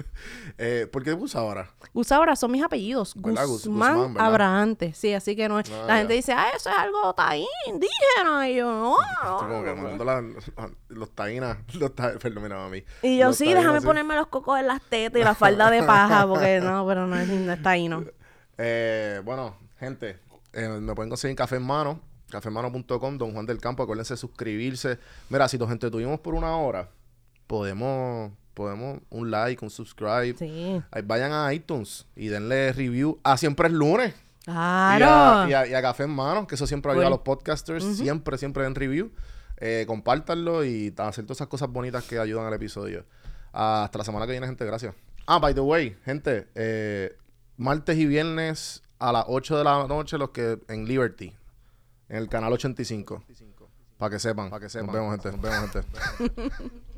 Eh, 0.59 0.87
¿Por 0.91 1.03
qué 1.03 1.13
Gus 1.13 1.35
ahora? 1.35 1.71
Gusabra 1.93 2.35
son 2.35 2.51
mis 2.51 2.63
apellidos. 2.63 3.13
¿Verdad? 3.15 3.47
Guzmán. 3.47 4.15
Abrahante. 4.19 4.93
Sí, 4.93 5.11
así 5.13 5.35
que 5.35 5.49
no 5.49 5.59
es. 5.59 5.69
Ah, 5.71 5.81
la 5.81 5.87
ya. 5.87 5.97
gente 5.99 6.13
dice, 6.13 6.33
ah, 6.33 6.45
eso 6.55 6.69
es 6.69 6.75
algo 6.77 7.13
taín, 7.15 7.47
indígena. 7.67 8.47
Y 8.49 8.55
yo, 8.57 8.71
no. 8.71 8.97
Como 9.39 9.63
que 9.63 9.69
no, 9.71 9.75
no". 9.75 9.81
mandando 9.81 10.05
la- 10.05 10.23
los 10.89 11.11
taínas. 11.15 11.57
Los 11.79 11.95
ta- 11.95 12.13
perdón, 12.19 12.43
mira, 12.43 12.57
mami. 12.57 12.83
Y 13.01 13.17
yo, 13.17 13.27
Los 13.27 13.37
sí, 13.37 13.45
taínas, 13.45 13.63
déjame 13.63 13.79
sí. 13.81 13.87
ponerme 13.87 14.15
los 14.15 14.27
cocos 14.27 14.59
en 14.59 14.67
las 14.67 14.81
tetas 14.83 15.19
y 15.19 15.23
la 15.23 15.33
falda 15.33 15.71
de 15.71 15.81
paja, 15.83 16.27
porque 16.27 16.59
no, 16.63 16.85
pero 16.85 17.07
no 17.07 17.12
es, 17.15 17.27
no 17.29 17.51
es 17.53 17.61
taíno. 17.61 18.03
Eh, 18.57 19.21
bueno, 19.23 19.55
gente, 19.79 20.19
eh, 20.53 20.67
me 20.67 20.93
pueden 20.95 21.09
conseguir 21.09 21.31
en 21.31 21.35
Café 21.37 21.55
en 21.57 21.63
Mano, 21.63 21.99
cafehermano.com, 22.29 23.17
Don 23.17 23.33
Juan 23.33 23.45
del 23.45 23.59
Campo, 23.59 23.83
acuérdense 23.83 24.13
de 24.13 24.17
suscribirse. 24.17 24.99
Mira, 25.29 25.47
si 25.47 25.57
nos 25.57 25.71
entretuvimos 25.71 26.19
por 26.19 26.33
una 26.35 26.55
hora, 26.57 26.89
podemos, 27.47 28.31
podemos 28.53 28.99
un 29.09 29.31
like, 29.31 29.63
un 29.63 29.69
subscribe. 29.71 30.35
Sí. 30.37 30.81
Ahí 30.91 31.01
vayan 31.03 31.31
a 31.31 31.53
iTunes 31.53 32.05
y 32.15 32.27
denle 32.27 32.71
review 32.73 33.19
a 33.23 33.37
Siempre 33.37 33.67
es 33.67 33.73
lunes. 33.73 34.13
Y 34.45 34.51
a, 34.51 34.95
Claro. 34.97 35.49
y 35.49 35.53
a- 35.53 35.67
y 35.67 35.73
a 35.73 35.81
Café 35.81 36.03
en 36.03 36.09
Mano, 36.11 36.45
que 36.47 36.55
eso 36.55 36.67
siempre 36.67 36.91
ayuda 36.91 37.07
a 37.07 37.09
los 37.11 37.19
podcasters. 37.19 37.83
Siempre, 37.97 38.37
siempre 38.37 38.63
den 38.63 38.75
review. 38.75 39.11
Eh, 39.57 39.85
compártanlo 39.87 40.65
y 40.65 40.93
hacer 40.97 41.23
todas 41.25 41.37
esas 41.37 41.47
cosas 41.47 41.69
bonitas 41.69 42.03
que 42.03 42.19
ayudan 42.19 42.45
al 42.45 42.53
episodio. 42.53 43.05
Hasta 43.53 43.97
la 43.99 44.03
semana 44.03 44.25
que 44.25 44.31
viene, 44.31 44.45
gente. 44.47 44.65
Gracias. 44.65 44.93
Ah, 45.25 45.39
by 45.39 45.53
the 45.53 45.61
way, 45.61 45.95
gente. 46.05 46.47
eh, 46.55 47.15
martes 47.57 47.97
y 47.97 48.05
viernes 48.05 48.81
a 48.99 49.11
las 49.11 49.25
8 49.27 49.57
de 49.57 49.63
la 49.63 49.87
noche, 49.87 50.17
los 50.17 50.29
que 50.31 50.59
en 50.67 50.85
Liberty. 50.85 51.33
En 52.09 52.17
el 52.17 52.29
canal 52.29 52.51
85. 52.53 53.23
Para 53.97 54.09
que 54.11 54.19
sepan. 54.19 54.49
Para 54.49 54.59
que 54.61 54.69
sepan. 54.69 54.87
Nos 54.87 54.95
vemos, 54.95 55.11
gente. 55.11 55.31
Nos 55.31 55.41
vemos, 55.41 55.71
gente. 55.71 56.53